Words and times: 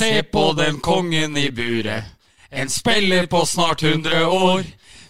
Se 0.00 0.22
på 0.22 0.52
den 0.56 0.80
kongen 0.80 1.36
i 1.36 1.50
buret. 1.50 2.04
En 2.50 2.68
spiller 2.68 3.26
på 3.26 3.44
snart 3.46 3.82
100 3.82 4.26
år. 4.26 4.62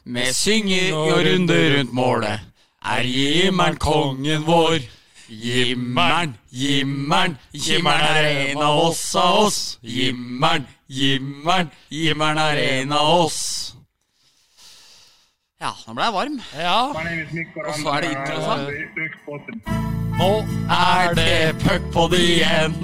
Med 0.05 0.35
synging 0.35 0.95
og 0.95 1.13
runder 1.25 1.77
rundt 1.79 1.93
målet. 1.93 2.41
Er 2.85 3.03
Jimmeren 3.03 3.77
kongen 3.77 4.47
vår? 4.47 4.81
Jimmeren, 5.31 6.35
Jimmeren, 6.51 7.37
Jimmeren 7.55 8.17
er 8.17 8.51
en 8.51 8.63
av 8.63 8.79
oss 8.89 9.15
av 9.15 9.39
oss. 9.45 9.79
Jimmeren, 9.83 10.67
Jimmeren, 10.89 11.71
Jimmeren 11.91 12.39
er 12.39 12.63
en 12.65 12.93
av 12.93 13.13
oss. 13.27 13.75
Ja, 15.61 15.71
nå 15.87 15.95
ble 15.95 16.09
jeg 16.09 16.17
varm. 16.17 16.41
Ja, 16.59 16.81
Og 16.89 17.75
så 17.79 17.95
er 17.95 18.01
det 18.01 18.11
interessant. 18.17 19.71
nå 20.19 20.33
er 20.81 21.15
det 21.15 21.57
puckpod 21.63 22.19
igjen. 22.19 22.75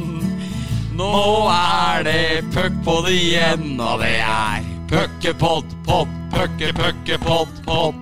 Nå 0.97 1.13
er 1.53 2.05
det 2.07 2.45
puckpod 2.55 3.11
igjen, 3.13 3.75
og 3.77 4.01
det 4.01 4.15
er 4.25 4.65
puckepod, 4.89 5.75
pod, 5.85 6.09
pucke, 6.33 6.71
puckepod, 6.79 7.51
pod. 7.67 7.99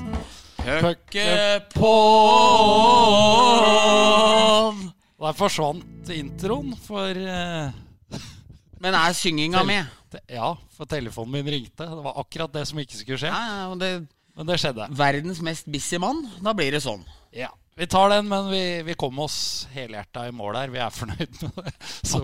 Puckepod. 3.65 4.79
Der 5.25 5.35
forsvant 5.39 6.13
introen 6.15 6.75
for 6.85 7.11
uh, 7.19 7.75
Men 8.83 8.95
er 9.01 9.17
synginga 9.17 9.65
med? 9.67 9.91
Ja, 10.31 10.53
for 10.77 10.87
telefonen 10.87 11.35
min 11.41 11.51
ringte. 11.51 11.89
Det 11.89 12.05
var 12.05 12.21
akkurat 12.23 12.55
det 12.55 12.63
som 12.71 12.79
ikke 12.79 13.01
skulle 13.01 13.19
skje. 13.25 13.33
Ja, 13.33 13.65
ja, 13.65 13.75
det, 13.81 13.93
Men 14.39 14.47
det 14.53 14.61
skjedde. 14.63 14.87
verdens 14.95 15.43
mest 15.43 15.67
busy 15.67 15.99
mann. 15.99 16.23
Da 16.45 16.55
blir 16.55 16.71
det 16.77 16.85
sånn. 16.85 17.03
Ja, 17.35 17.51
Vi 17.75 17.87
tar 17.91 18.13
den, 18.13 18.29
men 18.31 18.51
vi, 18.53 18.83
vi 18.87 18.95
kom 18.95 19.19
oss 19.19 19.67
helhjerta 19.75 20.29
i 20.29 20.35
mål 20.35 20.61
her. 20.61 20.71
Vi 20.71 20.79
er 20.79 20.95
fornøyd 20.95 21.41
med 21.43 21.57
det. 21.59 21.73
Så 22.11 22.21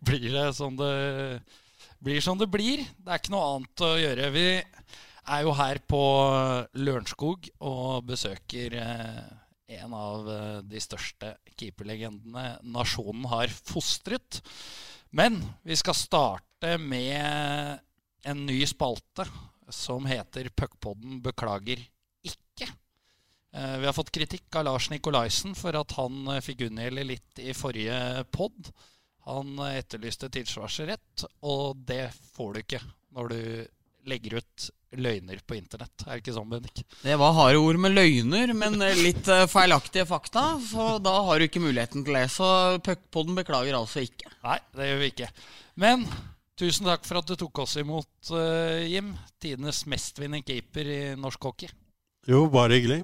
blir 0.00 0.30
det 0.32 0.46
som 0.56 0.78
det 0.78 0.92
blir. 2.00 2.22
Som 2.24 2.40
det 2.40 2.48
blir. 2.48 2.86
Det 2.96 3.12
er 3.12 3.20
ikke 3.20 3.34
noe 3.34 3.50
annet 3.56 3.84
å 3.84 3.90
gjøre. 4.00 4.30
Vi 4.32 4.46
er 5.28 5.44
jo 5.44 5.52
her 5.58 5.82
på 5.84 6.00
Lørenskog 6.80 7.50
og 7.68 8.08
besøker 8.08 8.78
eh, 8.80 9.20
en 9.76 9.92
av 9.92 10.30
eh, 10.32 10.56
de 10.64 10.80
største 10.80 11.34
keeperlegendene 11.52 12.56
nasjonen 12.64 13.28
har 13.28 13.52
fostret. 13.52 14.40
Men 15.12 15.36
vi 15.68 15.76
skal 15.76 15.96
starte 15.96 16.78
med 16.80 17.84
en 18.28 18.46
ny 18.48 18.62
spalte 18.68 19.28
som 19.68 20.08
heter 20.08 20.48
Puckpodden 20.56 21.20
beklager 21.24 21.84
Vi 23.52 23.86
har 23.86 23.96
fått 23.96 24.12
kritikk 24.12 24.56
av 24.60 24.66
Lars 24.68 24.90
Nikolaisen 24.92 25.54
for 25.56 25.76
at 25.78 25.94
han 25.96 26.26
eh, 26.34 26.42
fikk 26.44 26.66
unngjelde 26.66 27.06
litt 27.08 27.40
i 27.40 27.54
forrige 27.56 28.26
pod. 28.34 28.70
Han 29.28 29.58
eh, 29.64 29.78
etterlyste 29.80 30.30
tilsvarsrett, 30.32 31.24
og 31.48 31.80
det 31.88 32.10
får 32.36 32.52
du 32.52 32.60
ikke 32.62 32.82
når 33.16 33.32
du 33.32 33.40
legger 34.08 34.38
ut 34.40 34.68
løgner 34.96 35.40
på 35.44 35.56
internett. 35.58 36.04
Er 36.06 36.16
det 36.16 36.22
ikke 36.22 36.34
sånn, 36.36 36.48
Bendik? 36.48 36.80
Det 37.02 37.16
var 37.20 37.34
harde 37.36 37.60
ord 37.60 37.80
med 37.82 37.92
løgner, 37.96 38.54
men 38.56 38.80
eh, 38.84 39.02
litt 39.04 39.28
eh, 39.32 39.44
feilaktige 39.50 40.06
fakta. 40.08 40.46
Så 40.64 40.88
da 41.04 41.14
har 41.26 41.38
du 41.38 41.48
ikke 41.48 41.62
muligheten 41.62 42.06
til 42.06 42.16
det. 42.16 42.24
Så 42.32 42.48
puckpoden 42.84 43.36
beklager 43.38 43.76
altså 43.76 44.04
ikke. 44.06 44.32
Nei, 44.46 44.58
det 44.78 44.90
gjør 44.90 45.02
vi 45.02 45.10
ikke. 45.12 45.30
Men 45.84 46.06
tusen 46.58 46.88
takk 46.88 47.04
for 47.06 47.20
at 47.20 47.28
du 47.28 47.36
tok 47.38 47.62
oss 47.66 47.76
imot, 47.80 48.32
eh, 48.32 48.88
Jim. 48.94 49.12
Tidenes 49.42 49.84
mestvinnende 49.90 50.46
keeper 50.46 50.88
i 50.88 51.00
norsk 51.20 51.50
hockey. 51.50 51.72
Jo, 52.28 52.46
bare 52.52 52.80
hyggelig. 52.80 53.02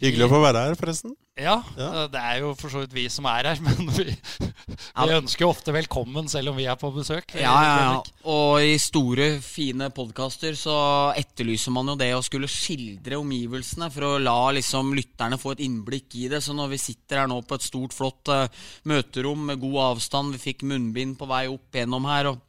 Hyggelig 0.00 0.26
å 0.26 0.30
få 0.32 0.38
være 0.42 0.62
her, 0.64 0.76
forresten. 0.80 1.12
Ja, 1.40 1.58
Ja. 1.76 1.88
eh, 2.02 2.06
det 2.12 2.20
er 2.20 2.38
jo 2.42 2.54
for 2.58 2.72
så 2.72 2.80
vidt 2.82 2.92
vi 2.96 3.04
som 3.12 3.26
er 3.28 3.46
her, 3.50 3.60
men 3.64 3.88
vi, 3.92 4.06
vi 4.10 5.14
ønsker 5.16 5.44
jo 5.44 5.50
ofte 5.52 5.72
velkommen 5.72 6.28
selv 6.28 6.52
om 6.52 6.56
vi 6.58 6.66
er 6.68 6.76
på 6.80 6.90
besøk. 6.94 7.32
Ja, 7.36 7.52
ja, 7.64 7.76
ja. 7.84 8.02
Og 8.32 8.64
i 8.64 8.74
store, 8.80 9.28
fine 9.44 9.90
podkaster 9.96 10.56
så 10.58 10.74
etterlyser 11.20 11.72
man 11.76 11.92
jo 11.92 11.96
det 12.00 12.10
å 12.16 12.22
skulle 12.24 12.48
skildre 12.50 13.20
omgivelsene 13.20 13.90
for 13.92 14.08
å 14.08 14.12
la 14.20 14.38
liksom 14.56 14.92
lytterne 14.96 15.38
få 15.40 15.54
et 15.56 15.64
innblikk 15.68 16.16
i 16.20 16.28
det. 16.32 16.42
Så 16.44 16.56
når 16.56 16.74
vi 16.74 16.82
sitter 16.82 17.22
her 17.22 17.30
nå 17.32 17.40
på 17.44 17.56
et 17.60 17.64
stort, 17.68 17.96
flott 17.96 18.32
uh, 18.32 18.46
møterom 18.88 19.48
med 19.52 19.60
god 19.62 19.80
avstand, 19.94 20.36
vi 20.36 20.44
fikk 20.50 20.64
munnbind 20.68 21.16
på 21.20 21.28
vei 21.30 21.44
opp 21.52 21.76
gjennom 21.76 22.08
her, 22.08 22.32
og 22.32 22.40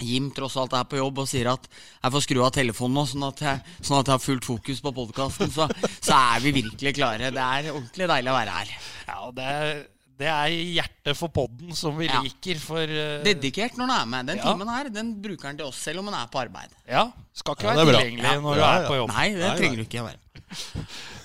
Jim 0.00 0.30
tross 0.36 0.56
alt 0.60 0.72
er 0.78 0.84
på 0.88 0.96
jobb 1.00 1.18
og 1.24 1.28
sier 1.28 1.50
at 1.52 1.68
jeg 1.72 2.12
får 2.14 2.22
skru 2.26 2.40
av 2.46 2.52
telefonen 2.54 2.94
nå, 3.00 3.04
sånn 3.10 3.26
at 3.28 3.40
jeg, 3.44 3.62
sånn 3.82 3.98
at 4.00 4.06
jeg 4.10 4.14
har 4.18 4.24
fullt 4.24 4.44
fokus 4.48 4.80
på 4.84 4.92
podkasten, 4.94 5.50
så, 5.54 5.68
så 6.00 6.16
er 6.36 6.40
vi 6.44 6.52
virkelig 6.62 6.94
klare. 6.98 7.30
Det 7.34 7.44
er 7.44 7.70
ordentlig 7.74 8.08
deilig 8.12 8.30
å 8.32 8.36
være 8.38 8.58
her. 8.58 8.74
Ja, 9.08 9.16
og 9.26 9.34
det 9.38 9.44
er, 9.48 9.80
det 10.18 10.30
er 10.34 10.48
hjertet 10.50 11.16
for 11.18 11.28
podden 11.34 11.74
som 11.78 11.96
vi 11.98 12.06
Ja. 12.10 12.20
liker. 12.24 12.58
For 12.62 12.82
uh, 12.82 13.20
Dedikert 13.26 13.76
når 13.78 13.86
du 13.92 13.96
er 14.00 14.06
med. 14.14 14.26
Den 14.32 14.40
Ja. 14.42 14.48
timen 14.52 14.68
her 14.72 14.88
den 14.90 15.12
bruker 15.22 15.46
han 15.52 15.56
til 15.60 15.66
oss 15.70 15.78
selv 15.82 16.00
om 16.02 16.10
han 16.10 16.18
er 16.22 16.30
på 16.32 16.40
arbeid. 16.42 16.74
ja, 16.88 17.04
skal 17.34 17.54
ikke 17.54 17.68
Ja, 17.70 17.74
være 17.84 17.92
tilgjengelig 18.02 18.24
Ja, 18.32 18.40
når 18.40 18.54
du 18.54 18.60
ja, 18.60 18.72
er 18.82 18.88
på 18.88 18.96
jobb. 19.02 19.12
Nei, 19.14 19.28
det 19.34 19.46
Nei, 19.46 19.56
trenger 19.60 19.76
nei. 19.76 19.84
du 19.84 19.88
ikke 19.88 20.02
å 20.02 20.08
være. 20.08 20.18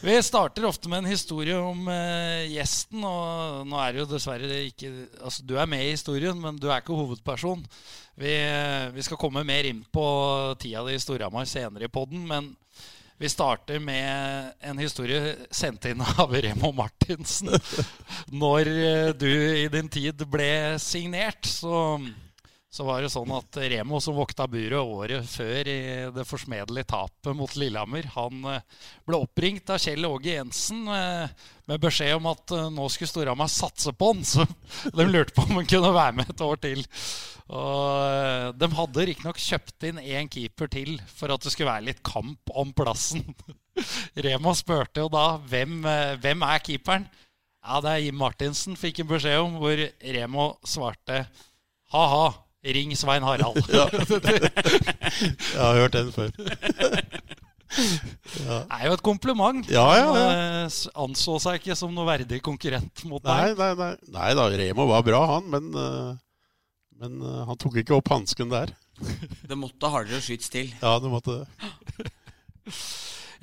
Vi 0.03 0.23
starter 0.23 0.65
ofte 0.67 0.89
med 0.91 0.97
en 0.97 1.13
historie 1.13 1.55
om 1.55 1.85
eh, 1.87 2.49
gjesten, 2.51 3.05
og 3.07 3.61
nå 3.71 3.77
er 3.79 3.93
det 3.93 4.01
jo 4.01 4.07
dessverre 4.11 4.57
ikke 4.67 4.89
Altså, 5.23 5.45
du 5.47 5.53
er 5.55 5.69
med 5.69 5.79
i 5.85 5.93
historien, 5.93 6.35
men 6.35 6.57
du 6.59 6.67
er 6.67 6.81
ikke 6.81 6.97
hovedperson. 6.97 7.61
Vi, 8.19 8.33
eh, 8.35 8.89
vi 8.91 9.05
skal 9.07 9.19
komme 9.21 9.45
mer 9.47 9.63
inn 9.69 9.79
på 9.95 10.03
tida 10.59 10.83
di 10.83 10.97
i 10.97 10.99
Storhamar 10.99 11.47
senere 11.47 11.87
i 11.87 11.93
podden, 11.93 12.25
men 12.27 12.51
vi 13.15 13.31
starter 13.31 13.79
med 13.79 14.51
en 14.59 14.83
historie 14.83 15.37
sendt 15.55 15.87
inn 15.87 16.03
av 16.03 16.35
Remo 16.35 16.73
Martinsen. 16.75 17.53
Når 18.43 18.73
eh, 18.73 19.13
du 19.15 19.31
i 19.31 19.69
din 19.71 19.87
tid 19.87 20.27
ble 20.27 20.81
signert, 20.83 21.47
så 21.47 21.95
så 22.73 22.85
var 22.87 23.03
det 23.03 23.11
sånn 23.13 23.29
at 23.35 23.57
Remo, 23.69 23.99
som 24.01 24.15
vokta 24.17 24.47
buret 24.49 24.81
året 24.81 25.27
før 25.29 25.67
i 25.69 25.79
det 26.15 26.23
forsmedelige 26.25 26.87
tapet 26.89 27.35
mot 27.37 27.51
Lillehammer, 27.53 28.07
han 28.15 28.47
eh, 28.49 28.63
ble 29.05 29.19
oppringt 29.21 29.69
av 29.69 29.77
Kjell 29.81 30.07
Åge 30.09 30.31
Jensen 30.31 30.87
eh, 30.89 31.43
med 31.69 31.83
beskjed 31.83 32.15
om 32.17 32.31
at 32.31 32.53
eh, 32.55 32.71
nå 32.73 32.87
skulle 32.89 33.11
Storhamar 33.11 33.51
satse 33.53 33.93
på 33.93 34.07
han. 34.09 34.23
Så 34.31 34.47
de 34.89 35.05
lurte 35.05 35.35
på 35.35 35.45
om 35.45 35.59
han 35.59 35.69
kunne 35.69 35.91
være 35.93 36.15
med 36.17 36.31
et 36.33 36.41
år 36.41 36.57
til. 36.63 36.81
Og 37.53 38.57
De 38.57 38.69
hadde 38.79 39.05
riktignok 39.05 39.41
kjøpt 39.43 39.85
inn 39.91 39.99
én 40.01 40.31
keeper 40.31 40.71
til 40.73 40.95
for 41.13 41.29
at 41.35 41.45
det 41.45 41.53
skulle 41.53 41.69
være 41.69 41.91
litt 41.91 42.01
kamp 42.07 42.49
om 42.57 42.71
plassen. 42.73 43.21
Remo 44.25 44.55
spurte 44.57 45.03
jo 45.03 45.11
da 45.13 45.35
hvem, 45.51 45.83
hvem 46.23 46.47
er 46.47 46.63
keeperen. 46.65 47.05
Ja, 47.61 47.77
det 47.85 47.93
er 47.93 48.01
Jim 48.07 48.17
Martinsen, 48.17 48.79
fikk 48.79 49.03
en 49.03 49.11
beskjed 49.13 49.43
om, 49.43 49.59
hvor 49.61 49.77
Remo 50.17 50.47
svarte 50.65 51.27
ha-ha. 51.93 52.25
Ring 52.63 52.93
Svein 52.95 53.23
Harald. 53.27 53.59
Jeg 53.71 55.59
har 55.59 55.79
hørt 55.81 55.93
den 55.97 56.11
før. 56.15 56.31
Det 57.73 58.45
er 58.69 58.83
jo 58.85 58.93
et 58.93 59.01
kompliment. 59.01 59.65
Ja, 59.71 59.85
ja, 59.97 60.03
ja. 60.05 60.25
Han 60.29 60.67
eh, 60.67 60.75
anså 61.03 61.39
seg 61.41 61.57
ikke 61.57 61.75
som 61.77 61.93
noe 61.95 62.05
verdig 62.05 62.37
konkurrent 62.45 63.01
mot 63.09 63.23
Nei, 63.25 63.49
deg. 63.49 63.57
nei, 63.57 63.71
nei. 63.79 64.11
nei 64.13 64.27
da, 64.37 64.45
Remo 64.61 64.85
var 64.91 65.01
bra, 65.07 65.21
han, 65.35 65.47
men, 65.49 65.71
eh, 65.73 66.11
men 67.01 67.17
eh, 67.25 67.39
han 67.49 67.59
tok 67.61 67.79
ikke 67.81 67.97
opp 67.97 68.11
hansken 68.13 68.53
der. 68.53 68.75
Det 69.49 69.57
måtte 69.57 69.89
hardere 69.89 70.21
skyts 70.21 70.53
til. 70.53 70.69
Ja, 70.83 70.99
det 71.01 71.09
måtte 71.11 71.39
det. 71.41 72.77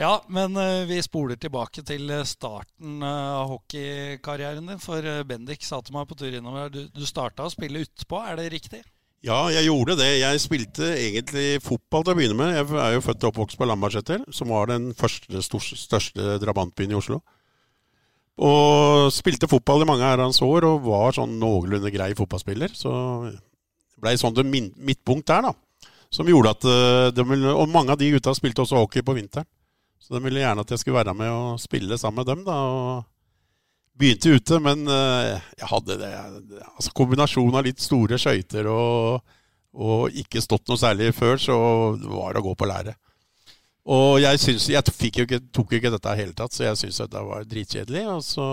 Ja, 0.00 0.14
men 0.32 0.54
vi 0.88 0.96
spoler 1.04 1.36
tilbake 1.36 1.82
til 1.84 2.08
starten 2.24 3.02
av 3.04 3.50
hockeykarrieren 3.50 4.70
din. 4.70 4.80
For 4.80 5.04
Bendik 5.28 5.66
sa 5.66 5.82
til 5.84 5.92
meg 5.98 6.06
på 6.08 6.16
tur 6.16 6.32
innover 6.32 6.62
her, 6.68 6.72
du, 6.72 6.86
du 6.94 7.02
starta 7.04 7.44
å 7.44 7.52
spille 7.52 7.82
utpå, 7.84 8.22
er 8.30 8.38
det 8.40 8.46
riktig? 8.54 8.80
Ja, 9.20 9.50
jeg 9.52 9.66
gjorde 9.68 9.98
det. 10.00 10.08
Jeg 10.22 10.40
spilte 10.40 10.86
egentlig 10.96 11.60
fotball 11.60 12.06
til 12.06 12.14
å 12.14 12.16
begynne 12.16 12.38
med. 12.38 12.54
Jeg 12.56 12.78
er 12.80 12.94
jo 12.94 13.02
født 13.04 13.26
og 13.26 13.34
oppvokst 13.34 13.58
på 13.60 13.68
Lambertseter, 13.68 14.22
som 14.32 14.48
var 14.48 14.70
den 14.70 14.94
første, 14.96 15.42
største 15.44 16.38
drabantbyen 16.40 16.94
i 16.94 16.96
Oslo. 16.96 17.18
Og 18.40 19.10
spilte 19.12 19.50
fotball 19.50 19.84
i 19.84 19.88
mange 19.90 20.06
herrens 20.08 20.40
år 20.40 20.64
og 20.70 20.86
var 20.88 21.12
sånn 21.12 21.36
noenlunde 21.42 21.92
grei 21.92 22.14
fotballspiller. 22.16 22.72
Så 22.72 22.92
det 23.28 24.00
ble 24.00 24.16
sånn 24.16 24.38
det 24.38 24.46
midtpunkt 24.48 25.28
der, 25.28 25.50
da. 25.50 25.90
Som 26.10 26.30
gjorde 26.30 26.56
at 26.56 26.64
eh, 26.66 27.12
de 27.14 27.22
Og 27.52 27.68
mange 27.70 27.92
av 27.92 28.00
de 28.00 28.08
gutta 28.10 28.32
spilte 28.34 28.64
også 28.64 28.80
hockey 28.80 29.04
på 29.04 29.14
vinteren. 29.14 29.46
Så 30.00 30.16
de 30.16 30.24
ville 30.24 30.40
gjerne 30.40 30.64
at 30.64 30.72
jeg 30.72 30.80
skulle 30.80 30.96
være 30.96 31.14
med 31.14 31.28
og 31.28 31.60
spille 31.60 31.98
sammen 32.00 32.24
med 32.24 32.32
dem, 32.32 32.40
da. 32.48 32.56
og 32.56 33.04
Begynte 33.98 34.32
ute, 34.32 34.60
men 34.62 34.86
eh, 34.88 35.36
jeg 35.58 35.68
hadde 35.72 35.96
det 36.00 36.10
altså 36.14 36.92
Kombinasjonen 36.96 37.58
av 37.58 37.66
litt 37.66 37.82
store 37.82 38.16
skøyter 38.20 38.68
og, 38.70 39.20
og 39.76 40.20
ikke 40.22 40.40
stått 40.44 40.70
noe 40.70 40.80
særlig 40.80 41.10
før, 41.16 41.40
så 41.42 41.56
var 41.98 42.32
det 42.32 42.40
å 42.40 42.46
gå 42.48 42.54
på 42.56 42.68
lære. 42.70 42.94
Og 43.90 44.20
jeg, 44.20 44.38
synes, 44.40 44.68
jeg 44.70 44.82
jo 45.18 45.26
ikke, 45.26 45.40
tok 45.52 45.72
jo 45.72 45.80
ikke 45.80 45.92
dette 45.94 46.14
i 46.14 46.20
hele 46.20 46.36
tatt, 46.36 46.54
så 46.54 46.66
jeg 46.66 46.78
syntes 46.78 47.10
det 47.10 47.22
var 47.26 47.46
dritkjedelig. 47.48 48.04
Og 48.12 48.24
så 48.24 48.46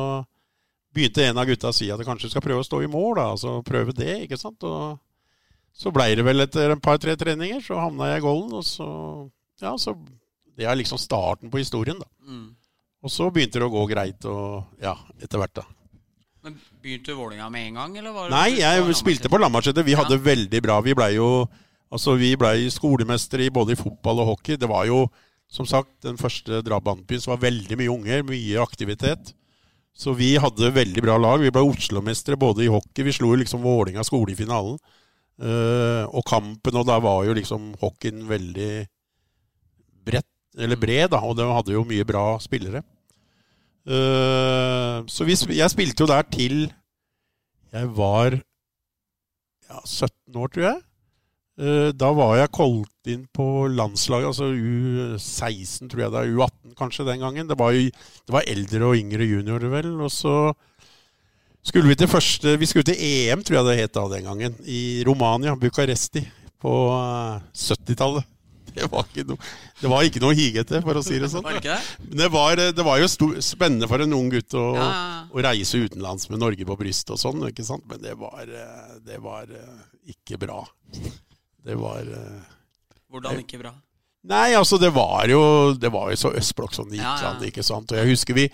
begynte 0.95 1.25
en 1.27 1.41
av 1.41 1.47
gutta 1.49 1.71
å 1.71 1.75
si 1.75 1.89
at 1.91 1.99
jeg 1.99 2.07
kanskje 2.07 2.31
skal 2.31 2.43
prøve 2.45 2.63
å 2.63 2.67
stå 2.67 2.81
i 2.83 2.91
mål, 2.91 3.11
da. 3.19 3.27
Altså 3.35 3.57
prøve 3.67 3.95
det, 3.97 4.13
ikke 4.25 4.39
sant. 4.39 4.63
Og 4.65 4.97
så 5.77 5.93
blei 5.93 6.13
det 6.17 6.25
vel 6.25 6.41
etter 6.47 6.73
en 6.73 6.81
par-tre 6.81 7.13
treninger, 7.19 7.61
så 7.63 7.77
havna 7.83 8.13
jeg 8.13 8.23
i 8.23 8.25
golden, 8.25 8.55
og 8.57 8.65
så 8.65 8.87
Ja, 9.61 9.73
så 9.77 9.95
Det 10.57 10.65
er 10.65 10.77
liksom 10.77 10.97
starten 10.97 11.51
på 11.53 11.61
historien, 11.61 11.99
da. 12.01 12.07
Mm. 12.25 12.56
Og 13.07 13.11
så 13.13 13.29
begynte 13.31 13.61
det 13.61 13.67
å 13.69 13.71
gå 13.71 13.85
greit, 13.87 14.25
og 14.27 14.81
ja, 14.83 14.97
etter 15.23 15.39
hvert, 15.39 15.55
da. 15.61 15.63
Men 16.43 16.57
Begynte 16.83 17.15
Vålinga 17.15 17.47
med 17.51 17.69
en 17.69 17.79
gang? 17.79 17.95
Eller 17.99 18.13
var 18.15 18.27
det 18.27 18.35
Nei, 18.35 18.59
jeg 18.59 18.97
spilte 18.99 19.31
på 19.31 19.39
Lambertseter. 19.39 19.83
Vi 19.83 19.95
Ja. 19.95 20.03
hadde 20.03 20.19
veldig 20.23 20.61
bra. 20.63 20.81
Vi 20.83 20.93
blei 20.95 21.13
jo 21.15 21.47
altså 21.91 22.17
vi 22.19 22.35
ble 22.35 22.67
skolemestere 22.71 23.47
i 23.47 23.53
både 23.53 23.71
i 23.71 23.79
fotball 23.79 24.19
og 24.23 24.27
hockey. 24.33 24.57
Det 24.59 24.67
var 24.67 24.85
jo, 24.87 25.09
som 25.47 25.65
sagt, 25.65 26.01
den 26.03 26.19
første 26.19 26.61
drabantbyen 26.63 27.21
som 27.23 27.31
var 27.35 27.49
veldig 27.49 27.77
mye 27.79 27.91
unger, 27.91 28.23
mye 28.27 28.59
aktivitet. 28.63 29.33
Så 29.95 30.15
vi 30.15 30.35
hadde 30.37 30.71
veldig 30.75 31.01
bra 31.01 31.17
lag. 31.17 31.39
Vi 31.41 31.51
ble 31.51 31.63
Oslo-mestere 31.63 32.37
både 32.37 32.63
i 32.67 32.71
hockey. 32.71 33.03
Vi 33.03 33.15
slo 33.15 33.31
jo 33.33 33.41
liksom 33.43 33.63
Vålinga 33.63 34.03
skole 34.03 34.31
i 34.31 34.39
finalen. 34.39 34.77
Uh, 35.39 36.07
og 36.11 36.23
kampen, 36.25 36.75
og 36.75 36.85
da 36.87 36.99
var 36.99 37.25
jo 37.25 37.33
liksom 37.37 37.75
hockeyen 37.81 38.23
veldig 38.27 38.87
bredt, 40.07 40.25
eller 40.57 40.79
bred, 40.81 41.11
da, 41.11 41.19
og 41.21 41.35
de 41.37 41.45
hadde 41.45 41.75
jo 41.75 41.83
mye 41.85 42.05
bra 42.07 42.39
spillere. 42.41 42.81
Eh, 43.87 44.97
så 45.07 45.27
vi, 45.27 45.37
jeg 45.55 45.71
spilte 45.71 46.03
jo 46.03 46.09
der 46.11 46.27
til 46.27 46.67
jeg 47.73 47.89
var 47.95 48.35
ja, 49.67 49.79
17 49.83 50.35
år, 50.39 50.51
tror 50.51 50.65
jeg. 50.65 50.77
Eh, 51.59 51.89
Da 51.97 52.11
var 52.15 52.37
jeg 52.37 52.53
kalt 52.55 53.11
inn 53.11 53.25
på 53.33 53.67
landslaget, 53.71 54.29
altså 54.31 54.51
U16, 54.51 55.89
tror 55.91 56.03
jeg 56.03 56.13
det 56.13 56.21
er. 56.21 56.33
U18 56.35 56.77
kanskje 56.79 57.07
den 57.07 57.23
gangen. 57.23 57.47
Det 57.49 57.57
var, 57.59 57.75
jo, 57.75 57.89
det 57.89 58.35
var 58.35 58.47
eldre 58.47 58.91
og 58.91 58.97
yngre 58.99 59.27
juniorer, 59.27 59.69
vel. 59.71 59.93
Og 60.03 60.11
så 60.13 60.53
skulle 61.67 61.91
vi 61.91 61.97
til 61.99 62.07
første 62.07 62.55
Vi 62.59 62.69
skulle 62.69 62.87
til 62.87 62.99
EM, 62.99 63.43
tror 63.43 63.59
jeg 63.59 63.67
det 63.67 63.77
het 63.81 63.95
da 63.97 64.07
den 64.15 64.27
gangen. 64.29 64.55
I 64.63 65.03
Romania, 65.07 65.55
Bucuresti, 65.55 66.23
på 66.61 66.73
eh, 66.95 67.45
70-tallet. 67.55 68.23
Det 68.77 68.89
var 68.91 69.07
ikke 69.09 69.25
noe, 69.25 69.51
det 69.81 69.89
var 69.91 70.05
ikke 70.07 70.21
noe 70.21 70.35
å 70.35 70.37
hige 70.37 70.61
etter, 70.61 70.83
for 70.85 70.99
å 70.99 71.03
si 71.05 71.17
det 71.21 71.31
sånn. 71.33 71.45
Var 71.45 71.57
det 71.63 71.77
det? 72.13 72.27
Var, 72.33 72.61
det 72.77 72.85
var 72.85 72.99
jo 73.01 73.09
stor, 73.11 73.33
spennende 73.45 73.89
for 73.89 74.03
en 74.03 74.13
ung 74.17 74.29
gutt 74.33 74.53
å, 74.57 74.67
ja. 74.77 74.89
å 75.27 75.43
reise 75.47 75.81
utenlands 75.81 76.29
med 76.31 76.43
Norge 76.43 76.67
på 76.67 76.77
brystet 76.79 77.15
og 77.15 77.21
sånn, 77.21 77.47
ikke 77.49 77.65
sant? 77.65 77.87
Men 77.89 78.03
det 78.03 78.13
var, 78.19 78.45
eh, 78.45 78.93
det 79.07 79.19
var 79.23 79.49
eh, 79.49 79.81
ikke 80.13 80.39
bra. 80.41 80.61
Det 81.67 81.75
var 81.79 82.05
eh, 82.05 82.55
Hvordan 83.11 83.41
ikke 83.43 83.61
bra? 83.63 83.73
Nei, 84.27 84.51
altså 84.57 84.79
det 84.81 84.89
var 84.95 85.27
jo, 85.31 85.41
det 85.79 85.91
var 85.93 86.11
jo 86.11 86.19
så 86.19 86.33
østblokk 86.35 86.75
som 86.75 86.89
det 86.89 86.99
gikk 86.99 87.05
Ja, 87.05 87.15
ja. 87.21 87.31
an, 87.31 87.45
ikke 87.47 87.63
sant. 87.63 87.93
Og 87.93 87.99
jeg 87.99 88.11
husker 88.11 88.35
vi, 88.35 88.47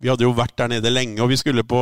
vi 0.00 0.10
hadde 0.10 0.24
jo 0.24 0.32
vært 0.36 0.56
der 0.60 0.70
nede 0.72 0.92
lenge, 0.92 1.20
og 1.24 1.30
vi 1.32 1.36
skulle, 1.40 1.64
på, 1.68 1.80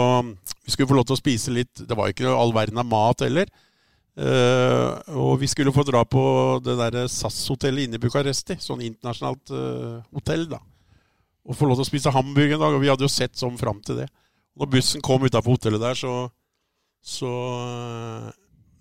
vi 0.64 0.74
skulle 0.74 0.90
få 0.90 0.98
lov 0.98 1.06
til 1.06 1.16
å 1.16 1.20
spise 1.20 1.54
litt 1.54 1.84
Det 1.86 1.96
var 1.98 2.08
jo 2.08 2.16
ikke 2.16 2.32
all 2.32 2.54
verden 2.56 2.82
av 2.82 2.88
mat 2.90 3.22
heller. 3.26 3.50
Eh, 4.16 5.12
og 5.12 5.34
vi 5.42 5.48
skulle 5.50 5.74
få 5.76 5.84
dra 5.84 6.00
på 6.08 6.22
det 6.64 6.76
der 6.78 7.04
SAS-hotellet 7.10 7.84
inne 7.84 7.98
i 7.98 8.02
Bucuresti. 8.02 8.56
Sånn 8.62 8.84
internasjonalt 8.86 9.52
uh, 9.52 10.00
hotell, 10.16 10.46
da. 10.54 10.62
Og 11.46 11.58
få 11.58 11.68
lov 11.68 11.78
til 11.78 11.84
å 11.84 11.90
spise 11.90 12.14
hamburger 12.14 12.56
en 12.56 12.64
dag. 12.64 12.78
Og 12.78 12.82
vi 12.82 12.90
hadde 12.90 13.04
jo 13.04 13.12
sett 13.12 13.36
sånn 13.36 13.58
fram 13.60 13.82
til 13.84 14.00
det. 14.00 14.08
Når 14.56 14.72
bussen 14.72 15.04
kom 15.04 15.26
utafor 15.26 15.58
hotellet 15.58 15.82
der, 15.82 15.98
så, 16.00 16.14
så 17.04 17.28
uh, 17.28 18.32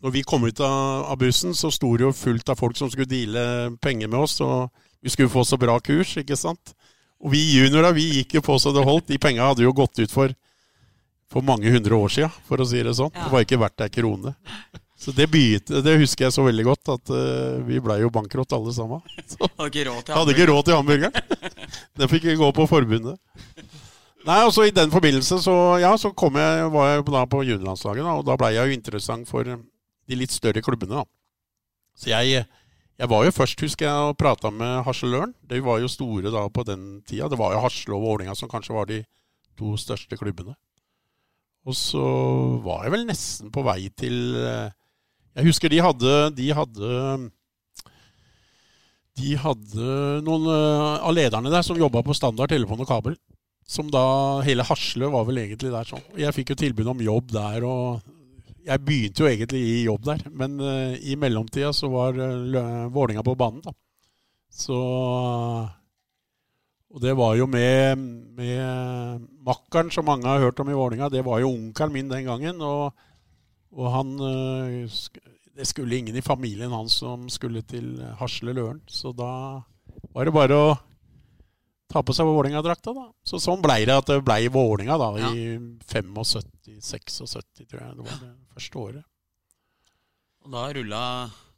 Når 0.06 0.14
vi 0.16 0.24
kom 0.24 0.48
ut 0.48 0.60
av, 0.64 1.12
av 1.12 1.20
bussen, 1.20 1.56
så 1.58 1.72
sto 1.74 1.92
det 1.98 2.08
jo 2.08 2.16
fullt 2.16 2.50
av 2.52 2.60
folk 2.60 2.78
som 2.80 2.92
skulle 2.92 3.10
deale 3.10 3.76
penger 3.84 4.08
med 4.08 4.22
oss. 4.24 4.40
Og 4.46 4.70
vi 5.04 5.12
skulle 5.12 5.34
få 5.34 5.44
så 5.44 5.60
bra 5.60 5.76
kurs, 5.84 6.16
ikke 6.22 6.40
sant. 6.40 6.76
Og 7.20 7.34
vi 7.34 7.42
juniora, 7.58 7.92
vi 7.96 8.08
gikk 8.20 8.38
jo 8.38 8.46
på 8.46 8.56
så 8.62 8.72
det 8.76 8.88
holdt. 8.88 9.10
De 9.12 9.20
penga 9.20 9.52
hadde 9.52 9.66
jo 9.66 9.76
gått 9.76 10.00
ut 10.00 10.12
for, 10.14 10.32
for 11.32 11.44
mange 11.44 11.72
hundre 11.74 11.98
år 11.98 12.12
sia, 12.14 12.32
for 12.48 12.62
å 12.62 12.68
si 12.70 12.80
det 12.86 12.96
sånn. 12.96 13.12
Ja. 13.12 13.26
Det 13.26 13.34
var 13.34 13.46
ikke 13.48 13.60
verdt 13.66 13.84
ei 13.84 13.92
krone. 14.00 14.36
Så 14.96 15.12
det, 15.12 15.28
begynte, 15.28 15.82
det 15.84 15.98
husker 16.00 16.26
jeg 16.26 16.34
så 16.34 16.44
veldig 16.46 16.64
godt, 16.70 16.90
at 16.94 17.12
uh, 17.12 17.60
vi 17.68 17.82
blei 17.84 17.98
jo 18.00 18.12
bankrott 18.14 18.54
alle 18.56 18.72
sammen. 18.74 19.02
Så 19.32 19.44
Hadde 19.44 19.68
ikke 19.70 19.90
råd 19.90 20.06
til 20.08 20.16
hamburgeren. 20.16 20.52
råd 20.52 20.68
til 20.70 20.78
hamburgeren. 20.78 21.82
Den 22.00 22.12
fikk 22.12 22.30
gå 22.40 22.52
på 22.56 22.68
forbundet. 22.72 23.20
Nei, 24.26 24.40
og 24.42 24.54
så 24.56 24.66
I 24.66 24.74
den 24.74 24.90
forbindelse 24.90 25.38
så, 25.44 25.56
ja, 25.78 25.92
så 26.02 26.10
kom 26.18 26.40
jeg, 26.40 26.70
var 26.74 26.88
jeg 26.90 27.04
da 27.14 27.26
på 27.30 27.44
juniorlandslaget, 27.46 28.08
og 28.10 28.24
da 28.26 28.38
blei 28.40 28.56
jeg 28.56 28.72
jo 28.72 28.78
interessant 28.80 29.30
for 29.30 29.46
de 29.46 30.18
litt 30.18 30.34
større 30.34 30.64
klubbene. 30.66 31.04
da. 31.04 31.06
Så 32.00 32.10
jeg, 32.10 32.46
jeg 32.98 33.12
var 33.12 33.28
jo 33.28 33.34
først, 33.36 33.62
husker 33.62 33.86
jeg, 33.86 34.08
og 34.10 34.18
prata 34.18 34.50
med 34.50 34.82
Harseløren. 34.88 35.36
De 35.46 35.60
var 35.64 35.84
jo 35.84 35.92
store 35.92 36.32
da 36.34 36.48
på 36.50 36.66
den 36.66 37.04
tida. 37.06 37.30
Det 37.30 37.40
var 37.40 37.54
jo 37.54 37.62
Hasle 37.68 37.94
og 37.98 38.08
Vålerenga 38.08 38.36
som 38.40 38.50
kanskje 38.50 38.78
var 38.78 38.90
de 38.90 39.04
to 39.60 39.76
største 39.80 40.18
klubbene. 40.18 40.56
Og 41.66 41.78
så 41.78 42.02
var 42.66 42.86
jeg 42.86 42.94
vel 42.96 43.06
nesten 43.10 43.54
på 43.54 43.64
vei 43.66 43.88
til 43.98 44.36
eh, 44.38 44.74
Jeg 45.36 45.50
husker 45.50 45.72
de 45.72 45.82
hadde, 45.84 46.14
de 46.38 46.52
hadde 46.56 46.92
de 49.16 49.36
hadde 49.40 49.94
noen 50.26 50.50
eh, 50.52 50.98
av 51.00 51.14
lederne 51.16 51.52
der 51.52 51.64
som 51.64 51.80
jobba 51.80 52.04
på 52.04 52.16
standard 52.18 52.52
telefon 52.52 52.84
og 52.84 52.90
kabel. 52.90 53.16
Som 53.66 53.88
da 53.90 54.42
Hele 54.46 54.66
Hasle 54.68 55.08
var 55.10 55.24
vel 55.26 55.40
egentlig 55.42 55.72
der 55.74 55.88
sånn. 55.88 56.04
Jeg 56.20 56.36
fikk 56.36 56.54
jo 56.54 56.60
tilbud 56.60 56.92
om 56.92 57.02
jobb 57.02 57.32
der, 57.34 57.64
og 57.66 58.04
jeg 58.66 58.84
begynte 58.84 59.24
jo 59.24 59.30
egentlig 59.30 59.62
i 59.64 59.80
jobb 59.88 60.04
der. 60.06 60.22
Men 60.30 60.60
uh, 60.62 60.94
i 61.00 61.16
mellomtida 61.18 61.72
så 61.74 61.90
var 61.90 62.20
uh, 62.20 62.92
Vålinga 62.94 63.24
på 63.26 63.34
banen, 63.40 63.64
da. 63.66 63.74
Så 64.54 64.78
Og 66.94 67.02
det 67.02 67.16
var 67.18 67.34
jo 67.40 67.48
med, 67.50 67.98
med 68.38 69.26
makkeren 69.44 69.90
som 69.92 70.06
mange 70.08 70.30
har 70.30 70.44
hørt 70.46 70.62
om 70.62 70.70
i 70.70 70.78
Vålinga. 70.78 71.10
Det 71.10 71.26
var 71.26 71.42
jo 71.42 71.50
onkelen 71.56 71.96
min 71.96 72.12
den 72.12 72.30
gangen. 72.30 72.62
Og, 72.62 72.94
og 73.76 73.90
han 73.92 74.12
eh, 74.24 74.98
Det 75.56 75.66
skulle 75.68 75.98
ingen 76.00 76.16
i 76.16 76.24
familien 76.24 76.72
hans 76.72 76.98
som 77.02 77.28
skulle 77.32 77.62
til 77.68 77.94
Hasle 78.20 78.54
Løren. 78.56 78.82
Så 78.88 79.12
da 79.16 79.62
var 80.16 80.26
det 80.28 80.34
bare 80.36 80.56
å 80.56 80.70
ta 81.92 82.02
på 82.04 82.12
seg 82.16 82.28
Vålerenga-drakta, 82.28 82.92
da. 82.96 83.06
Så 83.24 83.40
sånn 83.40 83.62
blei 83.64 83.86
det 83.88 83.96
at 83.96 84.10
det 84.10 84.18
blei 84.26 84.48
Vålerenga 84.52 84.98
da, 85.00 85.10
Ja. 85.22 85.30
i 85.32 85.56
75-76, 85.88 87.68
tror 87.70 87.82
jeg. 87.82 87.96
Det 87.96 88.06
var 88.08 88.18
det 88.20 88.32
første 88.56 88.80
året. 88.82 89.04
Og 90.46 90.52
da 90.54 90.66
rulla, 90.76 91.02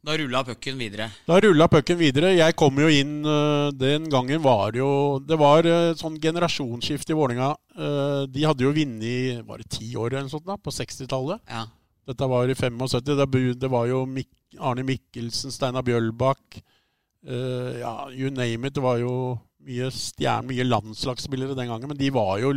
da 0.05 0.17
rulla 0.21 0.43
pucken 0.47 0.77
videre. 0.79 1.09
Da 1.27 1.39
rulla 1.43 1.67
pucken 1.71 1.97
videre. 1.99 2.35
Jeg 2.37 2.55
kom 2.59 2.77
jo 2.79 2.87
inn 2.87 3.25
øh, 3.25 3.71
Den 3.75 4.05
gangen 4.13 4.39
var 4.43 4.71
det 4.71 4.79
jo 4.79 4.91
Det 5.19 5.35
var 5.39 5.67
sånn 5.99 6.19
generasjonsskifte 6.23 7.11
i 7.11 7.17
Vålerenga. 7.17 7.49
De 8.31 8.45
hadde 8.47 8.63
jo 8.63 8.71
vunnet 8.73 9.41
Var 9.47 9.57
det 9.63 9.67
ti 9.73 9.89
år 9.95 10.13
eller 10.13 10.27
noe 10.29 10.33
sånt 10.37 10.47
da, 10.47 10.55
på 10.57 10.71
60-tallet? 10.71 11.41
Ja. 11.49 11.65
Dette 12.07 12.29
var 12.31 12.47
i 12.47 12.55
75. 12.55 13.01
Det, 13.03 13.43
det 13.59 13.69
var 13.71 13.87
jo 13.89 14.05
Mik 14.07 14.31
Arne 14.63 14.85
Mikkelsen, 14.87 15.51
Steinar 15.51 15.83
Bjølbakk 15.83 16.61
uh, 17.27 17.73
Ja, 17.81 18.07
you 18.11 18.31
name 18.31 18.69
it. 18.69 18.75
Det 18.77 18.83
var 18.83 18.99
jo 19.01 19.13
mye 19.67 19.89
stjerne, 19.91 20.47
mye 20.47 20.67
landslagsspillere 20.67 21.57
den 21.57 21.71
gangen. 21.71 21.91
Men 21.91 21.99
de 21.99 22.11
var 22.15 22.37
jo 22.41 22.53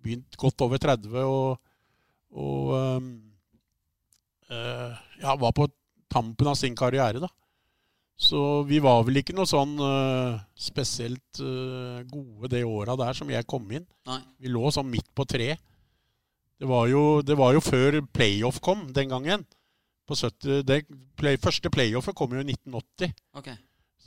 begynt 0.00 0.38
godt 0.40 0.64
over 0.64 0.80
30 0.80 1.20
og, 1.22 1.60
og 2.34 2.72
um, 2.74 3.12
uh, 4.50 4.96
ja, 5.20 5.36
var 5.38 5.54
på 5.54 5.68
tampen 6.10 6.50
av 6.50 6.58
sin 6.58 6.74
karriere, 6.76 7.22
da. 7.22 7.30
Så 8.20 8.40
vi 8.68 8.82
var 8.84 9.00
vel 9.06 9.22
ikke 9.22 9.32
noe 9.32 9.48
sånn 9.48 9.78
uh, 9.80 10.40
spesielt 10.58 11.40
uh, 11.40 12.02
gode 12.10 12.50
det 12.52 12.66
åra 12.68 12.96
der 13.00 13.16
som 13.16 13.30
jeg 13.32 13.46
kom 13.48 13.64
inn. 13.72 13.86
Nei. 14.10 14.20
Vi 14.42 14.52
lå 14.52 14.72
sånn 14.74 14.90
midt 14.92 15.08
på 15.16 15.24
tre. 15.28 15.54
Det 16.60 16.68
var 16.68 16.90
jo, 16.90 17.02
det 17.24 17.36
var 17.40 17.54
jo 17.56 17.64
før 17.64 18.02
playoff 18.12 18.60
kom 18.60 18.84
den 18.92 19.08
gangen. 19.08 19.46
På 20.08 20.16
70, 20.18 20.62
det 20.66 20.82
play, 21.16 21.38
første 21.40 21.70
playoffet 21.72 22.16
kom 22.18 22.34
jo 22.34 22.42
i 22.42 22.52
1980. 22.52 23.14
Okay. 23.40 23.56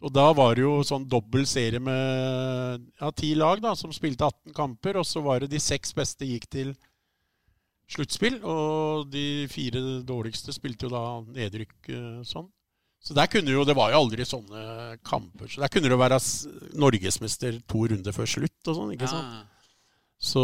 Og 0.03 0.11
da 0.11 0.25
var 0.35 0.57
det 0.57 0.65
jo 0.65 0.81
sånn 0.85 1.05
dobbel 1.09 1.45
serie 1.47 1.79
med 1.81 2.83
ja, 2.99 3.11
ti 3.15 3.31
lag 3.39 3.61
da, 3.63 3.71
som 3.79 3.93
spilte 3.95 4.27
18 4.27 4.55
kamper. 4.57 4.99
Og 4.99 5.07
så 5.07 5.23
var 5.23 5.41
det 5.41 5.53
de 5.53 5.61
seks 5.63 5.95
beste 5.95 6.27
gikk 6.27 6.49
til 6.51 6.73
sluttspill. 7.93 8.41
Og 8.43 9.07
de 9.13 9.47
fire 9.51 9.81
dårligste 10.05 10.53
spilte 10.55 10.89
jo 10.89 10.93
da 10.93 11.05
nedrykk 11.23 11.89
eh, 11.93 12.19
sånn. 12.27 12.51
Så 13.03 13.15
der 13.15 13.27
kunne 13.27 13.51
jo, 13.51 13.65
Det 13.67 13.75
var 13.75 13.91
jo 13.91 14.03
aldri 14.03 14.27
sånne 14.27 14.99
kamper. 15.03 15.49
Så 15.51 15.63
der 15.63 15.71
kunne 15.71 15.89
det 15.91 15.99
være 15.99 16.19
norgesmester 16.79 17.57
to 17.67 17.87
runder 17.91 18.15
før 18.15 18.29
slutt 18.29 18.71
og 18.71 18.77
sånn. 18.77 18.93
ikke 18.95 19.11
sant? 19.11 19.41
Ja. 19.41 19.73
Så 20.23 20.43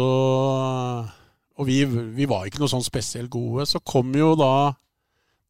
Og 1.60 1.68
vi, 1.68 1.82
vi 1.84 2.28
var 2.28 2.48
ikke 2.48 2.62
noe 2.62 2.72
sånn 2.72 2.84
spesielt 2.84 3.30
gode. 3.32 3.66
Så 3.68 3.82
kom 3.84 4.14
jo 4.16 4.32
da 4.38 4.72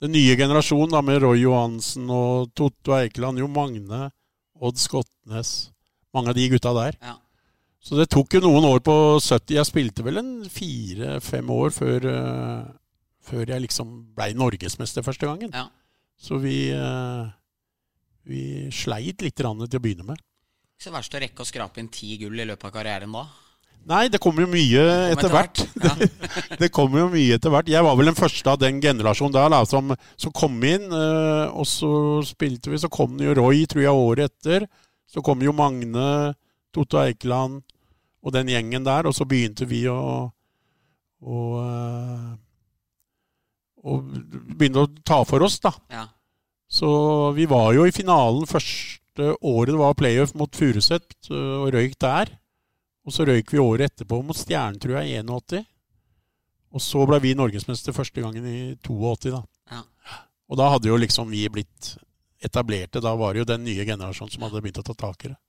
den 0.03 0.15
nye 0.17 0.37
generasjonen 0.39 0.95
da, 0.95 1.03
med 1.05 1.21
Roy 1.23 1.43
Johansen 1.45 2.09
og 2.11 2.51
Totto 2.57 2.97
Eikeland, 2.97 3.43
Jo 3.43 3.51
Magne, 3.53 4.09
Odd 4.61 4.81
Skotnes 4.81 5.71
Mange 6.11 6.33
av 6.33 6.35
de 6.35 6.49
gutta 6.51 6.73
der. 6.75 6.97
Ja. 6.99 7.15
Så 7.81 7.97
det 7.97 8.09
tok 8.13 8.35
jo 8.35 8.43
noen 8.43 8.67
år 8.67 8.81
på 8.85 8.95
70. 9.23 9.55
Jeg 9.55 9.69
spilte 9.69 10.05
vel 10.05 10.19
en 10.21 10.33
fire-fem 10.51 11.53
år 11.55 11.71
før, 11.73 12.07
uh, 12.11 12.65
før 13.25 13.53
jeg 13.55 13.65
liksom 13.65 13.93
blei 14.17 14.33
norgesmester 14.35 15.07
første 15.07 15.29
gangen. 15.29 15.55
Ja. 15.55 15.69
Så 16.19 16.41
vi, 16.43 16.73
uh, 16.75 17.31
vi 18.27 18.43
sleit 18.75 19.23
litt 19.23 19.39
til 19.39 19.49
å 19.49 19.55
begynne 19.79 20.09
med. 20.11 20.19
Ikke 20.75 20.89
så 20.89 20.97
verst 20.97 21.15
å 21.15 21.23
rekke 21.23 21.45
å 21.45 21.49
skrape 21.49 21.81
inn 21.81 21.93
ti 21.95 22.19
gull 22.21 22.43
i 22.43 22.49
løpet 22.51 22.69
av 22.69 22.75
karrieren 22.75 23.15
da. 23.15 23.25
Nei, 23.89 24.09
det 24.13 24.21
kommer 24.23 24.45
jo 24.45 24.51
mye 24.53 24.83
etter 25.15 25.33
hvert. 25.33 25.63
Ja. 25.81 25.95
Det 26.61 26.69
kommer 26.75 27.01
jo 27.01 27.07
mye 27.15 27.37
etter 27.39 27.51
hvert. 27.53 27.71
Jeg 27.73 27.83
var 27.87 27.97
vel 27.99 28.11
den 28.11 28.19
første 28.19 28.53
av 28.53 28.59
den 28.61 28.81
generasjonen 28.83 29.33
der 29.35 29.49
da, 29.51 29.63
som, 29.67 29.95
som 30.21 30.33
kom 30.37 30.59
inn. 30.69 30.85
eh, 30.93 31.47
og 31.51 31.67
så 31.67 31.91
spilte 32.29 32.71
vi. 32.71 32.79
Så 32.83 32.91
kom 32.93 33.17
det 33.19 33.31
jo 33.31 33.37
Roy, 33.41 33.65
tror 33.71 33.83
jeg, 33.87 33.97
året 33.97 34.29
etter. 34.31 34.67
Så 35.11 35.25
kom 35.27 35.41
jo 35.43 35.55
Magne, 35.57 36.35
Totto 36.75 37.01
Eikeland 37.01 37.63
og 38.21 38.35
den 38.37 38.53
gjengen 38.53 38.85
der. 38.87 39.09
Og 39.09 39.17
så 39.17 39.25
begynte 39.27 39.67
vi 39.67 39.87
å, 39.91 40.29
å, 41.25 41.39
å 43.81 43.99
begynne 44.05 44.85
å 44.85 44.91
ta 45.07 45.23
for 45.29 45.43
oss, 45.47 45.59
da. 45.65 45.73
Ja. 45.93 46.05
Så 46.71 46.91
vi 47.35 47.49
var 47.51 47.73
jo 47.75 47.89
i 47.89 47.95
finalen 47.95 48.47
første 48.47 49.33
året 49.43 49.73
det 49.75 49.81
var 49.81 49.97
playoff 49.99 50.37
mot 50.39 50.55
Furuset, 50.55 51.17
øh, 51.33 51.65
og 51.65 51.73
røyk 51.75 51.97
der. 52.01 52.37
Og 53.11 53.15
så 53.17 53.25
røyk 53.27 53.51
vi 53.51 53.59
året 53.59 53.91
etterpå 53.91 54.21
mot 54.23 54.39
Stjernen, 54.39 54.79
tror 54.79 55.01
jeg, 55.01 55.11
i 55.11 55.23
81. 55.27 55.65
Og 56.71 56.83
så 56.85 57.03
ble 57.11 57.19
vi 57.25 57.33
norgesmester 57.35 57.97
første 57.97 58.23
gangen 58.23 58.47
i 58.47 58.59
82, 58.87 59.33
da. 59.35 59.41
Ja. 59.75 59.81
Og 60.47 60.61
da 60.61 60.69
hadde 60.71 60.93
jo 60.93 60.99
liksom 61.03 61.33
vi 61.35 61.43
blitt 61.51 61.97
etablerte. 62.39 63.03
Da 63.03 63.17
var 63.19 63.35
det 63.35 63.43
jo 63.43 63.49
den 63.51 63.67
nye 63.67 63.83
generasjonen 63.89 64.31
som 64.31 64.47
hadde 64.47 64.63
begynt 64.63 64.79
å 64.79 64.87
ta 64.87 64.95
tak 64.95 65.27
i 65.27 65.33
det. 65.33 65.41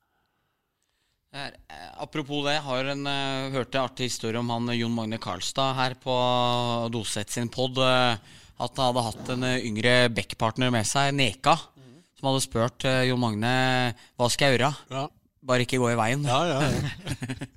Her, 1.38 1.54
eh, 1.70 1.86
apropos 2.02 2.42
det, 2.48 2.58
jeg 2.58 2.66
har 2.66 2.92
en, 2.96 3.06
uh, 3.06 3.54
hørte 3.54 3.78
en 3.78 3.86
artig 3.86 4.10
historie 4.10 4.42
om 4.42 4.50
han 4.52 4.74
eh, 4.74 4.82
Jon 4.82 4.98
Magne 4.98 5.22
Karlstad 5.22 5.78
her 5.78 6.00
på 6.02 6.18
Doset 6.92 7.30
sin 7.30 7.54
pod. 7.54 7.78
Uh, 7.78 8.18
at 8.58 8.74
han 8.74 8.90
hadde 8.90 9.06
hatt 9.06 9.34
en 9.38 9.50
uh, 9.54 9.62
yngre 9.62 9.96
backpartner 10.18 10.74
med 10.74 10.90
seg, 10.90 11.14
Neka, 11.14 11.60
som 12.18 12.34
hadde 12.34 12.44
spurt 12.50 12.90
Jon 13.06 13.22
Magne 13.22 13.56
hva 14.18 14.34
skal 14.34 14.50
jeg 14.50 14.58
gjøre. 14.58 14.76
Ja, 14.98 15.06
Bare 15.42 15.66
ikke 15.66 15.80
gå 15.82 15.90
i 15.92 15.98
veien. 16.00 16.24
ja, 16.28 16.44
ja. 16.46 16.62
ja. 16.62 17.50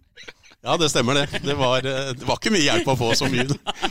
Ja, 0.64 0.78
det 0.80 0.88
stemmer 0.88 1.18
det. 1.18 1.42
Det 1.44 1.52
var, 1.58 1.84
det 1.84 2.24
var 2.24 2.38
ikke 2.38 2.52
mye 2.54 2.64
hjelp 2.64 2.86
å 2.88 2.96
få 2.96 3.10
så 3.18 3.26
mye 3.28 3.44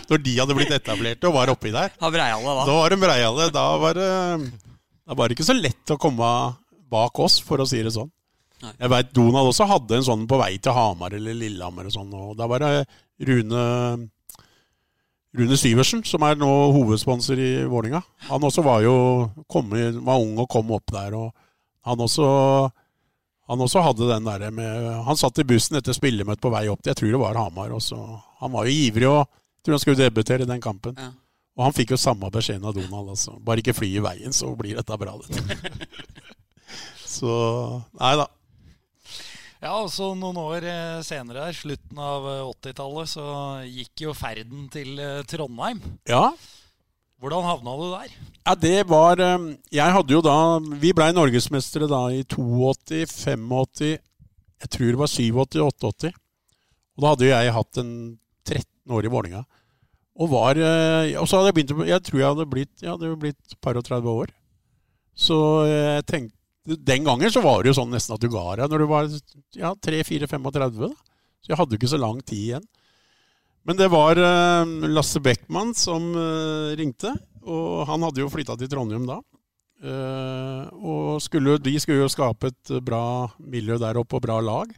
når 0.10 0.22
de 0.26 0.32
hadde 0.40 0.56
blitt 0.58 0.72
etablerte 0.74 1.30
og 1.30 1.36
var 1.36 1.52
oppi 1.54 1.70
der. 1.70 1.92
Da 2.02 2.10
breiale, 2.10 2.56
da. 2.58 2.64
Da 2.66 2.78
var 2.80 2.90
de 2.90 2.98
breiale. 3.04 3.46
Da 3.54 3.66
var 3.78 4.00
det, 4.00 4.08
da 5.06 5.18
var 5.20 5.30
det 5.30 5.38
ikke 5.38 5.46
så 5.46 5.54
lett 5.54 5.94
å 5.94 6.00
komme 6.02 6.30
bak 6.94 7.22
oss, 7.22 7.38
for 7.46 7.62
å 7.62 7.68
si 7.70 7.84
det 7.86 7.94
sånn. 7.94 8.10
Nei. 8.64 8.72
Jeg 8.80 8.90
veit 8.96 9.14
Donald 9.14 9.52
også 9.52 9.68
hadde 9.70 10.00
en 10.00 10.08
sånn 10.08 10.26
på 10.30 10.40
vei 10.42 10.56
til 10.58 10.74
Hamar 10.74 11.14
eller 11.14 11.38
Lillehammer. 11.38 11.92
og 11.92 11.94
sånn, 11.94 12.10
og 12.18 12.34
Da 12.42 12.50
var 12.50 12.66
det 12.66 12.74
Rune 13.30 13.64
Rune 15.34 15.58
Syversen, 15.58 16.04
som 16.06 16.26
er 16.26 16.38
nå 16.42 16.50
hovedsponsor 16.74 17.38
i 17.42 17.52
Vålinga. 17.70 18.02
Han 18.30 18.50
også 18.50 18.66
var 18.66 18.82
jo 18.86 18.96
kom, 19.50 19.70
var 20.06 20.22
ung 20.22 20.38
og 20.42 20.50
kom 20.50 20.74
opp 20.74 20.90
der. 20.94 21.14
og 21.18 21.34
Han 21.86 22.02
også, 22.06 22.26
han 23.52 23.64
også 23.66 23.82
hadde 23.84 24.08
den 24.08 24.28
derre 24.28 24.50
med 24.56 24.86
Han 25.04 25.18
satt 25.20 25.42
i 25.42 25.48
bussen 25.48 25.76
etter 25.76 25.96
spillemøte 25.96 26.40
på 26.44 26.52
vei 26.54 26.68
opp 26.72 26.80
til 26.80 26.94
Jeg 26.94 27.00
tror 27.02 27.10
det 27.12 27.24
var 27.26 27.40
Hamar. 27.42 27.74
Også. 27.76 27.98
Han 28.40 28.54
var 28.54 28.70
jo 28.70 28.78
ivrig 28.86 29.10
og 29.10 29.24
jeg 29.24 29.68
tror 29.68 29.78
han 29.78 29.82
skulle 29.84 30.04
debutere 30.04 30.44
i 30.44 30.48
den 30.50 30.64
kampen. 30.64 30.98
Ja. 31.00 31.12
Og 31.56 31.68
han 31.68 31.76
fikk 31.76 31.94
jo 31.94 32.00
samme 32.02 32.28
beskjeden 32.34 32.66
av 32.68 32.76
Donald. 32.76 33.14
altså. 33.14 33.38
Bare 33.40 33.62
ikke 33.64 33.76
fly 33.78 33.94
i 33.96 34.02
veien, 34.04 34.36
så 34.36 34.50
blir 34.60 34.76
dette 34.76 34.98
bra. 35.00 35.14
Dette. 35.24 35.70
så 37.16 37.36
Nei 38.00 38.16
da. 38.20 38.26
Ja, 39.64 39.78
altså 39.78 40.10
noen 40.20 40.36
år 40.42 40.66
eh, 40.68 40.98
senere, 41.08 41.46
her, 41.48 41.56
slutten 41.56 42.00
av 42.04 42.26
eh, 42.28 42.42
80-tallet, 42.50 43.12
så 43.14 43.28
gikk 43.64 44.04
jo 44.04 44.16
ferden 44.18 44.66
til 44.74 45.00
eh, 45.00 45.22
Trondheim. 45.32 45.80
Ja, 46.10 46.34
Hvordan 47.24 47.46
havna 47.48 47.74
du 47.80 47.86
der? 47.88 48.15
Ja, 48.44 48.53
det 48.60 48.80
var 48.89 49.20
eh, 49.24 49.44
Jeg 49.72 49.96
hadde 49.96 50.12
jo 50.12 50.20
da 50.25 50.60
Vi 50.82 50.92
blei 50.92 51.13
norgesmestere 51.15 51.88
da 51.88 52.01
i 52.12 52.20
82, 52.27 53.06
85 53.08 53.94
Jeg 53.94 54.72
tror 54.75 54.89
det 54.89 55.00
var 55.00 55.12
87, 55.12 55.62
88. 55.63 56.12
Og 56.94 57.06
da 57.06 57.13
hadde 57.13 57.30
jeg 57.30 57.56
hatt 57.56 57.80
en 57.80 57.94
13 58.44 58.98
år 58.98 59.08
i 59.08 59.13
Vålerenga. 59.13 59.46
Og 60.20 60.34
var 60.36 60.60
eh, 60.60 61.15
Og 61.15 61.30
så 61.32 61.39
hadde 61.39 61.53
jeg 61.53 61.60
begynt 61.62 61.88
Jeg 61.94 62.03
tror 62.10 62.20
jeg 62.20 62.34
hadde 62.34 62.50
blitt 62.51 62.84
Jeg 62.84 62.92
hadde 62.92 63.15
blitt 63.24 63.58
par 63.63 63.80
og 63.80 63.88
30 63.88 64.20
år. 64.25 64.36
Så 65.15 65.39
jeg 65.70 66.06
tenkte 66.10 66.82
Den 66.92 67.08
gangen 67.08 67.32
så 67.32 67.39
var 67.46 67.63
det 67.63 67.72
jo 67.72 67.80
sånn 67.80 67.96
nesten 67.96 68.18
at 68.18 68.24
du 68.24 68.27
ga 68.34 68.50
deg 68.60 68.72
når 68.72 68.84
du 68.84 68.89
var 68.92 69.08
ja, 69.56 69.72
3-4-35. 69.80 70.75
da. 70.75 70.92
Så 71.39 71.51
jeg 71.51 71.60
hadde 71.60 71.75
jo 71.75 71.80
ikke 71.80 71.96
så 71.96 72.03
lang 72.03 72.20
tid 72.20 72.50
igjen. 72.50 72.68
Men 73.63 73.79
det 73.79 73.88
var 73.91 74.20
eh, 74.20 74.74
Lasse 74.91 75.22
Beckmann 75.24 75.72
som 75.77 76.12
eh, 76.20 76.74
ringte, 76.79 77.13
og 77.43 77.86
han 77.88 78.03
hadde 78.03 78.24
jo 78.24 78.32
flytta 78.32 78.58
til 78.60 78.72
Trondheim 78.72 79.05
da. 79.08 79.22
Eh, 79.84 80.65
og 80.84 81.22
skulle, 81.24 81.58
de 81.63 81.77
skulle 81.79 82.03
jo 82.03 82.12
skape 82.12 82.51
et 82.51 82.74
bra 82.84 83.29
miljø 83.39 83.79
der 83.79 84.00
oppe 84.00 84.20
og 84.20 84.25
bra 84.25 84.39
lag. 84.43 84.72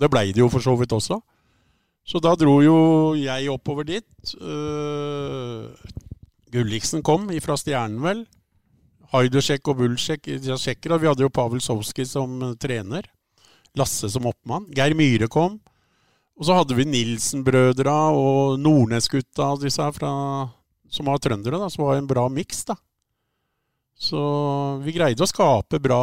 Det 0.00 0.08
blei 0.12 0.30
det 0.32 0.40
jo 0.40 0.50
for 0.52 0.64
så 0.64 0.74
vidt 0.80 0.94
også. 0.96 1.20
Så 2.08 2.18
da 2.24 2.32
dro 2.34 2.56
jo 2.64 2.78
jeg 3.14 3.50
oppover 3.52 3.86
dit. 3.86 4.32
Gulliksen 6.50 7.04
kom 7.06 7.28
ifra 7.30 7.54
Stjernen, 7.60 8.00
vel. 8.02 8.24
Haidusjek 9.12 9.68
og 9.68 9.76
Bulsjek 9.78 10.26
Vi 10.26 11.06
hadde 11.06 11.22
jo 11.22 11.28
Pavel 11.30 11.60
Sovskij 11.62 12.08
som 12.08 12.56
trener. 12.58 13.06
Lasse 13.78 14.10
som 14.10 14.26
oppmann. 14.26 14.66
Geir 14.74 14.96
Myhre 14.98 15.28
kom. 15.28 15.60
Og 16.38 16.46
så 16.48 16.56
hadde 16.56 16.76
vi 16.78 16.86
Nilsen-brødra 16.88 17.96
og 18.16 18.56
Nordnes-gutta 18.60 19.50
disse 19.62 19.82
her 19.84 19.92
fra, 19.94 20.12
som 20.90 21.10
var 21.10 21.20
trøndere, 21.22 21.60
da, 21.60 21.68
som 21.70 21.84
var 21.84 22.00
en 22.00 22.08
bra 22.08 22.24
miks. 22.32 22.64
da. 22.70 22.76
Så 24.02 24.22
vi 24.82 24.94
greide 24.96 25.22
å 25.22 25.28
skape 25.30 25.78
bra 25.82 26.00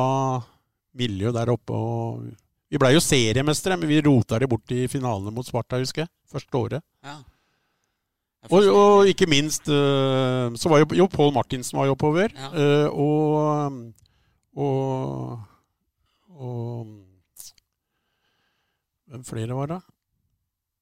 miljø 1.00 1.33
der 1.36 1.51
oppe. 1.51 1.74
og 1.75 2.29
Vi 2.69 2.79
blei 2.79 2.93
jo 2.93 3.01
seriemestere, 3.03 3.75
men 3.79 3.89
vi 3.89 4.00
rota 4.05 4.39
det 4.39 4.48
bort 4.51 4.71
i 4.71 4.86
finalene 4.91 5.33
mot 5.33 5.48
Sparta, 5.48 5.81
husker 5.81 6.05
jeg. 6.05 6.12
Første 6.29 6.62
året. 6.62 6.86
Ja. 7.03 7.17
Og, 8.48 8.69
og 8.71 9.09
ikke 9.09 9.27
minst 9.27 9.67
øh, 9.67 10.53
så 10.55 10.69
var 10.71 10.79
jo, 10.79 10.88
jo 10.95 11.09
Pål 11.12 11.33
Martinsen 11.36 11.75
var 11.75 11.89
jo 11.89 11.95
oppover. 11.98 12.31
Ja. 12.31 12.51
øh, 12.55 12.88
og, 12.93 13.91
og 14.55 15.39
Og 16.39 16.88
Hvem 19.09 19.24
flere 19.25 19.55
var 19.57 19.67
det? 19.74 19.79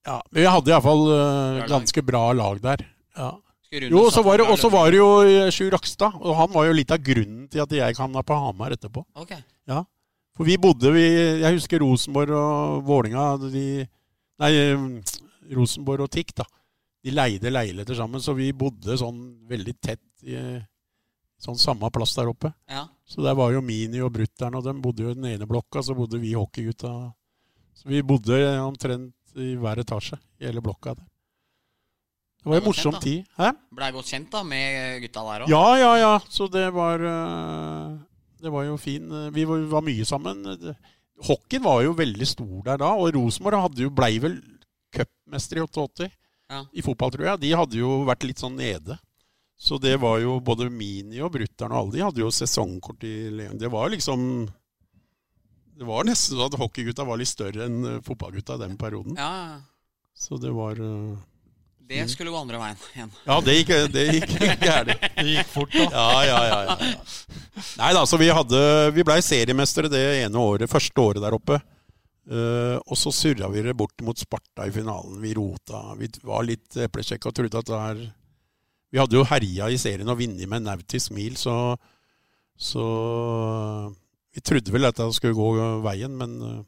Ja, 0.08 0.22
men 0.32 0.42
Vi 0.42 0.48
hadde 0.48 0.72
iallfall 0.72 1.04
uh, 1.12 1.66
ganske 1.68 2.04
bra 2.06 2.24
lag 2.38 2.62
der. 2.64 2.86
Ja. 3.18 3.34
Jo, 3.68 4.06
så 4.14 4.24
var 4.24 4.40
det, 4.40 4.46
og 4.48 4.56
så 4.56 4.70
løpe? 4.70 4.78
var 4.78 4.92
det 4.94 5.00
jo 5.02 5.08
eh, 5.28 5.50
Sjur 5.52 5.74
Rakstad. 5.76 6.16
Og 6.24 6.38
han 6.40 6.52
var 6.54 6.70
jo 6.70 6.76
litt 6.78 6.92
av 6.96 7.02
grunnen 7.04 7.50
til 7.52 7.60
at 7.66 7.74
jeg 7.76 7.98
havna 8.00 8.24
på 8.24 8.38
Hamar 8.40 8.76
etterpå. 8.78 9.04
Ok. 9.20 9.34
For 10.38 10.46
vi 10.48 10.56
bodde 10.62 10.92
vi, 10.94 11.04
Jeg 11.42 11.58
husker 11.58 11.82
Rosenborg 11.82 12.32
og 12.38 12.86
Vålinga 12.88 13.26
de, 13.42 13.66
Nei, 14.40 14.52
eh, 14.54 14.86
Rosenborg 15.58 16.06
og 16.06 16.14
TIK, 16.14 16.36
da. 16.40 16.46
De 17.04 17.14
leide 17.14 17.52
leiligheter 17.52 17.98
sammen, 17.98 18.24
så 18.24 18.36
vi 18.38 18.54
bodde 18.56 18.96
sånn 19.00 19.20
veldig 19.50 19.76
tett 19.84 20.04
i 20.28 20.38
sånn 21.42 21.60
samme 21.60 21.90
plass 21.94 22.16
der 22.18 22.30
oppe. 22.32 22.52
Ja. 22.72 22.86
Så 23.08 23.22
der 23.26 23.36
var 23.38 23.52
jo 23.54 23.62
Mini 23.66 24.02
og 24.04 24.14
Brutter'n, 24.16 24.56
og 24.58 24.66
dem 24.66 24.80
bodde 24.84 25.06
jo 25.06 25.12
i 25.14 25.18
den 25.18 25.28
ene 25.30 25.48
blokka, 25.50 25.84
så 25.86 25.96
bodde 25.98 26.20
vi 26.22 26.34
hockeygutta. 26.38 26.92
Så 27.78 27.92
vi 27.92 28.02
bodde 28.06 28.40
omtrent 28.64 29.14
i 29.36 29.56
hver 29.60 29.82
etasje 29.84 30.18
i 30.40 30.48
hele 30.48 30.62
blokka 30.64 30.96
der. 30.96 31.06
Det 32.44 32.52
var 32.52 32.62
en 32.62 32.68
morsom 32.70 32.94
kjent, 32.96 33.04
tid. 33.04 33.26
Hæ? 33.36 33.50
Blei 33.76 33.90
godt 33.92 34.08
kjent 34.08 34.30
da 34.32 34.44
med 34.48 35.02
gutta 35.04 35.24
der 35.28 35.44
òg. 35.46 35.50
Ja, 35.52 35.64
ja, 35.82 35.90
ja. 36.00 36.12
Så 36.32 36.48
det 36.48 36.68
var 36.74 37.02
øh, 37.04 37.98
Det 38.40 38.52
var 38.54 38.64
jo 38.64 38.78
fin 38.78 39.10
Vi 39.34 39.44
var, 39.50 39.66
var 39.68 39.84
mye 39.84 40.06
sammen. 40.06 40.46
Hockeyen 41.28 41.66
var 41.66 41.82
jo 41.84 41.96
veldig 41.98 42.28
stor 42.30 42.62
der 42.64 42.78
da, 42.78 42.94
og 42.94 43.12
Rosenborg 43.16 43.76
blei 43.98 44.20
vel 44.22 44.38
cupmester 44.94 45.58
i 45.58 45.66
88 45.66 46.10
Ja. 46.48 46.62
i 46.72 46.82
fotball, 46.82 47.12
tror 47.12 47.26
jeg. 47.26 47.40
De 47.42 47.50
hadde 47.60 47.76
jo 47.82 48.06
vært 48.08 48.24
litt 48.24 48.40
sånn 48.40 48.56
nede. 48.56 48.96
Så 49.60 49.80
det 49.82 49.98
var 50.00 50.20
jo 50.22 50.38
både 50.40 50.70
Mini 50.70 51.20
og 51.20 51.34
Brutter'n 51.34 51.74
og 51.74 51.80
alle 51.82 51.92
de 51.98 52.04
hadde 52.06 52.22
jo 52.22 52.30
sesongkort 52.32 53.04
i 53.04 53.30
Leon. 53.34 53.58
Det 53.58 53.68
var 53.74 53.88
jo 53.90 53.96
liksom 53.98 54.22
Det 55.78 55.86
var 55.86 56.08
nesten 56.08 56.38
sånn 56.38 56.50
at 56.50 56.58
hockeygutta 56.58 57.06
var 57.06 57.20
litt 57.22 57.30
større 57.30 57.68
enn 57.68 57.82
øh, 57.86 57.98
fotballgutta 58.06 58.58
i 58.58 58.64
den 58.66 58.78
perioden. 58.82 59.18
Ja, 59.20 59.32
ja. 59.54 59.58
Så 60.18 60.40
det 60.42 60.50
var 60.50 60.80
uh, 60.82 61.14
Det 61.86 62.02
skulle 62.10 62.32
gå 62.34 62.40
andre 62.40 62.58
veien 62.58 62.80
igjen. 62.96 63.12
Ja, 63.28 63.36
det 63.46 63.54
gikk, 63.60 63.74
det 63.94 64.06
gikk 64.16 64.32
gærent. 64.66 65.04
Det 65.14 65.26
gikk 65.30 65.52
fort, 65.52 65.76
da. 65.78 65.86
Ja, 65.94 66.24
ja, 66.26 66.40
ja. 66.50 66.60
ja, 66.66 66.94
ja. 66.96 67.66
Nei 67.78 67.92
da, 67.94 68.02
så 68.10 68.18
vi 68.18 68.32
hadde 68.34 68.62
Vi 68.96 69.06
blei 69.06 69.20
seriemestere 69.22 69.92
det 69.94 70.02
ene 70.24 70.42
året, 70.42 70.72
første 70.72 71.04
året 71.04 71.22
der 71.22 71.38
oppe. 71.38 71.60
Uh, 72.28 72.76
og 72.82 72.98
så 73.00 73.14
surra 73.14 73.48
vi 73.54 73.62
det 73.64 73.78
bort 73.78 74.02
mot 74.04 74.18
Sparta 74.18 74.66
i 74.68 74.74
finalen. 74.74 75.22
Vi 75.22 75.36
rota. 75.38 75.84
Vi 76.02 76.10
var 76.26 76.50
litt 76.50 76.80
eplekjekke 76.88 77.30
og 77.30 77.38
trodde 77.38 77.62
at 77.62 77.70
det 77.70 77.84
her 77.84 78.02
Vi 78.90 79.00
hadde 79.04 79.20
jo 79.20 79.28
herja 79.30 79.70
i 79.70 79.78
serien 79.78 80.10
og 80.10 80.18
vunnet 80.20 80.50
med 80.50 80.66
nautisk 80.66 81.14
mil, 81.14 81.38
så 81.38 81.78
Så 82.58 82.84
vi 84.38 84.44
trodde 84.46 84.74
vel 84.74 84.86
at 84.86 85.00
det 85.00 85.08
skulle 85.18 85.34
gå 85.34 85.68
veien, 85.82 86.14
men 86.18 86.38
uh, 86.44 86.62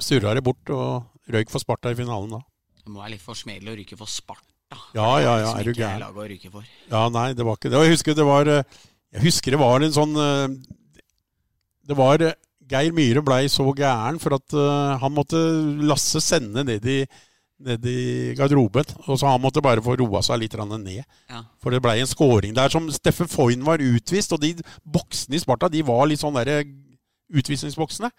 surra 0.00 0.34
det 0.36 0.44
bort 0.44 0.72
og 0.74 1.32
røyk 1.32 1.52
for 1.52 1.62
Sparta 1.62 1.92
i 1.92 1.96
finalen 1.98 2.36
da. 2.36 2.40
Det 2.80 2.92
må 2.92 3.00
være 3.00 3.14
litt 3.14 3.24
forsmedelig 3.24 3.72
å 3.72 3.78
ryke 3.78 3.98
for 4.00 4.10
Sparta. 4.10 4.46
Ja, 4.94 5.08
ja, 5.22 5.32
ja, 5.42 5.54
er 5.58 5.66
du 5.66 5.72
gæren. 5.74 6.04
Ja, 6.90 7.06
nei, 7.10 7.30
det 7.34 7.46
var 7.46 7.56
ikke 7.58 7.72
det. 7.72 7.80
Jeg 7.82 7.96
husker 7.96 8.14
det 8.14 8.26
var 8.28 8.50
eh, 8.50 8.76
Jeg 9.10 9.24
husker 9.24 9.56
det 9.56 9.58
var 9.58 9.82
en 9.82 9.94
sånn 9.96 10.12
eh, 10.14 10.44
Det 11.90 11.96
var 11.98 12.22
eh, 12.22 12.36
Geir 12.70 12.94
Myhre 12.94 13.24
blei 13.26 13.40
så 13.50 13.66
gæren 13.74 14.20
for 14.22 14.36
at 14.38 14.54
eh, 14.54 14.92
han 15.02 15.16
måtte 15.16 15.40
Lasse 15.82 16.22
sende 16.22 16.62
ned 16.68 16.86
i, 16.86 17.00
ned 17.60 17.86
i 17.86 18.34
garderoben. 18.38 18.88
Og 19.06 19.18
så 19.20 19.28
han 19.28 19.42
måtte 19.42 19.62
bare 19.64 19.82
få 19.84 19.96
roa 20.00 20.22
seg 20.24 20.42
litt 20.42 20.56
ned. 20.58 21.02
Ja. 21.30 21.44
For 21.62 21.74
det 21.74 21.82
blei 21.84 21.98
en 22.00 22.10
scoring 22.10 22.54
der 22.56 22.72
som 22.72 22.88
Steffen 22.92 23.30
Foyn 23.30 23.64
var 23.66 23.82
utvist. 23.82 24.34
Og 24.36 24.42
de 24.42 24.54
boksene 24.84 25.36
i 25.38 25.42
Sparta 25.42 25.70
de 25.72 25.84
var 25.86 26.06
litt 26.08 26.22
sånn 26.22 26.36
derre 26.38 26.62
utvisningsboksene. 27.30 28.10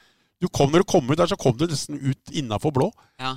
Du 0.41 0.49
kom, 0.49 0.71
når 0.73 0.81
du 0.81 0.89
kom 0.89 1.09
ut 1.09 1.17
der, 1.17 1.29
så 1.29 1.37
kom 1.37 1.57
du 1.57 1.67
nesten 1.69 1.99
ut 2.01 2.33
innafor 2.33 2.73
blå. 2.73 2.89
Ja. 3.21 3.35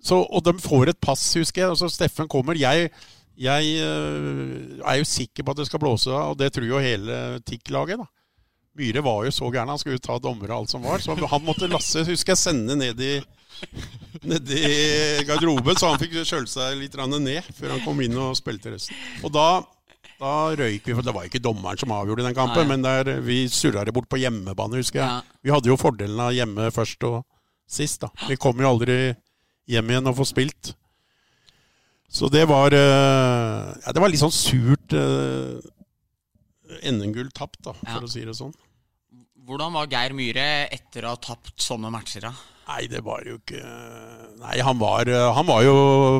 så, 0.00 0.22
og 0.22 0.44
de 0.46 0.54
får 0.62 0.92
et 0.92 1.00
pass, 1.02 1.24
husker 1.36 1.66
jeg. 1.66 1.74
Og 1.74 1.80
så 1.80 1.90
Steffen 1.92 2.28
kommer. 2.32 2.56
Jeg, 2.56 2.90
jeg 3.36 3.72
øh, 3.84 4.78
er 4.80 5.00
jo 5.00 5.08
sikker 5.08 5.44
på 5.44 5.52
at 5.52 5.60
det 5.60 5.68
skal 5.68 5.82
blåse 5.82 6.12
av, 6.12 6.32
og 6.32 6.38
det 6.40 6.54
tror 6.54 6.68
jo 6.68 6.80
hele 6.80 7.40
TIK-laget. 7.44 8.00
da. 8.00 8.08
Myhre 8.76 9.02
var 9.04 9.24
jo 9.24 9.32
så 9.32 9.48
gæren. 9.48 9.72
Han 9.72 9.80
skulle 9.80 10.00
ta 10.04 10.18
dommere 10.20 10.52
og 10.52 10.64
alt 10.64 10.72
som 10.72 10.84
var. 10.84 11.00
Så 11.00 11.16
han 11.16 11.44
måtte 11.44 11.68
Lasse 11.68 12.04
husker 12.04 12.34
jeg, 12.34 12.42
sende 12.42 12.76
ned 12.76 13.00
i, 13.00 13.14
ned 14.26 14.50
i 14.52 15.24
garderoben, 15.28 15.78
så 15.78 15.92
han 15.92 16.00
fikk 16.00 16.18
kjølt 16.22 16.50
seg 16.50 16.76
litt 16.80 16.96
ned 16.96 17.48
før 17.56 17.74
han 17.76 17.84
kom 17.84 18.00
inn 18.04 18.16
og 18.20 18.36
spilte 18.38 18.72
resten. 18.74 18.96
Og 19.24 19.32
da, 19.34 19.62
da 20.20 20.32
røyk 20.56 20.86
vi, 20.88 20.94
for 20.94 21.04
det 21.06 21.14
var 21.16 21.28
ikke 21.28 21.42
dommeren 21.44 21.80
som 21.80 21.94
avgjorde 21.96 22.26
den 22.26 22.36
kampen, 22.36 22.66
Nei. 22.66 22.76
men 22.76 22.86
der, 22.86 23.20
vi 23.24 23.44
surra 23.52 23.84
det 23.84 23.94
bort 23.96 24.08
på 24.12 24.20
hjemmebane, 24.20 24.80
husker 24.80 25.02
jeg. 25.02 25.06
Ja. 25.08 25.38
Vi 25.46 25.54
hadde 25.54 25.72
jo 25.72 25.78
fordelen 25.80 26.20
av 26.22 26.34
hjemme 26.36 26.70
først 26.74 27.06
og 27.08 27.22
sist, 27.66 28.02
da. 28.04 28.12
Vi 28.28 28.38
kom 28.40 28.58
jo 28.62 28.70
aldri 28.70 28.98
hjem 29.70 29.90
igjen 29.90 30.10
og 30.12 30.18
få 30.20 30.26
spilt. 30.28 30.74
Så 32.16 32.28
det 32.30 32.44
var 32.48 32.72
eh, 32.72 33.72
Ja, 33.82 33.92
det 33.92 34.00
var 34.00 34.12
litt 34.12 34.22
sånn 34.22 34.32
surt 34.32 34.94
uh, 34.94 35.58
NM-gull 36.86 37.32
tapt, 37.34 37.58
da, 37.66 37.74
for 37.74 37.98
Ja. 37.98 38.04
å 38.06 38.10
si 38.10 38.22
det 38.24 38.36
sånn. 38.38 38.54
Hvordan 39.46 39.74
var 39.74 39.90
Geir 39.90 40.14
Myhre 40.16 40.46
etter 40.74 41.06
å 41.06 41.14
ha 41.14 41.18
tapt 41.22 41.60
sånne 41.62 41.90
matcher? 41.94 42.26
da? 42.26 42.32
Nei, 42.66 42.82
det 42.90 43.02
var 43.06 43.22
jo 43.26 43.38
ikke 43.38 43.62
Nei, 44.40 44.58
han 44.62 44.80
var, 44.80 45.08
eh, 45.08 45.28
han 45.36 45.46
var 45.48 45.62
jo 45.64 45.76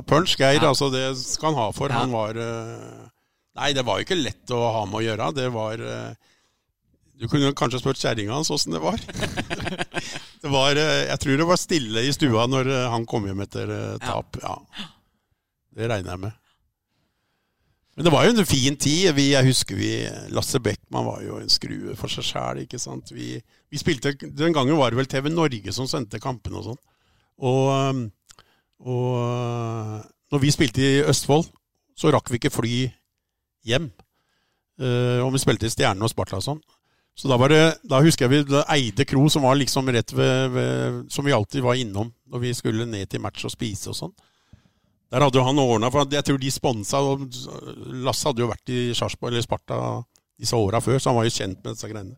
punch, 0.09 0.37
Geir. 0.39 0.61
Ja. 0.63 0.71
Altså, 0.71 0.89
det 0.95 1.03
skal 1.21 1.53
han 1.53 1.59
ha 1.59 1.67
for. 1.75 1.93
Ja. 1.93 2.05
Han 2.05 2.15
var 2.15 2.39
eh, 2.41 3.03
Nei, 3.59 3.73
det 3.77 3.85
var 3.89 3.99
jo 3.99 4.07
ikke 4.07 4.19
lett 4.19 4.53
å 4.55 4.63
ha 4.79 4.87
med 4.89 5.01
å 5.01 5.05
gjøre. 5.05 5.29
Det 5.37 5.51
var 5.55 5.83
eh, 5.83 6.33
Du 7.21 7.27
kunne 7.33 7.53
kanskje 7.57 7.83
spurt 7.83 8.01
kjerringa 8.01 8.39
hans 8.39 8.53
åssen 8.55 8.77
det 8.77 8.83
var. 8.85 9.03
det 10.43 10.53
var 10.53 10.79
Jeg 10.79 11.21
tror 11.23 11.43
det 11.43 11.51
var 11.51 11.61
stille 11.61 12.07
i 12.07 12.15
stua 12.15 12.47
når 12.51 12.73
han 12.95 13.07
kom 13.11 13.29
hjem 13.29 13.45
etter 13.47 13.73
tap. 14.05 14.41
Ja. 14.43 14.59
Det 15.77 15.91
regner 15.93 16.15
jeg 16.15 16.25
med. 16.29 16.43
Men 17.97 18.05
det 18.05 18.13
var 18.13 18.27
jo 18.27 18.35
en 18.35 18.49
fin 18.49 18.77
tid. 18.77 19.09
Vi, 19.17 19.31
jeg 19.33 19.49
husker 19.49 19.79
vi 19.79 19.91
Lasse 20.37 20.61
Beckmann 20.61 21.07
var 21.07 21.23
jo 21.25 21.39
en 21.41 21.53
skrue 21.53 21.97
for 21.97 22.13
seg 22.13 22.27
sjæl. 22.29 22.61
Vi, 23.17 23.29
vi 23.41 23.81
spilte 23.81 24.13
Den 24.21 24.53
gangen 24.53 24.77
var 24.77 24.93
det 24.93 25.01
vel 25.01 25.09
TV 25.09 25.31
Norge 25.33 25.73
som 25.73 25.89
sendte 25.89 26.21
kampene 26.21 26.61
og 26.61 26.69
sånn. 26.69 26.83
Og, 27.37 27.63
um, 27.73 28.03
og 28.85 29.09
uh, 29.17 30.05
når 30.33 30.43
vi 30.45 30.53
spilte 30.53 30.85
i 30.85 31.05
Østfold, 31.09 31.49
så 31.97 32.13
rakk 32.13 32.29
vi 32.29 32.41
ikke 32.41 32.53
fly 32.53 32.75
hjem. 33.65 33.89
Uh, 34.77 35.25
og 35.25 35.33
vi 35.33 35.41
spilte 35.41 35.69
i 35.69 35.73
Stjernen 35.73 36.05
og 36.05 36.13
Sparta 36.13 36.37
og 36.37 36.45
sånn. 36.45 36.61
Så 37.17 37.33
da 37.33 37.41
var 37.41 37.49
det, 37.49 37.63
da 37.89 38.03
husker 38.05 38.29
jeg 38.29 38.45
vi 38.45 38.61
Eide 38.75 39.07
kro, 39.09 39.25
som 39.33 39.47
var 39.49 39.57
liksom 39.57 39.89
rett 39.89 40.13
ved, 40.13 40.51
ved 40.53 40.99
Som 41.09 41.25
vi 41.25 41.33
alltid 41.33 41.65
var 41.65 41.79
innom 41.81 42.11
når 42.29 42.43
vi 42.43 42.51
skulle 42.53 42.85
ned 42.85 43.09
til 43.09 43.23
match 43.25 43.47
og 43.49 43.55
spise 43.55 43.89
og 43.89 43.97
sånn. 43.97 44.13
Der 45.15 45.23
hadde 45.23 45.39
jo 45.39 45.47
han 45.47 45.63
ordna, 45.63 45.91
for 45.95 46.11
jeg 46.11 46.27
tror 46.27 46.39
de 46.43 46.51
sponsa 46.51 47.01
Lasse 48.03 48.27
hadde 48.27 48.43
jo 48.43 48.51
vært 48.51 48.73
i 48.75 48.81
Sarpsborg 48.97 49.33
eller 49.33 49.45
Sparta 49.45 49.81
disse 50.37 50.59
åra 50.59 50.81
før, 50.83 50.99
så 50.99 51.11
han 51.11 51.21
var 51.21 51.29
jo 51.29 51.35
kjent 51.37 51.61
med 51.63 51.77
disse 51.77 51.91
greiene. 51.91 52.17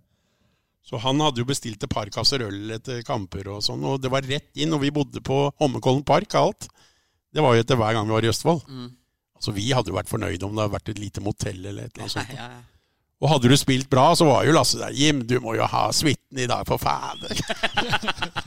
Så 0.88 0.96
han 1.02 1.20
hadde 1.20 1.42
jo 1.42 1.48
bestilt 1.48 1.82
et 1.84 1.92
par 1.92 2.08
kasser 2.08 2.46
øl 2.46 2.72
etter 2.78 3.02
kamper 3.04 3.50
og 3.52 3.60
sånn, 3.64 3.84
og 3.84 4.00
det 4.00 4.08
var 4.12 4.24
rett 4.24 4.48
inn. 4.56 4.72
Og 4.72 4.80
vi 4.80 4.92
bodde 4.94 5.20
på 5.20 5.42
Holmenkollen 5.60 6.00
park, 6.08 6.32
og 6.32 6.48
alt. 6.48 6.68
Det 7.28 7.44
var 7.44 7.54
jo 7.54 7.64
etter 7.64 7.76
hver 7.76 7.92
gang 7.92 8.08
vi 8.08 8.16
var 8.16 8.24
i 8.24 8.30
Østfold. 8.32 8.64
Mm. 8.72 8.88
Altså 9.38 9.52
Vi 9.54 9.68
hadde 9.76 9.92
jo 9.92 9.98
vært 9.98 10.10
fornøyde 10.10 10.48
om 10.48 10.56
det 10.56 10.64
hadde 10.64 10.76
vært 10.78 10.90
et 10.94 11.02
lite 11.02 11.22
motell 11.22 11.60
eller 11.60 11.84
et 11.84 11.92
eller 11.92 12.06
annet 12.06 12.16
sånt. 12.16 12.32
Ja, 12.34 12.48
ja. 12.56 12.64
Og 13.18 13.32
hadde 13.32 13.50
du 13.50 13.56
spilt 13.58 13.90
bra, 13.90 14.06
så 14.16 14.26
var 14.28 14.46
jo 14.46 14.54
Lasse 14.54 14.78
der. 14.80 14.94
Jim, 14.94 15.24
du 15.26 15.36
må 15.42 15.58
jo 15.58 15.66
ha 15.68 15.88
suiten 15.92 16.38
i 16.38 16.46
dag, 16.48 16.64
for 16.66 16.80
fader. 16.80 17.34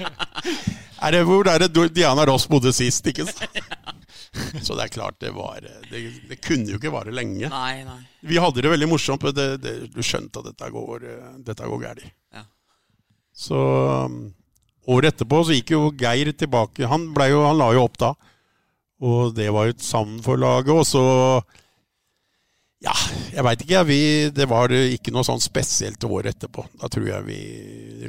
er 1.05 1.13
det 1.13 1.23
hvor 1.27 1.47
er 1.51 1.67
det 1.67 1.87
Diana 1.93 2.25
Ross 2.25 2.47
bodde 2.49 2.71
sist, 2.73 3.05
ikke 3.11 3.27
sant? 3.27 3.43
Så 4.65 4.75
det 4.77 4.85
er 4.85 4.93
klart, 4.93 5.17
det 5.19 5.33
var 5.35 5.59
Det, 5.61 6.01
det 6.29 6.37
kunne 6.43 6.71
jo 6.71 6.79
ikke 6.79 6.93
vare 6.93 7.11
lenge. 7.11 7.49
Nei, 7.51 7.83
nei. 7.87 7.99
Vi 8.23 8.39
hadde 8.39 8.63
det 8.63 8.71
veldig 8.71 8.89
morsomt, 8.91 9.23
men 9.27 9.35
det, 9.35 9.47
det, 9.63 9.73
du 9.91 10.01
skjønte 10.05 10.39
at 10.39 10.51
dette 10.51 10.69
går, 10.71 11.07
dette 11.43 11.67
går 11.67 11.81
galt. 11.83 12.05
Ja. 12.31 12.45
Så 13.35 13.57
um, 14.07 14.19
året 14.91 15.15
etterpå 15.15 15.41
så 15.43 15.55
gikk 15.57 15.73
jo 15.75 15.89
Geir 15.99 16.31
tilbake. 16.37 16.87
Han, 16.87 17.09
jo, 17.11 17.41
han 17.47 17.59
la 17.59 17.71
jo 17.75 17.87
opp 17.87 17.99
da. 18.01 18.13
Og 19.01 19.33
det 19.35 19.49
var 19.53 19.67
jo 19.67 19.75
et 19.75 19.83
savn 19.83 20.19
for 20.23 20.39
laget. 20.39 20.73
Og 20.75 20.85
så 20.87 21.05
Ja, 22.81 22.93
jeg 23.33 23.45
veit 23.45 23.63
ikke. 23.65 23.83
Vi, 23.89 24.01
det 24.33 24.47
var 24.49 24.73
ikke 24.73 25.13
noe 25.13 25.25
sånn 25.27 25.41
spesielt 25.43 26.03
året 26.07 26.37
etterpå. 26.37 26.65
Da 26.81 26.89
tror 26.91 27.09
jeg 27.09 27.27
vi 27.27 27.41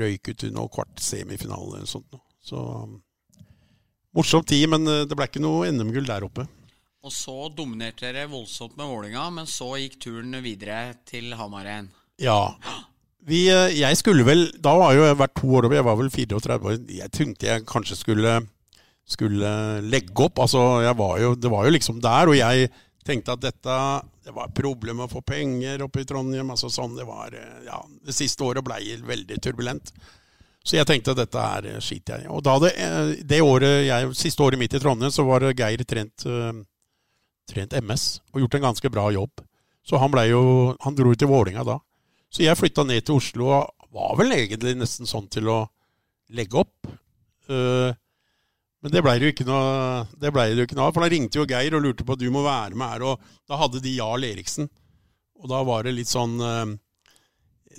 røyk 0.01 0.33
ut 0.33 0.45
i 0.49 0.53
noe 0.55 0.71
kvart 0.73 1.01
semifinale 1.03 1.67
eller 1.67 1.87
noe 1.87 1.91
sånt. 1.91 2.21
Så 2.43 2.61
um, 4.13 4.19
morsom 4.21 4.45
tid, 4.45 4.69
men 4.71 4.87
eh, 4.87 5.05
det 5.09 5.17
ble 5.17 5.27
ikke 5.29 5.43
noe 5.43 5.71
NM-gull 5.73 6.07
der 6.09 6.29
oppe. 6.29 6.47
Og 7.03 7.11
så 7.11 7.49
dominerte 7.51 8.07
dere 8.07 8.29
voldsomt 8.31 8.77
med 8.79 8.87
Vålinga, 8.87 9.27
men 9.35 9.49
så 9.51 9.73
gikk 9.81 9.99
turen 10.05 10.37
videre 10.45 10.93
til 11.09 11.33
Hamar 11.35 11.67
igjen. 11.67 11.89
Ja. 12.23 12.53
Vi, 13.27 13.47
eh, 13.51 13.75
jeg 13.79 13.99
skulle 13.99 14.27
vel 14.27 14.49
Da 14.63 14.75
var 14.79 14.95
jo 14.97 15.05
jeg 15.07 15.19
vært 15.19 15.35
to 15.39 15.51
år 15.55 15.67
over, 15.67 15.79
jeg 15.79 15.87
var 15.87 15.99
vel 15.99 16.11
34 16.11 16.59
år. 16.69 16.79
Jeg 16.91 17.11
tenkte 17.15 17.51
jeg 17.51 17.67
kanskje 17.67 17.99
skulle, 17.99 18.39
skulle 19.07 19.53
legge 19.87 20.27
opp. 20.27 20.39
Altså, 20.43 20.63
jeg 20.87 20.97
var 20.99 21.21
jo, 21.23 21.35
det 21.35 21.51
var 21.51 21.67
jo 21.67 21.75
liksom 21.75 22.01
der, 22.03 22.31
og 22.31 22.39
jeg 22.39 22.73
tenkte 23.07 23.35
at 23.35 23.43
dette 23.43 23.77
Det 24.23 24.31
var 24.31 24.55
problem 24.55 25.01
å 25.03 25.11
få 25.11 25.19
penger 25.27 25.83
oppe 25.83 26.03
i 26.03 26.07
Trondheim. 26.07 26.51
altså 26.55 26.71
sånn 26.71 26.95
Det 26.95 27.07
var, 27.07 27.35
eh, 27.35 27.65
ja, 27.67 27.83
det 28.07 28.15
siste 28.15 28.47
året 28.47 28.63
ble 28.63 28.79
veldig 29.03 29.41
turbulent. 29.43 29.91
Så 30.63 30.77
jeg 30.79 30.87
tenkte 30.87 31.15
at 31.15 31.19
dette 31.25 31.43
er 31.43 31.69
skit, 31.81 31.87
skiter 31.87 32.23
jeg. 32.23 32.31
Og 32.31 32.43
da 32.47 32.59
det, 32.63 32.73
eh, 32.79 33.15
det 33.27 33.41
året 33.43 33.87
jeg, 33.87 34.13
siste 34.19 34.45
året 34.45 34.61
mitt 34.61 34.75
i 34.75 34.81
Trondheim, 34.83 35.11
så 35.11 35.25
var 35.27 35.49
Geir 35.51 35.83
trent, 35.85 36.27
eh, 36.27 36.53
trent 37.51 37.75
MS 37.83 38.21
og 38.33 38.45
gjort 38.45 38.59
en 38.59 38.69
ganske 38.69 38.93
bra 38.93 39.09
jobb. 39.11 39.43
Så 39.83 39.99
han, 39.99 40.13
ble 40.15 40.29
jo, 40.31 40.43
han 40.81 40.95
dro 40.95 41.15
til 41.19 41.31
Vålinga 41.31 41.65
da. 41.67 41.81
Så 42.33 42.45
jeg 42.45 42.57
flytta 42.57 42.85
ned 42.87 43.05
til 43.05 43.19
Oslo 43.19 43.51
og 43.51 43.91
var 43.93 44.15
vel 44.21 44.33
egentlig 44.37 44.77
nesten 44.79 45.09
sånn 45.09 45.27
til 45.33 45.51
å 45.51 45.59
legge 46.33 46.63
opp. 46.63 46.87
Eh, 47.51 47.91
men 48.83 48.91
det 48.91 49.03
blei 49.05 49.19
det 49.21 49.35
det 49.39 50.31
ble 50.35 50.47
det 50.51 50.59
jo 50.59 50.67
ikke 50.67 50.79
noe 50.79 50.89
av. 50.89 50.95
For 50.95 51.05
da 51.05 51.11
ringte 51.11 51.39
jo 51.39 51.47
Geir 51.47 51.77
og 51.77 51.85
lurte 51.85 52.07
på 52.07 52.17
at 52.17 52.23
du 52.23 52.31
må 52.35 52.43
være 52.43 52.75
med 52.75 52.95
her. 52.95 53.05
Og 53.13 53.21
da 53.51 53.59
hadde 53.61 53.83
de 53.83 53.99
Jarl 53.99 54.25
Eriksen. 54.27 54.71
Og 55.43 55.51
da 55.51 55.63
var 55.67 55.85
det 55.87 55.95
litt 55.95 56.11
sånn 56.11 56.39
eh, 56.39 56.73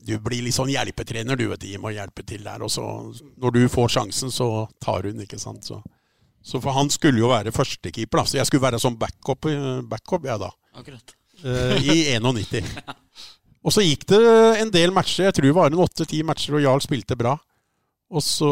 Du 0.03 0.15
blir 0.23 0.43
litt 0.45 0.56
sånn 0.56 0.71
hjelpetrener, 0.73 1.38
du 1.39 1.45
vet. 1.51 1.65
Jim, 1.67 1.84
må 1.84 1.93
hjelpe 1.93 2.25
til 2.27 2.43
der. 2.45 2.63
Og 2.65 2.71
så 2.73 2.84
når 3.39 3.56
du 3.56 3.62
får 3.71 3.93
sjansen, 3.97 4.34
så 4.34 4.67
tar 4.84 5.08
hun, 5.10 5.21
ikke 5.23 5.39
sant. 5.41 5.67
Så, 5.69 5.79
så 6.43 6.62
for 6.63 6.75
han 6.75 6.91
skulle 6.93 7.21
jo 7.21 7.32
være 7.32 7.53
førstekeeper, 7.56 8.21
da. 8.21 8.25
Så 8.27 8.39
jeg 8.39 8.49
skulle 8.49 8.65
være 8.65 8.82
sånn 8.84 8.99
backup, 8.99 9.47
backup 9.89 10.27
ja 10.27 10.39
da. 10.41 10.51
Akkurat. 10.75 11.15
Uh, 11.43 11.77
I 11.79 12.19
91. 12.23 12.67
Og 13.63 13.71
så 13.71 13.84
gikk 13.86 14.06
det 14.12 14.21
en 14.60 14.71
del 14.73 14.91
matcher. 14.95 15.29
Jeg 15.29 15.38
tror 15.38 15.47
det 15.47 15.58
var 15.58 15.71
en 15.71 15.84
åtte-ti 15.86 16.19
matcher, 16.27 16.58
og 16.58 16.65
Jarl 16.65 16.84
spilte 16.84 17.17
bra. 17.19 17.38
Og 18.13 18.21
så, 18.21 18.49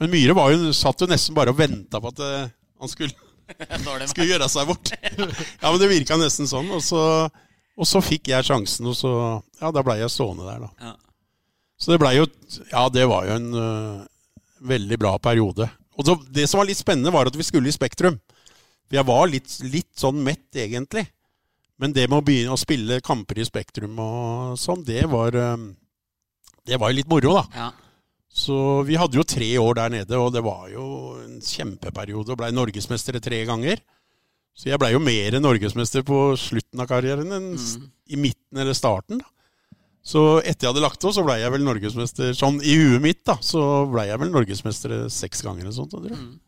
men 0.00 0.10
Myhre 0.12 0.34
var 0.36 0.50
jo, 0.52 0.72
satt 0.76 1.00
jo 1.00 1.08
nesten 1.08 1.36
bare 1.36 1.54
og 1.54 1.60
venta 1.60 2.00
på 2.02 2.10
at 2.10 2.20
uh, 2.20 2.50
han 2.82 2.90
skulle, 2.90 3.14
skulle 4.10 4.28
gjøre 4.28 4.50
seg 4.52 4.68
bort. 4.68 4.92
Ja, 5.62 5.70
men 5.70 5.78
det 5.80 5.90
virka 5.92 6.18
nesten 6.20 6.50
sånn. 6.50 6.68
Og 6.74 6.82
så, 6.84 7.02
og 7.78 7.88
så 7.88 8.02
fikk 8.04 8.32
jeg 8.32 8.46
sjansen, 8.46 8.88
og 8.90 8.96
så 8.98 9.12
Ja, 9.60 9.70
da 9.72 9.84
blei 9.84 10.00
jeg 10.00 10.12
stående 10.12 10.48
der, 10.48 10.66
da. 10.66 10.90
Ja. 10.90 10.94
Så 11.80 11.94
det 11.94 12.00
blei 12.02 12.16
jo 12.18 12.26
Ja, 12.70 12.88
det 12.92 13.06
var 13.08 13.28
jo 13.28 13.36
en 13.38 13.50
uh, 13.54 14.08
veldig 14.60 14.98
bra 15.00 15.14
periode. 15.22 15.68
Og 15.96 16.06
så, 16.06 16.16
det 16.32 16.46
som 16.48 16.60
var 16.60 16.68
litt 16.68 16.80
spennende, 16.80 17.12
var 17.12 17.28
at 17.28 17.36
vi 17.36 17.46
skulle 17.46 17.68
i 17.68 17.74
Spektrum. 17.74 18.18
For 18.88 18.98
jeg 18.98 19.08
var 19.08 19.28
litt, 19.30 19.52
litt 19.68 19.90
sånn 19.98 20.20
mett, 20.24 20.48
egentlig. 20.56 21.06
Men 21.80 21.94
det 21.96 22.06
med 22.08 22.20
å 22.20 22.24
begynne 22.24 22.56
å 22.56 22.60
spille 22.60 23.00
kamper 23.04 23.40
i 23.40 23.46
Spektrum 23.48 23.96
og 24.02 24.58
sånn, 24.60 24.82
det 24.84 25.06
var 25.08 25.36
um, 25.54 25.70
Det 26.66 26.76
var 26.76 26.92
jo 26.92 26.98
litt 26.98 27.08
moro, 27.08 27.38
da. 27.38 27.44
Ja. 27.56 27.68
Så 28.30 28.56
vi 28.86 28.98
hadde 29.00 29.18
jo 29.18 29.26
tre 29.26 29.48
år 29.58 29.78
der 29.78 29.94
nede, 29.96 30.18
og 30.20 30.34
det 30.34 30.42
var 30.46 30.68
jo 30.70 30.84
en 31.18 31.40
kjempeperiode. 31.42 32.30
Og 32.30 32.38
blei 32.38 32.52
norgesmestere 32.54 33.22
tre 33.22 33.40
ganger. 33.48 33.80
Så 34.54 34.68
jeg 34.68 34.78
blei 34.82 34.92
jo 34.92 35.00
mer 35.00 35.36
norgesmester 35.40 36.02
på 36.04 36.36
slutten 36.36 36.80
av 36.82 36.88
karrieren 36.90 37.30
enn 37.32 37.52
Mm. 37.56 37.90
i 38.10 38.16
midten 38.16 38.58
eller 38.60 38.74
starten. 38.74 39.18
da. 39.18 39.24
Så 40.02 40.40
etter 40.40 40.66
jeg 40.66 40.72
hadde 40.74 40.82
lagt 40.82 41.04
opp, 41.04 41.12
så 41.14 41.22
blei 41.24 41.40
jeg 41.40 41.52
vel 41.52 41.62
norgesmester 41.64 42.32
sånn 42.34 42.60
i 42.64 42.74
huet 42.76 43.00
mitt, 43.04 43.24
da. 43.24 43.36
Så 43.36 43.86
blei 43.92 44.06
jeg 44.08 44.18
vel 44.18 44.30
norgesmester 44.32 45.08
seks 45.12 45.42
ganger 45.42 45.62
eller 45.68 45.72
sånt. 45.76 45.90
tror 45.92 46.08
jeg. 46.08 46.16
Mm. 46.18 46.40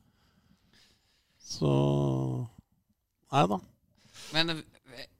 Så 1.44 1.72
Nei 3.32 3.46
da. 3.48 3.58
Men 4.32 4.62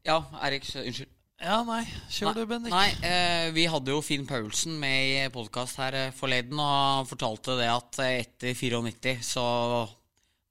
Ja, 0.05 0.19
Erik, 0.43 0.65
unnskyld. 0.75 1.09
Ja, 1.43 1.63
nei. 1.67 1.83
Kjør 2.11 2.35
du, 2.37 2.47
Bendik. 2.47 2.71
Nei, 2.71 2.89
eh, 3.03 3.51
vi 3.55 3.65
hadde 3.67 3.91
jo 3.91 4.01
Finn 4.05 4.27
Paulsen 4.27 4.77
med 4.79 5.27
i 5.27 5.29
podkast 5.35 5.77
her 5.81 5.95
eh, 5.99 6.11
forleden, 6.15 6.59
og 6.59 6.99
han 6.99 7.07
fortalte 7.09 7.57
det 7.59 7.67
at 7.71 7.99
eh, 8.05 8.21
etter 8.23 8.55
94 8.55 9.17
så 9.27 9.45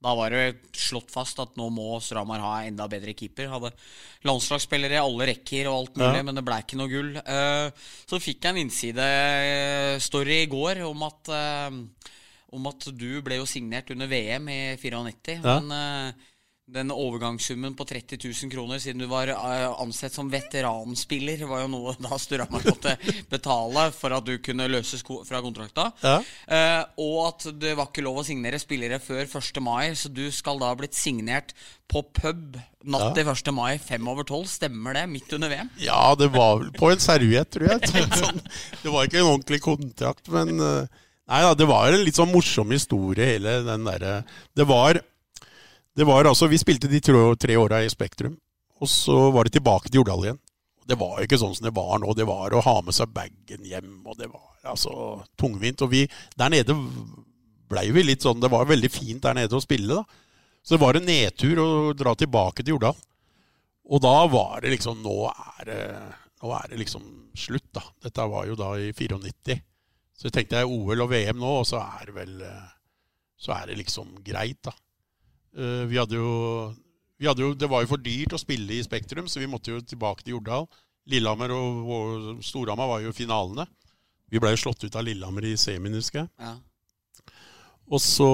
da 0.01 0.15
var 0.17 0.33
det 0.33 0.45
slått 0.73 1.11
fast 1.13 1.37
at 1.43 1.55
nå 1.59 1.67
må 1.69 1.99
Stramar 2.01 2.41
ha 2.41 2.53
enda 2.65 2.87
bedre 2.89 3.13
keeper. 3.13 3.51
Hadde 3.51 3.69
landslagsspillere 4.25 4.97
i 4.97 5.01
alle 5.01 5.27
rekker 5.29 5.67
og 5.69 5.75
alt 5.77 5.99
mulig, 6.01 6.17
Ja. 6.17 6.23
men 6.23 6.35
det 6.39 6.43
ble 6.47 6.57
ikke 6.63 6.79
noe 6.79 6.89
gull. 6.89 7.11
Eh, 7.21 7.69
så 8.09 8.19
fikk 8.19 8.41
jeg 8.41 8.49
en 8.55 8.61
innsidestory 8.65 10.41
i 10.43 10.49
går 10.51 10.81
om 10.89 11.03
at 11.07 11.29
eh, 11.35 11.69
om 12.51 12.65
at 12.67 12.89
du 12.99 13.21
ble 13.23 13.37
jo 13.39 13.45
signert 13.47 13.91
under 13.93 14.09
VM 14.11 14.49
i 14.51 14.59
94. 14.75 15.37
Ja. 15.39 15.59
Men 15.61 16.13
eh, 16.67 16.73
den 16.73 16.91
overgangssummen 16.91 17.75
på 17.75 17.85
30 17.85 18.17
000 18.43 18.51
kroner, 18.51 18.79
siden 18.79 19.01
du 19.03 19.07
var 19.11 19.27
eh, 19.27 19.81
ansett 19.81 20.13
som 20.13 20.29
veteranspiller, 20.31 21.43
var 21.49 21.65
jo 21.65 21.71
noe 21.73 21.95
da 21.99 22.17
Sturhamar 22.19 22.63
måtte 22.65 22.95
betale 23.29 23.89
for 23.95 24.15
at 24.15 24.25
du 24.27 24.37
kunne 24.43 24.69
løses 24.71 25.03
fra 25.03 25.41
kontrakta. 25.43 25.91
Ja. 26.03 26.17
Eh, 26.47 26.81
og 27.01 27.19
at 27.27 27.49
det 27.59 27.75
var 27.77 27.91
ikke 27.91 28.05
lov 28.05 28.21
å 28.21 28.27
signere 28.27 28.61
spillere 28.61 29.01
før 29.03 29.25
1. 29.25 29.61
mai, 29.63 29.91
så 29.95 30.11
du 30.11 30.27
skal 30.31 30.61
da 30.61 30.71
ha 30.71 30.79
blitt 30.79 30.97
signert 30.97 31.55
på 31.91 32.05
pub 32.15 32.55
natt 32.87 33.13
til 33.17 33.27
1. 33.27 33.51
mai 33.53 33.75
fem 33.81 34.07
over 34.07 34.25
tolv. 34.27 34.47
Stemmer 34.49 34.95
det? 34.95 35.05
Midt 35.11 35.33
under 35.35 35.51
VM? 35.51 35.69
Ja, 35.81 36.15
det 36.17 36.31
var 36.33 36.61
vel 36.61 36.71
på 36.77 36.91
en 36.93 37.03
serviett, 37.03 37.51
tror 37.51 37.73
jeg. 37.73 37.91
Sånn, 38.21 38.43
det 38.81 38.93
var 38.93 39.07
ikke 39.07 39.21
en 39.21 39.33
ordentlig 39.35 39.63
kontrakt, 39.65 40.29
men 40.33 40.57
eh, 40.57 40.99
Nei 41.31 41.43
da, 41.45 41.53
det 41.55 41.67
var 41.69 41.93
en 41.93 42.01
litt 42.03 42.17
sånn 42.17 42.31
morsom 42.31 42.73
historie, 42.73 43.23
hele 43.35 43.61
den 43.63 43.85
derre 43.87 44.15
Det 44.57 44.65
var 44.67 44.99
Det 45.95 46.07
var 46.07 46.25
altså 46.25 46.47
Vi 46.47 46.59
spilte 46.59 46.87
de 46.87 47.01
tre, 47.03 47.57
åra 47.57 47.81
i 47.83 47.89
Spektrum, 47.91 48.37
og 48.79 48.89
så 48.89 49.29
var 49.35 49.45
det 49.45 49.57
tilbake 49.57 49.89
til 49.89 50.01
Jordal 50.01 50.23
igjen. 50.25 50.39
Det 50.87 50.97
var 50.97 51.19
jo 51.19 51.27
ikke 51.27 51.39
sånn 51.39 51.53
som 51.55 51.67
det 51.67 51.75
var 51.75 51.99
nå. 52.01 52.13
Det 52.17 52.25
var 52.27 52.53
å 52.55 52.63
ha 52.65 52.77
med 52.81 52.95
seg 52.95 53.11
bagen 53.13 53.67
hjem, 53.67 53.91
og 54.07 54.17
det 54.17 54.31
var 54.31 54.71
altså 54.71 55.21
tungvint. 55.39 55.83
Og 55.85 55.91
vi 55.91 56.05
der 56.39 56.51
nede 56.51 56.75
blei 57.71 57.85
vi 57.95 58.03
litt 58.03 58.25
sånn 58.25 58.41
Det 58.41 58.49
var 58.51 58.67
veldig 58.67 58.89
fint 58.91 59.21
der 59.23 59.37
nede 59.37 59.55
å 59.55 59.63
spille, 59.63 60.01
da. 60.01 60.03
Så 60.63 60.75
det 60.75 60.81
var 60.83 60.97
en 60.97 61.07
nedtur 61.07 61.61
å 61.61 61.69
dra 61.97 62.15
tilbake 62.17 62.63
til 62.63 62.75
Jordal. 62.75 62.97
Og 63.91 64.01
da 64.03 64.15
var 64.31 64.61
det 64.63 64.75
liksom 64.75 65.01
Nå 65.03 65.15
er 65.29 65.63
det, 65.67 65.81
nå 66.41 66.51
er 66.57 66.71
det 66.71 66.81
liksom 66.81 67.07
slutt, 67.37 67.69
da. 67.77 67.83
Dette 68.07 68.27
var 68.31 68.47
jo 68.49 68.57
da 68.59 68.73
i 68.79 68.91
94. 68.95 69.59
Så 70.17 70.29
jeg 70.29 70.35
tenkte 70.35 70.61
jeg 70.61 70.69
OL 70.69 71.03
og 71.05 71.11
VM 71.11 71.39
nå, 71.41 71.59
og 71.61 71.67
så 71.67 71.81
er 71.83 72.09
det 72.09 72.15
vel 72.15 72.39
Så 73.41 73.53
er 73.55 73.69
det 73.69 73.79
liksom 73.83 74.17
greit, 74.25 74.59
da. 74.65 74.73
Eh, 75.57 75.83
Vi 75.91 75.97
hadde 75.99 76.15
jo 76.15 76.73
vi 77.21 77.27
hadde 77.29 77.43
jo, 77.43 77.53
Det 77.53 77.69
var 77.69 77.83
jo 77.83 77.91
for 77.91 78.01
dyrt 78.01 78.33
å 78.33 78.39
spille 78.41 78.73
i 78.73 78.83
Spektrum, 78.83 79.27
så 79.29 79.39
vi 79.39 79.49
måtte 79.49 79.69
jo 79.75 79.81
tilbake 79.85 80.23
til 80.23 80.33
Jordal. 80.39 80.65
Lillehammer 81.11 81.51
og, 81.53 82.39
Storhamar 82.45 82.89
var 82.89 83.03
jo 83.03 83.13
finalene. 83.13 83.67
Vi 84.31 84.39
ble 84.41 84.55
jo 84.55 84.61
slått 84.63 84.83
ut 84.87 84.95
av 84.97 85.05
Lillehammer 85.05 85.45
i 85.45 85.57
semien, 85.59 85.93
husker 85.93 86.23
jeg. 86.23 86.29
Ja. 86.39 86.55
Og 87.91 88.01
så 88.01 88.31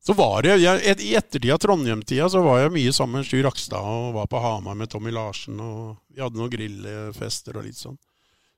så 0.00 0.14
var 0.16 0.42
det, 0.42 0.54
jeg, 0.62 0.96
I 1.04 1.14
ettertid 1.18 1.52
av 1.52 1.58
Trondheim-tida 1.60 2.28
så 2.32 2.40
var 2.42 2.62
jeg 2.62 2.72
mye 2.72 2.92
sammen 2.96 3.20
med 3.20 3.28
Sjur 3.28 3.44
Rakstad 3.44 3.84
og 3.84 4.14
var 4.16 4.30
på 4.32 4.40
Hamar 4.40 4.78
med 4.80 4.88
Tommy 4.90 5.12
Larsen. 5.12 5.60
og 5.60 5.98
Vi 6.08 6.22
hadde 6.24 6.40
noen 6.40 6.52
grillfester 6.52 7.58
og 7.60 7.66
litt 7.68 7.76
sånn. 7.78 7.98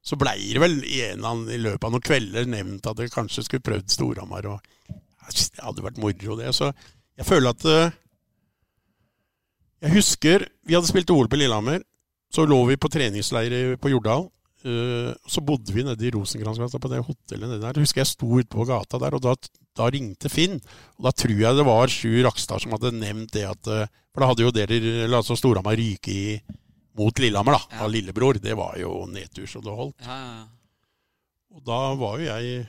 Så 0.03 0.19
blei 0.19 0.39
det 0.55 0.63
vel 0.63 0.79
en 0.83 1.47
i 1.51 1.59
løpet 1.63 1.87
av 1.87 1.95
noen 1.95 2.07
kvelder 2.07 2.47
nevnt 2.51 2.87
at 2.91 3.03
jeg 3.03 3.15
kanskje 3.15 3.45
skulle 3.47 3.67
prøvd 3.67 3.91
Storhamar. 3.91 4.47
og 4.55 4.63
Det 5.31 5.63
hadde 5.63 5.85
vært 5.85 6.01
moro, 6.03 6.37
det. 6.39 6.51
Så 6.57 6.73
jeg 7.19 7.29
føler 7.29 7.55
at 7.55 7.65
eh, 7.69 7.97
Jeg 9.85 9.97
husker 9.99 10.47
vi 10.67 10.77
hadde 10.77 10.91
spilt 10.91 11.11
OL 11.11 11.31
på 11.31 11.39
Lillehammer. 11.41 11.83
Så 12.33 12.47
lå 12.49 12.59
vi 12.71 12.79
på 12.81 12.89
treningsleir 12.93 13.77
på 13.81 13.93
Jordal. 13.93 14.29
Eh, 14.63 15.11
så 15.27 15.43
bodde 15.45 15.75
vi 15.75 15.83
nede 15.85 16.07
i 16.07 16.13
Rosenkransgata 16.15 16.79
på 16.81 16.91
det 16.93 17.03
hotellet 17.05 17.51
nede 17.51 17.63
der. 17.65 17.81
Husker 17.83 18.03
jeg 18.03 18.13
sto 18.13 18.29
ute 18.39 18.51
på 18.53 18.67
gata 18.69 19.01
der, 19.03 19.17
og 19.19 19.25
da, 19.25 19.35
da 19.79 19.89
ringte 19.91 20.31
Finn. 20.33 20.61
Og 20.99 21.09
da 21.09 21.13
tror 21.17 21.35
jeg 21.35 21.59
det 21.59 21.67
var 21.67 21.93
Sjur 21.93 22.21
Rakstad 22.29 22.63
som 22.65 22.75
hadde 22.77 22.95
nevnt 22.97 23.35
det 23.35 23.47
at 23.51 23.73
eh, 23.73 23.91
For 24.13 24.23
da 24.23 24.31
hadde 24.31 24.45
jo 24.47 24.55
dere, 24.55 24.81
altså 25.09 25.37
Storhamar 25.39 25.79
ryke 25.79 26.13
i 26.13 26.27
mot 26.99 27.19
Lillehammer, 27.19 27.57
da. 27.57 27.77
Ja. 27.77 27.85
Av 27.87 27.93
lillebror. 27.93 28.39
Det 28.43 28.55
var 28.59 28.77
jo 28.81 29.07
nedtur 29.11 29.49
så 29.49 29.63
det 29.65 29.77
holdt. 29.77 30.05
Ja. 30.05 30.45
Og 31.53 31.65
da 31.67 31.81
var 32.01 32.21
jo 32.21 32.29
jeg 32.29 32.67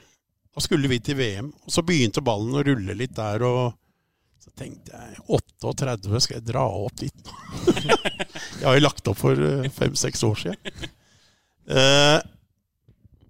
Da 0.54 0.62
skulle 0.62 0.90
vi 0.92 1.00
til 1.02 1.18
VM, 1.18 1.50
og 1.66 1.74
så 1.74 1.82
begynte 1.86 2.22
ballen 2.26 2.54
å 2.54 2.62
rulle 2.66 2.96
litt 2.98 3.16
der, 3.18 3.42
og 3.48 3.74
så 4.44 4.52
tenkte 4.60 4.94
jeg 4.94 5.24
38, 5.34 6.20
skal 6.22 6.38
jeg 6.38 6.46
dra 6.52 6.66
opp 6.68 7.00
dit 7.00 7.24
nå? 7.26 7.38
jeg 8.60 8.68
har 8.68 8.78
jo 8.78 8.84
lagt 8.84 9.10
opp 9.10 9.18
for 9.24 9.40
fem-seks 9.80 10.24
år 10.28 10.42
siden. 10.44 10.92
Eh, 11.74 12.20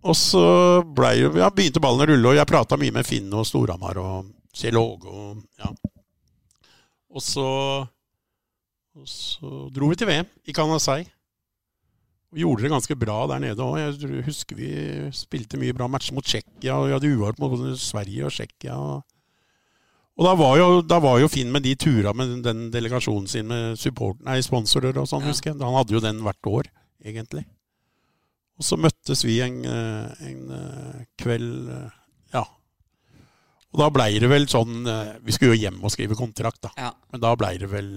og 0.04 0.18
så 0.20 0.44
jo, 0.84 1.32
ja, 1.40 1.48
begynte 1.54 1.84
ballen 1.84 2.04
å 2.04 2.10
rulle, 2.12 2.34
og 2.34 2.40
jeg 2.40 2.50
prata 2.50 2.80
mye 2.82 2.96
med 2.96 3.08
Finn 3.08 3.32
og 3.32 3.48
Storhamar 3.48 4.02
og 4.02 4.32
Kjell 4.54 4.78
Åge 4.82 5.10
og 5.10 5.62
ja. 5.62 5.72
Og 7.14 7.22
så, 7.22 7.48
og 8.98 9.08
så 9.10 9.68
dro 9.72 9.92
vi 9.92 9.98
til 10.02 10.10
VM 10.10 10.28
i 10.50 10.56
Canasei. 10.56 11.04
Og 12.34 12.39
gjorde 12.41 12.65
det 12.65 12.72
ganske 12.74 12.96
bra 12.98 13.17
der 13.30 13.41
nede 13.43 13.62
òg. 13.62 13.76
Jeg 13.78 14.24
husker 14.26 14.58
vi 14.58 14.69
spilte 15.13 15.60
mye 15.62 15.74
bra 15.78 15.86
matcher 15.91 16.15
mot 16.17 16.26
Tsjekkia, 16.26 16.80
og 16.80 16.88
vi 16.89 16.96
hadde 16.96 17.12
uavgjort 17.13 17.41
mot 17.43 17.65
Sverige 17.78 18.26
og 18.26 18.34
Tsjekkia. 18.34 18.78
Og, 20.13 20.26
da, 20.26 20.34
var 20.38 20.58
jo, 20.58 20.67
da 20.86 20.98
var 21.02 21.19
jo 21.22 21.30
Finn 21.30 21.52
med 21.54 21.63
de 21.65 21.76
turene 21.78 22.13
med 22.17 22.43
den 22.46 22.67
delegasjonen 22.74 23.30
sin 23.30 23.48
med 23.50 23.78
support, 23.82 24.19
nei, 24.26 24.39
sponsorer 24.46 24.98
og 24.98 25.08
sånn, 25.10 25.22
Ja. 25.26 25.30
husker 25.34 25.52
jeg. 25.54 25.62
Han 25.62 25.78
hadde 25.78 25.93
jo 25.93 26.02
den 26.02 26.22
hvert 26.26 26.50
år, 26.50 26.69
egentlig. 27.06 27.46
Og 28.58 28.65
så 28.65 28.78
møttes 28.78 29.24
vi 29.26 29.39
en, 29.41 29.63
eh, 29.65 30.28
en 30.30 30.52
eh, 30.58 31.06
kveld 31.22 31.69
eh, 31.69 31.89
Ja. 32.34 32.43
Og 33.74 33.80
da 33.82 33.89
blei 33.89 34.19
det 34.22 34.30
vel 34.30 34.46
sånn 34.46 34.86
Vi 35.26 35.32
skulle 35.34 35.56
jo 35.56 35.62
hjem 35.63 35.80
og 35.84 35.89
skrive 35.89 36.13
kontrakt, 36.17 36.62
da. 36.62 36.69
Ja. 36.78 36.91
Men 37.12 37.22
da 37.22 37.36
blei 37.36 37.58
det 37.58 37.69
vel 37.72 37.89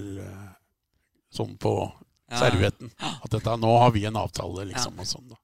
sånn 1.32 1.56
på. 1.60 1.92
Servietten. 2.30 2.90
At 3.00 3.30
dette, 3.30 3.56
nå 3.62 3.78
har 3.78 3.90
vi 3.94 4.04
en 4.08 4.16
avtale, 4.16 4.64
liksom, 4.72 4.98
og 4.98 5.06
sånn, 5.06 5.28
da. 5.30 5.36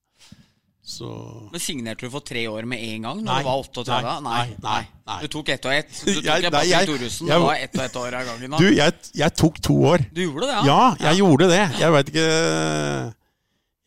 Så 0.85 1.07
Men 1.53 1.61
signerte 1.62 2.09
du 2.09 2.11
for 2.11 2.21
tre 2.27 2.40
år 2.51 2.64
med 2.66 2.81
en 2.83 3.03
gang? 3.07 3.18
Når 3.23 3.29
Nei. 3.29 3.38
du 3.38 3.47
var 3.47 3.61
38? 3.62 3.99
Nei, 4.03 4.14
nei, 4.27 4.57
nei, 4.64 4.81
nei. 5.07 5.18
Du 5.23 5.29
tok 5.31 5.49
ett 5.55 5.64
og 5.71 5.73
ett? 5.77 5.92
Du 6.05 6.14
tok 6.16 6.25
Jeg- 6.25 6.51
nei, 6.51 6.64
jeg- 6.66 6.87
Thoresen. 6.88 7.27
jeg- 7.29 7.40
var 7.40 7.55
ett 7.55 7.77
og 7.79 7.85
ett 7.85 7.97
år 7.97 8.14
av 8.18 8.27
gangen? 8.27 8.51
da 8.51 8.59
Du, 8.59 8.75
jeg, 8.75 8.92
jeg 9.14 9.35
tok 9.37 9.61
to 9.62 9.75
år. 9.75 9.99
Du 10.12 10.21
gjorde 10.27 10.40
det, 10.40 10.49
ja? 10.49 10.64
Ja, 10.66 10.97
jeg 10.99 11.18
gjorde 11.23 11.49
det. 11.49 11.79
Jeg 11.79 11.92
veit 11.92 12.07
ikke 12.11 13.14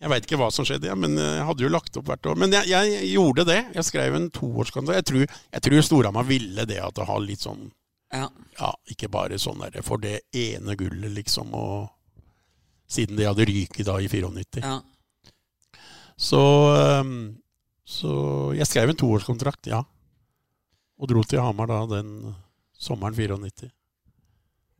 Jeg 0.01 0.09
vet 0.11 0.25
ikke 0.27 0.37
hva 0.37 0.51
som 0.53 0.65
skjedde, 0.65 0.85
ja, 0.85 0.93
men 0.95 1.15
jeg 1.17 1.45
hadde 1.47 1.63
jo 1.63 1.69
lagt 1.69 1.97
opp 1.97 2.05
hvert 2.05 2.25
år. 2.29 2.35
Men 2.37 2.51
jeg, 2.51 2.67
jeg 2.67 3.13
gjorde 3.15 3.45
det. 3.45 3.73
Jeg 3.73 3.83
skrev 3.87 4.15
en 4.15 4.29
toårskontrakt. 4.29 4.95
Jeg 4.99 5.05
tror, 5.05 5.27
jeg 5.55 5.61
tror 5.61 5.81
Storhamar 5.87 6.23
ville 6.27 6.65
det 6.67 6.77
at 6.83 6.93
det 6.93 7.05
har 7.07 7.19
litt 7.19 7.39
sånn 7.39 7.71
Ja. 8.13 8.29
Ja, 8.59 8.71
ikke 8.89 9.09
bare 9.09 9.35
sånn 9.41 9.59
der 9.59 9.81
for 9.81 9.97
det 9.97 10.21
ene 10.33 10.75
gullet, 10.77 11.11
liksom, 11.15 11.53
og 11.53 11.89
Siden 12.87 13.17
de 13.17 13.25
hadde 13.25 13.45
ryket 13.49 13.85
da 13.87 13.97
i 13.99 14.07
94. 14.07 14.61
ja. 14.63 14.81
Så, 16.17 16.39
ehm, 16.79 17.35
så 17.83 18.53
jeg 18.55 18.67
skrev 18.69 18.89
en 18.93 18.95
toårskontrakt, 19.01 19.67
ja. 19.67 19.81
Og 20.95 21.09
dro 21.11 21.23
til 21.27 21.41
Hamar 21.43 21.67
da 21.67 21.81
den 21.97 22.35
sommeren 22.79 23.13
94. 23.17 23.67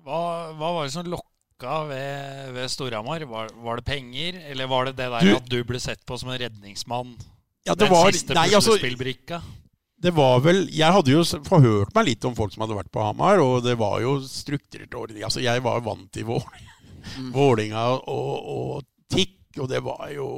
Hva, 0.06 0.20
hva 0.56 0.70
var 0.78 0.86
det 0.88 0.94
som 0.94 1.10
lokka 1.12 1.74
ved, 1.90 2.54
ved 2.56 2.72
Storhamar? 2.72 3.26
Var, 3.28 3.52
var 3.66 3.82
det 3.82 3.86
penger, 3.90 4.40
eller 4.52 4.70
var 4.72 4.86
det 4.88 4.96
det 5.02 5.10
der 5.12 5.28
Du- 5.28 5.36
at 5.36 5.50
du 5.50 5.60
ble 5.68 5.80
sett 5.84 6.06
på 6.08 6.18
som 6.22 6.30
en 6.30 6.40
redningsmann? 6.40 7.16
Ja, 7.66 7.74
det 7.76 7.80
Den 7.90 7.92
var 7.92 8.12
siste 8.14 8.34
puslespillbrikka? 8.34 9.42
altså, 9.42 9.62
det 10.06 10.12
var 10.14 10.40
vel 10.40 10.68
Jeg 10.70 10.92
hadde 10.94 11.10
jo 11.12 11.24
forhørt 11.24 11.94
meg 11.96 12.06
litt 12.06 12.26
om 12.26 12.36
folk 12.36 12.54
som 12.54 12.62
hadde 12.62 12.78
vært 12.78 12.92
på 12.94 13.02
Hamar, 13.02 13.40
og 13.42 13.64
det 13.66 13.76
var 13.78 14.00
jo 14.00 14.20
strukturert 14.22 14.94
ordning. 14.94 15.24
Altså, 15.26 15.42
jeg 15.42 15.64
var 15.66 15.82
vant 15.82 16.12
til 16.14 16.24
Vål- 16.26 16.46
Mm. 17.16 17.32
Vålinga 17.36 17.88
og, 17.96 18.52
og 18.56 18.86
Tikk, 19.12 19.60
og 19.62 19.70
det 19.72 19.82
var 19.86 20.08
jo 20.14 20.30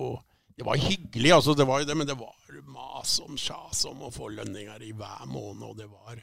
det 0.57 0.65
var 0.65 0.79
hyggelig, 0.81 1.31
altså, 1.35 1.53
det 1.53 1.67
var 1.69 1.83
jo 1.83 1.85
det, 1.85 1.95
men 1.97 2.07
det 2.09 2.15
var 2.17 2.33
mas 2.73 3.19
om 3.21 3.37
sjas 3.37 3.83
om 3.85 4.07
å 4.07 4.13
få 4.13 4.31
lønninger 4.33 4.87
i 4.87 4.89
hver 4.97 5.27
måned, 5.29 5.61
og 5.69 5.77
det 5.77 5.85
var 5.85 6.17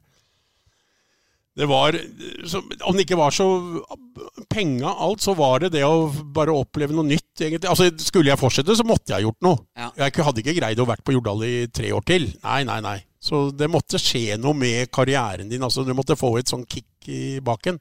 det 1.54 1.68
var, 1.70 1.94
så, 2.50 2.59
Om 2.83 2.96
det 2.96 3.04
ikke 3.04 3.18
var 3.18 3.30
så 3.30 3.46
penga 4.50 4.90
alt, 4.90 5.22
så 5.22 5.37
var 5.38 5.62
det 5.62 5.76
det 5.76 5.85
å 5.87 6.09
bare 6.35 6.54
oppleve 6.54 6.94
noe 6.96 7.07
nytt, 7.07 7.30
egentlig. 7.38 7.68
Altså, 7.70 7.92
Skulle 8.02 8.33
jeg 8.33 8.40
fortsette, 8.40 8.74
så 8.74 8.87
måtte 8.87 9.12
jeg 9.12 9.20
ha 9.20 9.26
gjort 9.28 9.46
noe. 9.46 9.61
Ja. 9.78 9.92
Jeg 10.02 10.26
hadde 10.26 10.42
ikke 10.42 10.57
greid 10.59 10.83
å 10.83 10.88
vært 10.88 11.04
på 11.07 11.14
Jordal 11.14 11.44
i 11.46 11.52
tre 11.70 11.92
år 11.94 12.02
til. 12.11 12.26
Nei, 12.42 12.64
nei, 12.66 12.80
nei. 12.83 12.96
Så 13.22 13.46
det 13.54 13.70
måtte 13.70 14.02
skje 14.02 14.35
noe 14.42 14.59
med 14.59 14.90
karrieren 14.92 15.48
din. 15.48 15.62
altså 15.62 15.87
Du 15.87 15.94
måtte 15.94 16.18
få 16.18 16.35
et 16.40 16.50
sånn 16.50 16.66
kick 16.66 17.07
i 17.07 17.38
baken. 17.44 17.78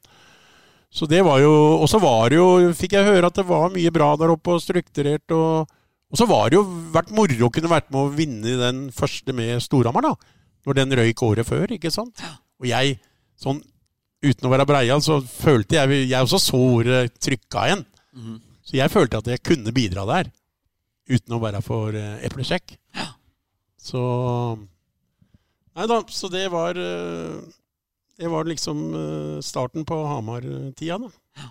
Så 0.94 1.08
det 1.10 1.24
var 1.26 1.40
jo 1.42 1.54
Og 1.82 1.88
så 1.90 1.98
var 2.02 2.30
det 2.30 2.38
jo 2.38 2.70
Fikk 2.78 2.94
jeg 2.98 3.08
høre 3.08 3.30
at 3.30 3.40
det 3.40 3.48
var 3.48 3.74
mye 3.74 3.94
bra 3.94 4.12
der 4.20 4.34
oppe, 4.36 4.56
og 4.56 4.62
strukturert. 4.62 5.26
Og, 5.34 5.66
og 6.14 6.20
så 6.20 6.28
var 6.30 6.52
det 6.52 6.60
jo 6.60 6.68
vært 6.94 7.14
moro 7.16 7.48
å 7.48 7.52
kunne 7.54 7.72
vært 7.72 7.90
med 7.90 8.02
å 8.04 8.14
vinne 8.14 8.58
den 8.62 8.86
første 8.94 9.34
med 9.36 9.58
Storhamar, 9.66 10.06
da. 10.06 10.14
Når 10.64 10.78
den 10.80 10.96
røyk 11.00 11.24
året 11.26 11.48
før, 11.50 11.66
ikke 11.76 11.92
sant. 11.92 12.22
Og 12.62 12.70
jeg, 12.70 13.00
sånn 13.42 13.60
uten 14.24 14.48
å 14.48 14.52
være 14.54 14.68
breial, 14.70 15.02
så 15.04 15.18
følte 15.20 15.82
jeg 15.82 16.06
Jeg 16.06 16.22
også 16.22 16.40
så 16.40 16.62
ordet 16.78 17.02
trykka 17.20 17.66
igjen. 17.68 17.84
Mm. 18.14 18.38
Så 18.64 18.78
jeg 18.78 18.94
følte 18.94 19.20
at 19.20 19.28
jeg 19.28 19.44
kunne 19.44 19.74
bidra 19.76 20.06
der. 20.08 20.30
Uten 21.10 21.36
å 21.36 21.42
være 21.44 21.60
for 21.66 21.92
eplesjekk. 21.92 22.78
eplekjekk. 22.78 22.78
Så 23.84 24.00
Nei 25.74 25.88
da, 25.90 26.00
så 26.14 26.30
det 26.30 26.46
var 26.54 26.78
eh, 26.78 27.42
Det 28.18 28.30
var 28.30 28.46
liksom 28.46 28.82
eh, 28.94 29.42
starten 29.42 29.86
på 29.86 29.98
Hamar-tida, 30.06 31.00
da. 31.02 31.50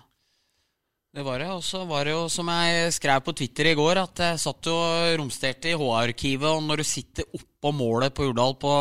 Det 1.13 1.21
var 1.21 1.43
det. 1.43 1.49
Og 1.53 1.61
så 1.61 1.83
var 1.85 2.07
det 2.07 2.15
jo, 2.15 2.23
som 2.31 2.47
jeg 2.49 2.93
skrev 2.95 3.19
på 3.21 3.35
Twitter 3.37 3.69
i 3.69 3.75
går, 3.77 3.99
at 4.01 4.21
jeg 4.23 4.39
satt 4.41 4.69
og 4.71 5.11
romsterte 5.19 5.69
i 5.69 5.75
H-arkivet, 5.77 6.49
og 6.49 6.63
når 6.65 6.81
du 6.81 6.87
sitter 6.87 7.27
oppå 7.37 7.73
målet 7.75 8.15
på 8.15 8.31
Urdal 8.31 8.57
på 8.57 8.73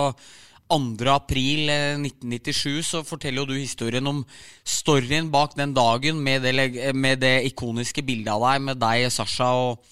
2. 0.72 1.08
april 1.12 1.68
eh, 1.68 1.98
1997 2.00 2.80
så 2.88 3.02
forteller 3.04 3.42
jo 3.42 3.50
du 3.50 3.58
historien 3.58 4.06
om 4.08 4.22
storyen 4.64 5.28
bak 5.32 5.56
den 5.58 5.74
dagen 5.76 6.22
med 6.24 6.46
det, 6.46 6.94
med 6.94 7.20
det 7.20 7.34
ikoniske 7.50 8.04
bildet 8.06 8.32
av 8.32 8.46
deg 8.46 8.62
med 8.70 8.80
deg, 8.80 9.10
Sasha 9.12 9.50
og 9.52 9.82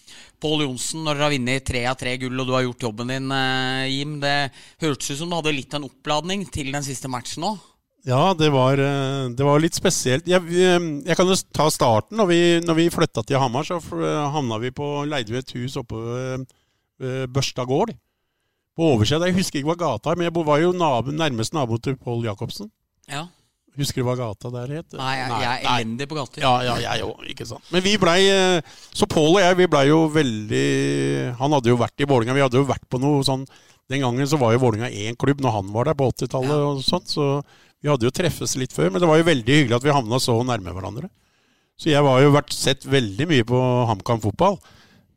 Pål 0.40 0.64
Johnsen 0.64 1.04
når 1.04 1.18
dere 1.18 1.26
har 1.26 1.34
vunnet 1.34 1.66
tre 1.68 1.82
av 1.90 1.98
tre 2.00 2.14
gull 2.22 2.40
og 2.40 2.48
du 2.48 2.54
har 2.56 2.64
gjort 2.64 2.86
jobben 2.86 3.12
din, 3.12 3.28
eh, 3.36 3.90
Jim. 3.92 4.16
Det 4.22 4.50
hørtes 4.80 5.10
ut 5.10 5.18
som 5.20 5.28
du 5.28 5.36
hadde 5.36 5.52
litt 5.52 5.74
av 5.74 5.82
en 5.82 5.90
oppladning 5.90 6.46
til 6.48 6.72
den 6.72 6.86
siste 6.86 7.12
matchen 7.12 7.44
òg. 7.50 7.60
Ja, 8.08 8.32
det 8.32 8.48
var, 8.52 8.80
eh, 8.80 9.28
det 9.36 9.44
var 9.44 9.60
litt 9.60 9.76
spesielt. 9.76 10.24
Jeg, 10.28 10.40
eh, 10.48 10.78
jeg 11.04 11.16
kan 11.18 11.28
jo 11.28 11.36
ta 11.52 11.66
starten. 11.72 12.16
Når 12.16 12.26
vi, 12.30 12.38
når 12.64 12.78
vi 12.78 12.86
flytta 12.92 13.24
til 13.28 13.36
Hamar, 13.42 13.66
så 13.68 13.76
f- 13.80 13.92
havna 14.32 14.58
vi 14.62 14.70
på, 14.72 15.04
leide 15.08 15.28
vi 15.34 15.38
et 15.42 15.52
hus 15.58 15.76
oppe 15.76 15.96
ved 15.96 16.46
Børstad 17.32 17.66
gård. 17.68 17.92
På 18.76 18.94
oversida. 18.94 19.26
Jeg 19.28 19.36
husker 19.36 19.60
ikke 19.60 19.72
hva 19.74 19.78
gata 19.82 20.12
er, 20.12 20.16
men 20.16 20.28
jeg 20.30 20.46
var 20.46 20.60
jo 20.62 20.72
nabo, 20.72 21.12
nærmest 21.12 21.52
nabo 21.52 21.76
til 21.82 21.96
Pål 22.00 22.24
Jacobsen. 22.24 22.70
Ja. 23.10 23.26
Husker 23.76 24.02
du 24.02 24.06
hva 24.08 24.16
gata 24.18 24.50
der 24.52 24.72
het? 24.80 24.92
Nei, 24.98 25.12
jeg, 25.16 25.30
jeg 25.30 25.48
er 25.50 25.68
elendig 25.70 26.08
på 26.10 26.16
gater. 26.18 26.42
Ja, 26.42 26.52
ja, 26.66 26.74
jeg 26.96 27.04
òg, 27.06 27.20
ikke 27.30 27.46
sant. 27.46 27.64
Men 27.70 27.84
vi 27.84 27.94
blei 28.02 28.18
eh, 28.28 28.60
Så 28.92 29.06
Pål 29.06 29.36
og 29.36 29.40
jeg, 29.44 29.56
vi 29.60 29.66
blei 29.70 29.84
jo 29.88 30.00
veldig 30.10 31.36
Han 31.38 31.52
hadde 31.54 31.70
jo 31.70 31.76
vært 31.80 32.02
i 32.02 32.08
Vålinga. 32.10 32.34
Vi 32.34 32.42
hadde 32.42 32.58
jo 32.58 32.66
vært 32.68 32.88
på 32.90 32.98
noe 33.00 33.22
sånn 33.26 33.44
Den 33.90 34.02
gangen 34.02 34.26
så 34.26 34.38
var 34.40 34.52
jo 34.56 34.62
Vålinga 34.64 34.90
én 34.90 35.16
klubb 35.18 35.40
når 35.44 35.54
han 35.60 35.70
var 35.74 35.86
der 35.90 35.94
på 35.98 36.08
80-tallet 36.10 36.50
og 36.66 36.82
sånt. 36.86 37.08
Så 37.14 37.28
vi 37.80 37.88
hadde 37.88 38.06
jo 38.06 38.12
treffes 38.14 38.56
litt 38.60 38.74
før. 38.76 38.90
Men 38.92 39.02
det 39.02 39.08
var 39.08 39.20
jo 39.20 39.28
veldig 39.28 39.56
hyggelig 39.56 39.78
at 39.78 39.86
vi 39.86 39.94
havna 39.94 40.20
så 40.22 40.36
nærme 40.46 40.74
hverandre. 40.76 41.10
Så 41.80 41.88
jeg 41.88 42.04
var 42.04 42.20
jo 42.20 42.34
vært 42.34 42.52
sett 42.52 42.84
veldig 42.84 43.26
mye 43.30 43.46
på 43.48 43.60
HamKam 43.88 44.20
fotball 44.20 44.58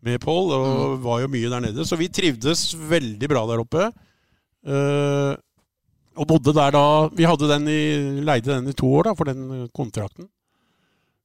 med 0.04 0.20
Pål, 0.24 0.52
og 0.56 1.02
var 1.04 1.24
jo 1.24 1.32
mye 1.32 1.50
der 1.52 1.64
nede. 1.64 1.86
Så 1.88 2.00
vi 2.00 2.12
trivdes 2.12 2.72
veldig 2.76 3.30
bra 3.32 3.44
der 3.50 3.64
oppe. 3.64 3.90
Uh, 4.64 5.36
og 6.14 6.28
bodde 6.30 6.54
der 6.56 6.72
da 6.72 7.10
Vi 7.12 7.26
hadde 7.28 7.50
den 7.50 7.66
i, 7.68 7.82
leide 8.24 8.54
den 8.54 8.72
i 8.72 8.76
to 8.78 8.88
år, 9.00 9.10
da, 9.10 9.16
for 9.18 9.28
den 9.28 9.68
kontrakten. 9.76 10.30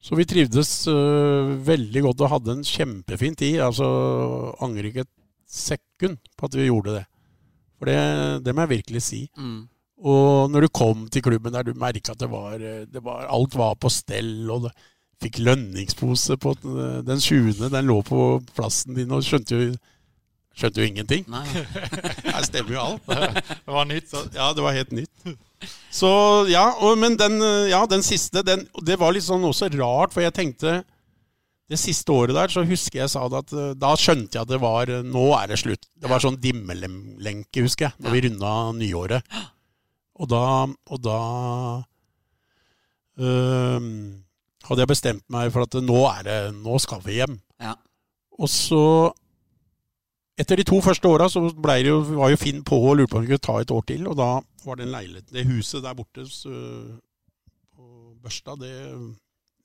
Så 0.02 0.18
vi 0.18 0.26
trivdes 0.30 0.72
uh, 0.90 1.54
veldig 1.66 2.04
godt 2.06 2.22
og 2.22 2.32
hadde 2.34 2.58
en 2.58 2.66
kjempefin 2.66 3.38
tid. 3.38 3.60
Altså 3.62 3.86
angrer 4.62 4.90
ikke 4.90 5.06
et 5.06 5.14
sekund 5.48 6.18
på 6.38 6.50
at 6.50 6.58
vi 6.58 6.68
gjorde 6.68 6.98
det. 6.98 7.06
For 7.78 7.90
det, 7.90 7.98
det 8.46 8.54
må 8.54 8.66
jeg 8.66 8.78
virkelig 8.78 9.04
si. 9.06 9.24
Mm. 9.38 9.66
Og 9.98 10.50
når 10.52 10.66
du 10.66 10.68
kom 10.68 11.08
til 11.10 11.22
klubben 11.26 11.52
der, 11.56 11.66
du 11.66 11.74
merka 11.74 12.12
at 12.14 12.20
det 12.22 12.28
var, 12.30 12.54
øh, 12.60 12.84
det 12.86 13.02
var 13.02 13.26
Alt 13.34 13.56
var 13.58 13.74
på 13.80 13.90
stell, 13.90 14.48
og 14.50 14.68
du 14.68 14.70
fikk 15.22 15.40
lønningspose 15.42 16.36
på 16.38 16.52
den- 16.62 17.04
den 17.08 17.18
20. 17.20 17.68
Den 17.72 17.86
lå 17.90 18.02
på 18.06 18.40
plassen 18.54 18.94
din, 18.94 19.10
og 19.10 19.24
skjønte 19.26 19.56
jo, 19.58 19.72
skjønte 20.54 20.78
jo 20.78 20.86
ingenting. 20.86 21.24
Nei. 21.28 21.42
Her 22.34 22.42
stemmer 22.46 22.76
jo 22.76 22.84
alt. 22.84 23.02
Det 23.66 23.74
var 23.74 23.84
nytt. 23.90 24.06
Så, 24.10 24.22
ja, 24.34 24.52
det 24.54 24.62
var 24.62 24.72
helt 24.78 24.92
nytt. 24.94 25.34
Så 25.90 26.10
ja, 26.46 26.68
og, 26.78 26.94
men 27.02 27.16
den, 27.18 27.40
ja, 27.66 27.82
den 27.90 28.02
siste, 28.06 28.44
den, 28.46 28.68
det 28.86 28.94
var 29.00 29.10
litt 29.12 29.26
sånn 29.26 29.42
også 29.42 29.66
rart, 29.74 30.14
for 30.14 30.22
jeg 30.22 30.34
tenkte 30.36 30.84
Det 31.68 31.76
siste 31.76 32.14
året 32.14 32.32
der 32.36 32.48
så 32.48 32.62
husker 32.64 33.00
jeg 33.02 33.10
sa 33.12 33.26
det 33.28 33.40
at 33.42 33.50
eh, 33.52 33.72
da 33.76 33.90
skjønte 33.98 34.38
jeg 34.38 34.46
at 34.46 34.48
det 34.48 34.60
var 34.62 34.88
eh, 34.88 35.02
Nå 35.04 35.26
er 35.36 35.50
det 35.50 35.58
slutt. 35.60 35.82
Det 35.98 36.08
var 36.08 36.22
sånn 36.22 36.38
dimmelenke, 36.40 37.60
husker 37.66 37.88
jeg, 37.90 37.98
når 37.98 38.14
vi 38.14 38.22
runda 38.28 38.52
nyåret. 38.78 39.26
Og 40.18 40.30
da, 40.30 40.42
og 40.66 41.02
da 41.04 41.18
øh, 43.22 43.88
hadde 44.68 44.82
jeg 44.82 44.90
bestemt 44.90 45.24
meg 45.32 45.52
for 45.54 45.68
at 45.68 45.78
nå 45.84 46.00
er 46.10 46.26
det 46.26 46.38
Nå 46.58 46.78
skal 46.82 47.02
vi 47.04 47.20
hjem. 47.20 47.38
Ja. 47.62 47.76
Og 48.38 48.50
så 48.50 48.82
etter 50.38 50.60
de 50.60 50.66
to 50.66 50.78
første 50.82 51.10
åra 51.10 51.26
så 51.30 51.42
ble 51.50 51.80
det 51.82 51.90
jo, 51.90 52.00
var 52.20 52.30
jo 52.30 52.38
Finn 52.38 52.62
på 52.66 52.78
og 52.78 52.98
lurte 52.98 53.10
på 53.10 53.18
om 53.18 53.24
vi 53.24 53.32
kunne 53.32 53.42
ta 53.42 53.56
et 53.58 53.72
år 53.74 53.86
til. 53.90 54.04
Og 54.06 54.18
da 54.18 54.28
var 54.64 54.78
den 54.78 54.92
leiligheten, 54.94 55.34
det 55.34 55.48
huset 55.48 55.82
der 55.82 55.96
borte 55.98 56.26
så, 56.30 56.52
på 57.74 57.86
Børstad, 58.22 58.62
det, 58.62 58.74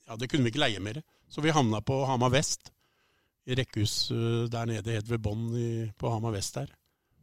ja, 0.08 0.18
det 0.18 0.30
kunne 0.32 0.48
vi 0.48 0.54
ikke 0.54 0.64
leie 0.64 0.82
mer. 0.82 1.02
Så 1.30 1.46
vi 1.46 1.54
havna 1.54 1.82
på 1.86 2.00
Hamar 2.10 2.34
Vest. 2.34 2.72
I 3.46 3.58
rekkehus 3.60 4.08
der 4.50 4.70
nede, 4.70 4.96
helt 4.96 5.10
ved 5.12 5.20
bånn 5.22 5.52
på 6.00 6.10
Hamar 6.10 6.34
Vest 6.34 6.58
der. 6.58 6.72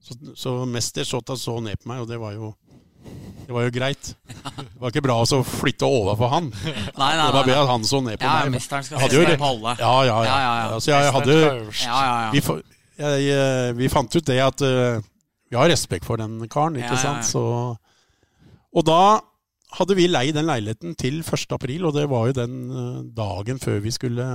Så, 0.00 0.14
så 0.36 0.52
mester 0.68 1.04
Sotta 1.04 1.36
så 1.36 1.58
ned 1.64 1.80
på 1.80 1.90
meg, 1.90 2.04
og 2.04 2.08
det 2.08 2.20
var 2.20 2.36
jo 2.36 2.52
det 3.50 3.54
var 3.56 3.64
jo 3.66 3.70
greit. 3.74 4.12
Det 4.30 4.78
var 4.78 4.92
ikke 4.92 5.02
bra 5.02 5.16
å 5.24 5.38
flytte 5.42 5.88
overfor 5.90 6.30
han. 6.30 6.50
Nei, 6.54 7.08
nei, 7.18 7.24
Det 7.26 7.34
var 7.34 7.48
bedre 7.48 7.62
at 7.64 7.70
han 7.72 7.86
så 7.88 7.98
ned 8.04 8.20
på 8.20 8.28
Ja, 8.28 8.34
meg. 8.44 8.52
mesteren 8.54 8.84
skal 8.86 9.00
Hadde 9.02 9.16
jo 9.18 9.24
det. 9.26 9.38
på 9.40 9.48
alle. 9.48 9.72
Ja, 9.80 9.94
ja, 10.06 10.18
ja. 10.22 10.28
Ja, 10.30 10.52
ja. 10.60 10.68
Altså, 10.76 10.92
jeg 10.92 11.14
hadde, 11.16 11.38
Ja, 11.82 11.96
ja, 12.06 12.20
ja. 12.22 12.30
vi, 12.36 12.42
jeg, 13.00 13.26
eh, 13.34 13.72
vi 13.80 13.88
fant 13.90 14.14
ut 14.14 14.28
det 14.30 14.38
at 14.44 14.62
uh, 14.62 15.00
vi 15.50 15.58
har 15.58 15.72
respekt 15.72 16.06
for 16.06 16.20
den 16.20 16.36
karen, 16.52 16.78
ikke 16.78 17.00
sant? 17.00 17.26
Så, 17.26 17.42
og 18.70 18.86
da 18.86 19.00
hadde 19.80 19.96
vi 19.98 20.06
leid 20.10 20.34
den 20.38 20.46
leiligheten 20.46 20.94
til 20.98 21.18
1. 21.24 21.50
april, 21.58 21.88
og 21.90 21.94
det 21.98 22.06
var 22.10 22.30
jo 22.30 22.38
den 22.38 22.56
eh, 22.70 23.02
dagen 23.18 23.58
før 23.62 23.80
vi 23.82 23.90
skulle 23.94 24.26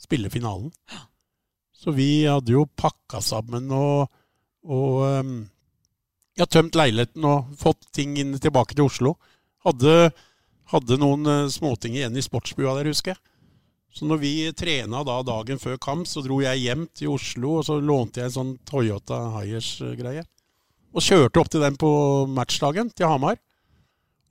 spille 0.00 0.28
finalen. 0.32 0.68
Så 1.72 1.92
vi 1.96 2.24
hadde 2.28 2.52
jo 2.52 2.66
pakka 2.76 3.22
sammen 3.24 3.70
og, 3.72 4.10
og 4.68 5.24
eh, 6.36 6.42
ja, 6.42 6.46
tømt 6.46 6.76
leiligheten 6.76 7.24
og 7.24 7.56
fått 7.56 7.88
ting 7.96 8.16
inn 8.20 8.36
tilbake 8.38 8.76
til 8.76 8.86
Oslo. 8.86 9.16
Hadde, 9.64 10.12
hadde 10.72 11.00
noen 11.00 11.26
eh, 11.26 11.48
småting 11.48 11.96
igjen 11.96 12.16
i 12.16 12.24
sportsbua 12.24 12.76
der, 12.78 12.92
husker 12.92 13.14
jeg. 13.14 13.22
Så 13.96 14.04
når 14.04 14.18
vi 14.20 14.32
trena 14.52 15.00
da 15.08 15.22
dagen 15.24 15.58
før 15.58 15.78
kamp, 15.80 16.04
så 16.04 16.20
dro 16.20 16.42
jeg 16.42 16.66
hjem 16.66 16.84
til 16.92 17.14
Oslo, 17.14 17.58
og 17.58 17.64
så 17.64 17.78
lånte 17.80 18.20
jeg 18.20 18.28
en 18.28 18.34
sånn 18.34 18.54
Toyota 18.68 19.22
Highers-greie. 19.38 20.26
Og 20.92 21.04
kjørte 21.04 21.40
opp 21.40 21.48
til 21.52 21.64
den 21.64 21.78
på 21.80 21.90
matchdagen 22.28 22.90
til 22.92 23.08
Hamar. 23.08 23.40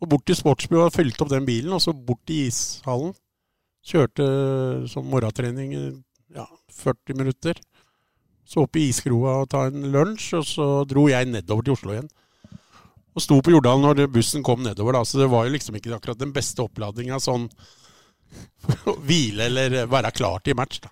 Og 0.01 0.09
bort 0.11 0.25
til 0.29 0.37
sportsbua 0.37 0.91
fylte 0.93 1.25
opp 1.25 1.31
den 1.33 1.47
bilen, 1.47 1.73
og 1.73 1.81
så 1.81 1.95
bort 1.97 2.21
til 2.29 2.45
ishallen. 2.51 3.15
Kjørte 3.85 4.27
som 4.89 5.09
morgentrening 5.09 5.73
ja, 6.33 6.45
40 6.73 7.17
minutter. 7.17 7.57
Så 8.45 8.65
opp 8.65 8.77
i 8.77 8.89
iskroa 8.91 9.39
og 9.41 9.49
ta 9.49 9.65
en 9.69 9.89
lunsj, 9.93 10.29
og 10.39 10.45
så 10.47 10.67
dro 10.89 11.07
jeg 11.09 11.31
nedover 11.31 11.65
til 11.65 11.75
Oslo 11.75 11.95
igjen. 11.95 12.09
Og 13.15 13.23
sto 13.23 13.39
på 13.41 13.53
Jordal 13.53 13.79
når 13.81 14.05
bussen 14.11 14.43
kom 14.45 14.61
nedover, 14.65 14.97
da, 14.97 15.05
så 15.07 15.21
det 15.21 15.29
var 15.31 15.47
jo 15.47 15.53
liksom 15.55 15.77
ikke 15.79 15.95
akkurat 15.95 16.19
den 16.19 16.33
beste 16.35 16.61
oppladninga 16.65 17.17
sånn 17.23 17.47
å 18.91 18.97
hvile 19.05 19.47
eller 19.47 19.77
være 19.89 20.11
klar 20.15 20.43
til 20.43 20.57
match. 20.59 20.81
Da. 20.83 20.91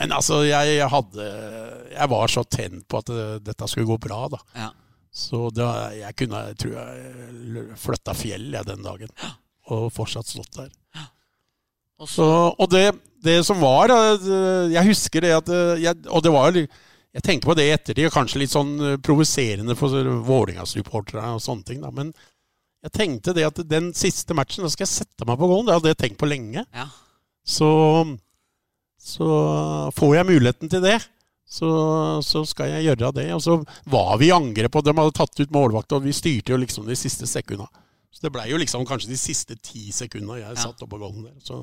Men 0.00 0.14
altså, 0.16 0.40
jeg 0.46 0.86
hadde 0.90 1.26
Jeg 1.92 2.08
var 2.10 2.30
så 2.32 2.42
tent 2.48 2.86
på 2.88 3.02
at 3.02 3.10
det, 3.10 3.26
dette 3.50 3.68
skulle 3.70 3.90
gå 3.90 3.98
bra, 4.02 4.24
da. 4.32 4.40
Ja. 4.56 4.70
Så 5.12 5.50
da, 5.52 5.68
jeg 5.92 6.16
kunne, 6.16 6.40
tror 6.56 6.78
jeg 6.78 7.66
flytta 7.76 8.14
fjell 8.16 8.48
jeg 8.54 8.68
den 8.70 8.86
dagen. 8.86 9.12
Og 9.74 9.90
fortsatt 9.92 10.30
stått 10.30 10.56
der. 10.56 10.70
Og 12.02 12.10
Så, 12.10 12.26
og 12.26 12.70
det, 12.72 12.88
det 13.22 13.38
som 13.46 13.60
var 13.62 13.92
eh, 13.94 14.72
Jeg 14.72 14.88
husker 14.90 15.22
det 15.22 15.36
at 15.36 15.52
eh, 15.52 15.84
jeg, 15.84 16.00
Og 16.10 16.24
det 16.24 16.32
var 16.34 16.56
Jeg 16.58 17.22
tenker 17.22 17.46
på 17.46 17.56
det 17.58 17.68
i 17.68 17.74
ettertid, 17.76 18.10
kanskje 18.14 18.42
litt 18.42 18.54
sånn 18.54 18.72
eh, 18.80 18.98
provoserende 19.04 19.76
for 19.78 19.94
Vålerenga-supporterne 20.26 21.36
og 21.36 21.44
sånne 21.44 21.68
ting, 21.68 21.82
da. 21.84 21.92
Men 21.94 22.10
jeg 22.82 22.94
tenkte 22.96 23.34
det 23.36 23.44
at 23.46 23.60
den 23.70 23.92
siste 23.94 24.34
matchen, 24.34 24.64
da 24.64 24.72
skal 24.72 24.88
jeg 24.88 24.94
sette 24.96 25.26
meg 25.28 25.38
på 25.38 25.46
gården. 25.46 25.68
Det 25.68 25.76
hadde 25.76 25.92
jeg 25.92 26.00
tenkt 26.00 26.18
på 26.18 26.30
lenge. 26.30 26.64
ja. 26.74 26.88
Så, 27.42 27.68
så 29.02 29.28
får 29.96 30.12
jeg 30.14 30.28
muligheten 30.28 30.70
til 30.70 30.82
det, 30.84 30.96
så, 31.50 31.68
så 32.22 32.44
skal 32.46 32.70
jeg 32.70 32.86
gjøre 32.88 33.12
det. 33.16 33.28
Og 33.34 33.42
så 33.42 33.56
var 33.90 34.16
vi 34.20 34.28
i 34.30 34.34
angrep, 34.34 34.78
og 34.78 34.86
de 34.86 34.94
hadde 34.94 35.16
tatt 35.18 35.42
ut 35.42 35.54
målvakt, 35.54 35.94
og 35.96 36.06
vi 36.06 36.14
styrte 36.14 36.54
jo 36.54 36.60
liksom 36.62 36.86
de 36.86 36.96
siste 36.98 37.26
sekundene. 37.26 37.70
Så 38.12 38.26
det 38.26 38.32
blei 38.34 38.48
jo 38.50 38.58
liksom 38.60 38.84
kanskje 38.88 39.08
de 39.12 39.18
siste 39.20 39.56
ti 39.64 39.88
sekunda 39.94 40.36
jeg 40.38 40.52
Ja. 40.56 40.62
satt 40.68 40.82
oppå 40.84 40.98
golden 41.00 41.24
der. 41.24 41.38
Så. 41.42 41.58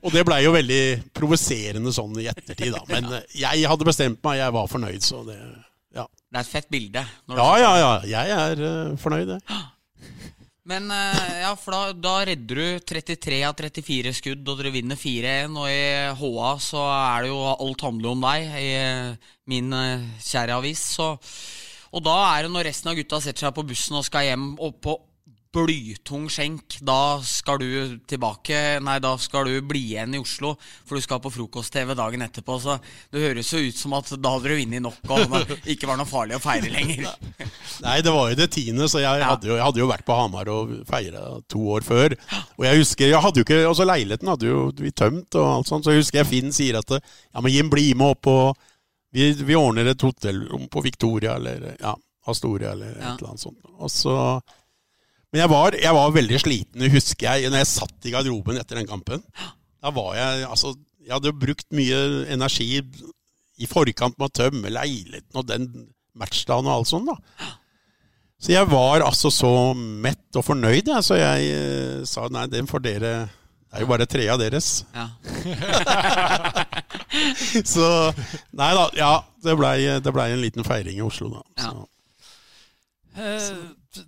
Og 0.00 0.12
det 0.14 0.22
blei 0.24 0.40
jo 0.44 0.52
veldig 0.54 0.82
provoserende 1.12 1.92
sånn 1.92 2.14
i 2.22 2.28
ettertid, 2.30 2.72
da. 2.72 2.82
Men 2.88 3.10
eh, 3.18 3.24
jeg 3.42 3.66
hadde 3.68 3.84
bestemt 3.88 4.22
meg, 4.24 4.38
jeg 4.40 4.54
var 4.56 4.68
fornøyd, 4.72 5.02
så 5.04 5.24
det 5.26 5.38
Ja, 5.96 6.06
Det 6.30 6.36
er 6.38 6.44
et 6.44 6.52
fett 6.52 6.68
bilde. 6.70 7.02
ja, 7.28 7.50
ja. 7.58 7.72
ja. 7.80 7.92
Jeg 8.04 8.30
er 8.36 8.62
uh, 8.92 8.96
fornøyd, 9.00 9.34
jeg. 9.36 9.40
Men 10.66 10.88
eh, 10.90 11.42
ja, 11.44 11.52
for 11.54 11.70
da, 11.76 11.92
da 11.94 12.14
redder 12.26 12.58
du 12.58 12.80
33 12.82 13.36
av 13.46 13.54
34 13.54 14.12
skudd, 14.18 14.48
og 14.50 14.58
dere 14.58 14.72
vinner 14.74 14.98
4-1. 14.98 15.54
Og 15.54 15.68
i 15.70 15.84
HA 16.18 16.48
så 16.58 16.82
er 16.90 17.22
det 17.22 17.30
jo 17.30 17.38
alt 17.54 17.84
handler 17.86 18.16
om 18.16 18.24
deg, 18.26 18.48
i 18.58 18.72
min 19.52 19.70
eh, 19.76 20.08
kjære 20.26 20.56
avis. 20.58 20.82
Så, 20.96 21.12
og 21.94 22.02
da 22.02 22.16
er 22.32 22.48
det 22.48 22.50
når 22.56 22.66
resten 22.66 22.90
av 22.90 22.98
gutta 22.98 23.20
setter 23.22 23.46
seg 23.46 23.54
på 23.54 23.66
bussen 23.68 24.00
og 24.00 24.08
skal 24.08 24.26
hjem 24.26 24.48
og 24.58 24.80
på 24.82 24.96
blytung 25.56 26.26
skjenk, 26.30 26.76
da 26.84 27.16
skal 27.24 27.58
du 27.62 27.66
tilbake 28.08 28.58
Nei, 28.84 28.98
da 29.02 29.14
skal 29.20 29.48
du 29.48 29.56
bli 29.66 29.80
igjen 29.94 30.14
i 30.14 30.20
Oslo, 30.20 30.52
for 30.86 30.98
du 30.98 31.04
skal 31.04 31.20
på 31.24 31.32
frokost-TV 31.32 31.94
dagen 31.98 32.22
etterpå. 32.26 32.58
Så 32.62 32.76
det 33.14 33.22
høres 33.24 33.50
jo 33.54 33.62
ut 33.64 33.80
som 33.80 33.96
at 33.98 34.12
da 34.20 34.34
hadde 34.36 34.52
du 34.52 34.54
vunnet 34.60 34.84
nok, 34.84 35.00
og 35.16 35.34
det 35.48 35.58
ikke 35.76 35.88
var 35.90 36.00
noe 36.00 36.08
farlig 36.10 36.36
å 36.38 36.42
feire 36.44 36.70
lenger. 36.72 37.08
Nei, 37.84 37.96
det 38.04 38.12
var 38.14 38.30
jo 38.32 38.38
det 38.42 38.50
tiende, 38.54 38.88
så 38.92 39.00
jeg, 39.02 39.22
Ja. 39.22 39.32
hadde, 39.32 39.48
jo, 39.50 39.56
jeg 39.58 39.64
hadde 39.66 39.82
jo 39.82 39.90
vært 39.90 40.06
på 40.06 40.16
Hamar 40.20 40.52
og 40.52 40.72
feira 40.88 41.24
to 41.52 41.64
år 41.76 41.86
før. 41.86 42.16
Og 42.58 42.64
jeg 42.68 42.82
husker, 42.84 43.08
jeg 43.10 43.24
hadde 43.26 43.40
jo 43.42 43.48
ikke, 43.48 43.60
altså 43.70 43.88
Leiligheten 43.88 44.32
hadde 44.34 44.50
jo 44.50 44.62
vi 44.76 44.92
tømt, 44.92 45.34
og 45.40 45.50
alt 45.56 45.70
sånt, 45.72 45.86
så 45.86 45.94
jeg 45.96 46.04
husker 46.04 46.22
jeg 46.22 46.30
Finn 46.30 46.52
sier 46.54 46.80
at 46.80 46.96
ja, 46.98 47.40
men 47.40 47.52
Jim, 47.54 47.70
bli 47.72 47.90
med 47.96 48.16
opp, 48.16 48.28
og 48.32 48.66
vi, 49.16 49.30
vi 49.48 49.56
ordner 49.56 49.92
et 49.94 50.02
hotellrom 50.04 50.66
på 50.68 50.82
Victoria, 50.84 51.38
eller 51.40 51.72
ja. 51.80 51.94
Astoria 52.26 52.72
eller 52.74 52.96
et 52.98 53.04
eller 53.06 53.28
annet 53.30 53.40
sånt. 53.44 53.60
Og 53.78 53.90
så, 53.92 54.14
men 55.36 55.42
jeg 55.42 55.52
var, 55.52 55.74
jeg 55.76 55.92
var 55.92 56.12
veldig 56.14 56.38
sliten, 56.40 56.80
husker 56.94 57.26
jeg, 57.26 57.50
når 57.52 57.60
jeg 57.60 57.68
satt 57.68 58.06
i 58.08 58.12
garderoben 58.14 58.56
etter 58.56 58.78
den 58.80 58.86
kampen. 58.88 59.20
Da 59.84 59.90
var 59.92 60.14
jeg 60.16 60.46
altså 60.48 60.72
Jeg 61.04 61.12
hadde 61.12 61.32
brukt 61.36 61.68
mye 61.76 62.24
energi 62.32 62.80
i 62.80 63.66
forkant 63.68 64.16
med 64.16 64.30
å 64.30 64.32
tømme 64.32 64.72
leiligheten 64.72 65.36
og 65.36 65.44
den 65.46 65.92
matchdagen 66.16 66.66
og 66.66 66.72
alt 66.72 66.88
sånt, 66.88 67.06
da. 67.12 67.16
Så 68.40 68.52
jeg 68.54 68.66
var 68.72 69.04
altså 69.04 69.28
så 69.28 69.74
mett 69.76 70.36
og 70.40 70.44
fornøyd, 70.48 70.88
jeg, 70.88 71.04
så 71.04 71.20
jeg 71.20 71.52
uh, 71.52 72.00
sa 72.08 72.32
nei, 72.32 72.48
den 72.52 72.66
får 72.68 72.80
dere 72.88 73.28
Det 73.28 73.76
er 73.76 73.80
jo 73.84 73.92
bare 73.92 74.08
tre 74.08 74.24
av 74.32 74.40
deres. 74.40 74.84
Ja. 74.96 75.06
Så 77.76 78.12
Nei 78.56 78.72
da, 78.76 78.88
ja. 78.96 79.24
Det 79.44 79.52
blei 79.56 80.00
ble 80.00 80.32
en 80.32 80.40
liten 80.40 80.64
feiring 80.64 80.96
i 80.96 81.04
Oslo, 81.04 81.28
da. 81.36 81.44
Ja. 81.60 81.76
Så. 81.76 81.84
Eh, 83.20 83.52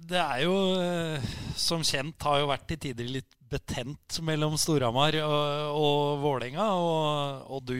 Det 0.08 0.18
er 0.20 0.42
jo, 0.44 0.56
eh, 0.82 1.28
som 1.56 1.84
kjent, 1.86 2.22
har 2.26 2.42
jo 2.42 2.50
vært 2.50 2.66
til 2.70 2.80
tider 2.88 3.08
litt 3.18 3.38
betent 3.48 4.18
mellom 4.26 4.58
Storhamar 4.60 5.16
og, 5.22 5.78
og 5.78 6.24
Vålerenga. 6.24 6.66
Og, 6.76 7.46
og 7.56 7.64
du 7.68 7.78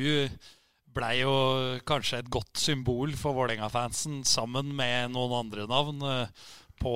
blei 0.98 1.18
jo 1.20 1.34
kanskje 1.88 2.22
et 2.22 2.30
godt 2.32 2.60
symbol 2.60 3.12
for 3.18 3.36
Vålerenga-fansen, 3.36 4.22
sammen 4.26 4.72
med 4.76 5.12
noen 5.14 5.36
andre 5.42 5.68
navn, 5.70 6.02
eh, 6.02 6.48
på 6.78 6.92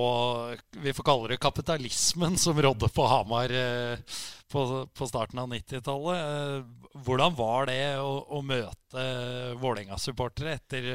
Vi 0.79 0.93
får 0.95 1.03
kalle 1.03 1.27
det 1.33 1.41
kapitalismen 1.43 2.37
som 2.39 2.55
rådde 2.55 2.87
på 2.95 3.07
Hamar 3.11 3.51
eh, 3.51 3.99
på, 4.51 4.61
på 4.87 5.07
starten 5.09 5.41
av 5.43 5.51
90-tallet. 5.51 6.19
Eh, 6.23 6.99
Hvordan 7.03 7.35
var 7.35 7.67
det 7.67 7.97
å, 7.99 8.13
å 8.37 8.43
møte 8.45 9.03
Vålerenga-supportere 9.59 10.53
etter, 10.55 10.85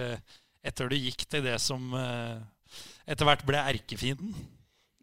etter 0.64 0.88
du 0.88 0.96
gikk 0.96 1.26
til 1.28 1.44
det 1.44 1.58
som 1.60 1.90
etter 3.08 3.28
hvert 3.28 3.44
ble 3.48 3.60
erkefienden? 3.72 4.36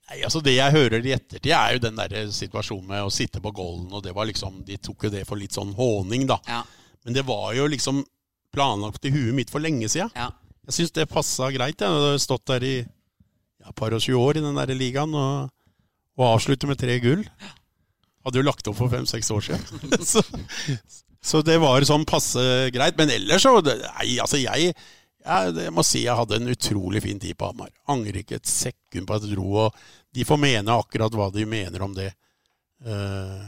Nei, 0.05 0.19
altså 0.21 0.41
Det 0.45 0.53
jeg 0.53 0.73
hører 0.75 1.01
i 1.01 1.13
ettertid, 1.15 1.51
er 1.51 1.75
jo 1.75 1.81
den 1.87 1.97
der 1.97 2.29
situasjonen 2.33 2.89
med 2.91 3.05
å 3.07 3.13
sitte 3.13 3.41
på 3.41 3.53
Golden. 3.55 3.89
og 3.93 4.03
det 4.05 4.13
var 4.13 4.29
liksom, 4.29 4.61
De 4.67 4.77
tok 4.77 5.07
jo 5.07 5.13
det 5.13 5.25
for 5.25 5.41
litt 5.41 5.55
sånn 5.55 5.73
håning, 5.77 6.27
da. 6.29 6.37
Ja. 6.47 6.61
Men 7.05 7.17
det 7.17 7.25
var 7.25 7.53
jo 7.57 7.65
liksom 7.69 8.03
planlagt 8.53 9.05
i 9.05 9.13
huet 9.13 9.33
mitt 9.35 9.51
for 9.53 9.63
lenge 9.63 9.89
siden. 9.91 10.13
Ja. 10.15 10.29
Jeg 10.65 10.77
syns 10.77 10.93
det 10.95 11.09
passa 11.11 11.51
greit. 11.53 11.81
Jeg 11.81 11.89
hadde 11.89 12.21
stått 12.21 12.45
der 12.49 12.65
i 12.65 12.75
ja, 12.81 13.73
par 13.77 13.93
og 13.93 14.01
tjue 14.01 14.21
år 14.21 14.39
i 14.39 14.45
den 14.45 14.57
der 14.57 14.73
ligaen 14.77 15.13
og, 15.13 15.51
og 16.17 16.27
avslutter 16.31 16.69
med 16.69 16.79
tre 16.81 16.97
gull. 17.03 17.25
Hadde 18.25 18.41
jo 18.41 18.45
lagt 18.45 18.69
opp 18.69 18.77
for 18.79 18.93
fem-seks 18.93 19.29
år 19.33 19.45
siden. 19.45 19.97
så, 20.11 20.23
så 21.21 21.41
det 21.45 21.59
var 21.61 21.85
sånn 21.85 22.07
passe 22.09 22.41
greit. 22.73 22.97
Men 22.97 23.13
ellers 23.13 23.45
så 23.45 23.57
Nei, 23.61 24.15
altså 24.21 24.41
jeg 24.41 24.73
jeg, 25.25 25.73
må 25.73 25.83
si 25.85 26.03
jeg 26.05 26.17
hadde 26.17 26.39
en 26.39 26.53
utrolig 26.53 27.01
fin 27.05 27.19
tid 27.21 27.37
på 27.37 27.49
Hamar. 27.49 27.73
Angrer 27.91 28.21
ikke 28.21 28.39
et 28.39 28.49
sekund 28.49 29.09
på 29.09 29.17
at 29.17 29.25
jeg 29.25 29.35
dro. 29.35 29.47
Og 29.65 30.15
de 30.15 30.25
får 30.27 30.41
mene 30.41 30.79
akkurat 30.79 31.17
hva 31.17 31.29
de 31.33 31.47
mener 31.49 31.85
om 31.85 31.95
det. 31.97 32.11
Eh, 32.85 33.45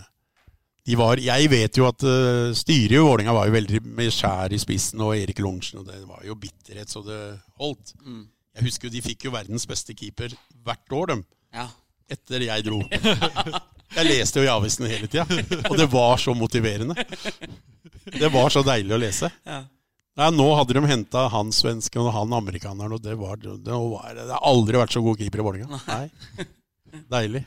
de 0.88 0.96
var, 0.96 1.20
jeg 1.20 1.50
vet 1.52 1.78
jo 1.78 1.84
at 1.84 2.04
uh, 2.08 2.54
styret 2.56 2.96
i 2.96 3.00
Vålinga 3.04 3.34
var 3.36 3.50
jo 3.50 3.56
veldig 3.58 3.82
med 3.84 4.08
skjær 4.16 4.54
i 4.56 4.60
spissen, 4.62 5.02
og 5.04 5.18
Erik 5.18 5.42
Lorentzen, 5.44 5.82
og 5.82 5.90
det 5.90 6.00
var 6.08 6.22
jo 6.24 6.38
bitterhet 6.40 6.88
så 6.88 7.02
det 7.04 7.18
holdt. 7.60 7.92
Mm. 8.06 8.22
Jeg 8.56 8.68
husker 8.70 8.88
jo 8.88 8.94
de 8.94 9.02
fikk 9.04 9.26
jo 9.28 9.34
verdens 9.36 9.68
beste 9.68 9.92
keeper 9.98 10.32
hvert 10.64 10.96
år, 10.96 11.12
dem. 11.12 11.26
Ja. 11.58 11.68
Etter 12.08 12.48
jeg 12.48 12.64
dro. 12.70 12.80
Jeg 13.98 14.04
leste 14.08 14.40
jo 14.40 14.48
i 14.48 14.52
avisen 14.52 14.88
hele 14.88 15.08
tida, 15.12 15.24
og 15.68 15.76
det 15.80 15.90
var 15.92 16.20
så 16.20 16.34
motiverende. 16.36 16.96
Det 18.08 18.28
var 18.32 18.52
så 18.52 18.64
deilig 18.64 18.96
å 18.96 19.00
lese. 19.00 19.30
Ja. 19.48 19.62
Nei, 20.18 20.30
Nå 20.34 20.46
hadde 20.58 20.74
de 20.74 20.82
henta 20.90 21.28
han 21.30 21.52
svensken 21.54 22.08
og 22.08 22.14
han 22.16 22.32
amerikaneren, 22.34 22.96
og 22.98 23.04
det, 23.04 23.14
var, 23.20 23.38
det, 23.38 23.54
var, 23.70 24.14
det 24.18 24.32
har 24.32 24.46
aldri 24.50 24.80
vært 24.82 24.96
så 24.96 25.04
god 25.06 25.20
keeper 25.20 25.44
i 25.44 25.46
Vålerenga. 25.46 25.82
Nei. 25.92 26.48
Deilig. 27.14 27.44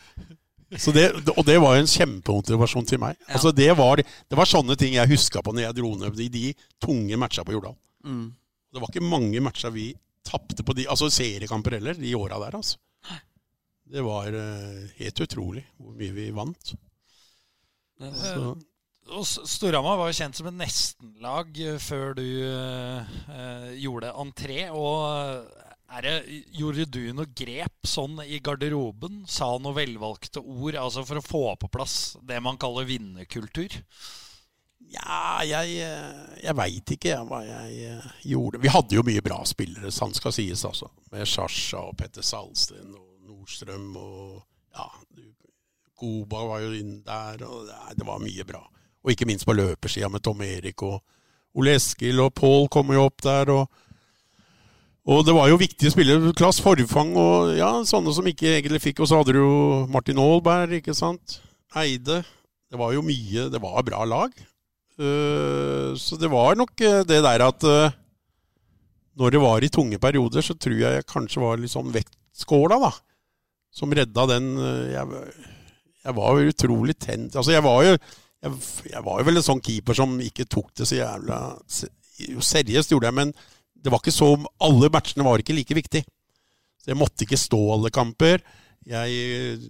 Så 0.78 0.94
det, 0.94 1.08
og 1.34 1.42
det 1.48 1.56
var 1.58 1.74
jo 1.74 1.82
en 1.82 1.90
kjempemotivasjon 1.90 2.86
til 2.86 3.00
meg. 3.02 3.16
Ja. 3.24 3.32
Altså 3.38 3.50
det, 3.50 3.72
var, 3.78 3.98
det 3.98 4.38
var 4.38 4.46
sånne 4.46 4.76
ting 4.78 4.94
jeg 4.94 5.10
huska 5.10 5.42
på 5.42 5.54
når 5.54 5.66
jeg 5.66 5.78
dro 5.80 5.90
ned 5.98 6.22
i 6.22 6.28
de 6.30 6.44
tunge 6.82 7.18
matcha 7.18 7.42
på 7.46 7.56
Jordal. 7.56 7.74
Mm. 8.06 8.28
Det 8.70 8.82
var 8.82 8.92
ikke 8.92 9.02
mange 9.02 9.42
matcher 9.42 9.74
vi 9.74 9.88
tapte 10.26 10.62
på 10.62 10.76
de, 10.78 10.86
altså 10.86 11.10
seriekamper 11.10 11.74
heller, 11.80 11.98
de 11.98 12.14
åra 12.14 12.38
der, 12.44 12.60
altså. 12.60 12.78
Det 13.90 14.04
var 14.06 14.30
uh, 14.30 14.82
helt 15.00 15.20
utrolig 15.24 15.64
hvor 15.74 15.96
mye 15.98 16.14
vi 16.14 16.28
vant. 16.30 16.74
Det 17.98 18.10
var, 18.14 18.54
Storhamar 19.08 19.98
var 19.98 20.10
jo 20.10 20.18
kjent 20.20 20.38
som 20.38 20.48
et 20.50 20.58
nestenlag 20.60 21.56
eh, 21.58 21.78
før 21.82 22.14
du 22.18 22.26
eh, 22.46 23.16
eh, 23.34 23.66
gjorde 23.82 24.12
entré. 24.22 24.68
Og 24.70 25.02
eh, 25.10 26.04
det, 26.04 26.14
gjorde 26.54 26.86
du 26.86 27.02
noe 27.16 27.30
grep 27.34 27.88
sånn 27.88 28.20
i 28.22 28.38
garderoben? 28.44 29.24
Sa 29.26 29.50
noe 29.58 29.74
velvalgte 29.76 30.42
ord 30.42 30.78
altså 30.78 31.04
for 31.08 31.18
å 31.18 31.26
få 31.26 31.44
på 31.60 31.70
plass 31.72 32.16
det 32.26 32.40
man 32.44 32.60
kaller 32.60 32.88
vinnerkultur? 32.88 33.80
ja, 34.90 35.44
jeg, 35.46 35.84
jeg 36.42 36.54
veit 36.58 36.92
ikke 36.96 37.20
hva 37.28 37.44
jeg 37.46 37.98
gjorde. 38.26 38.58
Vi 38.58 38.72
hadde 38.74 38.96
jo 38.96 39.04
mye 39.06 39.22
bra 39.22 39.36
spillere, 39.46 39.92
sant 39.94 40.18
skal 40.18 40.34
sies, 40.34 40.64
altså. 40.66 40.88
Med 41.12 41.28
Sasha 41.30 41.84
og 41.92 41.94
Petter 42.00 42.26
Salsten 42.26 42.96
og 42.96 43.28
Nordstrøm 43.28 43.92
og 44.00 44.40
ja, 44.74 44.88
Goba 46.00 46.42
var 46.48 46.64
jo 46.64 46.74
inn 46.74 46.96
der, 47.06 47.44
og 47.46 47.70
det 47.70 48.08
var 48.08 48.22
mye 48.24 48.46
bra. 48.48 48.64
Og 49.04 49.14
ikke 49.14 49.28
minst 49.28 49.46
på 49.48 49.56
løpersida 49.56 50.10
med 50.12 50.22
Tom 50.24 50.42
Erik 50.44 50.82
og 50.84 51.00
Ole 51.58 51.74
Eskil 51.78 52.20
og 52.22 52.34
Pål 52.36 52.68
kommer 52.72 52.98
jo 52.98 53.06
opp 53.08 53.22
der. 53.24 53.50
og 53.50 53.68
og 55.10 55.24
det 55.24 55.32
var 55.34 55.48
jo 55.48 55.58
viktige 55.58 55.90
spillere. 55.90 56.32
Klass 56.36 56.60
Forfang 56.62 57.14
og 57.18 57.54
ja, 57.56 57.70
sånne 57.88 58.12
som 58.14 58.26
ikke 58.28 58.52
egentlig 58.58 58.82
fikk. 58.84 59.00
Og 59.00 59.08
så 59.08 59.18
hadde 59.18 59.34
du 59.34 59.40
jo 59.40 59.86
Martin 59.90 60.20
Aalberg, 60.20 60.76
ikke 60.76 60.94
sant. 60.94 61.40
Eide. 61.80 62.20
Det 62.70 62.78
var 62.78 62.92
jo 62.94 63.02
mye 63.02 63.48
Det 63.50 63.60
var 63.62 63.86
bra 63.86 64.04
lag. 64.06 64.34
Uh, 65.00 65.96
så 65.96 66.18
det 66.20 66.28
var 66.28 66.58
nok 66.60 66.76
eh, 66.84 67.00
det 67.08 67.22
der 67.24 67.40
at 67.40 67.64
uh, 67.64 67.94
når 69.16 69.32
det 69.32 69.40
var 69.40 69.64
i 69.64 69.70
tunge 69.72 69.96
perioder, 69.98 70.44
så 70.44 70.52
tror 70.52 70.76
jeg 70.76 70.98
jeg 70.98 71.06
kanskje 71.08 71.40
var 71.40 71.56
litt 71.56 71.72
sånn 71.72 71.88
vektskåla, 71.94 72.76
da. 72.82 72.90
Som 73.72 73.94
redda 73.96 74.26
den 74.28 74.50
uh, 74.60 74.90
jeg, 74.92 75.22
jeg 76.04 76.16
var 76.18 76.36
jo 76.36 76.52
utrolig 76.52 76.98
tent. 77.00 77.32
Altså, 77.32 77.54
jeg 77.56 77.64
var 77.64 77.86
jo 77.86 77.96
jeg, 78.42 78.52
jeg 78.92 79.02
var 79.04 79.20
jo 79.20 79.26
vel 79.28 79.40
en 79.40 79.46
sånn 79.46 79.60
keeper 79.64 79.96
som 79.98 80.14
ikke 80.24 80.46
tok 80.48 80.70
det 80.78 80.86
så 80.88 80.96
jævla 80.96 81.40
seriøst 82.44 82.92
gjorde 82.92 83.08
jeg, 83.10 83.16
men 83.16 83.34
det 83.80 83.92
var 83.92 84.00
ikke 84.02 84.12
så 84.12 84.34
Alle 84.60 84.90
matchene 84.92 85.24
var 85.24 85.40
ikke 85.40 85.56
like 85.56 85.76
viktig. 85.76 86.02
Så 86.80 86.90
jeg 86.92 86.98
måtte 87.00 87.24
ikke 87.24 87.38
stå 87.40 87.60
alle 87.74 87.90
kamper. 87.92 88.42
Jeg 88.88 89.60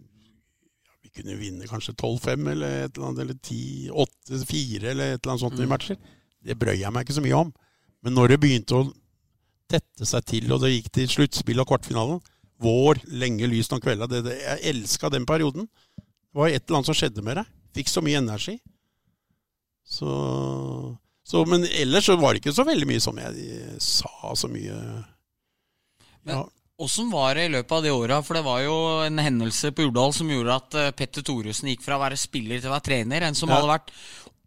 Vi 1.02 1.10
kunne 1.14 1.36
vinne 1.38 1.66
kanskje 1.66 1.94
12-5 1.98 2.50
eller 2.52 2.84
et 2.86 2.96
eller 2.96 3.08
annet, 3.08 3.20
eller 3.24 3.38
10-8-4 3.42 4.90
eller 4.92 5.14
et 5.14 5.20
eller 5.22 5.32
annet 5.32 5.42
sånt 5.42 5.58
i 5.58 5.66
Mm. 5.66 5.68
matcher. 5.68 5.96
Det 6.42 6.58
brøy 6.58 6.78
jeg 6.78 6.92
meg 6.92 7.04
ikke 7.06 7.18
så 7.18 7.22
mye 7.24 7.38
om. 7.38 7.52
Men 8.02 8.14
når 8.14 8.28
det 8.28 8.40
begynte 8.40 8.74
å 8.78 8.92
tette 9.68 10.06
seg 10.06 10.24
til, 10.24 10.52
og 10.52 10.60
det 10.62 10.70
gikk 10.70 10.90
til 10.92 11.08
sluttspill 11.08 11.60
og 11.60 11.68
kvartfinalen 11.68 12.20
Vår, 12.60 12.98
lenge 13.08 13.46
lyst 13.48 13.72
om 13.72 13.80
kvelda, 13.80 14.04
jeg 14.10 14.58
elska 14.68 15.08
den 15.10 15.24
perioden. 15.24 15.66
Det 15.96 16.34
var 16.34 16.48
et 16.48 16.62
eller 16.68 16.76
annet 16.76 16.86
som 16.90 16.94
skjedde 16.94 17.22
med 17.24 17.36
deg. 17.40 17.46
Fikk 17.76 17.88
så 17.92 18.02
mye 18.02 18.18
energi. 18.18 18.56
Så, 19.90 20.10
så 21.26 21.44
Men 21.50 21.64
ellers 21.66 22.06
så 22.06 22.16
var 22.20 22.34
det 22.34 22.44
ikke 22.44 22.54
så 22.54 22.64
veldig 22.68 22.86
mye 22.86 23.02
som 23.02 23.18
jeg 23.18 23.80
sa 23.82 24.34
så 24.38 24.46
mye 24.50 24.76
ja. 26.28 26.44
Åssen 26.80 27.10
var 27.12 27.34
det 27.36 27.48
i 27.48 27.52
løpet 27.52 27.72
av 27.76 27.82
de 27.84 27.90
åra? 27.92 28.20
For 28.24 28.38
det 28.38 28.44
var 28.46 28.60
jo 28.64 28.74
en 29.04 29.18
hendelse 29.20 29.72
på 29.76 29.84
Jordal 29.84 30.14
som 30.16 30.30
gjorde 30.32 30.54
at 30.56 30.76
eh, 30.80 30.92
Petter 30.96 31.24
Thoresen 31.26 31.68
gikk 31.72 31.82
fra 31.84 31.98
å 31.98 32.02
være 32.04 32.16
spiller 32.20 32.60
til 32.62 32.70
å 32.70 32.74
være 32.76 32.86
trener. 32.86 33.26
En 33.26 33.36
som 33.36 33.50
Ja. 33.50 33.58
hadde 33.58 33.68
vært 33.74 33.90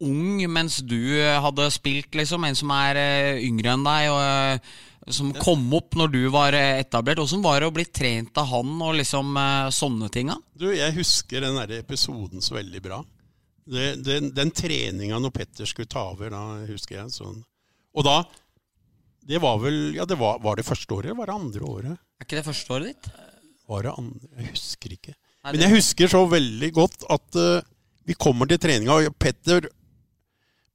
ung 0.02 0.42
mens 0.50 0.80
du 0.82 0.98
eh, 1.20 1.38
hadde 1.44 1.68
spilt, 1.76 2.10
liksom. 2.18 2.48
En 2.48 2.58
som 2.58 2.74
er 2.74 2.98
eh, 3.04 3.44
yngre 3.46 3.76
enn 3.76 3.86
deg, 3.86 4.10
og 4.16 5.14
som 5.14 5.30
kom 5.38 5.68
opp 5.78 5.94
når 6.00 6.14
du 6.16 6.22
var 6.34 6.58
etablert. 6.58 7.22
Åssen 7.22 7.44
var 7.46 7.60
det 7.62 7.70
å 7.70 7.76
bli 7.76 7.86
trent 7.86 8.34
av 8.42 8.50
han 8.50 8.74
og 8.82 8.96
liksom 8.98 9.38
sånne 9.76 10.10
tinga? 10.14 10.40
Du, 10.58 10.70
jeg 10.74 10.96
husker 10.98 11.44
den 11.46 11.58
der 11.60 11.76
episoden 11.84 12.42
så 12.42 12.56
veldig 12.58 12.82
bra. 12.86 13.04
Det, 13.66 14.04
den 14.04 14.32
den 14.36 14.52
treninga 14.52 15.20
når 15.24 15.32
Petter 15.32 15.66
skulle 15.70 15.88
ta 15.88 16.10
over, 16.12 16.30
da 16.34 16.42
husker 16.68 16.98
jeg 17.00 17.14
sånn. 17.16 17.44
Og 17.96 18.04
da 18.08 18.24
Det 19.24 19.40
var 19.40 19.60
vel 19.62 19.94
Ja, 19.96 20.04
det 20.06 20.18
var, 20.20 20.40
var 20.44 20.56
det 20.60 20.66
første 20.68 20.92
året, 20.92 21.06
eller 21.06 21.16
var 21.22 21.30
det 21.32 21.36
andre 21.36 21.62
året? 21.64 21.94
Er 22.20 22.26
ikke 22.28 22.40
det 22.42 22.46
første 22.48 22.74
året 22.76 22.90
ditt? 22.92 23.12
Var 23.70 23.84
det 23.88 23.94
andre? 23.98 24.28
Jeg 24.42 24.50
husker 24.52 24.92
ikke. 24.98 25.14
Nei, 25.44 25.52
Men 25.54 25.62
jeg 25.64 25.76
husker 25.78 26.08
så 26.12 26.26
veldig 26.28 26.72
godt 26.76 27.06
at 27.10 27.40
uh, 27.40 27.62
vi 28.06 28.14
kommer 28.20 28.46
til 28.52 28.60
treninga, 28.60 28.98
og 29.00 29.16
Petter 29.20 29.70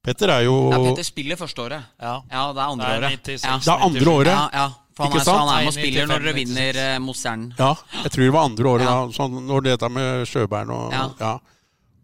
Petter 0.03 0.31
er 0.31 0.45
jo 0.47 0.55
Ja, 0.71 0.79
Petter 0.87 1.03
spiller 1.05 1.35
første 1.37 1.61
året. 1.61 1.83
Ja. 2.01 2.15
Ja, 2.31 2.43
det 2.55 2.61
er 2.63 2.67
andre 2.73 2.85
Det 2.85 2.93
er 2.93 3.03
året. 3.03 3.27
96. 3.27 3.43
Ja. 3.45 3.57
Det 3.59 3.73
er 3.73 3.85
andre 3.89 4.13
året. 4.13 4.33
Ja, 4.33 4.49
ja. 4.53 4.67
For 4.95 5.05
han 5.05 5.11
Ikke 5.13 5.19
er, 5.21 5.25
sant? 5.29 5.39
han 5.39 5.49
er 5.49 5.59
med 5.59 5.67
og 5.69 5.73
spiller 5.73 5.91
spiller 5.91 6.07
når 6.09 6.23
dere 6.25 6.33
vinner 6.35 6.77
eh, 6.83 6.97
mot 6.99 7.15
Stjernen. 7.15 7.53
Ja, 7.59 7.69
jeg 8.03 8.11
tror 8.11 8.23
det 8.25 8.33
var 8.35 8.47
andre 8.49 8.65
året 8.73 8.83
Ja. 8.83 8.95
da, 8.97 9.13
sånn, 9.15 9.37
når 9.47 9.61
dette 9.69 9.89
med 9.95 10.25
Sjøbæren 10.27 10.73
og 10.75 10.91
Ja. 10.95 11.03
ja. 11.19 11.33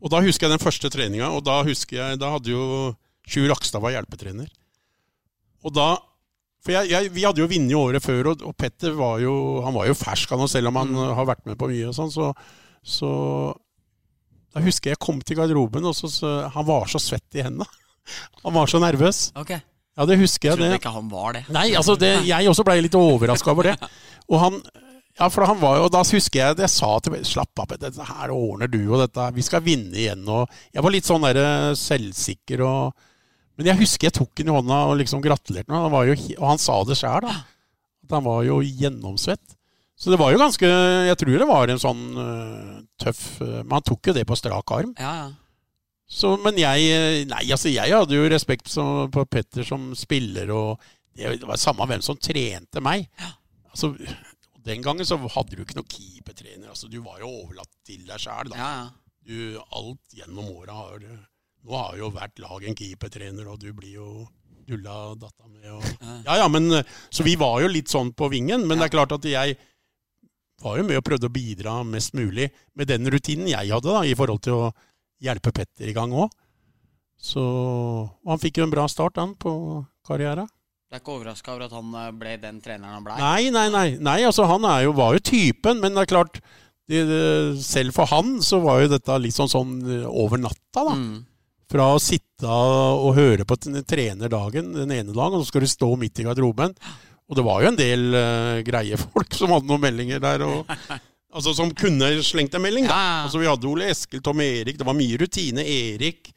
Og 0.04 0.12
da 0.12 0.20
husker 0.26 0.48
jeg 0.48 0.54
den 0.58 0.64
første 0.66 0.90
treninga, 0.92 1.30
og 1.32 1.44
da 1.48 1.62
husker 1.66 1.98
jeg 2.02 2.20
Da 2.22 2.30
hadde 2.36 2.52
jo 2.52 2.66
Sjur 3.26 3.48
Rakstad 3.50 3.82
var 3.82 3.96
hjelpetrener. 3.96 4.50
Og 5.66 5.74
da 5.74 5.96
For 6.66 6.74
jeg, 6.76 6.90
jeg, 6.92 7.12
Vi 7.14 7.24
hadde 7.26 7.42
jo 7.42 7.48
vunnet 7.50 7.78
året 7.80 8.04
før, 8.04 8.32
og, 8.34 8.42
og 8.46 8.56
Petter 8.58 8.94
var 8.98 9.20
jo, 9.24 9.62
han 9.66 9.74
var 9.74 9.88
jo 9.90 9.96
fersk, 9.98 10.30
han, 10.34 10.42
og 10.46 10.50
selv 10.52 10.68
om 10.72 10.76
han 10.82 10.92
Mm. 10.94 11.14
har 11.16 11.26
vært 11.26 11.46
med 11.46 11.58
på 11.58 11.70
mye. 11.72 11.88
og 11.90 11.96
sånn, 11.98 12.12
så, 12.14 12.32
så 12.84 13.10
Da 14.56 14.62
husker 14.64 14.90
jeg 14.92 14.96
jeg 14.98 15.04
kom 15.06 15.22
til 15.22 15.36
garderoben, 15.38 15.86
og 15.86 15.96
så, 15.98 16.08
så 16.12 16.50
han 16.54 16.66
var 16.66 16.86
så 16.88 17.00
svett 17.02 17.36
i 17.36 17.44
hendene. 17.44 17.66
Han 18.46 18.54
var 18.54 18.68
så 18.70 18.78
nervøs. 18.80 19.32
Ok. 19.36 19.50
Ja, 19.98 20.06
det 20.06 20.20
husker 20.20 20.50
jeg. 20.52 20.58
Trodde 20.60 20.70
det. 20.70 20.78
ikke 20.82 20.92
han 20.94 21.08
var 21.10 21.34
det. 21.34 21.42
Nei, 21.50 21.72
altså 21.74 21.96
det, 21.98 22.12
jeg 22.28 22.48
også 22.52 22.64
ble 22.68 22.76
litt 22.84 22.94
overraska 23.00 23.50
over 23.52 23.64
det. 23.72 23.76
Og 24.30 24.38
han 24.44 24.60
ja, 25.16 25.30
for 25.32 25.48
han 25.48 25.60
var 25.62 25.78
jo, 25.80 25.90
Da 25.94 26.02
husker 26.04 26.42
jeg 26.42 26.60
jeg 26.60 26.72
sa 26.74 26.90
til 27.00 27.14
meg 27.16 27.28
Slapp 27.28 27.64
av, 27.64 27.76
dette 27.80 28.08
her 28.10 28.34
ordner 28.36 28.72
du, 28.72 28.82
og 28.90 29.00
dette 29.06 29.30
Vi 29.38 29.46
skal 29.48 29.64
vinne 29.64 29.96
igjen. 29.96 30.26
Og 30.28 30.50
jeg 30.76 30.84
var 30.84 30.96
litt 30.96 31.08
sånn 31.08 31.24
der 31.28 31.40
eh, 31.40 31.74
selvsikker 31.80 32.64
og 32.68 33.06
Men 33.56 33.72
jeg 33.72 33.82
husker 33.86 34.10
jeg 34.10 34.18
tok 34.18 34.34
den 34.36 34.52
i 34.52 34.56
hånda 34.56 34.82
og 34.90 34.98
liksom 35.00 35.24
gratulerte 35.24 35.72
ham. 35.72 35.94
Han 35.94 36.10
jo, 36.10 36.18
og 36.36 36.50
han 36.50 36.60
sa 36.60 36.82
det 36.84 37.00
sjøl, 37.00 37.24
da. 37.24 37.38
At 38.06 38.18
han 38.18 38.26
var 38.26 38.44
jo 38.44 38.60
gjennomsvett. 38.60 39.56
Så 39.96 40.12
det 40.12 40.20
var 40.20 40.34
jo 40.34 40.42
ganske 40.42 40.68
Jeg 41.08 41.18
tror 41.22 41.40
det 41.40 41.48
var 41.48 41.72
en 41.72 41.80
sånn 41.80 42.04
uh, 42.20 42.76
tøff 43.00 43.24
uh, 43.40 43.62
Men 43.64 43.78
han 43.78 43.86
tok 43.88 44.10
jo 44.10 44.16
det 44.18 44.26
på 44.28 44.36
strak 44.36 44.76
arm. 44.76 44.92
Ja, 45.00 45.14
ja. 45.24 45.30
Så, 46.06 46.36
men 46.38 46.60
jeg 46.60 46.90
eh, 46.94 47.24
Nei, 47.26 47.48
altså 47.50 47.72
jeg 47.72 47.96
hadde 47.96 48.14
jo 48.14 48.28
respekt 48.30 48.70
som, 48.70 49.08
på 49.10 49.24
Petter 49.26 49.66
som 49.66 49.88
spiller, 49.98 50.52
og 50.54 50.84
det 51.18 51.40
var 51.42 51.58
samme 51.58 51.88
hvem 51.90 52.04
som 52.06 52.20
trente 52.20 52.84
meg. 52.84 53.08
Ja. 53.18 53.32
Altså, 53.72 53.90
den 54.66 54.82
gangen 54.86 55.08
så 55.08 55.18
hadde 55.20 55.58
du 55.58 55.64
ikke 55.64 55.78
noen 55.78 55.92
keepertrener. 55.92 56.72
Altså, 56.74 56.90
du 56.92 57.00
var 57.06 57.20
jo 57.22 57.30
overlatt 57.44 57.72
til 57.86 58.06
deg 58.08 58.22
sjæl. 58.22 58.54
ja, 58.56 58.72
ja. 58.84 58.94
Du, 59.26 59.58
alt 59.74 60.14
gjennom 60.14 60.52
åra 60.54 60.76
har 60.78 61.00
du 61.02 61.10
Nå 61.66 61.74
har 61.74 61.96
jo 61.98 62.12
hvert 62.14 62.38
lag 62.38 62.62
en 62.62 62.76
keepertrener, 62.78 63.48
og 63.50 63.58
du 63.58 63.72
blir 63.74 63.96
jo 63.96 64.10
dulla 64.70 65.16
datta 65.18 65.48
med. 65.50 65.66
Og, 65.74 65.86
ja, 66.28 66.36
ja, 66.38 66.46
men, 66.46 66.70
så 67.10 67.26
vi 67.26 67.34
var 67.42 67.64
jo 67.64 67.72
litt 67.72 67.90
sånn 67.90 68.12
på 68.14 68.30
vingen. 68.30 68.68
Men 68.70 68.78
det 68.78 68.86
er 68.86 68.94
klart 68.94 69.16
at 69.18 69.26
jeg 69.26 69.56
var 70.62 70.78
jo 70.78 70.86
med 70.86 71.00
og 71.00 71.08
prøvde 71.08 71.26
å 71.26 71.34
bidra 71.34 71.80
mest 71.88 72.14
mulig 72.14 72.52
med 72.78 72.90
den 72.92 73.10
rutinen 73.10 73.50
jeg 73.50 73.74
hadde, 73.74 73.90
da, 73.90 74.04
i 74.06 74.14
forhold 74.14 74.44
til 74.46 74.60
å 74.60 74.70
hjelpe 75.26 75.56
Petter 75.58 75.90
i 75.90 75.96
gang 75.98 76.14
òg. 76.14 76.30
Så 77.18 77.42
han 78.30 78.42
fikk 78.42 78.60
jo 78.60 78.68
en 78.68 78.74
bra 78.74 78.86
start, 78.92 79.18
han, 79.18 79.34
på 79.40 79.52
karrieren. 80.06 80.50
Du 80.86 80.94
er 80.94 81.02
ikke 81.02 81.16
overraska 81.16 81.54
over 81.56 81.66
at 81.66 81.74
han 81.74 81.96
eh, 81.98 82.12
ble 82.14 82.36
den 82.42 82.60
treneren 82.64 83.00
han 83.00 83.06
ble? 83.06 83.16
Nei, 83.18 83.50
nei, 83.54 83.66
nei. 83.74 83.88
nei 83.98 84.20
altså, 84.28 84.46
han 84.50 84.68
er 84.70 84.86
jo, 84.86 84.94
var 84.98 85.16
jo 85.18 85.24
typen, 85.32 85.82
men 85.82 85.96
det 85.96 86.04
er 86.06 86.12
klart 86.12 86.38
det, 86.86 87.00
det, 87.10 87.22
Selv 87.66 87.96
for 87.96 88.12
han 88.12 88.36
så 88.46 88.60
var 88.62 88.84
jo 88.84 88.92
dette 88.94 89.18
litt 89.18 89.34
sånn, 89.34 89.50
sånn 89.50 89.80
eh, 89.82 90.06
over 90.06 90.42
natta, 90.42 90.84
da. 90.84 90.94
Mm. 90.94 91.24
Fra 91.74 91.88
å 91.96 92.02
sitte 92.02 92.46
og 92.46 93.16
høre 93.18 93.42
på 93.50 93.58
trenerdagen 93.58 93.88
trener 93.90 94.86
den 94.86 94.94
ene 94.94 95.16
dagen, 95.16 95.40
og 95.40 95.42
så 95.42 95.50
skal 95.50 95.66
du 95.66 95.72
stå 95.72 95.90
midt 95.98 96.22
i 96.22 96.28
garderoben. 96.28 96.76
Og 97.26 97.40
det 97.40 97.46
var 97.48 97.64
jo 97.64 97.72
en 97.72 97.80
del 97.80 98.04
uh, 98.14 98.62
greie 98.66 99.00
folk 99.02 99.34
som 99.34 99.50
hadde 99.56 99.66
noen 99.72 99.82
meldinger 99.82 100.22
der. 100.22 100.44
Og, 100.46 100.70
altså 101.36 101.56
Som 101.58 101.74
kunne 101.74 102.12
slengt 102.22 102.54
en 102.54 102.62
melding. 102.62 102.86
da. 102.86 102.94
Ja. 102.94 103.24
Altså 103.26 103.42
Vi 103.42 103.50
hadde 103.50 103.70
Ole 103.72 103.90
Eskil, 103.90 104.22
Tom 104.22 104.44
Erik, 104.46 104.78
det 104.78 104.86
var 104.86 104.98
mye 104.98 105.18
rutine. 105.24 105.66
Erik, 105.66 106.30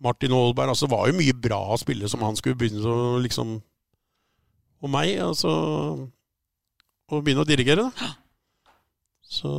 Martin 0.00 0.32
Aalberg. 0.32 0.72
altså 0.72 0.86
Det 0.88 0.94
var 0.96 1.10
jo 1.10 1.18
mye 1.18 1.36
bra 1.36 1.60
spillere 1.80 2.08
som 2.08 2.22
han 2.24 2.36
skulle 2.38 2.56
begynne 2.60 2.80
å 2.88 3.18
liksom 3.20 3.58
Og 4.80 4.88
meg, 4.92 5.12
altså 5.20 5.50
Å 7.10 7.20
begynne 7.20 7.42
å 7.44 7.48
dirigere, 7.48 7.88
da. 7.90 8.10
Så 9.30 9.50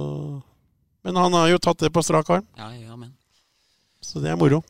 Men 1.05 1.15
han 1.19 1.33
har 1.37 1.49
jo 1.53 1.61
tatt 1.61 1.79
det 1.85 1.93
på 1.93 2.03
strak 2.05 2.29
arm, 2.33 2.45
Ja, 2.57 2.71
ja, 2.75 2.95
men. 2.97 3.13
så 4.01 4.19
det 4.23 4.31
er 4.33 4.39
moro. 4.39 4.61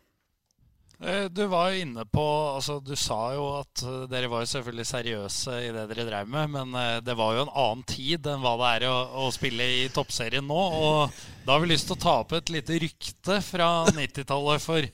Eh, 1.02 1.26
Du 1.34 1.46
var 1.50 1.72
jo 1.72 1.82
inne 1.82 2.04
på 2.06 2.24
altså 2.56 2.76
Du 2.84 2.94
sa 3.00 3.34
jo 3.34 3.48
at 3.62 3.82
eh, 3.88 4.04
dere 4.12 4.30
var 4.30 4.44
jo 4.44 4.52
selvfølgelig 4.52 4.86
seriøse 4.92 5.56
i 5.66 5.72
det 5.74 5.88
dere 5.90 6.06
drev 6.10 6.30
med, 6.30 6.52
men 6.54 6.76
eh, 6.78 7.00
det 7.02 7.16
var 7.18 7.34
jo 7.38 7.46
en 7.48 7.56
annen 7.64 7.82
tid 7.90 8.28
enn 8.30 8.44
hva 8.44 8.54
det 8.62 8.70
er 8.76 8.86
å, 8.92 9.00
å 9.26 9.32
spille 9.34 9.66
i 9.82 9.88
toppserien 9.94 10.46
nå. 10.46 10.60
Og 10.60 11.24
da 11.48 11.56
har 11.56 11.64
vi 11.64 11.72
lyst 11.74 11.90
til 11.90 11.98
å 11.98 12.04
ta 12.06 12.20
opp 12.22 12.36
et 12.38 12.54
lite 12.54 12.78
rykte 12.84 13.40
fra 13.42 13.72
90-tallet. 13.98 14.62
For 14.62 14.86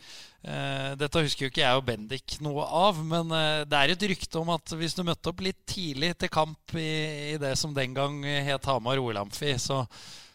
dette 0.43 1.23
husker 1.25 1.45
jo 1.45 1.51
ikke 1.51 1.63
jeg 1.63 1.79
og 1.79 1.88
Bendik 1.88 2.38
noe 2.45 2.63
av, 2.65 3.01
men 3.03 3.33
eh, 3.35 3.63
det 3.67 3.79
er 3.79 3.95
et 3.95 4.05
rykte 4.13 4.39
om 4.39 4.53
at 4.53 4.75
hvis 4.77 4.95
du 4.95 5.03
møtte 5.07 5.33
opp 5.33 5.41
litt 5.43 5.59
tidlig 5.67 6.13
til 6.21 6.31
kamp 6.31 6.77
i, 6.77 7.33
i 7.33 7.41
det 7.41 7.55
som 7.59 7.73
den 7.75 7.97
gang 7.97 8.21
het 8.23 8.69
Hamar 8.69 9.01
OL-amfi, 9.01 9.57
så 9.59 9.83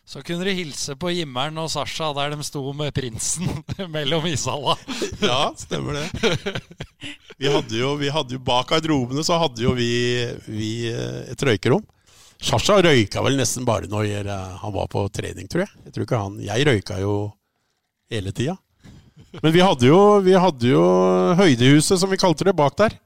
så 0.05 0.21
kunne 0.27 0.45
du 0.45 0.51
hilse 0.51 0.97
på 0.99 1.13
Jimmeren 1.15 1.59
og 1.63 1.71
Sasha 1.71 2.09
der 2.17 2.35
de 2.35 2.45
sto 2.45 2.61
med 2.75 2.91
prinsen 2.95 3.49
mellom 3.95 4.27
ishalla. 4.29 4.75
Ja, 5.23 5.53
stemmer 5.57 5.95
det. 5.95 6.33
Vi 7.39 7.51
hadde 7.51 7.79
jo, 7.79 7.95
vi 8.01 8.11
hadde 8.11 8.35
jo 8.35 8.43
Bak 8.43 8.73
garderobene 8.73 9.23
så 9.25 9.39
hadde 9.41 9.63
jo 9.63 9.77
vi, 9.79 9.93
vi 10.51 10.73
eh, 10.91 11.31
et 11.33 11.47
røykerom. 11.47 11.85
Sasha 12.43 12.81
røyka 12.83 13.23
vel 13.23 13.39
nesten 13.39 13.67
bare 13.67 13.87
når 13.91 14.27
eh, 14.27 14.51
han 14.65 14.75
var 14.75 14.91
på 14.91 15.05
trening, 15.15 15.47
tror 15.51 15.65
jeg. 15.65 15.73
Jeg 15.87 15.95
tror 15.95 16.09
ikke 16.09 16.23
han, 16.25 16.41
jeg 16.43 16.67
røyka 16.67 16.99
jo 17.01 17.15
hele 18.11 18.35
tida. 18.35 18.59
Men 19.41 19.55
vi 19.55 19.63
hadde, 19.65 19.89
jo, 19.89 20.01
vi 20.25 20.35
hadde 20.37 20.75
jo 20.75 20.83
Høydehuset, 21.39 21.97
som 22.01 22.11
vi 22.13 22.21
kalte 22.21 22.45
det, 22.45 22.55
bak 22.57 22.77
der. 22.77 22.99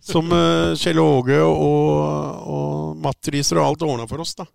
Som 0.00 0.30
uh, 0.32 0.72
Kjell 0.78 1.00
Åge 1.02 1.36
og, 1.44 2.46
og 2.48 3.02
matriser 3.04 3.60
og 3.60 3.66
alt 3.66 3.84
ordna 3.84 4.06
for 4.08 4.24
oss, 4.24 4.32
da. 4.38 4.46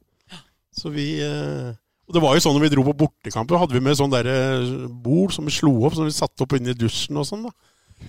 Så 0.74 0.90
vi 0.90 1.20
uh, 1.22 1.70
Og 2.08 2.16
det 2.16 2.24
var 2.24 2.34
jo 2.34 2.42
sånn 2.42 2.58
når 2.58 2.66
vi 2.66 2.72
dro 2.74 2.88
på 2.88 2.96
bortekamper, 3.04 3.60
hadde 3.62 3.78
vi 3.78 3.84
med 3.84 4.00
sånn 4.00 4.12
der 4.12 4.28
eh, 4.28 4.72
bord 5.06 5.32
som 5.36 5.46
vi 5.48 5.54
slo 5.56 5.76
opp, 5.86 5.94
som 5.96 6.10
vi 6.10 6.16
satte 6.16 6.44
opp 6.44 6.56
inni 6.58 6.74
dusjen 6.76 7.20
og 7.22 7.28
sånn, 7.30 7.46
da. 7.46 7.54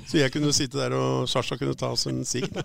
Så 0.08 0.18
jeg 0.18 0.32
kunne 0.34 0.50
sitte 0.56 0.80
der, 0.80 0.96
og 0.98 1.28
Sasha 1.30 1.58
kunne 1.60 1.76
ta 1.78 1.92
oss 1.94 2.08
en 2.10 2.24
sigg. 2.26 2.48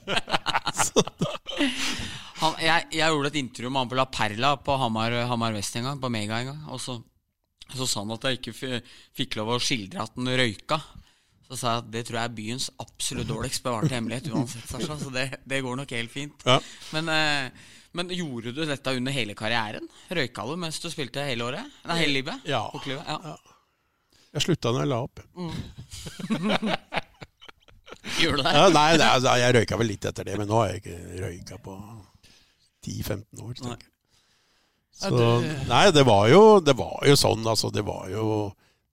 Jeg, 2.40 2.86
jeg 2.96 3.04
gjorde 3.04 3.30
et 3.34 3.38
intervju 3.42 3.68
med 3.68 3.82
han 3.82 3.90
på 3.92 3.98
La 4.00 4.06
Perla 4.08 4.54
på 4.64 4.76
Hamar, 4.80 5.12
Hamar 5.28 5.52
Vest 5.52 5.76
en 5.76 5.90
gang, 5.90 5.98
på 6.00 6.12
Mega 6.12 6.38
en 6.40 6.54
gang. 6.54 6.62
Og 6.72 6.80
så, 6.80 6.96
så 7.76 7.86
sa 7.88 8.01
han 8.03 8.11
at 8.15 8.24
jeg 8.30 8.39
ikke 8.39 8.82
fikk 9.17 9.36
lov 9.39 9.47
å 9.55 9.59
skildre 9.61 10.01
at 10.05 10.15
han 10.17 10.28
røyka. 10.39 10.80
Så 11.49 11.57
sa 11.57 11.72
jeg 11.76 11.82
at 11.84 11.91
det 11.93 12.03
tror 12.05 12.20
jeg 12.20 12.30
er 12.30 12.38
byens 12.38 12.67
absolutt 12.82 13.28
dårligst 13.30 13.63
bevarte 13.65 13.93
hemmelighet 13.95 14.28
uansett, 14.34 14.67
Sasha. 14.70 14.97
Så 15.01 15.09
det, 15.13 15.28
det 15.49 15.61
går 15.65 15.76
nok 15.82 15.93
helt 15.97 16.11
fint. 16.13 16.45
Ja. 16.45 16.59
Men, 16.93 17.09
eh, 17.09 17.49
men 17.97 18.11
gjorde 18.13 18.51
du 18.53 18.61
dette 18.70 18.93
under 18.93 19.11
hele 19.15 19.34
karrieren? 19.38 19.88
Røyka 20.13 20.45
du 20.45 20.55
mens 20.61 20.78
du 20.84 20.89
spilte 20.93 21.24
hele 21.26 21.47
året? 21.47 21.65
Nei, 21.89 21.97
hele 22.03 22.13
livet? 22.20 22.45
Ja. 22.45 22.67
Hockeylivet? 22.74 23.07
Ja. 23.09 23.38
Jeg 24.38 24.45
slutta 24.45 24.70
når 24.76 24.84
jeg 24.86 24.91
la 24.91 24.99
opp. 25.07 25.24
Gjorde 28.20 28.38
du 28.38 28.43
det? 28.45 28.53
Nei, 28.74 28.86
er- 28.93 29.05
altså, 29.09 29.34
jeg 29.41 29.55
røyka 29.57 29.78
vel 29.80 29.89
litt 29.89 30.05
etter 30.09 30.28
det, 30.28 30.36
men 30.39 30.47
nå 30.49 30.59
har 30.61 30.70
jeg 30.74 30.84
ikke 30.84 30.97
røyka 31.26 31.57
på 31.65 31.74
10-15 32.86 33.41
år. 33.43 33.53
tenker 33.57 33.74
jeg. 33.88 33.89
Så, 35.00 35.10
nei, 35.70 35.86
det 35.95 36.04
var, 36.08 36.26
jo, 36.28 36.60
det 36.60 36.76
var 36.78 37.00
jo 37.08 37.16
sånn, 37.16 37.45
altså. 37.47 37.72
Det 37.72 37.86
var 37.88 38.10
jo 38.12 38.26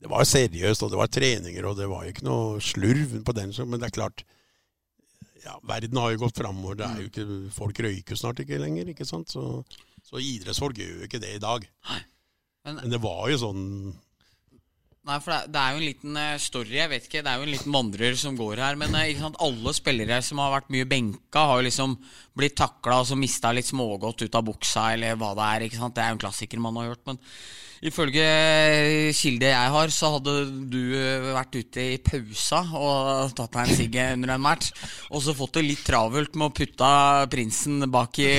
det 0.01 0.11
var 0.13 0.27
seriøst, 0.29 0.83
og 0.85 0.91
det 0.93 0.99
var 1.01 1.09
treninger, 1.11 1.65
og 1.67 1.77
det 1.79 1.87
var 1.91 2.05
jo 2.05 2.13
ikke 2.13 2.27
noe 2.29 2.61
slurv 2.63 3.15
på 3.27 3.33
den. 3.35 3.51
Men 3.67 3.81
det 3.81 3.89
er 3.89 3.95
klart 3.97 4.23
ja, 5.47 5.55
Verden 5.67 5.97
har 5.99 6.13
jo 6.13 6.21
gått 6.25 6.39
framover. 6.41 6.77
Det 6.79 6.87
er 6.87 7.01
jo 7.01 7.09
ikke, 7.11 7.27
folk 7.55 7.79
røyker 7.87 8.19
snart 8.19 8.41
ikke 8.43 8.59
lenger. 8.61 8.89
ikke 8.93 9.07
sant? 9.09 9.31
Så, 9.33 9.63
så 10.07 10.19
idrettsfolk 10.23 10.79
gjør 10.79 10.93
jo 11.01 11.09
ikke 11.09 11.21
det 11.23 11.35
i 11.37 11.43
dag. 11.43 11.67
Men- 12.67 12.81
Men 12.83 12.91
det 12.91 13.01
var 13.03 13.29
jo 13.31 13.37
sånn 13.39 13.65
Nei, 15.07 15.21
for 15.23 15.31
det, 15.47 15.61
er 15.61 15.71
jo 15.71 15.79
en 15.79 15.87
liten 15.87 16.17
eh, 16.19 16.39
story, 16.43 16.73
jeg 16.81 16.91
vet 16.91 17.05
ikke. 17.07 17.21
Det 17.23 17.31
er 17.31 17.39
jo 17.39 17.47
en 17.47 17.53
liten 17.53 17.75
vandrer 17.77 18.17
som 18.19 18.39
går 18.39 18.63
her. 18.65 18.79
Men 18.81 18.97
eh, 18.99 19.13
sant? 19.21 19.39
alle 19.39 19.75
spillere 19.77 20.19
som 20.27 20.41
har 20.43 20.51
vært 20.57 20.73
mye 20.75 20.89
benka, 20.91 21.45
har 21.47 21.61
jo 21.61 21.69
liksom 21.69 21.95
blitt 22.37 22.57
takla 22.59 23.05
og 23.05 23.07
så 23.07 23.19
mista 23.19 23.53
litt 23.55 23.69
smågodt 23.71 24.27
ut 24.27 24.35
av 24.35 24.49
buksa, 24.49 24.89
eller 24.97 25.15
hva 25.21 25.31
det 25.39 25.47
er. 25.47 25.69
ikke 25.69 25.79
sant? 25.79 25.95
Det 25.95 26.03
er 26.03 26.11
jo 26.11 26.19
en 26.19 26.25
klassiker 26.27 26.65
man 26.65 26.81
har 26.81 26.91
gjort. 26.91 27.05
Men 27.13 27.21
ifølge 27.87 28.25
eh, 28.25 29.13
kilde 29.15 29.53
jeg 29.53 29.73
har, 29.77 29.95
så 29.95 30.11
hadde 30.17 30.35
du 30.75 30.81
vært 31.37 31.55
ute 31.55 31.87
i 31.87 32.03
pausa 32.03 32.65
og 32.75 33.37
tatt 33.39 33.55
deg 33.55 33.63
en 33.63 33.79
sigge 33.79 34.09
under 34.17 34.35
en 34.35 34.43
match, 34.43 34.73
og 35.13 35.23
så 35.23 35.37
fått 35.39 35.61
det 35.61 35.67
litt 35.69 35.87
travelt 35.87 36.35
med 36.35 36.49
å 36.49 36.57
putte 36.57 36.91
prinsen 37.31 37.87
bak 37.95 38.19
i 38.25 38.33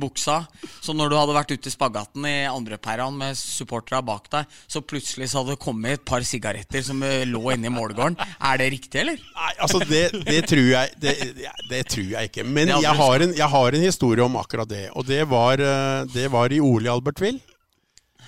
buksa. 0.00 0.38
Så 0.80 0.96
når 0.96 1.12
du 1.12 1.18
hadde 1.20 1.36
vært 1.36 1.52
ute 1.52 1.68
i 1.68 1.76
spagaten 1.76 2.24
i 2.30 2.36
andre 2.48 2.80
pæraen 2.80 3.20
med 3.20 3.36
supporterne 3.36 4.00
bak 4.06 4.32
deg, 4.32 4.58
så 4.64 4.80
plutselig 4.80 5.28
så 5.28 5.42
hadde 5.42 5.58
det 5.58 5.64
kommet 5.66 5.98
et 5.98 6.05
par 6.06 6.24
sigaretter 6.26 6.84
som 6.86 7.02
eh, 7.06 7.24
lå 7.28 7.42
inne 7.54 7.70
i 7.70 7.74
målgården. 7.74 8.16
Er 8.50 8.60
det 8.62 8.70
riktig, 8.76 9.02
eller? 9.02 9.18
Nei, 9.36 9.50
altså 9.66 9.80
det, 9.82 10.04
det, 10.26 10.40
tror 10.50 10.70
jeg, 10.70 10.94
det, 11.02 11.14
det 11.70 11.82
tror 11.92 12.08
jeg 12.14 12.30
ikke. 12.30 12.46
Men 12.46 12.72
jeg 12.74 12.94
har, 13.00 13.26
en, 13.26 13.34
jeg 13.36 13.50
har 13.56 13.78
en 13.78 13.86
historie 13.86 14.24
om 14.24 14.38
akkurat 14.40 14.70
det. 14.70 14.86
Og 14.94 15.06
det 15.08 15.22
var, 15.30 15.62
eh, 15.62 16.06
det 16.14 16.30
var 16.32 16.54
i 16.54 16.62
Ole 16.62 16.92
Albertville. 16.92 17.42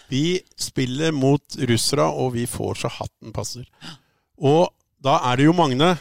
Vi 0.08 0.40
spiller 0.56 1.12
mot 1.12 1.58
russere, 1.68 2.06
og 2.08 2.32
vi 2.38 2.46
får 2.48 2.82
så 2.84 2.92
hatten 3.00 3.34
passer. 3.36 3.66
Og 4.40 4.70
da 5.04 5.18
er 5.30 5.38
det 5.38 5.48
jo 5.48 5.56
Magne 5.56 5.92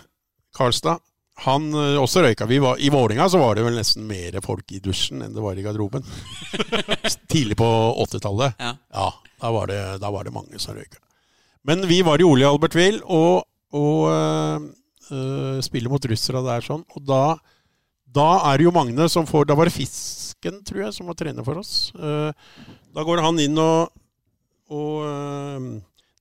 Karlstad. 0.56 1.04
Han 1.46 1.70
eh, 1.74 1.98
også 2.02 2.24
røyka. 2.26 2.48
Vi 2.50 2.60
var, 2.64 2.80
I 2.80 2.90
Vålinga 2.90 3.30
så 3.30 3.42
var 3.42 3.56
det 3.58 3.66
vel 3.68 3.78
nesten 3.78 4.08
mer 4.10 4.40
folk 4.46 4.72
i 4.74 4.82
dusjen 4.82 5.22
enn 5.22 5.36
det 5.36 5.44
var 5.44 5.58
i 5.58 5.66
garderoben. 5.66 6.06
Tidlig 7.32 7.58
på 7.60 7.68
80-tallet. 8.08 8.58
Ja. 8.58 8.72
Ja, 8.94 9.10
da 9.42 9.52
var, 9.54 9.70
det, 9.70 9.82
da 10.02 10.12
var 10.14 10.26
det 10.26 10.34
mange 10.34 10.62
som 10.62 10.78
røyka. 10.78 11.02
Men 11.68 11.84
vi 11.90 12.00
var 12.06 12.22
i 12.22 12.26
Ole 12.28 12.48
Albertville 12.48 13.04
og, 13.04 13.44
og 13.76 14.08
øh, 15.12 15.60
spiller 15.66 15.92
mot 15.92 16.08
russere 16.08 16.44
der 16.46 16.66
sånn. 16.66 16.86
Og 16.96 17.04
da 17.08 17.22
da 18.18 18.28
er 18.50 18.58
det 18.58 18.68
jo 18.68 18.74
Magne 18.74 19.06
som 19.12 19.28
får 19.28 19.50
Da 19.50 19.56
var 19.58 19.68
det 19.68 19.76
Fisken, 19.76 20.62
tror 20.66 20.86
jeg, 20.86 20.96
som 20.96 21.10
var 21.10 21.18
trener 21.20 21.46
for 21.46 21.60
oss. 21.60 21.92
Uh, 21.94 22.32
Da 22.96 23.04
går 23.06 23.22
han 23.22 23.38
inn 23.44 23.60
og, 23.62 23.92
og 24.74 25.04
eh, 25.06 25.68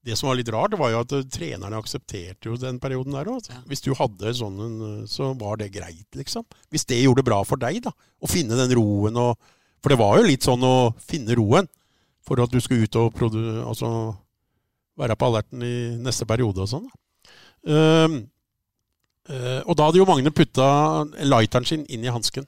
Det 0.04 0.16
som 0.18 0.28
var 0.28 0.36
litt 0.38 0.50
rart, 0.52 0.74
var 0.78 0.92
jo 0.92 1.00
at 1.04 1.14
trenerne 1.32 1.78
aksepterte 1.78 2.50
jo 2.50 2.58
den 2.60 2.80
perioden 2.82 3.16
der 3.16 3.30
òg. 3.30 3.48
Hvis 3.70 3.82
du 3.86 3.92
hadde 3.96 4.34
sånn 4.38 4.58
en, 4.66 4.76
så 5.10 5.32
var 5.38 5.56
det 5.62 5.72
greit, 5.74 6.06
liksom. 6.14 6.44
Hvis 6.70 6.84
det 6.90 7.00
gjorde 7.00 7.22
det 7.22 7.30
bra 7.30 7.40
for 7.46 7.58
deg, 7.62 7.80
da. 7.86 7.94
Å 7.94 8.30
finne 8.30 8.58
den 8.58 8.76
roen 8.76 9.16
og 9.18 9.38
For 9.82 9.94
det 9.94 9.98
var 10.00 10.18
jo 10.18 10.26
litt 10.26 10.42
sånn 10.42 10.62
å 10.66 10.92
finne 10.98 11.34
roen 11.38 11.68
for 12.26 12.40
at 12.42 12.50
du 12.50 12.58
skulle 12.58 12.86
ut 12.88 12.96
og 12.98 13.12
produ, 13.14 13.38
altså, 13.62 13.88
være 15.00 15.16
på 15.18 15.28
alerten 15.28 15.64
i 15.64 15.76
neste 16.02 16.26
periode 16.28 16.64
og 16.64 16.70
sånn. 16.70 16.86
Uh, 17.66 18.22
eh, 19.28 19.60
og 19.66 19.74
da 19.76 19.88
hadde 19.88 20.00
jo 20.00 20.06
Magne 20.08 20.32
putta 20.34 20.68
lighteren 21.26 21.66
sin 21.68 21.84
inn 21.92 22.04
i 22.06 22.12
hansken. 22.12 22.46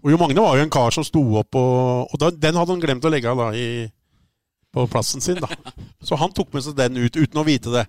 Og 0.00 0.12
Jo 0.12 0.18
Magne 0.20 0.42
var 0.42 0.58
jo 0.58 0.66
en 0.66 0.72
kar 0.72 0.94
som 0.94 1.06
sto 1.06 1.22
opp, 1.40 1.56
og, 1.58 2.10
og 2.10 2.20
da, 2.20 2.30
den 2.32 2.58
hadde 2.58 2.74
han 2.74 2.82
glemt 2.82 3.04
å 3.04 3.12
legge 3.12 3.30
av 3.30 3.40
da 3.40 3.50
i, 3.56 3.84
på 4.72 4.86
plassen 4.90 5.24
sin. 5.24 5.40
da. 5.40 5.48
Så 6.06 6.18
han 6.20 6.32
tok 6.36 6.52
med 6.56 6.64
seg 6.64 6.78
den 6.78 7.00
ut 7.00 7.16
uten 7.16 7.42
å 7.42 7.46
vite 7.46 7.72
det. 7.74 7.86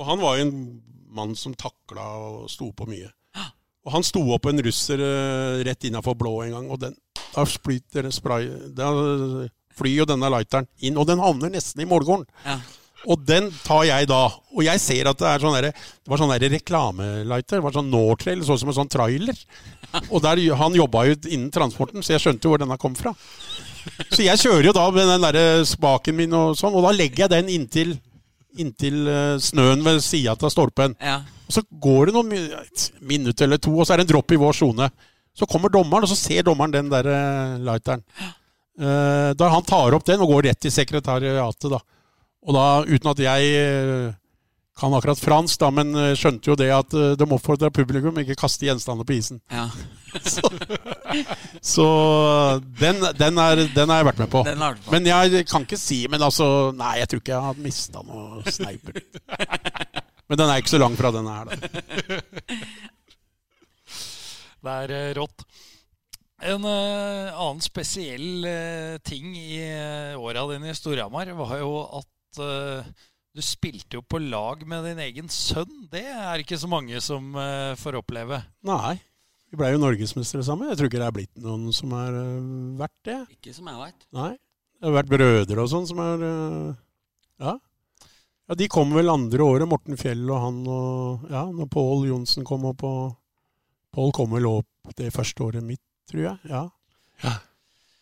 Og 0.00 0.06
han 0.08 0.20
var 0.22 0.38
jo 0.38 0.48
en 0.48 0.58
mann 1.10 1.34
som 1.38 1.54
takla 1.58 2.04
og 2.18 2.50
sto 2.50 2.70
på 2.74 2.86
mye. 2.90 3.10
Og 3.86 3.94
han 3.94 4.04
sto 4.04 4.20
opp 4.34 4.46
en 4.50 4.60
russer 4.62 5.00
uh, 5.00 5.62
rett 5.64 5.86
innafor 5.88 6.18
blå 6.18 6.34
en 6.44 6.52
gang, 6.58 6.66
og 6.68 6.82
den, 6.82 6.98
da 7.32 7.46
flyter 7.48 8.10
spray, 8.12 8.50
da 8.76 8.90
flyr 9.78 10.02
jo 10.02 10.06
denne 10.10 10.28
lighteren 10.32 10.68
inn, 10.84 10.98
og 11.00 11.08
den 11.08 11.22
havner 11.22 11.52
nesten 11.52 11.80
i 11.80 11.88
målgården. 11.88 12.26
Ja. 12.44 12.58
Og 13.08 13.22
den 13.24 13.46
tar 13.64 13.86
jeg 13.88 14.08
da. 14.10 14.26
Og 14.52 14.64
jeg 14.66 14.80
ser 14.82 15.08
at 15.08 15.20
det 15.20 15.28
er 15.30 15.40
sånn 15.40 15.54
der, 15.56 15.70
det 15.72 16.10
var 16.12 16.20
sånn 16.20 16.34
reklamelighter. 16.36 17.56
Det 17.56 17.64
var 17.64 17.72
sånn 17.78 17.88
Nortrail, 17.92 18.42
så 18.44 18.56
ut 18.58 18.60
som 18.60 18.72
en 18.72 18.76
sånn 18.82 18.90
trailer. 18.92 19.38
Og 20.10 20.20
der, 20.22 20.42
Han 20.60 20.76
jobba 20.76 21.06
jo 21.08 21.16
innen 21.30 21.50
transporten, 21.54 22.02
så 22.04 22.12
jeg 22.16 22.20
skjønte 22.24 22.44
jo 22.44 22.52
hvor 22.52 22.60
denne 22.60 22.76
kom 22.80 22.94
fra. 22.98 23.14
Så 24.12 24.20
jeg 24.26 24.36
kjører 24.42 24.68
jo 24.68 24.76
da 24.76 24.84
med 24.92 25.08
den 25.08 25.24
der 25.24 25.64
spaken 25.64 26.18
min, 26.18 26.34
og 26.36 26.58
sånn, 26.60 26.76
og 26.76 26.84
da 26.84 26.92
legger 26.92 27.24
jeg 27.24 27.32
den 27.32 27.48
inntil, 27.54 27.94
inntil 28.60 29.06
eh, 29.08 29.36
snøen 29.40 29.80
ved 29.86 30.02
sida 30.04 30.36
av 30.36 30.52
stolpen. 30.52 30.96
Ja. 31.00 31.22
Og 31.48 31.56
så 31.56 31.64
går 31.82 32.10
det 32.10 32.14
noen 32.18 32.34
minutter 33.00 33.48
eller 33.48 33.58
to, 33.62 33.72
og 33.80 33.86
så 33.88 33.94
er 33.94 34.02
det 34.02 34.08
en 34.08 34.12
dropp 34.12 34.36
i 34.36 34.38
vår 34.42 34.58
sone. 34.60 34.90
Så 35.34 35.48
kommer 35.48 35.72
dommeren, 35.72 36.04
og 36.04 36.10
så 36.12 36.18
ser 36.18 36.44
dommeren 36.46 36.74
den 36.74 36.90
der 36.92 37.08
eh, 37.08 37.56
lighteren. 37.64 38.04
Eh, 38.20 39.32
Da 39.40 39.48
han 39.56 39.64
tar 39.66 39.96
opp 39.96 40.04
den 40.04 40.20
og 40.20 40.30
går 40.34 40.50
rett 40.50 40.60
til 40.60 40.74
sekretariatet, 40.74 41.70
da. 41.72 41.80
Og 42.48 42.56
da, 42.56 42.66
uten 42.88 43.10
at 43.12 43.20
jeg 43.20 43.48
eh, 43.60 44.12
kan 44.80 44.94
akkurat 44.96 45.20
fransk, 45.20 45.60
da, 45.60 45.68
men 45.74 45.92
eh, 45.92 46.14
skjønte 46.16 46.48
jo 46.48 46.56
det 46.56 46.70
at 46.72 46.94
eh, 46.96 47.12
de 47.20 47.26
oppfordra 47.36 47.68
publikum 47.74 48.16
ikke 48.22 48.38
kaste 48.40 48.64
gjenstander 48.68 49.04
på 49.08 49.18
isen. 49.18 49.42
ja. 49.52 49.68
Så 51.62 51.84
den, 52.80 52.96
den, 53.14 53.36
er, 53.38 53.60
den 53.70 53.90
har 53.92 54.00
jeg 54.00 54.06
vært 54.08 54.22
med 54.24 54.30
på. 54.32 54.40
Du 54.42 54.50
på. 54.58 54.90
Men 54.90 55.06
jeg 55.06 55.44
kan 55.46 55.62
ikke 55.62 55.78
si 55.78 56.00
Men 56.10 56.24
altså, 56.26 56.46
nei, 56.74 56.96
jeg 56.98 57.10
tror 57.10 57.20
ikke 57.20 57.34
jeg 57.36 57.44
har 57.44 57.60
mista 57.62 58.02
noe 58.02 58.42
sneiper. 58.50 58.98
Men 60.30 60.40
den 60.40 60.50
er 60.50 60.62
ikke 60.62 60.72
så 60.72 60.80
lang 60.82 60.96
fra 60.98 61.12
denne 61.14 61.36
her, 61.36 61.46
da. 61.46 61.54
Det 64.66 64.72
er 64.98 65.14
rått. 65.16 65.46
En 66.50 66.66
annen 66.66 67.62
spesiell 67.64 68.48
ting 69.06 69.30
i 69.38 69.62
åra 70.18 70.42
dine 70.50 70.74
i 70.74 70.76
Storhamar 70.76 71.30
var 71.38 71.54
jo 71.62 71.70
at 72.00 72.10
eh, 72.38 72.90
du 73.30 73.42
spilte 73.44 73.98
jo 73.98 74.02
på 74.02 74.18
lag 74.22 74.62
med 74.66 74.84
din 74.88 75.00
egen 75.04 75.30
sønn. 75.30 75.86
Det 75.90 76.02
er 76.02 76.42
ikke 76.42 76.58
så 76.58 76.68
mange 76.70 76.98
som 77.04 77.30
uh, 77.38 77.76
får 77.78 78.00
oppleve. 78.00 78.40
Nei. 78.66 78.96
Vi 79.50 79.58
blei 79.58 79.70
jo 79.74 79.82
norgesmestere 79.82 80.42
sammen. 80.46 80.70
Jeg 80.70 80.80
tror 80.80 80.90
ikke 80.90 81.02
det 81.02 81.06
er 81.06 81.14
blitt 81.14 81.42
noen 81.42 81.70
som 81.74 81.94
er 81.94 82.16
uh, 82.18 82.78
verdt 82.80 82.98
det. 83.06 83.18
Ikke 83.38 83.54
som 83.54 83.70
jeg 83.70 83.78
veit. 83.78 84.06
Nei. 84.18 84.32
Det 84.80 84.88
har 84.88 84.96
vært 84.96 85.12
brødre 85.12 85.62
og 85.62 85.70
sånn 85.70 85.86
som 85.86 86.02
er 86.02 86.24
uh, 86.26 86.72
ja. 87.42 87.54
ja. 87.54 88.58
De 88.58 88.68
kom 88.72 88.96
vel 88.96 89.12
andre 89.12 89.46
året, 89.46 89.70
Morten 89.70 90.00
Fjell 90.00 90.24
og 90.26 90.42
han 90.42 90.60
og 90.66 91.30
Ja, 91.30 91.44
når 91.54 91.70
Pål 91.70 92.08
Johnsen 92.10 92.46
kom 92.48 92.66
opp 92.72 92.82
og 92.88 93.14
Pål 93.94 94.12
kom 94.16 94.34
vel 94.34 94.46
opp 94.46 94.94
det 94.98 95.10
første 95.14 95.42
året 95.42 95.66
mitt, 95.66 95.82
tror 96.10 96.22
jeg. 96.22 96.50
Ja. 96.50 96.66
Ja, 97.22 97.32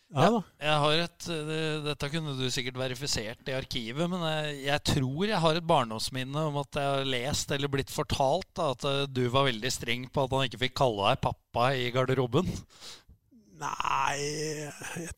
ja 0.09 0.29
da. 0.33 0.39
Jeg 0.63 0.77
har 0.83 1.01
et, 1.03 1.27
eh, 1.35 1.75
Dette 1.85 2.09
kunne 2.09 2.33
du 2.37 2.45
sikkert 2.49 2.79
verifisert 2.81 3.51
i 3.51 3.55
arkivet, 3.57 4.09
men 4.09 4.23
jeg, 4.25 4.55
jeg 4.65 4.83
tror 4.91 5.29
jeg 5.29 5.43
har 5.43 5.59
et 5.59 5.69
barndomsminne 5.69 6.47
om 6.49 6.57
at 6.63 6.79
jeg 6.79 6.93
har 6.95 7.11
lest 7.13 7.53
eller 7.53 7.71
blitt 7.71 7.93
fortalt 7.93 8.49
da, 8.57 8.71
at 8.73 8.87
eh, 8.89 9.05
du 9.11 9.27
var 9.29 9.47
veldig 9.49 9.71
streng 9.73 10.09
på 10.09 10.25
at 10.25 10.33
han 10.33 10.49
ikke 10.49 10.63
fikk 10.65 10.75
kalle 10.81 11.11
deg 11.11 11.23
pappa 11.27 11.69
i 11.77 11.87
garderoben. 11.93 12.49
Nei 13.59 14.17
jeg, 14.23 15.09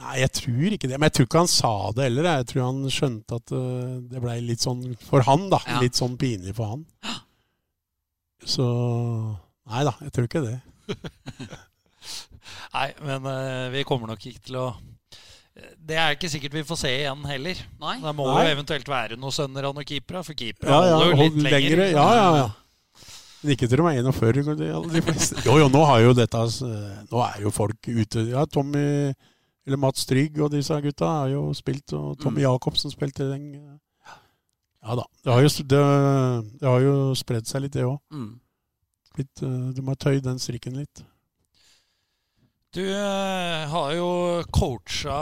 Nei, 0.00 0.14
jeg 0.22 0.30
tror 0.38 0.74
ikke 0.74 0.88
det. 0.88 0.96
Men 0.98 1.10
jeg 1.10 1.16
tror 1.18 1.26
ikke 1.28 1.42
han 1.42 1.50
sa 1.52 1.72
det 1.94 2.06
heller. 2.06 2.28
Jeg 2.40 2.46
tror 2.48 2.62
han 2.64 2.78
skjønte 2.90 3.38
at 3.38 3.52
øh, 3.54 3.98
det 4.08 4.22
blei 4.24 4.38
litt 4.40 4.64
sånn 4.64 4.86
for 5.04 5.24
han, 5.26 5.50
da. 5.52 5.60
Ja. 5.68 5.82
Litt 5.84 5.98
sånn 6.00 6.16
pinlig 6.20 6.56
for 6.56 6.74
han. 6.74 6.86
Så 8.54 8.66
Nei 9.70 9.84
da, 9.86 9.92
jeg 10.02 10.14
tror 10.16 10.26
ikke 10.26 10.42
det. 10.42 10.56
Nei, 12.74 12.88
men 13.06 13.28
eh, 13.32 13.68
vi 13.76 13.84
kommer 13.88 14.10
nok 14.12 14.24
ikke 14.30 14.42
til 14.48 14.56
å 14.60 14.66
Det 15.84 15.98
er 16.00 16.14
ikke 16.16 16.30
sikkert 16.32 16.54
vi 16.56 16.64
får 16.64 16.78
se 16.80 16.90
igjen 17.02 17.22
heller. 17.28 17.58
Nei. 17.82 17.98
Det 18.00 18.14
må 18.16 18.26
Nei. 18.30 18.46
jo 18.46 18.54
eventuelt 18.56 18.88
være 18.88 19.18
noen 19.20 19.34
sønner 19.36 19.68
av 19.68 19.76
noen 19.76 19.86
keepere, 19.88 20.22
for 20.26 20.38
keepere 20.38 20.70
Ja, 20.72 20.80
ja, 20.88 20.96
holder 20.98 21.12
jo 21.12 21.28
litt 21.28 21.52
lenger. 21.52 21.84
Ja, 21.92 22.06
ja, 22.16 22.28
ja. 22.40 22.48
Men 23.42 23.52
ikke 23.56 23.66
til 23.68 23.80
de 23.82 23.90
er 23.90 24.00
41, 24.06 24.88
de 24.94 25.02
fleste. 25.02 25.42
Jo, 25.44 25.58
jo, 25.58 25.68
nå 25.74 25.82
har 25.88 26.00
jo 26.04 26.12
dette 26.14 26.40
eh, 26.46 26.98
Nå 27.10 27.22
er 27.26 27.40
jo 27.42 27.50
folk 27.54 27.88
ute. 27.90 28.26
Ja, 28.30 28.44
Tommy 28.46 28.86
eller 29.62 29.78
Mats 29.78 30.06
Trygg 30.06 30.40
og 30.42 30.50
disse 30.50 30.74
gutta 30.82 31.06
har 31.20 31.28
jo 31.30 31.48
spilt, 31.54 31.92
og 31.94 32.16
Tommy 32.18 32.40
Mm. 32.42 32.46
Jacobsen 32.48 32.90
spilte 32.90 33.28
den. 33.30 33.78
Ja 34.82 34.96
da. 34.98 35.04
Det 35.22 35.30
har 35.32 35.42
jo, 35.44 35.50
det, 35.70 35.82
det 36.58 36.66
har 36.66 36.80
jo 36.82 36.94
spredd 37.14 37.46
seg 37.46 37.62
litt, 37.62 37.76
det 37.76 37.84
òg. 37.86 38.00
Mm. 38.10 38.32
De 39.76 39.84
har 39.86 39.98
tøyd 40.00 40.24
den 40.24 40.40
strikken 40.42 40.74
litt. 40.80 41.04
Du 42.72 42.86
eh, 42.88 43.68
har 43.68 43.90
jo 43.92 44.12
coacha 44.48 45.16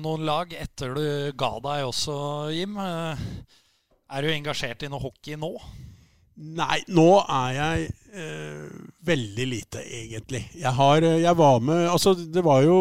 noen 0.00 0.22
lag 0.24 0.52
etter 0.56 0.94
du 0.96 1.32
ga 1.36 1.50
deg 1.60 1.82
også, 1.90 2.14
Jim. 2.56 2.78
Eh, 2.80 3.20
er 4.16 4.24
du 4.24 4.32
engasjert 4.32 4.86
i 4.86 4.88
noe 4.88 5.02
hockey 5.02 5.36
nå? 5.36 5.50
Nei, 6.56 6.78
nå 6.88 7.04
er 7.20 7.52
jeg 7.58 7.84
eh, 8.16 8.80
veldig 9.12 9.48
lite, 9.50 9.84
egentlig. 9.84 10.46
Jeg 10.56 10.72
har 10.78 11.04
eh, 11.04 11.20
Jeg 11.20 11.36
var 11.36 11.60
med 11.64 11.84
Altså, 11.90 12.14
det 12.16 12.44
var 12.44 12.64
jo 12.64 12.80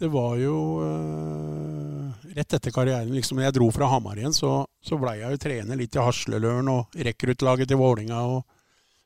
Det 0.00 0.12
var 0.12 0.36
jo 0.40 0.56
eh, 0.84 2.30
Rett 2.36 2.56
etter 2.60 2.72
karrieren, 2.72 3.12
liksom, 3.16 3.40
når 3.40 3.48
jeg 3.48 3.56
dro 3.62 3.70
fra 3.72 3.88
Hamar 3.94 4.20
igjen, 4.20 4.36
så, 4.36 4.58
så 4.84 5.00
blei 5.00 5.22
jeg 5.22 5.38
jo 5.38 5.40
trener 5.40 5.80
litt 5.80 5.96
i 5.96 6.04
Hasleløren 6.04 6.68
og 6.72 7.00
rekruttlaget 7.08 7.72
til 7.72 7.80
Vålinga 7.80 8.20
og 8.28 8.44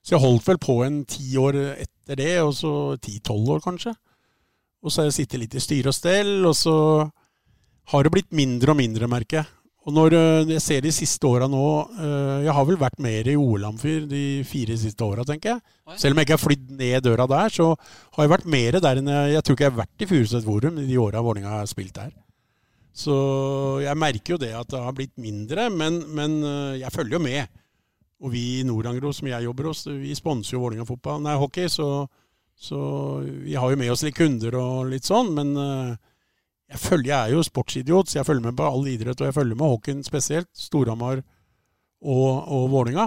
Så 0.07 0.15
jeg 0.15 0.23
holdt 0.23 0.47
vel 0.47 0.59
på 0.63 0.79
en 0.87 1.01
ti 1.11 1.33
år 1.41 1.59
etter 1.75 2.21
det, 2.21 2.35
og 2.45 2.53
så 2.55 2.73
ti-tolv 3.03 3.57
år, 3.57 3.63
kanskje. 3.65 3.97
Og 4.87 4.93
så 4.93 5.03
har 5.03 5.09
jeg 5.09 5.17
sittet 5.17 5.43
litt 5.43 5.57
i 5.59 5.63
styre 5.63 5.91
og 5.91 5.97
stell, 5.97 6.35
og 6.47 6.55
så 6.55 6.77
har 7.91 8.07
det 8.07 8.13
blitt 8.15 8.31
mindre 8.35 8.71
og 8.71 8.79
mindre, 8.79 9.09
merker 9.11 9.41
jeg. 9.41 9.51
Og 9.87 9.95
når 9.95 10.15
øh, 10.19 10.49
jeg 10.51 10.63
ser 10.63 10.83
de 10.83 10.91
siste 10.91 11.29
åra 11.29 11.47
nå 11.47 11.63
øh, 11.95 12.43
Jeg 12.43 12.55
har 12.57 12.65
vel 12.67 12.79
vært 12.81 12.97
mer 12.99 13.29
i 13.31 13.37
OL-Amfyr 13.39 14.09
de 14.11 14.23
fire 14.47 14.75
siste 14.81 15.05
åra, 15.07 15.23
tenker 15.27 15.53
jeg. 15.53 15.63
Selv 15.95 16.15
om 16.15 16.19
jeg 16.19 16.27
ikke 16.27 16.35
har 16.35 16.43
flydd 16.43 16.73
ned 16.81 17.05
døra 17.07 17.27
der, 17.31 17.55
så 17.55 17.69
har 18.17 18.27
jeg 18.27 18.33
vært 18.33 18.49
mer 18.51 18.81
der 18.83 18.99
enn 18.99 19.13
jeg 19.13 19.37
Jeg 19.37 19.45
tror 19.47 19.59
ikke 19.59 19.67
jeg 19.67 19.75
har 19.77 19.83
vært 19.85 20.03
i 20.03 20.09
Furuset 20.11 20.47
Forum 20.47 20.81
i 20.83 20.89
de 20.89 20.99
åra 20.99 21.23
Vålerenga 21.23 21.61
har 21.61 21.71
spilt 21.71 21.95
der. 22.01 22.11
Så 22.97 23.15
jeg 23.85 24.01
merker 24.01 24.35
jo 24.35 24.41
det 24.43 24.51
at 24.59 24.73
det 24.73 24.83
har 24.83 24.97
blitt 24.97 25.15
mindre, 25.23 25.69
men, 25.71 26.01
men 26.19 26.37
øh, 26.43 26.81
jeg 26.81 26.95
følger 26.95 27.21
jo 27.21 27.23
med. 27.23 27.63
Og 28.25 28.33
vi 28.33 28.45
i 28.61 28.65
Nord-Angro, 28.65 29.13
som 29.13 29.29
jeg 29.29 29.45
jobber 29.45 29.71
hos, 29.71 29.85
vi 29.91 30.15
sponser 30.17 30.57
jo 30.57 30.63
Vålerenga 30.63 30.87
fotball, 30.89 31.21
nei, 31.25 31.35
hockey, 31.37 31.69
så, 31.69 32.07
så 32.57 32.79
vi 33.21 33.57
har 33.59 33.73
jo 33.73 33.81
med 33.81 33.93
oss 33.93 34.07
litt 34.07 34.17
kunder 34.17 34.57
og 34.57 34.89
litt 34.93 35.05
sånn, 35.05 35.35
men 35.37 35.53
øh, 35.61 35.91
jeg, 36.73 36.81
følger, 36.81 37.11
jeg 37.11 37.19
er 37.19 37.37
jo 37.37 37.45
sportsidiot, 37.45 38.09
så 38.09 38.21
jeg 38.21 38.29
følger 38.31 38.49
med 38.49 38.57
på 38.57 38.71
all 38.71 38.89
idrett, 38.89 39.21
og 39.21 39.29
jeg 39.29 39.37
følger 39.37 39.61
med 39.61 39.75
hockeyen 39.75 40.03
spesielt. 40.07 40.49
Storhamar 40.57 41.21
og, 41.21 42.31
og 42.41 42.67
Vålinga. 42.73 43.07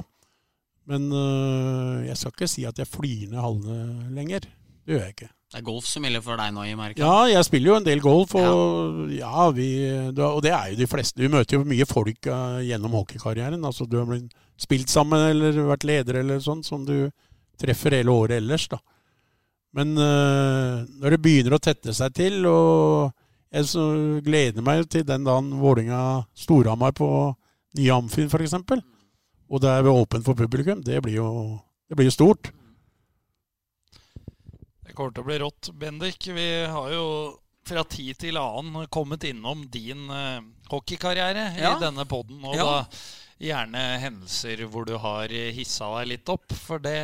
Men 0.90 1.10
øh, 1.14 2.06
jeg 2.08 2.18
skal 2.18 2.34
ikke 2.34 2.50
si 2.50 2.64
at 2.66 2.80
jeg 2.82 2.90
flyr 2.90 3.28
ned 3.30 3.42
hallene 3.42 4.14
lenger. 4.14 4.46
Det 4.86 4.96
gjør 4.96 5.04
jeg 5.04 5.16
ikke. 5.16 5.32
Det 5.50 5.58
er 5.58 5.66
golf 5.66 5.86
som 5.90 6.06
gjelder 6.06 6.22
for 6.22 6.38
deg 6.38 6.54
nå, 6.54 6.64
i 6.66 6.76
Amerika. 6.78 7.02
Ja, 7.02 7.26
jeg 7.30 7.46
spiller 7.46 7.72
jo 7.72 7.78
en 7.80 7.86
del 7.86 8.02
golf, 8.02 8.36
og, 8.38 9.00
ja. 9.14 9.48
vi, 9.54 9.70
og 10.14 10.44
det 10.46 10.54
er 10.54 10.72
jo 10.74 10.78
de 10.78 10.88
fleste. 10.90 11.22
Vi 11.22 11.30
møter 11.34 11.58
jo 11.58 11.66
mye 11.66 11.88
folk 11.90 12.30
øh, 12.30 12.60
gjennom 12.68 12.98
hockeykarrieren. 13.00 13.66
Altså, 13.66 13.90
du 13.90 13.98
har 13.98 14.06
blitt 14.10 14.34
spilt 14.60 14.92
sammen 14.92 15.24
eller 15.32 15.56
vært 15.70 15.88
leder 15.88 16.20
eller 16.22 16.42
sånn, 16.44 16.64
som 16.68 16.84
du 16.88 17.10
treffer 17.60 17.96
hele 17.98 18.12
året 18.12 18.40
ellers. 18.40 18.68
da. 18.72 18.80
Men 19.76 19.94
øh, 19.98 20.86
når 21.00 21.16
det 21.16 21.22
begynner 21.24 21.56
å 21.58 21.62
tette 21.64 21.94
seg 21.96 22.14
til, 22.18 22.40
og 22.50 23.12
jeg 23.54 23.68
så 23.70 23.86
gleder 24.26 24.66
meg 24.66 24.88
til 24.92 25.06
den 25.08 25.26
dagen 25.28 25.52
Vålinga-Storhamar 25.62 26.96
på 26.98 27.10
nye 27.80 27.96
Amfin 27.96 28.30
f.eks., 28.30 28.56
og 29.50 29.62
det 29.64 29.70
er 29.72 29.88
åpent 29.90 30.26
for 30.26 30.38
publikum, 30.38 30.82
det 30.86 31.00
blir 31.02 31.16
jo, 31.22 31.30
det 31.90 31.98
blir 31.98 32.10
jo 32.12 32.18
stort. 32.18 32.52
kommer 35.00 35.14
til 35.16 35.24
å 35.24 35.30
bli 35.30 35.38
rått. 35.40 35.70
Bendik, 35.80 36.28
vi 36.36 36.48
har 36.68 36.90
jo 36.92 37.06
fra 37.70 37.86
tid 37.88 38.18
til 38.20 38.38
annen 38.42 38.88
kommet 38.92 39.24
innom 39.30 39.62
din 39.72 40.10
uh, 40.12 40.42
hockeykarriere 40.72 41.46
Ja. 41.60 41.76
i 41.78 41.82
denne 41.84 42.06
poden. 42.10 42.42
Og 42.44 42.56
Ja. 42.58 42.66
da 42.66 42.86
gjerne 43.40 43.86
hendelser 44.04 44.66
hvor 44.68 44.88
du 44.88 44.98
har 45.00 45.32
hissa 45.56 45.88
deg 46.00 46.14
litt 46.14 46.32
opp, 46.32 46.52
for 46.54 46.82
det, 46.84 47.00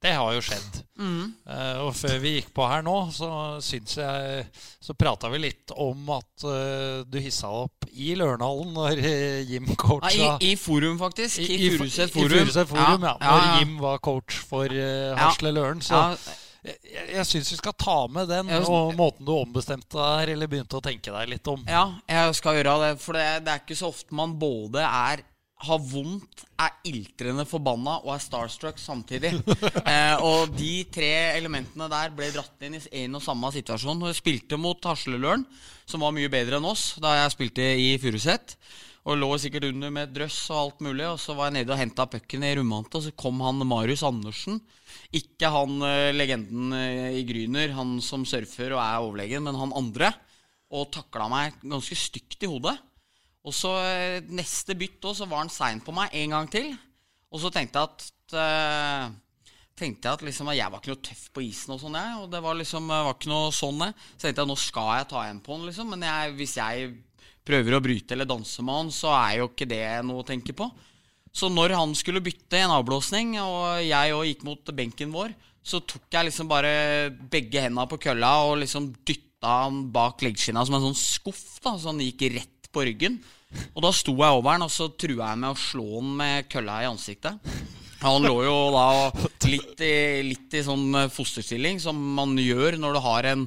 det 0.00 0.14
har 0.16 0.32
jo 0.32 0.40
skjedd. 0.44 0.80
Mm. 1.00 1.32
Uh, 1.44 1.76
og 1.84 1.90
før 1.96 2.16
vi 2.22 2.34
gikk 2.38 2.50
på 2.56 2.64
her 2.68 2.84
nå, 2.84 2.96
så 3.12 3.30
syns 3.64 3.94
jeg 3.96 4.42
Så 4.84 4.92
prata 4.98 5.30
vi 5.32 5.40
litt 5.40 5.72
om 5.76 6.10
at 6.12 6.44
uh, 6.44 7.00
du 7.08 7.16
hissa 7.20 7.48
deg 7.48 7.68
opp 7.68 7.88
i 7.90 8.12
Lørenhallen 8.16 8.74
når 8.76 9.00
eh, 9.00 9.40
Jim 9.48 9.68
Ja, 9.68 10.36
i, 10.40 10.52
I 10.52 10.56
forum, 10.60 10.98
faktisk. 11.00 11.40
I, 11.42 11.72
Furuset 11.76 12.06
i 12.08 12.12
forum. 12.14 12.36
Furuset 12.36 12.70
forum, 12.70 13.08
ja. 13.08 13.16
ja, 13.20 13.34
Når. 13.34 13.58
Jim 13.60 13.74
var 13.82 13.98
coach 14.04 14.40
for. 14.46 14.72
Hasle 15.20 15.52
Løren. 15.52 15.82
Så 15.84 16.00
jeg, 16.66 17.06
jeg 17.14 17.26
syns 17.28 17.52
vi 17.54 17.58
skal 17.60 17.76
ta 17.78 17.96
med 18.12 18.28
den, 18.30 18.50
Ja, 18.52 18.60
og 18.68 18.94
måten 18.98 19.26
du 19.26 19.32
ombestemte 19.36 19.96
deg 19.96 20.22
her, 20.22 20.34
eller 20.34 20.50
begynte 20.50 20.78
å 20.78 20.84
tenke 20.84 21.14
deg 21.14 21.32
litt 21.32 21.50
om. 21.50 21.64
Ja, 21.68 21.86
jeg 22.10 22.36
skal 22.38 22.60
gjøre 22.60 22.78
det. 22.84 22.94
For 23.02 23.16
det, 23.16 23.26
det 23.46 23.54
er 23.54 23.62
ikke 23.64 23.78
så 23.78 23.92
ofte 23.94 24.16
man 24.16 24.36
både 24.40 24.84
er 24.84 25.24
har 25.60 25.80
vondt, 25.84 26.44
er 26.60 26.76
iltrende 26.88 27.44
forbanna 27.48 27.98
og 28.00 28.14
er 28.14 28.22
starstruck 28.24 28.78
samtidig. 28.80 29.34
eh, 29.92 30.22
og 30.24 30.54
de 30.56 30.86
tre 30.92 31.10
elementene 31.36 31.88
der 31.92 32.14
ble 32.16 32.30
dratt 32.32 32.64
inn 32.64 32.78
i 32.78 32.82
en 33.02 33.18
og 33.18 33.24
samme 33.24 33.50
situasjon. 33.52 34.06
Jeg 34.08 34.20
spilte 34.22 34.60
mot 34.60 34.88
Hasleløren, 34.88 35.44
som 35.88 36.04
var 36.04 36.14
mye 36.16 36.32
bedre 36.32 36.60
enn 36.60 36.70
oss 36.70 36.94
da 37.02 37.18
jeg 37.18 37.34
spilte 37.36 37.66
i 37.76 37.92
Furuset. 38.00 38.56
Og 39.08 39.16
lå 39.16 39.30
sikkert 39.40 39.70
under 39.70 39.92
med 39.94 40.12
drøss 40.12 40.38
og 40.52 40.58
alt 40.60 40.82
mulig. 40.84 41.06
Og 41.08 41.20
så 41.22 41.34
var 41.36 41.48
jeg 41.48 41.60
nede 41.60 41.72
og 41.72 41.80
henta 41.80 42.04
pucken 42.10 42.44
i 42.44 42.52
Rumante, 42.58 42.98
og 42.98 43.06
så 43.06 43.14
kom 43.16 43.40
han 43.44 43.64
Marius 43.64 44.04
Andersen. 44.06 44.60
Ikke 45.16 45.48
han 45.52 45.80
eh, 45.86 46.10
legenden 46.12 46.74
eh, 46.76 47.16
i 47.20 47.24
Gryner, 47.28 47.72
han 47.78 47.96
som 48.04 48.26
surfer 48.28 48.76
og 48.76 48.82
er 48.82 49.00
overlegen, 49.00 49.46
men 49.46 49.58
han 49.58 49.74
andre. 49.76 50.12
Og 50.70 50.90
takla 50.94 51.30
meg 51.32 51.56
ganske 51.64 51.96
stygt 51.98 52.44
i 52.44 52.50
hodet. 52.50 52.76
Og 53.46 53.56
så 53.56 53.72
eh, 53.88 54.20
neste 54.36 54.76
bytt 54.76 55.08
òg, 55.08 55.16
så 55.16 55.30
var 55.30 55.46
han 55.46 55.52
sein 55.52 55.80
på 55.82 55.96
meg 55.96 56.12
en 56.20 56.36
gang 56.36 56.52
til. 56.52 56.70
Og 57.32 57.40
så 57.42 57.52
tenkte 57.54 57.80
jeg 57.80 57.90
at 57.90 59.18
Tenkte 59.80 60.10
jeg 60.10 60.18
at 60.18 60.22
liksom, 60.26 60.48
jeg 60.52 60.68
var 60.68 60.82
ikke 60.82 60.90
noe 60.92 61.00
tøff 61.06 61.22
på 61.32 61.42
isen 61.46 61.72
og 61.72 61.78
sånn, 61.80 61.94
jeg. 61.96 62.16
Og 62.20 62.26
det 62.28 62.42
var 62.44 62.58
liksom 62.58 62.90
var 62.90 63.14
ikke 63.14 63.30
noe 63.30 63.46
sånn. 63.54 63.80
Så 64.12 64.26
tenkte 64.26 64.44
jeg 64.44 64.50
nå 64.50 64.56
skal 64.60 64.90
jeg 64.98 65.06
ta 65.08 65.22
igjen 65.24 65.40
på 65.40 65.54
han, 65.56 65.64
liksom. 65.70 65.94
Men 65.94 66.04
jeg, 66.04 66.34
hvis 66.36 66.56
jeg 66.58 66.90
prøver 67.46 67.76
å 67.76 67.82
bryte 67.82 68.14
eller 68.14 68.28
danse 68.28 68.62
med 68.64 68.76
han, 68.76 68.92
så 68.94 69.12
er 69.16 69.40
jo 69.40 69.50
ikke 69.50 69.68
det 69.70 69.84
noe 70.06 70.22
å 70.22 70.26
tenke 70.26 70.54
på. 70.56 70.68
Så 71.32 71.50
når 71.52 71.76
han 71.78 71.92
skulle 71.94 72.22
bytte 72.24 72.58
en 72.58 72.74
avblåsning, 72.74 73.36
og 73.42 73.80
jeg 73.86 74.14
òg 74.16 74.26
gikk 74.26 74.46
mot 74.46 74.72
benken 74.74 75.12
vår, 75.14 75.34
så 75.62 75.82
tok 75.84 76.08
jeg 76.10 76.30
liksom 76.30 76.48
bare 76.50 77.10
begge 77.30 77.62
hendene 77.62 77.86
på 77.90 78.00
kølla 78.00 78.32
og 78.48 78.62
liksom 78.62 78.88
dytta 79.06 79.60
han 79.64 79.84
bak 79.94 80.24
leggskinna 80.24 80.64
som 80.66 80.78
en 80.78 80.88
sånn 80.88 80.98
skuff, 80.98 81.60
da, 81.62 81.76
så 81.76 81.92
han 81.92 82.02
gikk 82.02 82.26
rett 82.34 82.70
på 82.72 82.84
ryggen. 82.86 83.20
Og 83.74 83.82
da 83.84 83.90
sto 83.94 84.14
jeg 84.14 84.38
over 84.38 84.54
han, 84.54 84.66
og 84.66 84.72
så 84.72 84.90
trua 84.94 85.32
jeg 85.32 85.42
med 85.42 85.52
å 85.52 85.58
slå 85.58 85.86
han 85.98 86.10
med 86.20 86.50
kølla 86.50 86.80
i 86.82 86.90
ansiktet. 86.90 87.52
Han 88.00 88.24
lå 88.24 88.36
jo 88.46 88.56
da 88.72 88.86
litt 89.50 89.82
i, 89.84 89.94
litt 90.24 90.54
i 90.56 90.64
sånn 90.64 90.96
fosterstilling, 91.12 91.80
som 91.82 91.98
man 92.16 92.32
gjør 92.40 92.78
når 92.80 92.96
du 92.96 93.00
har 93.04 93.28
en 93.34 93.46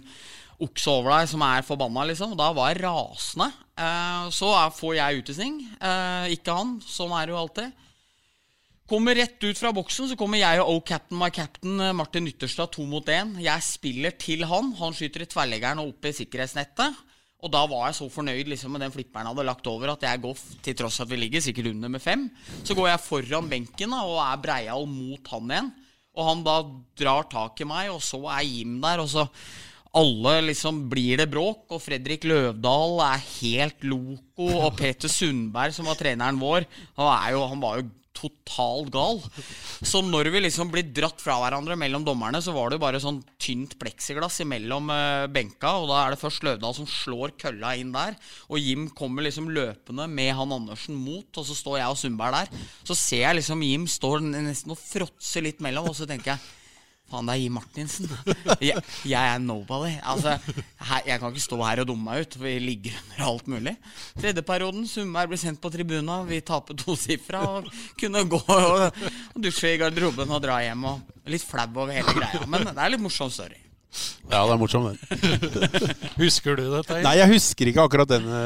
okse 0.66 0.90
over 0.92 1.14
deg 1.18 1.30
som 1.32 1.44
er 1.46 1.66
forbanna, 1.68 2.08
liksom. 2.10 2.36
Da 2.40 2.50
var 2.56 2.72
jeg 2.72 2.84
rasende. 2.84 3.50
Eh, 3.74 4.28
så 4.34 4.52
får 4.78 4.98
jeg 5.00 5.24
utvisning. 5.24 5.62
Eh, 5.78 6.36
ikke 6.38 6.58
han. 6.58 6.78
Sånn 6.86 7.14
er 7.18 7.28
det 7.28 7.36
jo 7.36 7.42
alltid. 7.42 7.80
Kommer 8.90 9.16
rett 9.16 9.40
ut 9.42 9.58
fra 9.58 9.72
boksen, 9.74 10.10
så 10.12 10.18
kommer 10.20 10.42
jeg 10.42 10.60
og 10.60 10.70
oh 10.70 10.82
captain 10.84 11.18
my 11.18 11.30
captain 11.34 11.80
eh, 11.80 11.96
Martin 11.96 12.28
Ytterstad 12.28 12.74
to 12.76 12.84
mot 12.90 13.08
én. 13.08 13.38
Jeg 13.42 13.66
spiller 13.66 14.16
til 14.20 14.44
han. 14.50 14.74
Han 14.82 14.96
skyter 14.96 15.24
i 15.24 15.30
tverrleggeren 15.32 15.82
og 15.84 15.94
opp 15.94 16.10
i 16.10 16.16
sikkerhetsnettet. 16.18 17.00
Og 17.44 17.52
da 17.52 17.66
var 17.68 17.90
jeg 17.90 17.98
så 17.98 18.08
fornøyd 18.12 18.52
liksom, 18.54 18.72
med 18.72 18.86
den 18.86 18.94
flipperen 18.94 19.28
jeg 19.28 19.36
hadde 19.36 19.48
lagt 19.50 19.68
over, 19.68 19.92
at 19.92 20.04
jeg 20.08 20.22
går, 20.24 20.44
til 20.64 20.76
tross 20.80 21.02
at 21.04 21.10
vi 21.12 21.20
ligger 21.20 21.44
sikkert 21.44 21.74
under 21.74 21.92
med 21.92 22.00
fem, 22.00 22.30
så 22.64 22.76
går 22.78 22.88
jeg 22.88 23.04
foran 23.04 23.50
benken 23.52 23.92
da, 23.92 24.00
og 24.08 24.22
er 24.24 24.40
breial 24.46 24.88
mot 24.88 25.28
han 25.34 25.52
igjen. 25.52 25.72
Og 26.14 26.30
han 26.30 26.44
da 26.46 26.56
drar 27.02 27.28
tak 27.28 27.60
i 27.60 27.68
meg, 27.68 27.90
og 27.92 28.00
så 28.06 28.22
er 28.32 28.46
Jim 28.48 28.78
der, 28.84 29.04
og 29.04 29.10
så 29.12 29.26
alle 29.94 30.38
liksom 30.50 30.88
blir 30.90 31.20
det 31.22 31.30
bråk, 31.30 31.68
og 31.74 31.82
Fredrik 31.84 32.26
Løvdahl 32.26 33.02
er 33.06 33.26
helt 33.40 33.84
loco, 33.86 34.48
og 34.66 34.72
Peter 34.80 35.12
Sundberg, 35.12 35.76
som 35.76 35.90
var 35.90 36.00
treneren 36.00 36.42
vår, 36.42 36.66
han, 36.98 37.12
jo, 37.36 37.44
han 37.52 37.62
var 37.62 37.82
jo 37.82 37.92
totalt 38.14 38.92
gal. 38.94 39.20
Så 39.84 40.02
når 40.06 40.30
vi 40.34 40.44
liksom 40.44 40.70
blir 40.72 40.86
dratt 40.96 41.22
fra 41.22 41.36
hverandre 41.42 41.76
mellom 41.80 42.06
dommerne, 42.06 42.40
så 42.44 42.54
var 42.56 42.70
det 42.70 42.78
jo 42.78 42.84
bare 42.86 43.02
sånn 43.02 43.20
tynt 43.42 43.76
pleksiglass 43.82 44.40
imellom 44.46 44.90
eh, 44.94 45.26
benka, 45.34 45.76
og 45.82 45.90
da 45.92 46.00
er 46.04 46.14
det 46.14 46.22
først 46.22 46.46
Løvdahl 46.46 46.78
som 46.78 46.90
slår 46.90 47.36
kølla 47.42 47.74
inn 47.80 47.94
der, 47.96 48.18
og 48.50 48.62
Jim 48.62 48.88
kommer 48.96 49.26
liksom 49.26 49.52
løpende 49.54 50.08
med 50.10 50.34
han 50.38 50.58
Andersen 50.58 50.98
mot, 50.98 51.30
og 51.38 51.48
så 51.50 51.58
står 51.58 51.80
jeg 51.82 51.94
og 51.94 52.02
Sundberg 52.02 52.38
der. 52.40 52.66
Så 52.86 52.98
ser 52.98 53.26
jeg 53.28 53.42
liksom 53.42 53.66
Jim 53.66 53.88
står 53.90 54.26
nesten 54.26 54.74
og 54.74 54.82
fråtser 54.82 55.50
litt 55.50 55.64
mellom, 55.64 55.90
og 55.92 55.98
så 55.98 56.10
tenker 56.10 56.36
jeg 56.36 56.46
Faen, 57.14 57.30
der 57.30 57.38
er 57.38 57.42
Jim 57.44 57.58
Martinsen. 57.60 58.10
Jeg, 58.70 58.82
jeg 59.06 59.34
er 59.36 59.42
nobody. 59.42 59.92
Altså, 60.02 60.38
her, 60.90 61.02
jeg 61.06 61.20
kan 61.20 61.34
ikke 61.34 61.44
stå 61.44 61.60
her 61.62 61.82
og 61.84 61.90
dumme 61.90 62.08
meg 62.08 62.26
ut. 62.26 62.38
Vi 62.42 62.54
ligger 62.64 62.96
under 63.02 63.26
alt 63.28 63.50
mulig. 63.54 63.76
Tredje 64.20 64.44
perioden, 64.46 64.88
Summer 64.90 65.30
blir 65.30 65.42
sendt 65.42 65.62
på 65.62 65.72
tribuna. 65.74 66.22
Vi 66.28 66.40
taper 66.46 66.78
tosifra 66.80 67.44
og 67.60 67.70
kunne 68.00 68.26
gå 68.30 68.40
og, 68.42 69.04
og 69.36 69.44
dusje 69.44 69.76
i 69.76 69.82
garderoben 69.82 70.34
og 70.34 70.42
dra 70.44 70.62
hjem. 70.66 70.88
Og 70.90 71.30
litt 71.30 71.46
flau 71.46 71.68
over 71.76 71.94
hele 71.94 72.18
greia. 72.18 72.48
Men 72.50 72.66
det 72.72 72.78
er 72.78 72.96
litt 72.96 73.04
morsom 73.04 73.32
story. 73.34 73.60
Ja, 74.32 74.42
det 74.48 74.54
er 74.56 74.58
morsomt, 74.58 74.98
det. 74.98 75.98
Husker 76.24 76.58
du 76.58 76.64
dette? 76.72 76.98
Nei, 77.06 77.18
jeg 77.20 77.30
husker 77.36 77.70
ikke 77.70 77.84
akkurat 77.86 78.10
denne 78.10 78.40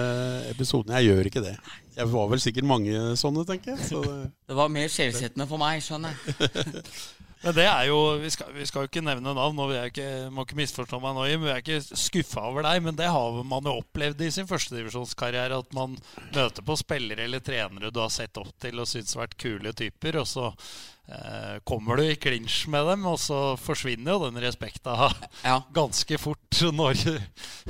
episoden. 0.51 0.91
Jeg 0.97 1.07
gjør 1.07 1.29
ikke 1.29 1.43
det. 1.45 1.53
Jeg 1.97 2.09
var 2.11 2.27
vel 2.33 2.41
sikkert 2.43 2.67
mange 2.67 3.03
sånne, 3.17 3.45
tenker 3.47 3.73
jeg. 3.73 3.87
Så 3.87 4.01
det... 4.03 4.17
Det 4.49 4.57
var 4.57 4.73
mer 4.73 4.91
skjellsettende 4.91 5.47
for 5.49 5.61
meg, 5.61 5.79
skjønner 5.85 6.11
jeg. 6.13 6.83
Men 7.43 7.55
det 7.57 7.67
er 7.69 7.85
jo, 7.89 7.97
Vi 8.21 8.31
skal, 8.33 8.51
vi 8.55 8.65
skal 8.67 8.83
jo 8.83 8.89
ikke 8.91 9.05
nevne 9.05 9.35
navn, 9.37 9.61
og 9.61 9.71
vi 9.71 9.77
er 9.79 9.91
ikke, 9.91 10.09
må 10.33 10.45
ikke 10.45 10.59
misforstå 10.59 10.99
meg 11.03 11.15
nå, 11.17 11.27
Jim. 11.29 11.45
Vi 11.45 11.53
er 11.53 11.63
ikke 11.63 11.97
skuffa 11.99 12.47
over 12.49 12.65
deg, 12.67 12.81
men 12.87 12.97
det 12.97 13.09
har 13.13 13.39
man 13.47 13.67
jo 13.67 13.77
opplevd 13.81 14.23
i 14.25 14.31
sin 14.33 14.49
førstedivisjonskarriere. 14.49 15.61
At 15.61 15.73
man 15.77 15.97
møter 16.33 16.65
på 16.65 16.77
spillere 16.79 17.27
eller 17.27 17.43
trenere 17.45 17.93
du 17.93 18.01
har 18.01 18.13
sett 18.13 18.37
opp 18.41 18.53
til 18.61 18.81
og 18.81 18.89
syns 18.89 19.15
har 19.15 19.25
vært 19.25 19.37
kule 19.41 19.73
typer, 19.77 20.19
og 20.21 20.27
så 20.29 20.49
eh, 20.51 21.59
kommer 21.67 21.99
du 21.99 22.07
i 22.07 22.17
klinsj 22.19 22.65
med 22.73 22.89
dem, 22.91 23.05
og 23.09 23.19
så 23.21 23.41
forsvinner 23.61 24.15
jo 24.15 24.27
den 24.27 24.41
respekta 24.43 25.11
Ja, 25.43 25.61
ganske 25.75 26.19
fort 26.21 26.61
når 26.73 26.97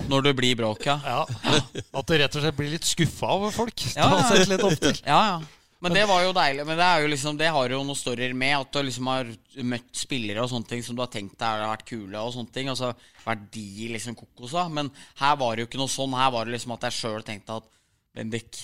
Når 0.07 0.29
du 0.29 0.33
blir 0.37 0.55
bråk, 0.59 0.85
ja. 0.87 0.97
ja, 1.03 1.59
At 1.91 2.07
du 2.07 2.15
rett 2.15 2.39
og 2.39 2.43
slett 2.43 2.57
blir 2.57 2.71
litt 2.71 2.87
skuffa 2.87 3.35
over 3.35 3.53
folk. 3.55 3.87
Ja, 3.97 4.09
har 4.15 4.37
ja. 4.37 4.49
litt 4.53 4.63
opp 4.63 4.79
til. 4.81 4.95
Ja, 5.03 5.21
ja. 5.35 5.56
Men 5.83 5.93
det 5.93 6.07
var 6.09 6.23
jo 6.25 6.33
deilig. 6.33 6.63
Men 6.65 6.79
det 6.79 6.85
er 6.87 7.03
jo 7.03 7.09
liksom 7.11 7.37
Det 7.37 7.51
har 7.53 7.69
jo 7.69 7.83
noen 7.85 7.99
storyer 7.99 8.33
med 8.33 8.55
at 8.57 8.71
du 8.73 8.79
liksom 8.87 9.09
har 9.11 9.29
møtt 9.61 9.91
spillere 9.97 10.41
og 10.41 10.49
sånne 10.51 10.71
ting 10.71 10.81
som 10.85 10.97
du 10.97 11.03
har 11.03 11.11
tenkt 11.13 11.37
deg 11.37 11.61
har 11.61 11.69
vært 11.69 11.85
kule, 11.89 12.17
og 12.17 12.33
sånne 12.33 12.53
ting. 12.55 12.71
Altså 12.73 12.91
så 12.95 13.27
vært 13.27 13.45
de 13.53 13.91
liksom 13.93 14.17
kokosa. 14.17 14.65
Men 14.73 14.89
her 15.21 15.37
var 15.39 15.55
det 15.55 15.65
jo 15.65 15.69
ikke 15.69 15.81
noe 15.81 15.91
sånn. 15.91 16.17
Her 16.17 16.33
var 16.33 16.47
det 16.47 16.55
liksom 16.55 16.75
at 16.77 16.89
jeg 16.89 16.97
sjøl 16.97 17.25
tenkte 17.27 17.61
at 17.61 17.71
Bendik, 18.17 18.59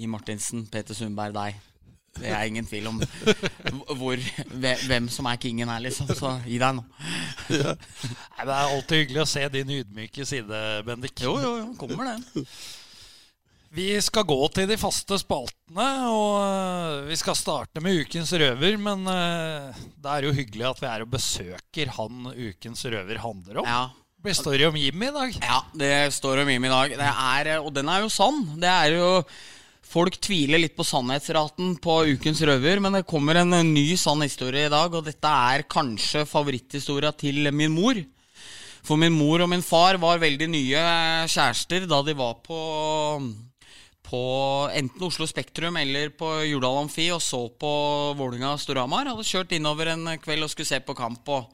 I. 0.00 0.08
Martinsen, 0.10 0.66
Peter 0.72 0.96
Sundberg, 0.96 1.32
deg. 1.36 1.60
Det 2.18 2.26
er 2.26 2.48
ingen 2.50 2.66
tvil 2.66 2.88
om 2.90 2.98
hvor, 4.00 4.20
hvem 4.58 5.06
som 5.12 5.28
er 5.30 5.38
kingen 5.40 5.70
her, 5.70 5.80
liksom. 5.84 6.10
Så 6.18 6.34
gi 6.44 6.58
deg 6.60 6.76
nå. 6.76 6.84
Nei, 7.54 8.44
Det 8.44 8.50
er 8.50 8.58
alltid 8.58 9.04
hyggelig 9.04 9.22
å 9.22 9.30
se 9.30 9.46
din 9.54 9.72
ydmyke 9.78 10.26
side, 10.28 10.60
Bendik. 10.88 11.22
Jo, 11.22 11.36
jo, 11.40 11.54
jo. 11.62 11.68
Kommer 11.80 12.10
den. 12.10 12.46
Vi 13.70 13.92
skal 14.02 14.26
gå 14.26 14.36
til 14.50 14.66
de 14.66 14.74
faste 14.80 15.14
spaltene, 15.20 15.84
og 16.10 16.40
øh, 16.42 17.04
vi 17.06 17.14
skal 17.20 17.36
starte 17.38 17.78
med 17.78 18.00
Ukens 18.02 18.32
røver. 18.34 18.74
Men 18.82 19.04
øh, 19.06 19.76
det 19.94 20.10
er 20.10 20.26
jo 20.26 20.32
hyggelig 20.34 20.66
at 20.66 20.80
vi 20.82 20.88
er 20.90 21.04
og 21.04 21.12
besøker 21.12 21.92
han 21.94 22.32
Ukens 22.34 22.82
røver 22.90 23.20
handler 23.22 23.62
om. 23.62 23.68
Ja. 23.68 23.82
Det 24.20 24.34
står 24.36 24.66
om 24.66 24.74
Jim 24.76 25.02
i 25.06 25.12
dag. 25.14 25.36
Ja, 25.38 25.60
det 25.72 26.12
står 26.12 26.42
om 26.42 26.50
Jim 26.50 26.66
i 26.66 26.72
dag. 26.72 26.96
Det 26.98 27.06
er, 27.08 27.52
og 27.62 27.70
den 27.72 27.88
er 27.88 28.02
jo 28.02 28.10
sann. 28.12 28.42
Det 28.60 28.68
er 28.68 28.98
jo 28.98 29.08
Folk 29.90 30.20
tviler 30.22 30.60
litt 30.60 30.76
på 30.78 30.84
sannhetsraten 30.86 31.72
på 31.82 31.94
Ukens 32.12 32.38
røver, 32.46 32.78
men 32.78 32.94
det 32.94 33.08
kommer 33.10 33.40
en 33.40 33.50
ny 33.72 33.96
sann 33.98 34.22
historie 34.22 34.68
i 34.68 34.70
dag, 34.70 34.92
og 34.94 35.02
dette 35.02 35.32
er 35.50 35.64
kanskje 35.66 36.22
favoritthistoria 36.30 37.10
til 37.18 37.50
min 37.50 37.74
mor. 37.74 37.98
For 38.86 39.00
min 39.00 39.16
mor 39.16 39.42
og 39.42 39.50
min 39.50 39.64
far 39.66 39.98
var 39.98 40.22
veldig 40.22 40.46
nye 40.52 40.84
kjærester 41.26 41.88
da 41.90 41.98
de 42.06 42.14
var 42.14 42.38
på 42.44 42.60
på 44.10 44.22
enten 44.74 45.06
Oslo 45.06 45.26
Spektrum 45.30 45.76
eller 45.78 46.10
på 46.18 46.28
Jordal 46.48 46.80
Amfi 46.82 47.06
og 47.14 47.22
så 47.22 47.44
på 47.54 47.70
Vålinga 48.18 48.56
Storhamar. 48.58 49.06
Hadde 49.12 49.26
kjørt 49.26 49.54
innover 49.54 49.92
en 49.92 50.08
kveld 50.22 50.46
og 50.46 50.50
skulle 50.50 50.70
se 50.70 50.80
på 50.82 50.96
kamp. 50.98 51.28
Og 51.30 51.46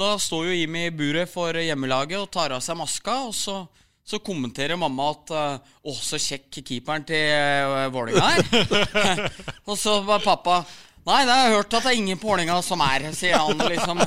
da 0.00 0.14
står 0.20 0.48
jo 0.48 0.56
Jimmy 0.56 0.86
i 0.88 0.94
buret 0.94 1.28
for 1.28 1.56
hjemmelaget 1.60 2.22
og 2.22 2.30
tar 2.32 2.56
av 2.56 2.64
seg 2.64 2.78
maska, 2.80 3.16
og 3.28 3.34
så, 3.36 3.58
så 4.06 4.20
kommenterer 4.24 4.80
mamma 4.80 5.10
at 5.12 5.34
eh, 5.36 5.74
'Å, 5.80 5.96
så 5.96 6.20
kjekk 6.20 6.62
keeperen 6.62 7.04
til 7.08 7.34
uh, 7.36 7.90
Vålinga 7.92 8.30
er'. 8.38 9.28
og 9.68 9.76
så 9.76 10.00
var 10.06 10.24
pappa 10.24 10.62
Nei, 11.06 11.22
det 11.24 11.32
har 11.32 11.46
jeg 11.46 11.54
hørt 11.56 11.74
at 11.78 11.86
det 11.86 11.90
er 11.94 11.98
ingen 11.98 12.18
på 12.20 12.28
ordninga 12.34 12.58
som 12.62 12.82
er, 12.84 13.06
sier 13.16 13.38
han. 13.40 13.60
liksom. 13.72 14.02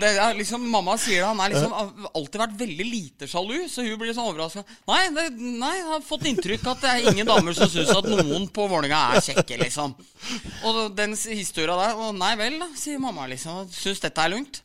Det 0.00 0.10
liksom, 0.38 0.66
Mamma 0.70 0.94
sier 1.00 1.22
det, 1.22 1.28
han 1.30 1.40
liksom 1.50 1.72
har 1.74 2.10
alltid 2.14 2.40
vært 2.42 2.58
veldig 2.60 2.86
lite 2.86 3.28
sjalu, 3.30 3.64
så 3.70 3.82
hun 3.82 3.96
blir 3.98 4.14
sånn 4.14 4.28
overraska. 4.28 4.62
Nei, 4.90 5.00
nei, 5.10 5.72
jeg 5.78 5.88
har 5.88 6.04
fått 6.06 6.28
inntrykk 6.30 6.68
at 6.70 6.84
det 6.84 6.92
er 6.92 7.08
ingen 7.10 7.28
damer 7.28 7.56
som 7.56 7.70
syns 7.72 7.90
at 7.96 8.06
noen 8.10 8.46
på 8.54 8.68
Vålerenga 8.70 9.00
er 9.16 9.24
kjekke, 9.26 9.58
liksom. 9.64 9.96
Og 10.68 10.84
den 10.96 11.16
historia 11.16 11.78
der 11.80 11.98
Og 11.98 12.14
nei 12.18 12.34
vel, 12.40 12.60
da, 12.62 12.68
sier 12.78 13.02
mamma, 13.02 13.26
liksom. 13.30 13.64
Syns 13.74 14.04
dette 14.04 14.22
er 14.22 14.34
lugnt. 14.36 14.60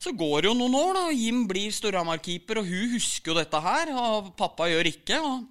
Så 0.00 0.12
går 0.16 0.44
det 0.44 0.50
jo 0.50 0.56
noen 0.56 0.78
år, 0.78 0.94
da, 0.94 1.04
og 1.10 1.20
Jim 1.26 1.44
blir 1.50 1.74
Storhamar-keeper, 1.74 2.62
og 2.62 2.70
hun 2.70 2.94
husker 2.94 3.32
jo 3.32 3.38
dette 3.40 3.60
her, 3.64 3.92
og 3.96 4.32
pappa 4.38 4.68
gjør 4.70 4.92
ikke. 4.94 5.20
og 5.20 5.44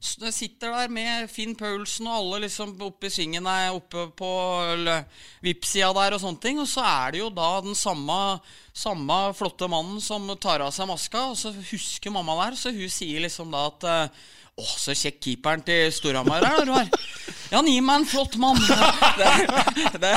sitter 0.00 0.72
der 0.74 0.92
med 0.92 1.28
Finn 1.32 1.56
Paulsen 1.58 2.06
og 2.08 2.16
alle 2.16 2.44
liksom 2.46 2.74
oppe 2.86 3.08
i 3.08 3.12
svingen 3.12 3.48
der, 3.48 3.74
oppe 3.76 4.08
på 4.18 4.30
VIP-sida 5.44 5.90
der 5.96 6.16
og 6.16 6.22
sånne 6.22 6.42
ting. 6.42 6.62
Og 6.62 6.68
så 6.70 6.84
er 6.86 7.14
det 7.14 7.22
jo 7.22 7.30
da 7.34 7.50
den 7.64 7.78
samme, 7.78 8.38
samme 8.72 9.20
flotte 9.38 9.68
mannen 9.70 10.02
som 10.04 10.28
tar 10.40 10.64
av 10.64 10.74
seg 10.74 10.90
maska, 10.90 11.28
og 11.32 11.38
så 11.40 11.52
husker 11.52 12.14
mamma 12.14 12.38
der, 12.44 12.58
så 12.58 12.74
hun 12.74 12.92
sier 12.92 13.24
liksom 13.24 13.54
da 13.54 13.68
at 13.72 13.88
å, 14.58 14.64
så 14.66 14.94
kjekk 14.96 15.18
keeperen 15.24 15.62
til 15.66 15.92
Storhamar 15.94 16.42
er, 16.46 16.66
Roar. 16.66 16.88
Ja, 17.48 17.62
han 17.62 17.68
gir 17.70 17.82
meg 17.84 17.96
en 18.02 18.08
flott 18.08 18.36
mann. 18.40 18.58
Det, 19.18 19.30
det, 19.98 20.14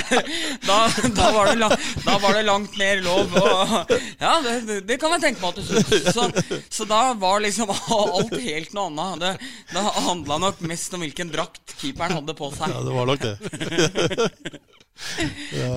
da, 0.68 0.76
da, 1.16 1.28
var 1.34 1.46
det, 1.50 1.56
da, 2.04 2.18
var 2.22 2.34
det 2.36 2.42
langt 2.46 2.76
mer 2.78 3.02
lov. 3.02 3.34
Og, 3.40 3.92
ja, 4.20 4.42
det, 4.44 4.82
det, 4.86 4.98
kan 5.02 5.12
jeg 5.16 5.22
tenke 5.24 5.42
meg 5.42 5.50
at 5.50 5.58
du 5.58 5.64
syns. 5.66 5.88
Så, 6.14 6.24
så, 6.70 6.86
da 6.90 7.14
var 7.18 7.42
liksom 7.42 7.70
alt 7.98 8.36
helt 8.36 8.74
noe 8.78 8.86
annet. 8.92 9.20
Det, 9.24 9.32
det 9.72 9.82
handla 10.06 10.38
nok 10.44 10.58
mest 10.70 10.94
om 10.98 11.02
hvilken 11.06 11.30
drakt 11.34 11.74
keeperen 11.80 12.18
hadde 12.20 12.34
på 12.38 12.48
seg. 12.54 12.68
Ja, 12.76 12.80
det 12.86 12.94
var 12.98 13.06
nok 13.10 13.22
det. 13.26 13.36
ja, 15.62 15.76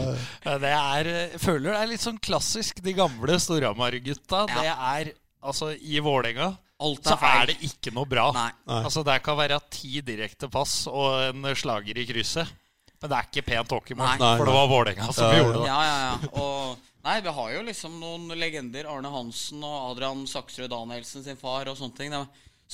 det 0.67 0.75
er, 0.75 1.03
jeg 1.15 1.41
føler 1.45 1.67
det 1.71 1.79
er 1.79 1.93
litt 1.95 2.05
sånn 2.05 2.23
klassisk 2.23 2.75
de 2.85 2.93
gamle 2.99 3.35
Storhamar-gutta. 3.41 4.41
Det 4.53 4.69
er 4.75 5.05
altså 5.45 5.73
i 5.79 6.01
Vålerenga 6.05 6.49
Alt 6.85 7.09
så 7.09 7.15
er 7.17 7.23
feil. 7.25 7.41
er 7.43 7.53
det 7.53 7.57
ikke 7.71 7.93
noe 7.97 8.09
bra. 8.11 8.27
Nei. 8.37 8.51
Altså 8.83 9.05
Det 9.07 9.17
kan 9.25 9.39
være 9.41 9.59
ti 9.73 10.01
direkte 10.05 10.51
pass 10.53 10.85
og 10.91 11.21
en 11.31 11.49
slager 11.59 11.99
i 12.01 12.07
krysset. 12.09 12.53
Men 13.03 13.11
det 13.13 13.17
er 13.19 13.27
ikke 13.29 13.43
pent 13.51 13.73
hockeymål, 13.75 14.07
Nei. 14.07 14.17
Nei, 14.23 14.33
for 14.41 14.49
det 14.49 14.55
var 14.57 14.69
Vålerenga 14.71 15.11
som 15.13 15.27
Ja, 15.27 15.33
ja. 15.35 15.43
gjorde 15.43 15.59
det. 15.61 15.67
Ja, 15.69 15.81
ja, 15.85 15.97
ja. 16.07 16.31
Og, 16.41 16.87
nei, 17.05 17.19
vi 17.27 17.33
har 17.37 17.51
jo 17.53 17.65
liksom 17.67 17.99
noen 18.01 18.31
legender. 18.41 18.87
Arne 18.89 19.11
Hansen 19.13 19.61
og 19.67 19.75
Adrian 19.91 20.23
Saksrud 20.31 20.71
Danielsen 20.73 21.25
sin 21.27 21.37
far 21.37 21.69
og 21.69 21.77
sånne 21.77 21.99
ting. 21.99 22.15
De 22.15 22.23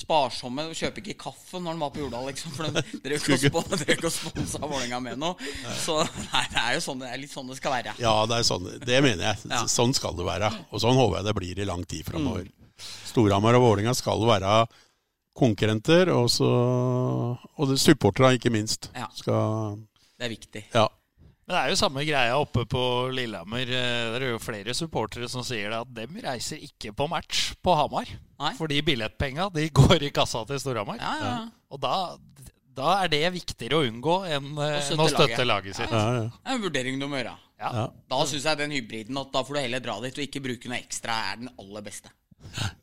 sparsomme. 0.01 0.63
De 0.71 0.77
kjøper 0.79 1.03
ikke 1.03 1.17
kaffe 1.25 1.59
når 1.59 1.75
de 1.75 1.83
var 1.83 1.91
på 1.97 1.99
Jordal, 2.05 2.29
liksom. 2.31 2.53
For 2.55 2.69
de 2.71 3.01
drev 3.03 3.27
ikke 3.27 3.51
og 4.07 4.15
sponsa 4.21 4.61
Vålerenga 4.63 5.01
med 5.03 5.19
noe. 5.19 5.35
Så 5.83 5.97
nei, 6.31 6.45
det 6.53 6.63
er 6.63 6.77
jo 6.77 6.85
sånn 6.87 7.03
det 7.03 7.11
er 7.11 7.21
litt 7.25 7.33
sånn 7.35 7.51
det 7.51 7.59
skal 7.59 7.75
være. 7.75 7.97
Ja, 7.99 8.15
det 8.31 8.39
er 8.39 8.47
sånn. 8.47 8.71
Det 8.87 9.03
mener 9.03 9.33
jeg. 9.33 9.67
Sånn 9.73 9.91
skal 9.97 10.15
det 10.15 10.29
være. 10.31 10.53
Og 10.71 10.79
sånn 10.85 10.95
håper 10.95 11.19
jeg 11.19 11.27
det 11.27 11.35
blir 11.41 11.59
i 11.65 11.67
lang 11.67 11.83
tid 11.83 12.07
framover. 12.07 12.47
Storhamar 13.11 13.57
og 13.59 13.65
Vålinga 13.65 13.93
skal 13.97 14.23
være 14.27 14.65
konkurrenter, 15.37 16.09
og 16.13 16.29
så 16.31 16.47
Og 17.57 17.75
supportere, 17.79 18.33
ikke 18.37 18.51
minst. 18.51 18.89
Ja. 18.95 19.07
Skal 19.15 19.77
Det 20.19 20.25
er 20.27 20.33
viktig. 20.33 20.63
Ja. 20.73 20.87
Men 21.47 21.55
det 21.55 21.61
er 21.65 21.69
jo 21.73 21.75
samme 21.79 22.03
greia 22.05 22.35
oppe 22.37 22.65
på 22.69 22.81
Lillehammer. 23.11 23.61
Eh, 23.65 24.11
Det 24.13 24.21
er 24.21 24.29
jo 24.35 24.39
flere 24.39 24.73
supportere 24.77 25.27
som 25.29 25.43
sier 25.43 25.69
det 25.73 25.79
at 25.81 25.93
dem 25.95 26.19
reiser 26.23 26.61
ikke 26.61 26.93
på 26.95 27.07
match 27.09 27.53
på 27.63 27.73
Hamar. 27.75 28.07
Nei. 28.39 28.53
Fordi 28.59 28.81
billettpenga 28.85 29.49
de 29.53 29.69
går 29.81 30.03
i 30.03 30.11
kassa 30.15 30.45
til 30.47 30.59
Storhamar. 30.61 30.99
Ja, 31.01 31.15
ja, 31.19 31.31
ja. 31.41 31.47
Og 31.71 31.81
da, 31.81 31.95
da 32.77 32.93
er 33.03 33.11
det 33.11 33.23
viktigere 33.33 33.81
å 33.81 33.87
unngå 33.87 34.19
enn 34.29 34.51
eh, 34.59 34.77
Å 34.77 34.81
støtte 34.85 35.01
å 35.07 35.09
støtte 35.09 35.45
laget. 35.45 35.47
laget 35.47 35.75
sitt. 35.81 35.91
Ja, 35.91 36.05
ja. 36.21 36.23
Det 36.29 36.51
er 36.51 36.55
en 36.59 36.65
vurdering 36.67 36.99
du 37.01 37.07
må 37.07 37.17
gjøre. 37.19 37.35
Ja. 37.61 37.71
Ja. 37.77 37.87
Da 38.09 38.23
syns 38.29 38.45
jeg 38.47 38.57
den 38.57 38.71
hybriden 38.77 39.17
at 39.21 39.31
da 39.33 39.43
får 39.45 39.57
du 39.57 39.59
heller 39.61 39.83
dra 39.83 39.97
dit 40.01 40.17
og 40.17 40.23
ikke 40.27 40.41
bruke 40.45 40.69
noe 40.71 40.79
ekstra, 40.81 41.17
er 41.33 41.41
den 41.43 41.51
aller 41.61 41.83
beste. 41.85 42.09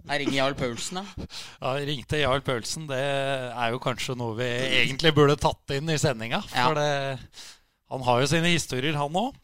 Jeg 0.08 0.20
ringer 0.22 0.36
Jarl 0.38 0.56
Paulsen, 0.58 1.00
da. 1.00 1.26
Ja, 1.60 1.72
ringte 1.88 2.20
Jarl 2.22 2.42
Paulsen. 2.44 2.86
Det 2.88 2.98
er 2.98 3.72
jo 3.74 3.80
kanskje 3.82 4.16
noe 4.18 4.36
vi 4.38 4.48
egentlig 4.82 5.12
burde 5.16 5.36
tatt 5.40 5.76
inn 5.76 5.90
i 5.92 5.98
sendinga. 6.00 6.40
Ja. 6.54 6.68
For 6.68 6.78
det, 6.78 7.48
han 7.92 8.06
har 8.08 8.22
jo 8.22 8.30
sine 8.30 8.54
historier, 8.54 8.96
han 8.96 9.18
òg. 9.20 9.36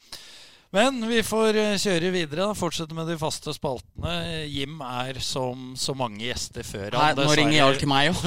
Men 0.75 0.97
vi 1.07 1.21
får 1.23 1.55
eh, 1.61 1.75
kjøre 1.79 2.09
videre. 2.11 2.49
da, 2.49 2.55
Fortsette 2.59 2.97
med 2.97 3.07
de 3.07 3.15
faste 3.21 3.53
spaltene. 3.55 4.15
Jim 4.51 4.81
er 4.83 5.21
som 5.23 5.77
så 5.79 5.95
mange 5.95 6.25
gjester 6.27 6.67
før 6.67 6.97
Nei, 6.97 7.11
nå 7.15 7.21
dessverre- 7.21 7.37
ringer 7.39 7.59
Jarl 7.61 7.79
til 7.79 7.91
meg 7.93 8.11
òg. 8.11 8.25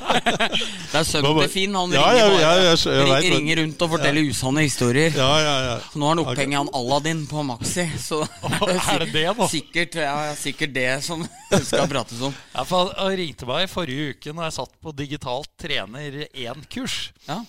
det 0.92 1.00
er 1.02 1.04
sønnen 1.04 1.40
til 1.42 1.50
Finn. 1.52 1.76
Han 1.76 1.92
Ja, 1.92 2.06
ringer, 2.08 2.38
ja, 2.40 2.52
ja, 2.56 2.70
jeg 2.72 2.80
jeg 2.80 3.04
ring- 3.26 3.34
ringer 3.36 3.60
rundt 3.62 3.84
og 3.84 3.92
forteller 3.92 4.30
usanne 4.30 4.64
historier. 4.64 5.12
ja, 5.20 5.28
ja, 5.44 5.54
ja. 5.66 5.76
Nå 5.94 6.08
har 6.08 6.14
han 6.16 6.24
opphengt 6.24 6.58
han 6.62 6.72
Aladdin 6.80 7.22
på 7.28 7.44
Maxi. 7.46 7.86
Så 8.00 8.22
Er 8.96 9.04
det 9.04 9.12
det 9.12 9.26
da? 9.36 9.48
Sikkert, 9.52 10.00
ja, 10.00 10.16
sikkert 10.38 10.72
det 10.74 10.88
som 11.04 11.26
skal 11.60 11.88
prates 11.92 12.20
om. 12.24 12.34
Han 12.56 12.66
han 12.96 13.16
ringte 13.20 13.46
meg 13.52 13.66
i 13.66 13.70
forrige 13.70 14.14
uke 14.16 14.32
når 14.32 14.48
jeg 14.48 14.56
satt 14.62 14.74
på 14.80 14.96
digitalt 14.96 15.52
trener 15.60 16.22
1-kurs. 16.32 17.10
Ja. 17.28 17.42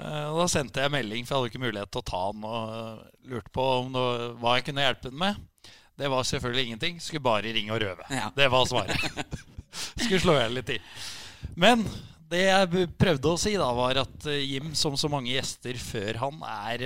Eh, 0.00 0.28
og 0.30 0.40
Da 0.42 0.46
sendte 0.50 0.82
jeg 0.82 0.92
melding, 0.94 1.26
for 1.26 1.34
jeg 1.34 1.40
hadde 1.40 1.52
ikke 1.52 1.64
mulighet 1.64 1.92
til 1.94 2.02
å 2.02 2.08
ta 2.10 2.22
den. 2.32 2.46
Og 2.48 2.78
eh, 2.78 3.10
lurte 3.34 3.52
på 3.54 3.66
om 3.80 3.92
det, 3.94 4.06
hva 4.40 4.56
jeg 4.58 4.66
kunne 4.68 4.86
hjelpe 4.86 5.10
den 5.10 5.20
med. 5.20 5.42
Det 5.94 6.10
var 6.10 6.26
selvfølgelig 6.26 6.64
ingenting. 6.68 6.96
Skulle 7.02 7.26
bare 7.26 7.52
ringe 7.54 7.74
og 7.74 7.82
røve. 7.84 8.08
Ja. 8.10 8.30
Det 8.34 8.48
var 8.50 8.66
svaret. 8.70 9.20
Skulle 10.02 10.22
slå 10.22 10.38
i 10.38 10.42
hjel 10.42 10.58
litt 10.58 10.74
i. 10.74 10.80
Men 11.60 11.84
det 12.30 12.42
jeg 12.46 12.88
prøvde 12.98 13.30
å 13.30 13.38
si, 13.38 13.54
da 13.60 13.68
var 13.76 14.02
at 14.02 14.26
eh, 14.30 14.42
Jim, 14.42 14.72
som 14.78 14.98
så 14.98 15.10
mange 15.12 15.30
gjester 15.34 15.78
før 15.78 16.18
han, 16.24 16.42
er, 16.48 16.84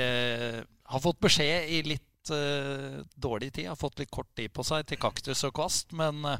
har 0.93 1.05
fått 1.05 1.21
beskjed 1.25 1.73
i 1.73 1.81
litt 1.87 2.05
uh, 2.35 3.01
dårlig 3.17 3.53
tid. 3.55 3.71
Har 3.71 3.81
fått 3.81 4.03
litt 4.03 4.13
kort 4.13 4.29
tid 4.37 4.53
på 4.53 4.65
seg 4.67 4.85
til 4.89 5.01
kaktus 5.01 5.45
og 5.49 5.55
kvast. 5.57 5.95
Men 5.97 6.21
uh, 6.27 6.37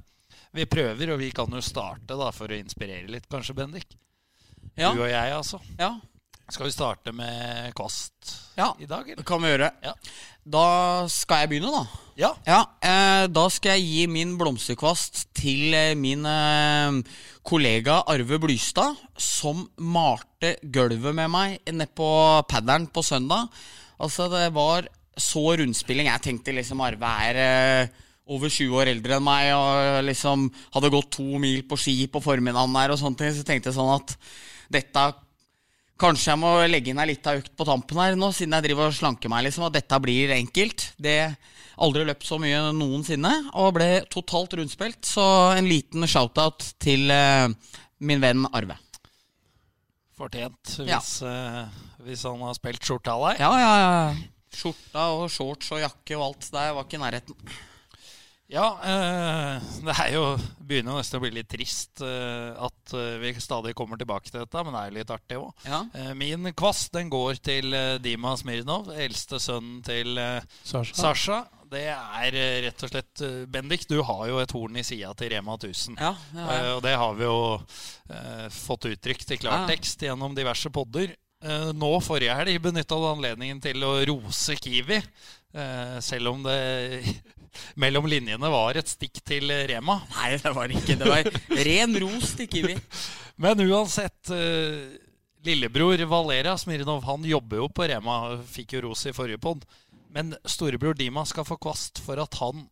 vi 0.53 0.69
prøver, 0.69 1.15
og 1.15 1.23
vi 1.23 1.31
kan 1.33 1.53
jo 1.53 1.65
starte 1.65 2.19
da 2.19 2.29
for 2.35 2.53
å 2.53 2.59
inspirere 2.59 3.09
litt, 3.09 3.29
kanskje, 3.33 3.57
Bendik. 3.57 3.97
Ja, 4.79 4.93
Du 4.93 5.03
og 5.03 5.09
jeg, 5.11 5.33
altså. 5.35 5.59
ja, 5.79 5.95
Skal 6.49 6.65
vi 6.65 6.73
starte 6.73 7.13
med 7.13 7.75
kvast 7.77 8.33
ja. 8.57 8.71
i 8.81 8.87
dag, 8.89 9.05
Det 9.19 9.25
kan 9.27 9.43
vi 9.43 9.51
gjøre. 9.51 9.69
Ja. 9.85 9.93
Da 10.49 10.65
skal 11.13 11.43
jeg 11.43 11.51
begynne, 11.53 11.73
da. 11.75 12.05
Ja. 12.19 12.31
Ja, 12.49 12.61
eh, 12.81 13.27
Da 13.29 13.45
skal 13.53 13.77
jeg 13.77 13.85
gi 13.85 14.07
min 14.09 14.33
blomsterkvast 14.41 15.27
til 15.37 15.77
eh, 15.77 15.93
min 15.99 16.25
eh, 16.25 17.19
kollega 17.45 18.01
Arve 18.09 18.41
Blystad, 18.41 18.97
som 19.21 19.67
malte 19.77 20.57
gulvet 20.65 21.15
med 21.21 21.29
meg 21.31 21.59
nede 21.69 21.91
på 21.93 22.09
paddelen 22.49 22.89
på 22.89 23.05
søndag. 23.05 23.53
Altså, 24.01 24.31
det 24.33 24.49
var 24.57 24.89
så 25.19 25.45
rundspilling. 25.61 26.09
Jeg 26.09 26.25
tenkte 26.25 26.57
liksom 26.57 26.81
Arve 26.81 27.13
er 27.29 27.45
eh, 27.45 27.95
over 28.29 28.49
20 28.49 28.73
år 28.81 28.95
eldre 28.97 29.21
enn 29.21 29.25
meg 29.29 29.53
og 29.53 30.03
liksom 30.09 30.49
hadde 30.75 30.95
gått 30.97 31.13
to 31.21 31.29
mil 31.41 31.63
på 31.69 31.77
ski 31.81 32.07
på 32.09 32.25
formiddagen 32.25 32.77
der 32.77 32.97
og 32.97 33.01
sånne 33.01 33.21
ting. 33.21 33.37
Så 33.37 33.45
tenkte 33.45 33.69
jeg 33.69 33.79
sånn 33.79 33.97
at 34.01 34.17
dette 34.73 35.09
Kanskje 35.99 36.31
jeg 36.31 36.39
må 36.39 36.51
legge 36.71 36.93
inn 36.93 37.01
ei 37.03 37.09
lita 37.11 37.33
økt 37.35 37.51
på 37.59 37.65
tampen 37.67 37.99
her 37.99 38.15
nå, 38.19 38.29
siden 38.35 38.55
jeg 38.55 38.69
driver 38.69 38.87
og 38.91 38.95
slanker 38.95 39.31
meg. 39.33 39.45
liksom, 39.49 39.65
At 39.67 39.75
dette 39.81 39.99
blir 40.05 40.31
enkelt. 40.37 40.93
Det 40.99 41.37
Aldri 41.79 42.03
løpt 42.09 42.27
så 42.27 42.41
mye 42.43 42.73
noensinne, 42.75 43.31
og 43.55 43.75
ble 43.77 43.87
totalt 44.11 44.55
rundspilt. 44.59 44.99
Så 45.07 45.23
en 45.59 45.69
liten 45.71 46.03
shout-out 46.11 46.73
til 46.83 47.11
eh, 47.15 47.47
min 48.03 48.19
venn 48.23 48.47
Arve. 48.51 48.75
Fortjent, 50.19 50.73
Ja. 50.87 50.99
hvis, 50.99 51.23
eh, 51.23 51.69
hvis 52.03 52.25
han 52.27 52.41
har 52.43 52.55
spilt 52.59 52.83
skjorta 52.83 53.15
av 53.15 53.29
deg. 53.29 53.41
Ja, 53.45 53.53
ja, 53.63 53.75
ja. 53.79 54.15
Skjorta 54.59 55.05
og 55.15 55.29
shorts 55.31 55.71
og 55.71 55.79
jakke 55.85 56.17
og 56.19 56.25
alt. 56.33 56.51
Det 56.51 56.67
var 56.75 56.83
ikke 56.85 56.99
i 56.99 57.03
nærheten. 57.05 57.37
Ja, 58.49 58.69
eh, 58.81 59.67
det 59.85 59.95
er 60.01 60.15
jo 60.15 60.23
begynner 60.65 60.97
nesten 60.97 61.19
å 61.19 61.23
bli 61.23 61.35
litt 61.37 61.51
trist 61.53 62.01
eh, 62.05 62.57
at 62.57 62.95
eh, 62.97 63.19
vi 63.21 63.35
stadig 63.45 63.75
kommer 63.77 64.01
tilbake 64.01 64.31
til 64.31 64.41
dette, 64.41 64.63
men 64.65 64.73
det 64.73 64.81
er 64.81 64.89
jo 64.89 64.97
litt 64.97 65.13
artig 65.13 65.41
òg. 65.41 65.67
Ja. 65.69 65.83
Min 66.17 66.49
kvast 66.57 66.95
den 66.97 67.13
går 67.13 67.43
til 67.45 67.77
Dima 68.05 68.33
Smirnov, 68.41 68.89
eldste 68.97 69.41
sønnen 69.43 69.83
til 69.85 70.17
Sasha. 70.63 70.97
Sasha. 70.97 71.39
Det 71.69 71.85
er 71.93 72.33
rett 72.65 72.83
og 72.87 72.89
slett 72.89 73.23
Bendik, 73.53 73.83
du 73.91 73.99
har 74.01 74.23
jo 74.31 74.39
et 74.41 74.53
horn 74.57 74.79
i 74.81 74.85
sida 74.87 75.11
til 75.13 75.35
Rema 75.35 75.59
1000. 75.59 75.99
Ja, 76.01 76.15
ja, 76.33 76.47
ja. 76.49 76.75
Og 76.79 76.81
det 76.87 76.95
har 76.97 77.19
vi 77.19 77.27
jo 77.27 77.41
fått 78.65 78.89
uttrykt 78.89 79.37
i 79.37 79.41
klartekst 79.43 80.09
gjennom 80.09 80.33
diverse 80.39 80.73
podder. 80.73 81.13
Eh, 81.39 81.71
nå 81.71 81.91
forrige 82.03 82.35
helg 82.35 82.57
benytta 82.65 82.97
du 82.99 83.05
anledningen 83.13 83.61
til 83.63 83.85
å 83.87 83.93
rose 84.09 84.57
Kiwi, 84.59 84.99
eh, 84.99 85.99
selv 86.03 86.33
om 86.33 86.43
det 86.43 86.59
mellom 87.81 88.09
linjene 88.11 88.51
var 88.53 88.79
et 88.79 88.91
stikk 88.91 89.21
til 89.27 89.51
Rema. 89.71 90.01
Nei, 90.17 90.31
det 90.43 90.55
var 90.57 90.73
ikke 90.73 90.97
det. 91.01 91.11
var 91.11 91.65
ren 91.69 91.99
ros 92.05 92.33
til 92.39 92.51
Kiwi. 92.53 92.79
Men 93.43 93.63
uansett, 93.67 94.33
eh, 94.35 94.97
lillebror 95.47 96.03
Valera 96.11 96.57
Smirnov 96.59 97.05
han 97.07 97.27
jobber 97.27 97.63
jo 97.63 97.69
på 97.71 97.87
Rema, 97.91 98.19
fikk 98.47 98.77
jo 98.77 98.89
ros 98.89 99.07
i 99.07 99.15
forrige 99.17 99.41
pod. 99.43 99.63
Men 100.15 100.35
storebror 100.49 100.97
Dima 100.99 101.25
skal 101.29 101.47
få 101.47 101.59
kvast 101.61 102.01
for 102.05 102.21
at 102.23 102.41
han 102.41 102.67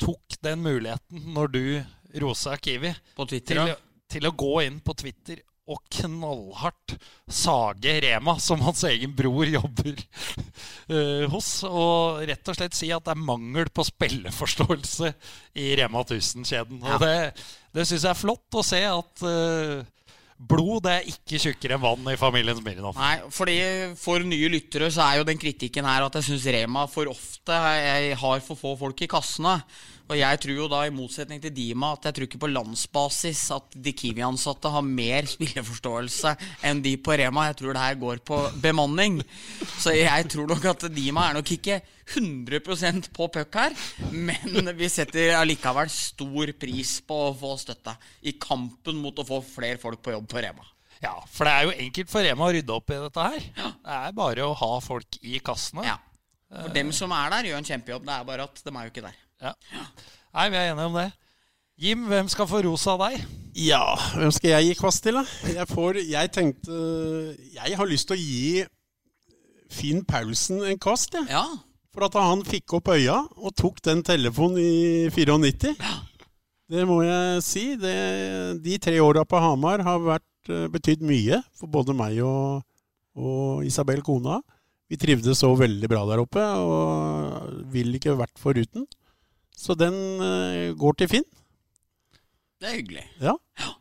tok 0.00 0.36
den 0.42 0.62
muligheten 0.64 1.32
når 1.34 1.52
du 1.54 1.64
rosa 2.20 2.56
Kiwi, 2.56 2.92
På 3.16 3.26
Twitter, 3.26 3.54
til, 3.54 3.72
ja. 3.72 3.76
til 4.10 4.28
å 4.28 4.34
gå 4.36 4.54
inn 4.66 4.78
på 4.84 4.94
Twitter 4.98 5.40
og 5.70 5.80
knallhardt 5.96 6.96
sage 7.30 7.94
Rema, 8.04 8.36
som 8.42 8.60
hans 8.66 8.82
egen 8.88 9.14
bror 9.16 9.48
jobber 9.48 9.96
uh, 9.96 11.24
hos. 11.32 11.48
Og 11.68 12.20
rett 12.28 12.52
og 12.52 12.58
slett 12.58 12.76
si 12.76 12.90
at 12.94 13.06
det 13.06 13.14
er 13.14 13.24
mangel 13.24 13.70
på 13.72 13.86
spilleforståelse 13.88 15.14
i 15.60 15.72
Rema 15.80 16.04
1000-kjeden. 16.04 16.84
Og 16.84 17.00
det, 17.02 17.16
det 17.74 17.88
syns 17.88 18.04
jeg 18.04 18.12
er 18.12 18.20
flott 18.20 18.60
å 18.60 18.66
se 18.66 18.82
at 18.90 19.24
uh, 19.24 19.80
blod 20.34 20.84
det 20.84 20.94
er 20.98 21.08
ikke 21.14 21.40
tjukkere 21.40 21.78
enn 21.78 21.84
vann 21.84 22.12
i 22.12 22.18
familien 22.20 22.58
Smirnov. 22.58 22.98
Nei, 22.98 23.16
fordi 23.32 23.56
For 24.00 24.24
nye 24.26 24.52
lyttere 24.52 24.90
så 24.92 25.06
er 25.06 25.20
jo 25.20 25.28
den 25.28 25.40
kritikken 25.40 25.88
her 25.88 26.04
at 26.04 26.20
jeg 26.20 26.28
syns 26.28 26.48
Rema 26.58 26.84
for 26.90 27.08
ofte 27.12 27.56
har 27.56 28.44
for 28.44 28.58
få 28.58 28.76
folk 28.84 29.04
i 29.06 29.10
kassene. 29.10 29.60
Og 30.04 30.18
jeg 30.18 30.40
tror 30.42 30.58
jo 30.58 30.66
da, 30.68 30.82
i 30.84 30.92
motsetning 30.92 31.40
til 31.40 31.52
Dima, 31.56 31.94
at 31.94 32.04
jeg 32.08 32.16
tror 32.16 32.26
ikke 32.26 32.40
på 32.42 32.50
landsbasis 32.52 33.40
at 33.56 33.76
de 33.86 33.94
Kiwi-ansatte 33.96 34.68
har 34.74 34.84
mer 34.84 35.24
spilleforståelse 35.30 36.34
enn 36.68 36.82
de 36.84 36.92
på 37.00 37.16
Rema. 37.16 37.46
Jeg 37.48 37.56
tror 37.62 37.72
det 37.72 37.84
her 37.86 37.96
går 38.02 38.20
på 38.28 38.40
bemanning. 38.60 39.22
Så 39.80 39.94
jeg 39.96 40.28
tror 40.34 40.52
nok 40.52 40.68
at 40.74 40.84
Dima 40.92 41.30
er 41.30 41.38
nok 41.38 41.54
ikke 41.56 41.80
100% 42.04 43.08
på 43.16 43.30
puck 43.32 43.56
her. 43.56 43.80
Men 44.12 44.68
vi 44.76 44.92
setter 44.92 45.38
allikevel 45.38 45.88
stor 45.92 46.52
pris 46.60 46.98
på 47.08 47.22
å 47.30 47.34
få 47.40 47.56
støtte 47.64 47.96
i 48.28 48.36
kampen 48.36 49.00
mot 49.00 49.16
å 49.16 49.28
få 49.28 49.40
flere 49.54 49.80
folk 49.80 50.04
på 50.04 50.12
jobb 50.18 50.28
på 50.28 50.44
Rema. 50.44 50.68
Ja, 51.00 51.16
for 51.32 51.48
det 51.48 51.52
er 51.52 51.64
jo 51.66 51.78
enkelt 51.88 52.12
for 52.12 52.24
Rema 52.24 52.50
å 52.50 52.52
rydde 52.54 52.76
opp 52.76 52.92
i 52.92 53.00
dette 53.08 53.28
her. 53.32 53.52
Det 53.56 53.98
er 54.04 54.16
bare 54.20 54.44
å 54.44 54.56
ha 54.60 54.72
folk 54.84 55.18
i 55.24 55.40
kassene. 55.44 55.88
Ja. 55.88 55.96
For 56.54 56.70
dem 56.76 56.92
som 56.94 57.12
er 57.16 57.32
der, 57.32 57.48
gjør 57.48 57.60
en 57.62 57.72
kjempejobb. 57.72 58.04
Det 58.06 58.14
er 58.14 58.26
bare 58.28 58.44
at 58.46 58.60
de 58.60 58.70
er 58.70 58.84
jo 58.84 58.92
ikke 58.92 59.08
der. 59.08 59.23
Ja. 59.44 59.52
Nei, 60.34 60.48
vi 60.50 60.58
er 60.58 60.72
enige 60.72 60.88
om 60.88 60.96
det. 60.98 61.10
Jim, 61.84 62.06
hvem 62.08 62.30
skal 62.30 62.48
få 62.48 62.62
rosa 62.64 62.94
av 62.94 63.02
deg? 63.04 63.24
Ja, 63.58 63.82
hvem 64.14 64.32
skal 64.34 64.54
jeg 64.54 64.70
gi 64.70 64.78
kvast 64.78 65.02
til, 65.04 65.18
da? 65.18 65.24
Jeg, 65.46 65.66
får, 65.70 66.00
jeg 66.06 66.30
tenkte 66.34 66.78
Jeg 67.54 67.76
har 67.78 67.90
lyst 67.90 68.08
til 68.10 68.16
å 68.16 68.18
gi 68.18 68.64
Finn 69.74 70.04
Paulsen 70.06 70.62
en 70.66 70.80
kvast, 70.80 71.14
jeg. 71.18 71.26
Ja. 71.30 71.44
For 71.94 72.08
at 72.08 72.16
han 72.18 72.42
fikk 72.46 72.76
opp 72.78 72.90
øya 72.94 73.20
og 73.38 73.54
tok 73.58 73.78
den 73.86 74.02
telefonen 74.06 74.58
i 74.58 75.10
94. 75.14 75.74
Det 76.74 76.86
må 76.88 77.00
jeg 77.04 77.44
si. 77.46 77.64
Det, 77.78 77.94
de 78.64 78.78
tre 78.82 78.98
åra 79.02 79.22
på 79.28 79.38
Hamar 79.42 79.84
har 79.86 80.00
vært, 80.02 80.50
eh, 80.50 80.66
betydd 80.72 81.04
mye 81.06 81.42
for 81.58 81.70
både 81.70 81.94
meg 81.94 82.18
og, 82.26 82.64
og 83.14 83.66
Isabel 83.66 84.02
kona. 84.06 84.40
Vi 84.90 84.98
trivdes 85.00 85.42
så 85.42 85.52
veldig 85.58 85.90
bra 85.90 86.02
der 86.10 86.22
oppe 86.22 86.42
og 86.42 87.70
ville 87.72 87.98
ikke 87.98 88.16
vært 88.18 88.42
foruten. 88.42 88.88
Så 89.56 89.76
den 89.78 89.94
eh, 90.24 90.72
går 90.78 90.96
til 91.00 91.08
Finn. 91.08 91.26
Det 92.60 92.68
er 92.70 92.76
hyggelig. 92.78 93.04
Ja. 93.22 93.34
ja. 93.60 93.72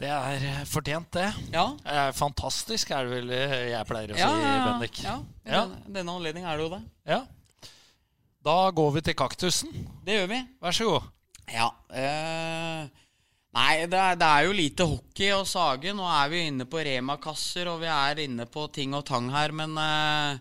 Det 0.00 0.08
er 0.08 0.44
eh, 0.48 0.62
fortjent, 0.68 1.10
det. 1.12 1.26
Ja. 1.52 1.66
Eh, 1.84 2.08
fantastisk, 2.16 2.90
er 2.96 3.04
det 3.06 3.18
vel 3.18 3.34
eh, 3.36 3.56
jeg 3.74 3.88
pleier 3.90 4.14
å 4.14 4.18
Ja, 4.18 4.30
si, 4.32 4.40
ja, 4.42 4.54
ja. 4.56 4.64
Bendik. 4.70 5.02
ja. 5.04 5.16
I 5.44 5.50
Ja. 5.52 5.60
denne, 5.66 5.94
denne 5.98 6.14
anledning 6.16 6.46
er 6.48 6.56
det 6.56 6.64
jo 6.66 6.72
det. 6.76 6.82
Ja. 7.12 7.20
Da 8.44 8.56
går 8.72 8.94
vi 8.96 9.02
til 9.10 9.16
kaktusen. 9.20 9.74
Det 10.06 10.14
gjør 10.16 10.30
vi. 10.32 10.40
Vær 10.64 10.72
så 10.76 10.86
god. 10.88 11.08
Ja. 11.52 11.66
Eh, 11.92 12.86
nei, 13.58 13.72
det 13.92 13.98
er, 14.00 14.16
det 14.16 14.28
er 14.30 14.46
jo 14.46 14.54
lite 14.56 14.86
hockey 14.88 15.32
å 15.36 15.42
sage. 15.48 15.92
Nå 15.96 16.06
er 16.08 16.30
vi 16.32 16.46
inne 16.48 16.64
på 16.70 16.80
Rema-kasser, 16.86 17.68
og 17.68 17.82
vi 17.84 17.90
er 17.92 18.22
inne 18.24 18.46
på 18.48 18.64
ting 18.72 18.94
og 18.96 19.04
tang 19.10 19.28
her, 19.34 19.52
men 19.52 19.76
eh, 19.76 20.38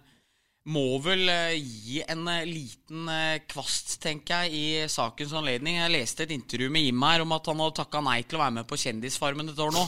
må 0.70 1.00
vel 1.04 1.30
eh, 1.32 1.58
gi 1.58 2.02
en 2.06 2.28
eh, 2.30 2.46
liten 2.48 3.10
eh, 3.10 3.42
kvast, 3.50 3.98
tenker 4.04 4.46
jeg, 4.46 4.54
i 4.54 4.92
sakens 4.92 5.34
anledning. 5.36 5.80
Jeg 5.80 5.94
leste 5.96 6.26
et 6.26 6.36
intervju 6.36 6.70
med 6.74 6.86
Jim 6.86 7.06
her 7.08 7.26
om 7.26 7.34
at 7.36 7.50
han 7.50 7.64
hadde 7.64 7.80
takka 7.82 8.04
nei 8.06 8.22
til 8.24 8.40
å 8.40 8.44
være 8.44 8.58
med 8.60 8.70
på 8.70 8.80
Kjendisfarmen 8.80 9.52
et 9.52 9.64
år 9.66 9.74
nå. 9.76 9.86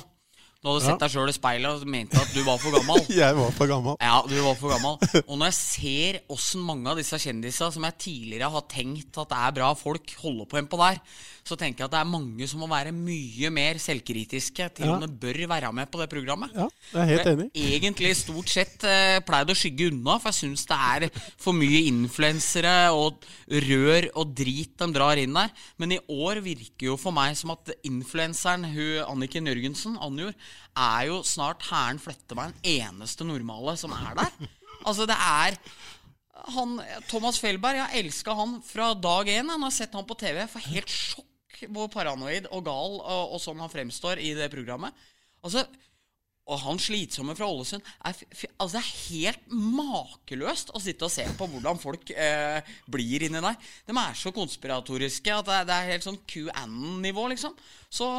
Du 0.61 0.69
hadde 0.69 0.83
sett 0.85 1.01
deg 1.01 1.09
sjøl 1.09 1.29
i 1.31 1.33
speilet 1.33 1.71
og 1.81 1.89
mente 1.89 2.19
at 2.21 2.35
du 2.35 2.43
var 2.45 2.59
for 2.61 2.75
gammel. 2.75 2.99
Jeg 3.21 3.33
var 3.33 3.49
for 3.57 3.65
gammel. 3.71 3.95
Ja, 3.97 4.19
du 4.29 4.35
var 4.45 4.59
for 4.59 4.69
gammel. 4.75 5.23
Og 5.25 5.39
når 5.41 5.49
jeg 5.49 5.57
ser 5.57 6.19
åssen 6.29 6.61
mange 6.61 6.85
av 6.91 6.99
disse 7.01 7.17
kjendisene 7.17 7.73
som 7.73 7.87
jeg 7.87 7.97
tidligere 8.05 8.51
har 8.53 8.67
tenkt 8.69 9.17
at 9.23 9.33
er 9.33 9.55
bra 9.57 9.71
folk, 9.79 10.13
holder 10.21 10.45
på 10.51 10.59
en 10.61 10.69
på 10.69 10.77
der, 10.77 10.99
så 11.41 11.57
tenker 11.57 11.81
jeg 11.81 11.87
at 11.89 11.93
det 11.95 11.99
er 12.03 12.09
mange 12.11 12.45
som 12.45 12.61
må 12.61 12.67
være 12.69 12.91
mye 12.93 13.49
mer 13.49 13.79
selvkritiske 13.81 14.67
til 14.77 14.85
Ja. 14.85 14.93
om 14.93 15.01
de 15.01 15.09
bør 15.09 15.39
være 15.49 15.71
med 15.73 15.89
på 15.89 15.97
det 16.03 16.07
programmet. 16.11 16.53
Ja, 16.53 16.67
jeg 16.93 17.01
er 17.01 17.09
helt 17.09 17.25
Jeg 17.25 17.33
enig. 17.39 17.47
Egentlig 17.57 18.11
stort 18.21 18.53
sett 18.53 18.85
eh, 18.85 19.17
pleid 19.25 19.49
å 19.49 19.57
skygge 19.57 19.89
unna, 19.89 20.19
for 20.21 20.29
jeg 20.29 20.43
syns 20.43 20.67
det 20.69 20.77
er 20.77 21.07
for 21.41 21.57
mye 21.57 21.81
influensere 21.89 22.75
og 22.93 23.25
rør 23.49 24.11
og 24.13 24.35
drit 24.37 24.77
de 24.77 24.91
drar 24.93 25.17
inn 25.17 25.33
der. 25.33 25.49
Men 25.81 25.97
i 25.97 25.99
år 26.05 26.43
virker 26.45 26.91
jo 26.91 26.99
for 27.01 27.17
meg 27.17 27.33
som 27.41 27.57
at 27.57 27.73
influenseren 27.81 28.69
hun 28.69 29.01
Anniken 29.09 29.49
Jørgensen, 29.49 29.97
Anjor, 29.97 30.37
er 30.77 31.07
jo 31.09 31.21
snart 31.27 31.63
Hæren 31.67 31.99
En 31.99 32.53
eneste 32.63 33.23
normale 33.23 33.77
som 33.77 33.91
er 33.91 34.15
der. 34.15 34.49
Altså, 34.85 35.05
det 35.05 35.15
er 35.15 35.57
han, 36.55 36.79
Thomas 37.09 37.37
Felberg, 37.39 37.75
jeg 37.77 37.85
har 37.85 37.99
elska 37.99 38.33
han 38.33 38.61
fra 38.65 38.93
dag 38.93 39.27
én. 39.29 39.51
Jeg 39.51 39.61
har 39.61 39.71
sett 39.75 39.93
han 39.93 40.07
på 40.07 40.17
TV. 40.17 40.39
Jeg 40.39 40.49
får 40.49 40.71
helt 40.71 40.89
sjokk 40.89 41.27
hvor 41.69 41.91
paranoid 41.93 42.47
og 42.49 42.63
gal 42.65 42.97
og, 42.97 43.35
og 43.35 43.41
sånn 43.41 43.61
han 43.61 43.69
fremstår 43.69 44.21
i 44.23 44.33
det 44.33 44.49
programmet. 44.49 44.95
Altså, 45.45 45.65
og 46.49 46.59
han 46.63 46.79
slitsomme 46.81 47.35
fra 47.37 47.47
Ålesund 47.47 47.85
altså 48.01 48.71
Det 48.73 48.79
er 48.79 48.87
helt 49.11 49.51
makeløst 49.53 50.73
å 50.73 50.81
sitte 50.81 51.05
og 51.05 51.13
se 51.13 51.25
på 51.37 51.47
hvordan 51.51 51.79
folk 51.81 52.09
eh, 52.15 52.71
blir 52.91 53.27
inni 53.27 53.43
der. 53.43 53.59
De 53.87 53.95
er 53.95 54.17
så 54.17 54.33
konspiratoriske 54.35 55.35
at 55.35 55.47
det 55.47 55.59
er, 55.59 55.67
det 55.69 55.77
er 55.77 55.91
helt 55.93 56.07
sånn 56.07 56.19
QAnon-nivå, 56.27 57.27
liksom. 57.35 57.53
Så 57.93 58.09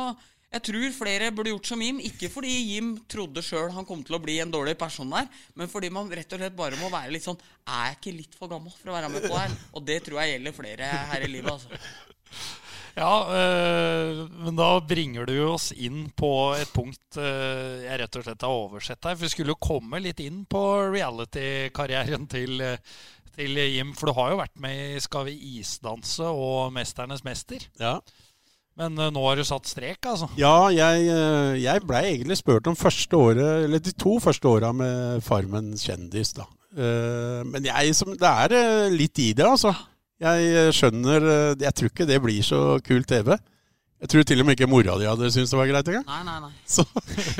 jeg 0.52 0.64
tror 0.68 0.94
flere 0.96 1.30
burde 1.34 1.52
gjort 1.52 1.68
som 1.70 1.82
Jim. 1.82 2.00
Ikke 2.04 2.28
fordi 2.32 2.52
Jim 2.74 2.94
trodde 3.10 3.44
sjøl 3.44 3.72
han 3.72 3.86
kom 3.88 4.02
til 4.04 4.18
å 4.18 4.22
bli 4.22 4.38
en 4.42 4.52
dårlig 4.52 4.74
person 4.80 5.10
der, 5.14 5.28
men 5.56 5.70
fordi 5.72 5.88
man 5.92 6.10
rett 6.12 6.32
og 6.32 6.42
slett 6.42 6.56
bare 6.56 6.78
må 6.80 6.90
være 6.92 7.14
litt 7.14 7.24
sånn 7.24 7.38
Er 7.64 7.92
jeg 7.92 7.98
ikke 7.98 8.16
litt 8.18 8.34
for 8.36 8.50
gammel 8.50 8.74
for 8.74 8.92
å 8.92 8.96
være 8.96 9.12
med 9.12 9.24
på 9.24 9.32
det 9.32 9.44
her? 9.44 9.54
Og 9.72 9.86
det 9.88 10.00
tror 10.04 10.20
jeg 10.22 10.34
gjelder 10.34 10.56
flere 10.56 10.90
her 11.12 11.24
i 11.24 11.30
livet, 11.30 11.52
altså. 11.54 11.80
Ja, 12.92 13.12
øh, 13.32 14.18
men 14.44 14.58
da 14.58 14.68
bringer 14.84 15.24
du 15.24 15.38
oss 15.46 15.70
inn 15.72 16.10
på 16.12 16.52
et 16.58 16.68
punkt 16.76 17.16
øh, 17.16 17.78
jeg 17.86 18.00
rett 18.02 18.18
og 18.20 18.26
slett 18.26 18.44
har 18.44 18.56
oversett 18.66 19.08
her. 19.08 19.16
For 19.16 19.24
vi 19.24 19.30
skulle 19.32 19.54
jo 19.54 19.62
komme 19.64 20.02
litt 20.04 20.20
inn 20.20 20.42
på 20.44 20.60
reality-karrieren 20.92 22.28
til, 22.28 22.60
til 23.32 23.62
Jim. 23.62 23.94
For 23.96 24.10
du 24.10 24.18
har 24.18 24.34
jo 24.34 24.42
vært 24.42 24.60
med 24.60 24.98
i 24.98 25.00
Skal 25.00 25.24
vi 25.30 25.38
isdanse 25.56 26.28
og 26.28 26.74
Mesternes 26.76 27.24
mester. 27.24 27.64
Ja. 27.80 27.96
Men 28.80 28.96
uh, 28.96 29.10
nå 29.12 29.20
har 29.26 29.36
du 29.36 29.44
satt 29.44 29.68
strek, 29.68 30.00
altså. 30.08 30.30
Ja, 30.40 30.70
jeg, 30.72 31.04
uh, 31.12 31.52
jeg 31.60 31.84
blei 31.84 32.02
egentlig 32.14 32.38
spurt 32.40 32.68
om 32.70 32.76
første 32.78 33.18
året, 33.20 33.66
eller 33.66 33.82
de 33.84 33.92
to 34.00 34.16
første 34.22 34.48
åra 34.48 34.70
med 34.76 35.20
Farmen 35.26 35.74
kjendis, 35.76 36.32
da. 36.38 36.46
Uh, 36.72 37.42
Men 37.44 37.66
jeg 37.68 37.92
som 37.98 38.14
Det 38.16 38.28
er 38.30 38.88
litt 38.94 39.18
i 39.20 39.32
det, 39.36 39.44
altså. 39.44 39.74
Jeg 40.22 40.70
skjønner 40.72 41.24
Jeg 41.58 41.74
tror 41.74 41.90
ikke 41.90 42.06
det 42.06 42.20
blir 42.22 42.44
så 42.46 42.78
kul 42.86 43.02
TV. 43.04 43.34
Jeg 44.02 44.10
tror 44.10 44.24
til 44.26 44.40
og 44.40 44.46
med 44.46 44.56
ikke 44.56 44.68
mora 44.70 44.94
di 44.98 45.06
hadde 45.06 45.28
syntes 45.34 45.50
det 45.52 45.58
var 45.58 45.68
greit 45.68 45.88
engang. 45.90 46.06
Nei, 46.08 46.22
nei, 46.26 46.38
nei. 46.46 46.52
Så, 46.74 46.84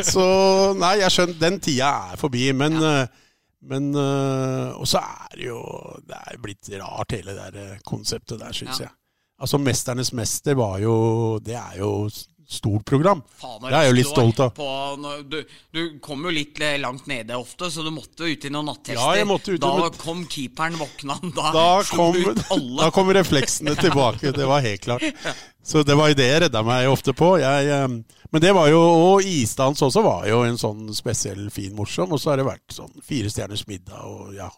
så 0.04 0.24
nei, 0.78 0.96
jeg 1.00 1.14
skjønner 1.14 1.38
Den 1.40 1.60
tida 1.62 1.92
er 2.12 2.20
forbi. 2.20 2.48
Men, 2.58 2.76
ja. 2.82 3.06
men 3.70 3.88
Og 3.94 4.84
så 4.90 5.00
er 5.00 5.38
det 5.38 5.46
jo 5.48 5.62
Det 6.04 6.18
er 6.18 6.42
blitt 6.42 6.70
rart, 6.82 7.14
hele 7.16 7.38
det 7.38 7.48
der 7.56 7.78
konseptet 7.86 8.42
der, 8.42 8.52
syns 8.52 8.82
Ja. 8.82 8.88
jeg. 8.90 8.96
Altså 9.42 9.58
'Mesternes 9.58 10.12
mester' 10.14 10.54
var 10.58 10.78
jo 10.82 11.38
Det 11.42 11.56
er 11.58 11.78
jo 11.80 12.08
stort 12.52 12.84
program. 12.84 13.22
Faen, 13.40 13.62
Det 13.62 13.72
er 13.72 13.82
jeg 13.86 13.90
jo 13.90 13.96
litt 13.96 14.08
stolt 14.10 14.40
av. 14.44 14.50
På, 14.52 15.22
du, 15.24 15.38
du 15.72 15.98
kom 16.04 16.20
jo 16.26 16.32
litt 16.36 16.58
eh, 16.60 16.74
langt 16.82 17.06
nede 17.08 17.32
ofte, 17.38 17.70
så 17.72 17.80
du 17.82 17.88
måtte 17.90 18.26
ut 18.28 18.44
i 18.44 18.50
noen 18.52 18.66
nattester. 18.68 18.98
Ja, 19.00 19.14
jeg 19.16 19.26
måtte 19.30 19.54
ut 19.54 19.60
da 19.62 19.70
noen- 19.78 19.96
kom 19.96 20.26
keeperen 20.28 20.76
våkna 20.76 21.16
han. 21.16 21.32
Da, 21.38 21.46
Da 21.54 21.82
kom, 21.88 22.14
ut 22.18 22.42
alle. 22.52 22.76
da 22.82 22.90
kom 22.92 23.08
refleksene 23.16 23.72
tilbake. 23.80 24.34
Det 24.36 24.44
var 24.46 24.60
helt 24.60 24.84
klart. 24.84 25.06
Så 25.64 25.80
det 25.86 25.96
var 25.96 26.12
jo 26.12 26.18
det 26.20 26.28
jeg 26.28 26.42
redda 26.44 26.62
meg 26.66 26.90
ofte 26.92 27.14
på. 27.16 27.38
Jeg, 27.40 27.72
eh, 27.72 27.88
men 28.32 28.40
det 28.44 28.52
var 28.54 28.68
jo, 28.68 28.82
Og 28.82 29.24
isdans 29.24 29.80
også 29.80 30.02
var 30.04 30.28
jo 30.28 30.42
en 30.44 30.60
sånn 30.60 30.92
spesiell, 30.94 31.48
fin, 31.50 31.72
morsom. 31.74 32.12
Og 32.12 32.20
så 32.20 32.30
har 32.34 32.36
det 32.42 32.46
vært 32.50 32.68
sånn 32.76 32.92
Fire 33.02 33.32
stjerners 33.32 33.64
middag 33.66 34.04
og 34.04 34.34
ja, 34.36 34.50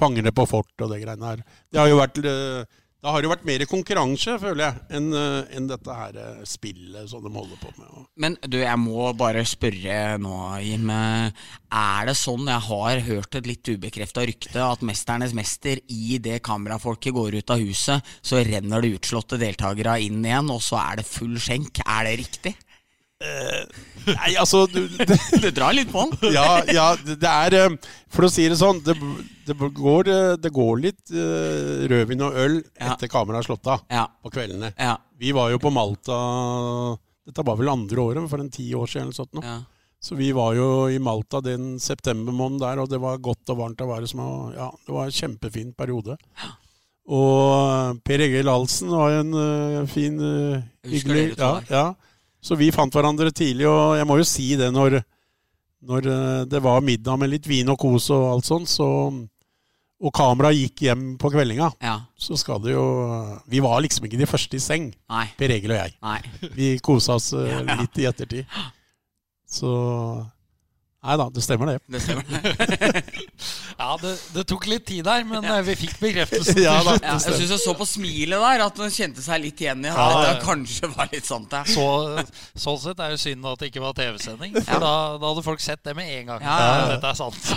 Fangene 0.00 0.32
på 0.34 0.48
fort 0.48 0.82
og 0.82 0.90
det 0.90 1.02
greiene 1.04 1.26
her. 1.30 1.42
Det 1.70 1.78
har 1.78 1.86
jo 1.92 1.98
vært 2.02 2.18
eh, 2.24 2.64
da 3.00 3.14
har 3.14 3.24
det 3.24 3.30
vært 3.30 3.46
mer 3.48 3.64
konkurranse, 3.68 4.34
føler 4.42 4.66
jeg, 4.66 4.80
enn 4.98 5.06
en 5.16 5.68
dette 5.70 5.94
her 5.96 6.18
eh, 6.20 6.42
spillet 6.48 7.08
som 7.08 7.24
de 7.24 7.32
holder 7.32 7.60
på 7.62 7.72
med. 7.78 8.06
Men 8.20 8.36
du, 8.44 8.58
jeg 8.60 8.80
må 8.82 9.08
bare 9.16 9.44
spørre 9.48 10.18
nå, 10.20 10.34
Jim. 10.64 10.90
eh, 10.92 11.48
Er 11.70 12.10
det 12.10 12.16
sånn, 12.20 12.48
jeg 12.50 12.66
har 12.66 13.04
hørt 13.06 13.38
et 13.40 13.48
litt 13.48 13.72
ubekrefta 13.72 14.24
rykte, 14.28 14.60
at 14.60 14.84
'Mesternes 14.84 15.32
mester' 15.36 15.80
i 15.88 16.18
det 16.18 16.42
kamerafolket 16.44 17.14
går 17.16 17.40
ut 17.40 17.54
av 17.56 17.62
huset, 17.62 18.04
så 18.20 18.44
renner 18.44 18.82
det 18.84 18.96
utslåtte 18.98 19.40
deltakere 19.40 20.00
inn 20.04 20.20
igjen, 20.24 20.50
og 20.52 20.60
så 20.60 20.80
er 20.82 21.00
det 21.00 21.08
full 21.08 21.38
skjenk? 21.40 21.80
Er 21.86 22.04
det 22.04 22.18
riktig? 22.20 22.54
Nei, 23.20 24.30
altså 24.40 24.64
du, 24.70 24.80
det, 24.98 25.18
det, 25.42 25.50
drar 25.56 25.74
litt 25.76 25.90
på 25.92 26.06
den. 26.08 26.32
ja, 26.38 26.62
ja, 26.72 26.86
det 27.04 27.18
er 27.30 27.56
eh, 27.58 27.90
For 28.12 28.26
å 28.26 28.30
si 28.32 28.46
det 28.48 28.56
sånn, 28.60 28.80
det, 28.86 28.96
det, 29.48 29.56
går, 29.76 30.08
eh, 30.08 30.36
det 30.40 30.52
går 30.56 30.80
litt 30.86 31.12
eh, 31.12 31.84
rødvin 31.90 32.24
og 32.26 32.38
øl 32.40 32.56
Ja. 32.62 32.94
etter 32.94 33.12
kameraet 33.12 33.44
er 33.44 33.50
slått 33.50 33.68
av 33.70 33.84
Ja. 33.92 34.06
på 34.24 34.32
kveldene. 34.32 34.72
Ja. 34.78 34.96
Vi 35.20 35.34
var 35.36 35.52
jo 35.52 35.60
på 35.60 35.72
Malta 35.74 36.16
Dette 37.28 37.44
var 37.46 37.60
vel 37.60 37.68
andre 37.70 38.00
året, 38.02 38.24
for 38.30 38.42
en 38.42 38.50
ti 38.50 38.64
år 38.74 38.88
siden 38.88 39.10
eller 39.10 39.18
sånt 39.20 39.36
nå. 39.36 39.44
Ja. 39.44 39.60
Så 40.00 40.16
vi 40.16 40.30
var 40.32 40.54
jo 40.56 40.88
i 40.88 40.96
Malta 40.98 41.42
den 41.44 41.74
septembermåneden 41.78 42.62
der, 42.62 42.80
og 42.80 42.88
det 42.88 42.98
var 43.02 43.20
godt 43.20 43.52
og 43.52 43.58
varmt 43.60 43.84
Var 43.84 44.06
som 44.08 44.22
Ja, 44.56 44.70
det 44.86 44.94
var 44.96 45.04
en 45.04 45.14
kjempefin 45.14 45.74
periode. 45.76 46.16
Og 47.10 48.00
Per 48.06 48.24
Egil 48.24 48.48
Halsen 48.48 48.90
var 48.94 49.18
en 49.18 49.34
uh, 49.34 49.86
fin, 49.90 50.16
uh, 50.16 50.62
hyggelig 50.88 51.34
ja, 51.36 51.52
ja. 51.68 51.84
Så 52.40 52.56
vi 52.56 52.70
fant 52.72 52.94
hverandre 52.94 53.32
tidlig, 53.34 53.66
og 53.68 53.98
jeg 53.98 54.08
må 54.08 54.16
jo 54.20 54.28
si 54.28 54.54
det 54.56 54.70
når, 54.72 55.00
når 55.86 56.08
øh, 56.08 56.46
det 56.48 56.62
var 56.64 56.84
middag 56.84 57.20
med 57.20 57.34
litt 57.34 57.48
vin 57.48 57.68
og 57.72 57.78
kos 57.80 58.08
og 58.16 58.30
alt 58.32 58.48
sånt, 58.48 58.70
så 58.72 58.88
og 60.00 60.12
kameraet 60.16 60.56
gikk 60.56 60.86
hjem 60.86 61.02
på 61.20 61.28
kveldinga, 61.32 61.66
ja. 61.84 61.98
så 62.16 62.36
skal 62.40 62.62
det 62.64 62.72
jo 62.72 62.84
Vi 63.52 63.60
var 63.60 63.82
liksom 63.84 64.06
ikke 64.08 64.20
de 64.20 64.28
første 64.28 64.56
i 64.56 64.62
seng, 64.64 64.86
Nei. 65.12 65.26
Per 65.36 65.52
Egil 65.52 65.74
og 65.74 65.80
jeg. 65.82 65.96
Nei. 66.00 66.20
Vi 66.56 66.68
kosa 66.84 67.18
oss 67.20 67.34
eh, 67.36 67.58
litt 67.82 68.00
i 68.00 68.06
ettertid. 68.08 68.60
Så 69.44 69.72
Nei 71.00 71.14
da, 71.16 71.26
det 71.32 71.40
stemmer 71.40 71.70
det. 71.70 71.78
Det 71.88 72.00
stemmer. 72.04 72.24
Ja, 73.80 73.94
det, 73.96 74.10
det 74.34 74.42
tok 74.50 74.66
litt 74.68 74.82
tid 74.84 75.06
der, 75.06 75.22
men 75.24 75.46
ja. 75.46 75.54
vi 75.64 75.72
fikk 75.80 75.94
bekreftelsen. 76.02 76.58
Ja 76.66 76.74
da. 76.84 76.98
Ja, 77.00 77.14
jeg 77.16 77.38
syns 77.38 77.54
jeg 77.54 77.62
så 77.62 77.72
på 77.78 77.86
smilet 77.88 78.42
der 78.42 78.64
at 78.66 78.80
hun 78.82 78.92
kjente 78.92 79.24
seg 79.24 79.40
litt 79.40 79.62
igjen 79.64 79.86
i 79.86 79.88
at 79.88 79.96
Ja, 79.96 80.18
ja. 80.26 80.34
kanskje 80.44 80.90
var 80.92 81.08
litt 81.08 81.24
sant. 81.24 81.54
Ja. 81.56 81.62
Så, 81.64 81.86
sånn 82.60 82.76
sett 82.82 83.00
er 83.00 83.14
det 83.14 83.22
synd 83.22 83.48
at 83.48 83.62
det 83.64 83.70
ikke 83.72 83.80
var 83.86 83.96
TV-sending. 83.96 84.58
For 84.60 84.74
Ja. 84.76 84.82
da, 84.84 84.92
da 85.22 85.30
hadde 85.32 85.46
folk 85.46 85.64
sett 85.64 85.80
det 85.88 85.96
med 85.96 86.12
en 86.18 86.34
gang. 86.34 86.44
Ja, 86.44 86.58
ja, 86.60 86.76
ja. 86.76 86.90
Dette 86.92 87.14
er 87.14 87.20
sant. 87.22 87.48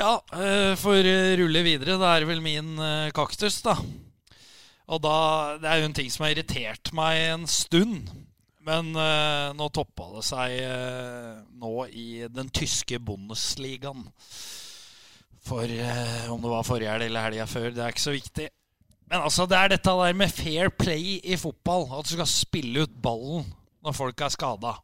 Ja, 0.00 0.14
eh, 0.38 0.72
for 0.80 0.96
å 1.12 1.16
rulle 1.42 1.64
videre. 1.66 1.98
Det 2.00 2.10
er 2.14 2.26
vel 2.32 2.40
min 2.44 2.72
eh, 2.80 3.10
kaktus, 3.12 3.60
da. 3.66 3.76
Og 4.90 5.04
da 5.04 5.14
Det 5.60 5.68
er 5.70 5.82
jo 5.82 5.90
en 5.90 5.96
ting 6.00 6.08
som 6.10 6.24
har 6.24 6.32
irritert 6.34 6.92
meg 6.96 7.20
en 7.34 7.44
stund. 7.50 8.08
Men 8.70 8.92
uh, 8.94 9.50
nå 9.58 9.66
toppa 9.74 10.06
det 10.14 10.22
seg 10.28 10.52
uh, 10.62 11.40
nå 11.58 11.72
i 11.90 12.22
den 12.30 12.50
tyske 12.54 13.00
Bundesligaen. 13.02 14.04
For 15.42 15.66
uh, 15.66 16.30
om 16.30 16.42
det 16.44 16.52
var 16.52 16.68
forrige 16.68 16.92
helg 16.92 17.08
eller 17.08 17.26
helga 17.26 17.48
før, 17.50 17.70
det 17.74 17.82
er 17.82 17.94
ikke 17.94 18.04
så 18.04 18.14
viktig. 18.14 18.46
Men 19.10 19.24
altså, 19.24 19.48
det 19.50 19.58
er 19.58 19.72
dette 19.72 19.96
der 19.98 20.14
med 20.14 20.30
fair 20.30 20.70
play 20.70 21.18
i 21.18 21.38
fotball. 21.40 21.88
At 21.98 22.06
du 22.06 22.14
skal 22.14 22.30
spille 22.30 22.86
ut 22.86 22.94
ballen 23.02 23.48
når 23.82 23.96
folk 23.96 24.22
er 24.22 24.34
skada. 24.36 24.76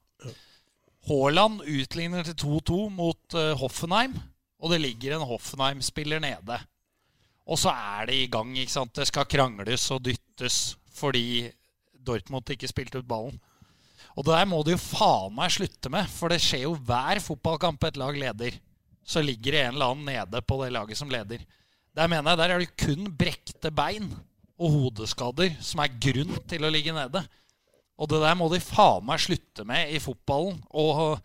Haaland 1.06 1.60
utligner 1.62 2.26
til 2.26 2.34
2-2 2.42 2.78
mot 2.90 3.36
Hoffenheim, 3.60 4.16
og 4.58 4.72
det 4.72 4.80
ligger 4.82 5.14
en 5.14 5.28
Hoffenheim-spiller 5.28 6.18
nede. 6.24 6.56
Og 7.46 7.60
så 7.62 7.70
er 7.70 8.08
det 8.08 8.16
i 8.18 8.30
gang. 8.32 8.56
ikke 8.58 8.72
sant? 8.72 8.96
Det 8.96 9.06
skal 9.06 9.28
krangles 9.30 9.86
og 9.94 10.02
dyttes 10.08 10.74
fordi 10.96 11.46
Dortmund 12.06 12.50
ikke 12.50 12.70
spilte 12.72 12.98
ut 12.98 13.06
ballen. 13.06 13.38
Og 14.16 14.24
det 14.24 14.32
der 14.32 14.48
må 14.48 14.62
du 14.64 14.72
jo 14.72 14.80
faen 14.80 15.34
meg 15.36 15.52
slutte 15.52 15.92
med, 15.92 16.08
for 16.08 16.32
det 16.32 16.40
skjer 16.40 16.64
jo 16.64 16.76
hver 16.88 17.20
fotballkamp 17.20 17.84
et 17.84 17.98
lag 18.00 18.16
leder. 18.16 18.56
Så 19.06 19.22
ligger 19.22 19.54
det 19.54 19.60
en 19.62 19.74
eller 19.76 19.92
annen 19.92 20.08
nede 20.08 20.40
på 20.42 20.56
det 20.62 20.72
laget 20.74 20.98
som 20.98 21.12
leder. 21.12 21.44
Der 21.96 22.08
mener 22.10 22.32
jeg, 22.32 22.40
der 22.40 22.54
er 22.54 22.62
det 22.62 22.72
kun 22.80 23.10
brekte 23.16 23.70
bein 23.72 24.08
og 24.56 24.72
hodeskader 24.72 25.52
som 25.64 25.82
er 25.84 25.98
grunn 26.00 26.32
til 26.48 26.64
å 26.64 26.72
ligge 26.72 26.94
nede. 26.96 27.22
Og 27.96 28.08
det 28.10 28.22
der 28.24 28.36
må 28.36 28.48
de 28.52 28.60
faen 28.60 29.04
meg 29.08 29.20
slutte 29.24 29.64
med 29.68 29.92
i 29.92 30.00
fotballen. 30.02 30.58
Og 30.76 31.20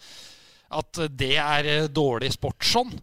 at 0.71 1.01
det 1.19 1.33
er 1.35 1.67
eh, 1.67 1.89
dårlig 1.91 2.31
sport 2.35 2.63
sånn. 2.63 2.93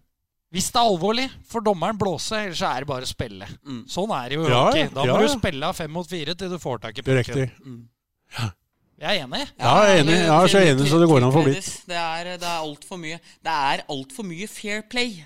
Hvis 0.48 0.70
det 0.72 0.80
er 0.80 0.88
alvorlig, 0.88 1.26
får 1.44 1.64
dommeren 1.66 1.98
blåse, 2.00 2.38
ellers 2.46 2.62
så 2.62 2.70
er 2.70 2.84
det 2.84 2.88
bare 2.88 3.04
å 3.04 3.10
spille. 3.10 3.48
Mm. 3.68 3.82
Sånn 3.92 4.14
er 4.16 4.30
det 4.30 4.38
jo. 4.38 4.46
Ja, 4.48 4.62
ikke. 4.70 4.86
ja, 4.86 4.92
Da 4.94 5.04
må 5.04 5.18
ja, 5.18 5.26
du 5.26 5.34
spille 5.34 5.68
av 5.68 5.76
fem 5.76 5.92
mot 5.92 6.08
fire 6.08 6.36
til 6.40 6.54
du 6.54 6.56
får 6.62 6.80
tak 6.86 7.02
i 7.02 7.04
pucken. 7.04 7.20
er 7.20 7.52
pucken. 7.52 8.56
Jeg 8.98 9.20
er 9.20 9.24
enig. 9.24 9.44
Ja, 9.60 9.72
jeg 9.86 9.98
er 9.98 10.00
enig. 10.02 10.14
Jeg 10.18 10.34
er 10.34 10.50
så 10.50 10.62
enig 10.66 10.86
så 10.90 10.98
det 10.98 11.08
går 11.10 11.20
an 11.22 11.28
å 11.28 11.34
få 11.34 11.42
blitt. 11.46 11.68
Det 11.86 11.98
er, 11.98 12.30
det 12.42 12.48
er 12.48 12.62
altfor 12.64 12.98
mye 12.98 13.18
Det 13.22 13.52
er 13.52 13.84
altfor 13.94 14.26
mye 14.26 14.48
fair 14.50 14.82
play 14.90 15.20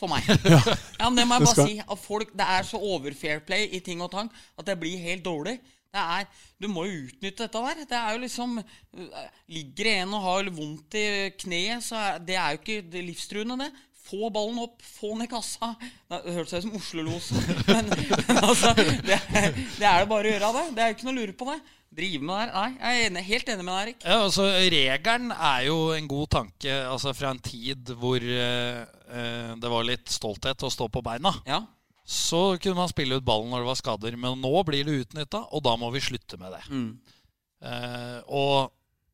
for 0.00 0.08
meg. 0.08 0.24
Ja, 1.00 1.08
men 1.10 1.18
Det 1.18 1.26
må 1.28 1.36
jeg 1.36 1.50
bare 1.50 1.66
si. 1.68 1.76
At 1.84 2.00
folk, 2.00 2.32
det 2.36 2.46
er 2.56 2.64
så 2.68 2.80
over-fair 2.80 3.42
play 3.44 3.68
i 3.76 3.82
ting 3.84 4.00
og 4.00 4.10
tang 4.14 4.32
at 4.56 4.64
det 4.68 4.78
blir 4.80 5.00
helt 5.04 5.24
dårlig. 5.26 5.58
Det 5.90 6.00
er, 6.00 6.26
du 6.62 6.68
må 6.70 6.84
jo 6.86 7.04
utnytte 7.08 7.44
dette 7.44 7.60
der. 7.66 7.84
Det 7.90 7.98
er 7.98 8.14
jo 8.14 8.22
liksom 8.22 8.58
øh, 8.62 9.22
Ligger 9.50 9.88
det 9.88 9.94
en 10.04 10.14
og 10.14 10.22
har 10.22 10.50
vondt 10.54 10.96
i 11.00 11.06
kneet, 11.42 11.82
så 11.84 11.98
er 11.98 12.20
det 12.22 12.36
er 12.38 12.54
jo 12.54 12.60
ikke 12.62 13.02
livstruende, 13.02 13.58
det. 13.64 13.70
Få 14.10 14.30
ballen 14.32 14.62
opp, 14.62 14.80
få 14.82 15.12
den 15.12 15.26
i 15.26 15.30
kassa. 15.30 15.74
Det 16.08 16.36
hørtes 16.38 16.54
ut 16.56 16.64
som 16.64 16.78
Oslo-losen. 16.78 17.42
Men, 17.68 17.90
men 17.90 18.38
altså, 18.40 18.72
det, 18.78 19.18
det 19.28 19.86
er 19.86 20.00
det 20.00 20.08
bare 20.10 20.24
å 20.24 20.32
gjøre 20.32 20.48
av 20.48 20.56
det. 20.56 20.64
Det 20.74 20.82
er 20.82 20.88
jo 20.88 20.96
ikke 20.96 21.06
noe 21.08 21.14
å 21.14 21.20
lure 21.20 21.36
på 21.42 21.50
det. 21.50 21.58
Drive 21.90 22.22
med 22.22 22.36
det 22.36 22.42
her. 22.44 22.50
Nei, 22.54 22.68
jeg 22.78 23.00
er 23.00 23.08
enig, 23.08 23.22
helt 23.26 23.48
enig 23.50 23.64
med 23.66 23.74
deg, 23.74 23.82
Erik. 23.88 24.04
Ja, 24.06 24.18
altså 24.22 24.44
Regelen 24.70 25.32
er 25.34 25.64
jo 25.66 25.76
en 25.96 26.06
god 26.10 26.28
tanke 26.36 26.74
altså 26.86 27.10
fra 27.18 27.32
en 27.34 27.40
tid 27.42 27.90
hvor 27.98 28.22
eh, 28.22 28.84
eh, 29.10 29.52
det 29.58 29.72
var 29.72 29.86
litt 29.88 30.12
stolthet 30.14 30.62
å 30.62 30.70
stå 30.70 30.86
på 30.94 31.02
beina. 31.02 31.32
Ja. 31.50 31.64
Så 32.06 32.56
kunne 32.62 32.78
man 32.78 32.90
spille 32.90 33.18
ut 33.18 33.26
ballen 33.26 33.50
når 33.50 33.64
det 33.64 33.70
var 33.72 33.80
skader. 33.82 34.16
Men 34.18 34.38
nå 34.42 34.52
blir 34.66 34.86
det 34.86 35.00
utnytta, 35.04 35.42
og 35.50 35.62
da 35.66 35.74
må 35.78 35.90
vi 35.94 36.02
slutte 36.02 36.38
med 36.38 36.54
det. 36.54 36.62
Mm. 36.70 36.90
Eh, 37.66 38.18
og 38.38 38.70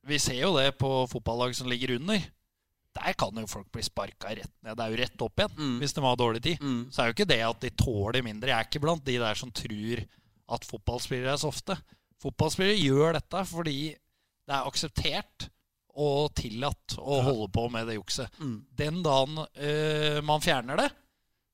vi 0.07 0.21
ser 0.23 0.39
jo 0.45 0.53
det 0.59 0.71
på 0.79 0.91
fotballag 1.11 1.57
som 1.57 1.69
ligger 1.73 1.97
under. 1.97 2.21
Der 2.97 3.17
kan 3.19 3.37
jo 3.41 3.49
folk 3.51 3.67
bli 3.73 3.83
sparka 3.85 4.31
rett 4.37 4.53
ned. 4.65 4.77
Det 4.77 4.85
er 4.85 4.93
jo 4.93 5.01
rett 5.03 5.25
opp 5.27 5.41
igjen 5.43 5.57
Mm. 5.59 5.75
hvis 5.81 5.93
de 5.97 6.05
har 6.05 6.17
dårlig 6.17 6.43
tid. 6.45 6.61
Mm. 6.61 6.79
Så 6.93 7.01
er 7.03 7.09
jo 7.11 7.17
ikke 7.17 7.29
det 7.33 7.41
at 7.45 7.61
de 7.65 7.71
tåler 7.77 8.23
mindre. 8.25 8.53
Jeg 8.53 8.59
er 8.61 8.69
ikke 8.69 8.85
blant 8.85 9.05
de 9.05 9.17
der 9.21 9.35
som 9.35 9.51
tror 9.53 10.05
at 10.57 10.65
fotballspillere 10.65 11.33
er 11.35 11.41
softe. 11.41 11.77
Fotballspillere 12.27 12.79
gjør 12.81 13.15
dette 13.21 13.43
fordi 13.47 13.79
det 13.95 14.55
er 14.55 14.67
akseptert 14.67 15.47
og 15.97 16.33
tillatt 16.37 16.97
å 17.01 17.21
holde 17.25 17.47
på 17.55 17.69
med 17.73 17.87
det 17.89 17.95
jukset. 17.97 18.35
Mm. 18.43 18.57
Den 18.77 18.99
dagen 19.07 19.39
uh, 19.41 20.19
man 20.27 20.43
fjerner 20.45 20.83
det, 20.83 20.89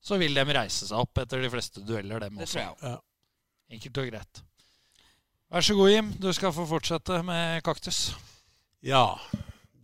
så 0.03 0.19
vil 0.19 0.35
de 0.35 0.43
reise 0.49 0.89
seg 0.89 0.99
opp 0.99 1.21
etter 1.23 1.45
de 1.45 1.51
fleste 1.53 1.85
dueller, 1.87 2.25
dem 2.25 2.41
Det 2.41 2.49
også. 2.49 2.59
tror 2.59 2.89
jeg. 2.89 2.99
Enkelt 3.77 4.01
og 4.03 4.09
greit. 4.11 4.41
Vær 5.53 5.65
så 5.69 5.77
god, 5.79 5.91
Jim. 5.93 6.11
Du 6.19 6.27
skal 6.35 6.55
få 6.57 6.65
fortsette 6.67 7.21
med 7.29 7.63
kaktus. 7.63 8.01
Ja, 8.83 9.05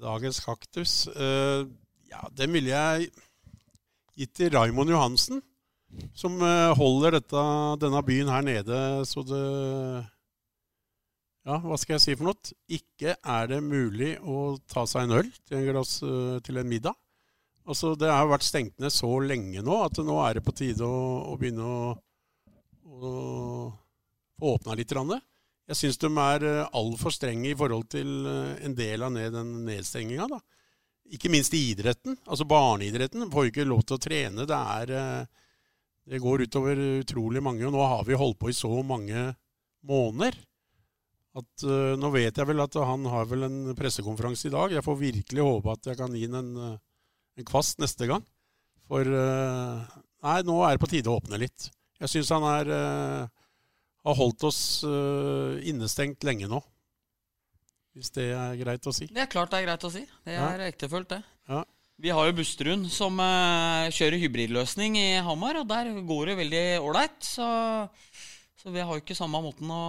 dagens 0.02 0.40
kaktus. 0.42 0.96
uh, 1.14 1.68
ja, 2.10 2.24
den 2.34 2.56
ville 2.56 2.72
jeg 2.72 3.10
gitt 4.18 4.34
til 4.40 4.50
Raimond 4.56 4.90
Johansen, 4.90 5.38
som 6.18 6.40
uh, 6.42 6.74
holder 6.76 7.20
dette, 7.20 7.44
denne 7.84 8.02
byen 8.04 8.32
her 8.32 8.42
nede 8.48 8.80
så 9.06 9.22
det 9.28 9.44
Ja, 11.48 11.56
hva 11.64 11.78
skal 11.80 11.94
jeg 11.96 12.02
si 12.04 12.14
for 12.18 12.28
noe? 12.28 12.54
Ikke 12.76 13.14
er 13.16 13.46
det 13.48 13.62
mulig 13.64 14.10
å 14.20 14.58
ta 14.68 14.82
seg 14.88 15.06
en 15.06 15.14
øl 15.22 15.28
til 15.48 15.56
en, 15.56 15.68
glass, 15.70 15.94
eh, 16.04 16.40
til 16.44 16.60
en 16.60 16.68
middag. 16.68 16.96
Altså, 17.64 17.94
Det 17.96 18.10
har 18.10 18.28
vært 18.28 18.44
stengt 18.44 18.76
ned 18.80 18.92
så 18.92 19.08
lenge 19.24 19.62
nå 19.64 19.78
at 19.80 19.96
nå 20.04 20.18
er 20.26 20.36
det 20.36 20.44
på 20.44 20.52
tide 20.52 20.84
å, 20.84 20.98
å 21.32 21.36
begynne 21.40 21.64
å, 21.64 21.78
å 22.84 23.12
få 24.36 24.74
litt. 24.76 24.92
grann. 24.92 25.14
Jeg 25.68 25.80
syns 25.80 26.00
de 26.02 26.10
er 26.20 26.44
eh, 26.44 26.68
altfor 26.76 27.16
strenge 27.16 27.48
i 27.48 27.56
forhold 27.56 27.88
til 27.96 28.28
eh, 28.28 28.66
en 28.68 28.76
del 28.76 29.06
av 29.08 29.14
ned, 29.16 29.32
den 29.32 29.54
nedstenginga. 29.64 30.28
Ikke 31.16 31.32
minst 31.32 31.56
i 31.56 31.62
idretten. 31.70 32.18
Altså 32.28 32.44
barneidretten 32.44 33.24
får 33.32 33.48
ikke 33.48 33.64
lov 33.64 33.86
til 33.88 33.96
å 33.96 34.02
trene. 34.04 34.44
Det 34.44 34.60
er 34.76 35.26
Det 36.08 36.20
går 36.20 36.44
utover 36.44 36.76
utrolig 37.00 37.40
mange. 37.40 37.64
Og 37.64 37.72
nå 37.72 37.80
har 37.80 38.04
vi 38.04 38.20
holdt 38.20 38.38
på 38.38 38.52
i 38.52 38.56
så 38.56 38.82
mange 38.84 39.30
måneder 39.88 40.36
at 41.36 41.64
uh, 41.66 41.94
Nå 42.00 42.10
vet 42.14 42.38
jeg 42.38 42.48
vel 42.48 42.62
at 42.64 42.76
han 42.88 43.06
har 43.12 43.28
vel 43.30 43.46
en 43.48 43.58
pressekonferanse 43.78 44.48
i 44.48 44.54
dag. 44.54 44.74
Jeg 44.74 44.84
får 44.86 45.00
virkelig 45.00 45.44
håpe 45.44 45.74
at 45.74 45.90
jeg 45.90 45.98
kan 46.00 46.14
gi 46.16 46.24
ham 46.26 46.38
en, 46.40 46.52
eh, 46.64 46.78
en 47.38 47.48
kvast 47.48 47.82
neste 47.82 48.08
gang. 48.10 48.24
For 48.88 49.04
uh, 49.04 49.84
Nei, 50.24 50.38
nå 50.42 50.56
er 50.66 50.74
det 50.74 50.82
på 50.82 50.90
tide 50.90 51.12
å 51.12 51.18
åpne 51.20 51.38
litt. 51.38 51.68
Jeg 52.00 52.10
syns 52.10 52.32
han 52.34 52.46
er 52.48 52.72
uh, 52.72 53.28
har 54.08 54.16
holdt 54.18 54.46
oss 54.48 54.60
innestengt 55.68 56.24
lenge 56.24 56.48
nå. 56.48 56.58
Hvis 57.94 58.10
det 58.14 58.30
er 58.32 58.56
greit 58.56 58.86
å 58.88 58.94
si. 58.94 59.08
Det 59.12 59.24
er 59.26 59.30
klart 59.30 59.52
det 59.52 59.60
er 59.60 59.66
greit 59.66 59.84
å 59.84 59.90
si. 59.92 60.04
Det 60.24 60.32
Ja. 60.38 60.46
er 60.54 60.64
ektefølt, 60.70 61.10
det. 61.10 61.18
Ja. 61.50 61.64
Vi 61.98 62.12
har 62.14 62.28
jo 62.28 62.36
Busterud 62.38 62.86
som 62.94 63.18
kjører 63.18 64.22
hybridløsning 64.22 64.96
i 64.96 65.08
Hamar, 65.26 65.58
og 65.60 65.68
der 65.68 65.90
går 66.06 66.30
det 66.30 66.38
veldig 66.38 66.64
ålreit. 66.78 67.18
Så, 67.26 67.46
så 68.62 68.72
vi 68.72 68.80
har 68.80 68.94
jo 68.94 69.02
ikke 69.02 69.18
samme 69.18 69.42
måten 69.44 69.68
å 69.74 69.82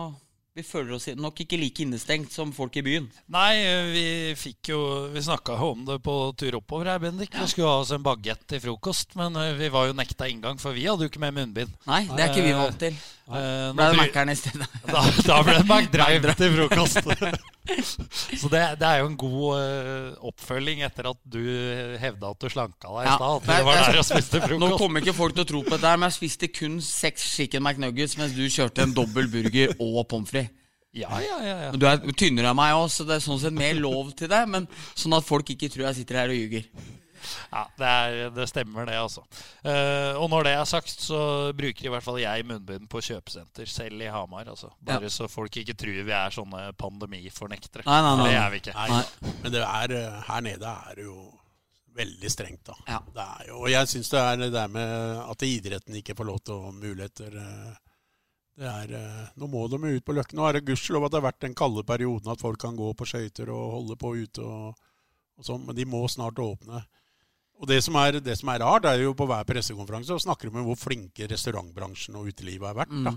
Vi 0.59 0.65
føler 0.67 0.97
oss 0.97 1.07
nok 1.15 1.37
ikke 1.39 1.55
like 1.55 1.85
innestengt 1.85 2.33
som 2.35 2.49
folk 2.51 2.75
i 2.75 2.83
byen. 2.83 3.05
Nei, 3.31 3.53
vi 3.93 4.03
fikk 4.35 4.73
jo 4.73 4.79
Vi 5.13 5.21
snakka 5.23 5.55
jo 5.55 5.69
om 5.71 5.85
det 5.87 6.01
på 6.03 6.15
tur 6.39 6.57
oppover 6.59 6.91
her, 6.91 6.99
Bendik. 6.99 7.31
Vi 7.31 7.47
skulle 7.47 7.69
ha 7.69 7.77
oss 7.85 7.93
en 7.95 8.03
bagett 8.03 8.43
til 8.49 8.59
frokost, 8.65 9.15
men 9.19 9.37
eh, 9.39 9.53
vi 9.55 9.69
var 9.71 9.87
jo 9.87 9.95
nekta 9.95 10.27
inngang, 10.27 10.59
for 10.59 10.75
vi 10.75 10.83
hadde 10.89 11.07
jo 11.07 11.13
ikke 11.13 11.23
med 11.23 11.37
munnbind. 11.37 11.71
Nei, 11.87 12.03
det 12.11 12.25
er 12.25 12.33
ikke 12.33 12.43
vi 12.43 12.57
vant 12.57 12.79
til. 12.81 12.99
Eh, 13.29 13.69
nå 13.71 13.77
Ble 13.77 13.87
det 13.93 14.01
Mac-eren 14.01 14.33
i 14.33 14.35
stedet. 14.35 14.67
Da, 14.89 15.03
da 15.21 15.39
ble 15.45 15.55
det 15.59 15.65
McDrive 15.69 16.35
til 16.35 16.53
frokost. 16.57 16.99
Så 18.41 18.49
det, 18.49 18.61
det 18.81 18.87
er 18.87 19.03
jo 19.03 19.09
en 19.11 19.17
god 19.19 19.59
uh, 19.61 20.29
oppfølging 20.31 20.81
etter 20.87 21.11
at 21.11 21.19
du 21.21 21.43
hevda 22.01 22.31
at 22.33 22.41
du 22.41 22.49
slanka 22.49 22.89
deg 22.95 23.05
i 23.05 23.11
stad. 23.13 23.35
At 23.35 23.45
du 23.45 23.67
var 23.67 23.81
der 23.83 23.99
og 24.01 24.07
spiste 24.07 24.41
Nå 24.63 24.71
kommer 24.79 25.05
ikke 25.05 25.13
folk 25.13 25.37
til 25.37 25.45
å 25.45 25.49
tro 25.51 25.61
på 25.67 25.75
dette, 25.75 25.91
men 25.99 26.09
jeg 26.09 26.17
spiste 26.17 26.49
kun 26.49 26.79
seks 26.81 27.27
chicken 27.35 27.61
McNuggets 27.61 28.17
mens 28.17 28.33
du 28.33 28.41
kjørte 28.49 28.87
en 28.87 28.95
dobbel 28.97 29.29
burger 29.29 29.75
og 29.77 30.01
pommes 30.09 30.33
frites. 30.33 30.48
Ja, 30.97 31.09
ja, 31.21 31.35
ja, 31.45 31.57
ja. 31.67 31.73
Du 31.77 31.85
er 31.85 31.99
tynnere 32.17 32.49
enn 32.49 32.57
meg 32.57 32.73
òg, 32.73 32.87
så 32.89 33.05
det 33.05 33.19
er 33.19 33.25
sånn 33.25 33.41
sett 33.41 33.53
mer 33.53 33.77
lov 33.77 34.09
til 34.17 34.31
det. 34.31 34.41
Men 34.49 34.65
sånn 34.97 35.13
at 35.17 35.27
folk 35.27 35.51
ikke 35.53 35.69
tror 35.69 35.89
jeg 35.89 36.01
sitter 36.01 36.23
her 36.23 36.33
og 36.33 36.39
ljuger. 36.39 36.65
ja 37.51 37.63
det, 37.77 37.89
er, 37.89 38.31
det 38.33 38.47
stemmer, 38.49 38.87
det, 38.89 38.97
altså. 38.97 39.21
Uh, 39.61 40.17
og 40.17 40.29
når 40.33 40.47
det 40.47 40.53
er 40.57 40.69
sagt, 40.69 40.95
så 41.03 41.21
bruker 41.57 41.85
i 41.85 41.91
hvert 41.93 42.05
fall 42.05 42.17
jeg 42.21 42.47
munnbind 42.49 42.89
på 42.89 43.03
kjøpesenter, 43.05 43.69
selv 43.69 44.01
i 44.01 44.09
Hamar. 44.09 44.49
altså. 44.49 44.71
Bare 44.81 45.11
så 45.13 45.29
folk 45.29 45.61
ikke 45.61 45.77
tror 45.77 45.99
vi 45.99 46.15
er 46.15 46.33
sånne 46.33 46.71
pandemifornektere. 46.79 47.85
Nei, 47.85 47.99
nei, 48.05 48.15
nei. 48.23 48.29
Det 48.31 48.39
er 48.39 48.55
vi 48.55 48.63
ikke. 48.63 48.77
Nei, 48.79 49.35
men 49.43 49.53
det 49.53 49.67
er, 49.67 49.95
eh, 49.99 50.23
her 50.31 50.47
nede 50.47 50.73
er 50.89 50.97
det 50.97 51.05
jo 51.05 51.19
veldig 51.99 52.31
strengt, 52.31 52.63
da. 52.69 52.79
Ja. 52.87 53.03
Det 53.13 53.27
er 53.27 53.51
jo, 53.51 53.59
og 53.61 53.69
jeg 53.71 53.91
syns 53.91 54.09
det 54.13 54.23
er 54.23 54.41
det 54.41 54.49
der 54.55 54.73
med 54.73 55.21
at 55.25 55.45
idretten 55.45 55.99
ikke 55.99 56.15
får 56.17 56.29
lov 56.29 56.41
til 56.41 56.55
å 56.55 56.65
ha 56.69 56.73
muligheter 56.73 57.37
eh, 57.43 57.77
er, 58.67 58.91
eh, 58.91 59.25
Nå 59.39 59.47
må 59.47 59.67
de 59.71 59.79
ut 59.79 60.05
på 60.05 60.15
løkken. 60.15 60.39
Nå 60.39 60.47
er 60.47 60.57
det 60.57 60.67
gudskjelov 60.67 61.07
at 61.07 61.13
det 61.13 61.19
har 61.21 61.29
vært 61.29 61.43
den 61.45 61.55
kalde 61.57 61.83
perioden 61.87 62.31
at 62.31 62.41
folk 62.41 62.59
kan 62.59 62.75
gå 62.75 62.91
på 62.97 63.07
skøyter 63.07 63.51
og 63.53 63.75
holde 63.77 63.99
på 63.99 64.13
ute 64.19 64.43
og, 64.43 64.75
og 65.39 65.47
sånn, 65.47 65.65
men 65.67 65.77
de 65.77 65.87
må 65.87 66.03
snart 66.11 66.41
åpne. 66.43 66.83
Og 67.59 67.67
det 67.67 67.81
som, 67.83 67.95
er, 67.99 68.21
det 68.23 68.37
som 68.39 68.51
er 68.53 68.63
rart, 68.63 68.87
er 68.87 69.03
jo 69.03 69.15
på 69.17 69.27
hver 69.27 69.47
pressekonferanse 69.47 70.15
og 70.15 70.23
snakker 70.23 70.51
om 70.51 70.61
hvor 70.63 70.79
flinke 70.79 71.27
restaurantbransjen 71.27 72.15
og 72.15 72.31
utelivet 72.31 72.69
har 72.71 72.77
vært. 72.77 72.95
da. 73.03 73.15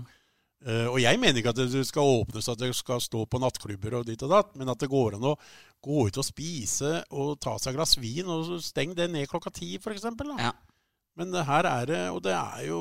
Uh, 0.63 0.87
og 0.93 0.97
jeg 1.03 1.19
mener 1.19 1.41
ikke 1.41 1.51
at 1.51 1.59
det 1.59 1.81
skal 1.87 2.07
åpnes, 2.21 2.47
at 2.47 2.59
det 2.59 2.69
skal 2.75 3.01
stå 3.03 3.25
på 3.27 3.39
nattklubber 3.43 3.97
og 3.99 4.05
dit 4.07 4.21
og 4.23 4.31
datt, 4.31 4.53
men 4.55 4.71
at 4.71 4.79
det 4.79 4.87
går 4.91 5.17
an 5.17 5.25
å 5.33 5.33
gå 5.83 6.05
ut 6.07 6.19
og 6.19 6.23
spise 6.23 7.01
og 7.11 7.33
ta 7.43 7.57
seg 7.59 7.73
et 7.73 7.79
glass 7.81 7.97
vin, 7.99 8.29
og 8.31 8.53
steng 8.63 8.93
det 8.95 9.09
ned 9.11 9.27
klokka 9.31 9.51
ti, 9.51 9.73
f.eks. 9.75 10.07
Ja. 10.39 10.53
Men 11.19 11.35
her 11.35 11.67
er 11.67 11.89
det, 11.89 12.03
og 12.15 12.21
det 12.23 12.35
er 12.35 12.63
jo 12.69 12.79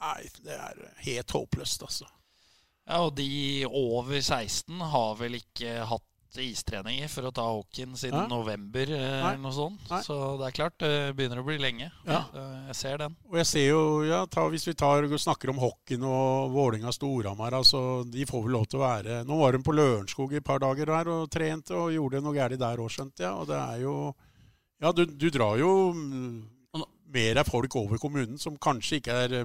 Nei, 0.00 0.28
det 0.44 0.54
er 0.54 0.84
helt 1.06 1.32
håpløst, 1.34 1.82
altså. 1.82 2.06
Ja, 2.88 3.02
Og 3.04 3.14
de 3.18 3.64
over 3.66 4.20
16 4.22 4.78
har 4.92 5.16
vel 5.20 5.34
ikke 5.42 5.82
hatt 5.90 6.04
istreninger 6.38 7.08
for 7.10 7.24
å 7.24 7.32
ta 7.34 7.42
hockeyen 7.48 7.96
siden 7.98 8.14
Nei. 8.20 8.28
november, 8.30 8.82
eh, 8.92 9.00
Nei. 9.00 9.30
eller 9.32 9.40
noe 9.42 9.52
sånt. 9.56 9.80
Nei. 9.90 10.00
Så 10.04 10.36
det 10.38 10.46
er 10.46 10.54
klart, 10.58 10.76
det 10.78 11.16
begynner 11.16 11.40
å 11.40 11.44
bli 11.46 11.56
lenge. 11.58 11.88
Ja. 12.06 12.20
Eh, 12.36 12.66
Jeg 12.68 12.76
ser 12.76 12.98
den. 12.98 13.16
Og 13.30 13.38
jeg 13.40 13.46
ser 13.48 13.66
jo, 13.70 13.80
ja, 14.04 14.20
ta, 14.26 14.44
Hvis 14.52 14.66
vi 14.68 14.74
tar, 14.74 15.02
snakker 15.18 15.50
om 15.50 15.58
hockeyen 15.58 16.04
og 16.04 16.52
Vålinga 16.52 16.92
Storhamar 16.92 17.56
altså, 17.56 18.04
De 18.08 18.26
får 18.28 18.44
vel 18.44 18.52
lov 18.52 18.66
til 18.68 18.78
å 18.78 18.84
være 18.84 19.24
Nå 19.26 19.38
var 19.40 19.52
de 19.56 19.58
på 19.64 19.72
Lørenskog 19.74 20.32
i 20.32 20.36
et 20.36 20.44
par 20.44 20.60
dager 20.60 20.86
der 20.86 21.08
og 21.08 21.30
trente 21.30 21.72
og 21.74 21.90
gjorde 21.96 22.20
noe 22.22 22.36
galt 22.36 22.58
der 22.60 22.76
òg, 22.84 22.92
skjønte 22.92 23.24
jeg. 23.24 23.32
Og 23.32 23.48
det 23.48 23.56
er 23.56 23.80
jo 23.82 24.14
Ja, 24.80 24.92
du, 24.92 25.06
du 25.06 25.30
drar 25.30 25.56
jo 25.58 25.72
mm, 25.96 26.44
mer 27.08 27.40
av 27.40 27.48
folk 27.48 27.74
over 27.80 27.98
kommunen 27.98 28.38
som 28.38 28.56
kanskje 28.60 29.00
ikke 29.00 29.16
er 29.24 29.38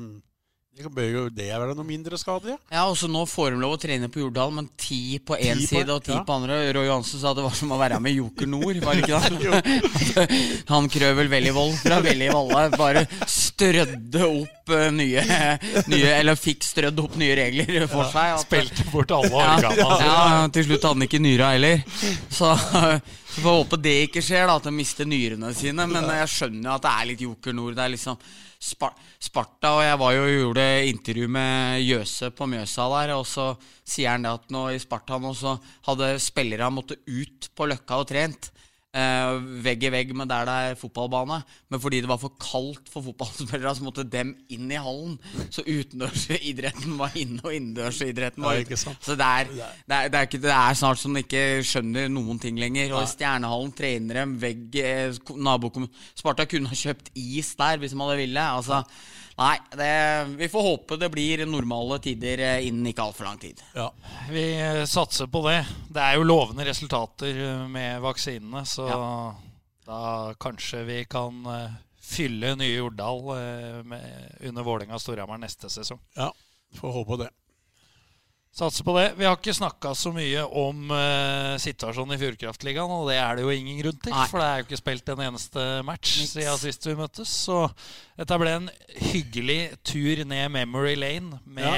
det 0.74 0.89
Bør 0.89 1.05
jo 1.05 1.24
det 1.30 1.51
være 1.53 1.76
noe 1.78 1.86
mindre 1.86 2.17
skadelig? 2.17 2.55
Ja, 2.74 2.88
også 2.89 3.05
Nå 3.11 3.21
får 3.30 3.53
de 3.53 3.59
lov 3.61 3.76
å 3.76 3.80
trene 3.82 4.07
på 4.09 4.24
Jordal, 4.24 4.49
men 4.57 4.65
ti 4.80 5.19
på 5.21 5.38
én 5.38 5.59
side 5.61 5.86
og 5.93 6.01
ti 6.05 6.15
ja. 6.15 6.24
på 6.26 6.34
andre. 6.34 6.57
Roy 6.74 6.88
Johansen 6.88 7.21
sa 7.21 7.34
det 7.38 7.43
var 7.45 7.53
som 7.57 7.74
å 7.76 7.78
være 7.78 7.99
med 8.01 8.15
Joker 8.17 8.49
Nord, 8.49 8.80
var 8.82 8.97
det 8.97 9.05
ikke 9.05 9.19
det? 9.61 10.39
Han 10.71 10.89
Krøvel 10.89 11.30
Vellivold 11.30 11.78
fra 11.84 11.99
Velli 12.03 12.30
Valle 12.34 12.63
bare 12.74 13.05
strødde 13.30 14.26
opp 14.26 14.74
eh, 14.74 14.89
nye, 14.95 15.24
nye 15.93 16.13
Eller 16.17 16.39
fikk 16.39 16.65
strødd 16.65 17.03
opp 17.05 17.19
nye 17.21 17.36
regler 17.38 17.86
for 17.91 18.09
seg. 18.09 18.34
at- 18.34 18.47
Spilte 18.47 18.88
bort 18.89 19.13
alle 19.13 19.30
ja, 19.30 19.53
organene. 19.59 19.86
ja, 19.86 20.15
sine. 20.34 20.53
til 20.57 20.67
slutt 20.71 20.88
hadde 20.89 20.97
han 20.97 21.07
ikke 21.07 21.21
nyra 21.21 21.51
heller. 21.53 21.86
Så 22.34 22.55
så 23.34 23.41
får 23.41 23.55
håpe 23.63 23.78
det 23.82 23.93
ikke 24.07 24.21
skjer, 24.21 24.43
da 24.45 24.59
at 24.59 24.65
de 24.67 24.74
mister 24.76 25.07
nyrene 25.09 25.49
sine. 25.57 25.86
Men 25.89 26.05
jeg 26.19 26.30
skjønner 26.30 26.67
jo 26.67 26.74
at 26.76 26.84
det 26.86 26.91
er 26.93 27.07
litt 27.09 27.24
Joker 27.26 27.55
Nord. 27.57 27.74
Det 27.78 27.86
er 27.86 27.93
liksom 27.95 28.19
Spar 28.64 28.93
Sparta, 29.20 29.74
og 29.76 29.84
jeg 29.84 29.99
var 29.99 30.14
jo 30.16 30.26
gjorde 30.32 30.66
intervju 30.88 31.28
med 31.36 31.84
Jøse 31.84 32.30
på 32.32 32.47
Mjøsa 32.47 32.88
der, 32.93 33.14
og 33.18 33.26
så 33.28 33.49
sier 33.84 34.14
han 34.14 34.24
det 34.24 34.32
at 34.38 34.53
nå 34.55 34.66
i 34.72 34.80
Sparta 34.80 35.20
nå 35.20 35.34
så 35.36 35.57
hadde 35.89 36.14
spillere 36.24 36.72
måttet 36.72 37.03
ut 37.07 37.49
på 37.55 37.68
Løkka 37.68 37.99
og 37.99 38.07
trent. 38.14 38.53
Eh, 38.93 39.39
vegg 39.65 39.87
i 39.87 39.89
vegg 39.89 40.11
med 40.13 40.29
der 40.29 40.45
det 40.45 40.53
er 40.53 40.75
fotballbane. 40.77 41.39
Men 41.73 41.81
fordi 41.81 42.03
det 42.03 42.09
var 42.11 42.19
for 42.21 42.35
kaldt 42.37 42.91
for 42.93 43.01
fotballspillere, 43.07 43.71
så 43.73 43.85
måtte 43.85 44.05
dem 44.05 44.35
inn 44.53 44.69
i 44.69 44.77
hallen. 44.77 45.15
Så 45.49 45.63
utendørsidretten 45.65 46.93
var 46.99 47.15
inne, 47.17 47.41
og 47.41 47.55
innendørsidretten 47.55 48.45
var 48.45 48.61
ute. 48.61 48.77
Så 48.77 49.17
det 49.17 49.25
er, 49.25 49.49
det, 49.49 49.97
er, 49.97 50.11
det, 50.13 50.19
er 50.19 50.29
ikke, 50.29 50.43
det 50.45 50.53
er 50.53 50.77
snart 50.77 51.01
som 51.01 51.17
de 51.17 51.23
ikke 51.25 51.63
skjønner 51.65 52.11
noen 52.13 52.41
ting 52.43 52.61
lenger. 52.61 52.93
Og 52.93 53.07
i 53.07 53.09
Stjernehallen 53.09 53.73
trener 53.73 54.21
dem 54.21 54.37
vegg 54.43 54.77
eh, 54.77 55.17
Sparta 56.13 56.45
kunne 56.49 56.69
ha 56.69 56.77
kjøpt 56.77 57.09
is 57.17 57.49
der 57.57 57.81
hvis 57.81 57.97
de 57.97 58.01
hadde 58.03 58.19
ville. 58.21 58.45
Altså, 58.59 58.83
nei, 59.39 59.55
det, 59.77 59.91
vi 60.39 60.49
får 60.49 60.65
håpe 60.67 60.97
det 61.01 61.09
blir 61.13 61.45
normale 61.49 61.99
tider 62.03 62.43
eh, 62.43 62.67
innen 62.67 62.91
ikke 62.91 63.07
altfor 63.07 63.27
lang 63.27 63.39
tid. 63.41 63.61
Ja. 63.75 63.89
Vi 64.29 64.45
eh, 64.59 64.84
satser 64.89 65.29
på 65.31 65.43
det. 65.47 65.59
Det 65.89 66.03
er 66.03 66.19
jo 66.19 66.27
lovende 66.27 66.67
resultater 66.67 67.34
eh, 67.34 67.63
med 67.71 68.01
vaksinene, 68.03 68.65
så 68.69 68.88
da 69.84 70.01
kanskje 70.39 70.84
vi 70.88 71.01
kan 71.11 71.43
fylle 72.03 72.53
nye 72.55 72.77
Jordal 72.77 73.19
med, 73.84 74.38
under 74.47 74.63
Vålerenga 74.63 74.99
Storhamar 74.99 75.41
neste 75.41 75.71
sesong. 75.71 75.99
ja. 76.15 76.31
Får 76.73 76.91
håpe 76.91 77.17
det. 77.21 77.27
Satser 78.53 78.85
på 78.85 78.93
det. 78.99 79.15
Vi 79.17 79.25
har 79.25 79.33
ikke 79.33 79.53
snakka 79.57 79.95
så 79.97 80.11
mye 80.13 80.43
om 80.45 80.91
uh, 80.93 81.55
situasjonen 81.57 82.13
i 82.13 82.19
Fjordkraftligaen, 82.21 82.91
og 82.93 83.07
det 83.09 83.15
er 83.17 83.39
det 83.39 83.47
jo 83.47 83.53
ingen 83.55 83.79
grunn 83.79 83.97
til. 83.97 84.13
Nei. 84.13 84.27
For 84.29 84.37
det 84.37 84.49
er 84.49 84.59
jo 84.59 84.67
ikke 84.67 84.77
spilt 84.77 85.09
en 85.09 85.23
eneste 85.25 85.63
match 85.87 86.19
Niks. 86.19 86.35
siden 86.35 86.59
sist 86.61 86.85
vi 86.85 86.93
møttes. 86.99 87.31
Så 87.47 87.63
dette 88.19 88.37
ble 88.43 88.53
en 88.59 88.69
hyggelig 89.09 89.57
tur 89.81 90.21
ned 90.29 90.53
memory 90.53 90.93
lane 91.01 91.41
med 91.49 91.73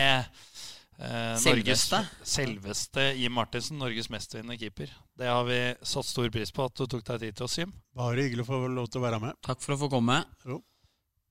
eh, 1.00 1.40
Selveste. 1.40 2.02
Norges, 2.04 2.28
selveste 2.36 3.08
Jim 3.22 3.40
Martinsen, 3.40 3.80
Norges 3.80 4.12
mestvinnende 4.12 4.60
keeper. 4.60 4.92
Det 5.16 5.32
har 5.32 5.48
vi 5.48 5.62
satt 5.80 6.12
stor 6.12 6.28
pris 6.36 6.52
på 6.52 6.68
at 6.68 6.76
du 6.76 6.84
tok 6.92 7.08
deg 7.08 7.24
tid 7.24 7.40
til 7.40 7.48
oss, 7.48 7.60
Jim. 7.62 7.72
Bare 7.96 8.20
hyggelig 8.20 8.44
å 8.44 8.52
få 8.52 8.66
lov 8.68 8.92
til 8.92 9.00
å 9.00 9.08
være 9.08 9.24
med. 9.24 9.40
Takk 9.48 9.64
for 9.64 9.78
å 9.78 9.84
få 9.86 9.94
komme. 9.96 10.20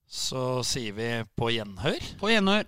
Så 0.09 0.62
sier 0.64 0.97
vi 0.97 1.11
på 1.36 1.53
gjenhør. 1.53 2.12
På 2.20 2.32
gjenhør. 2.32 2.64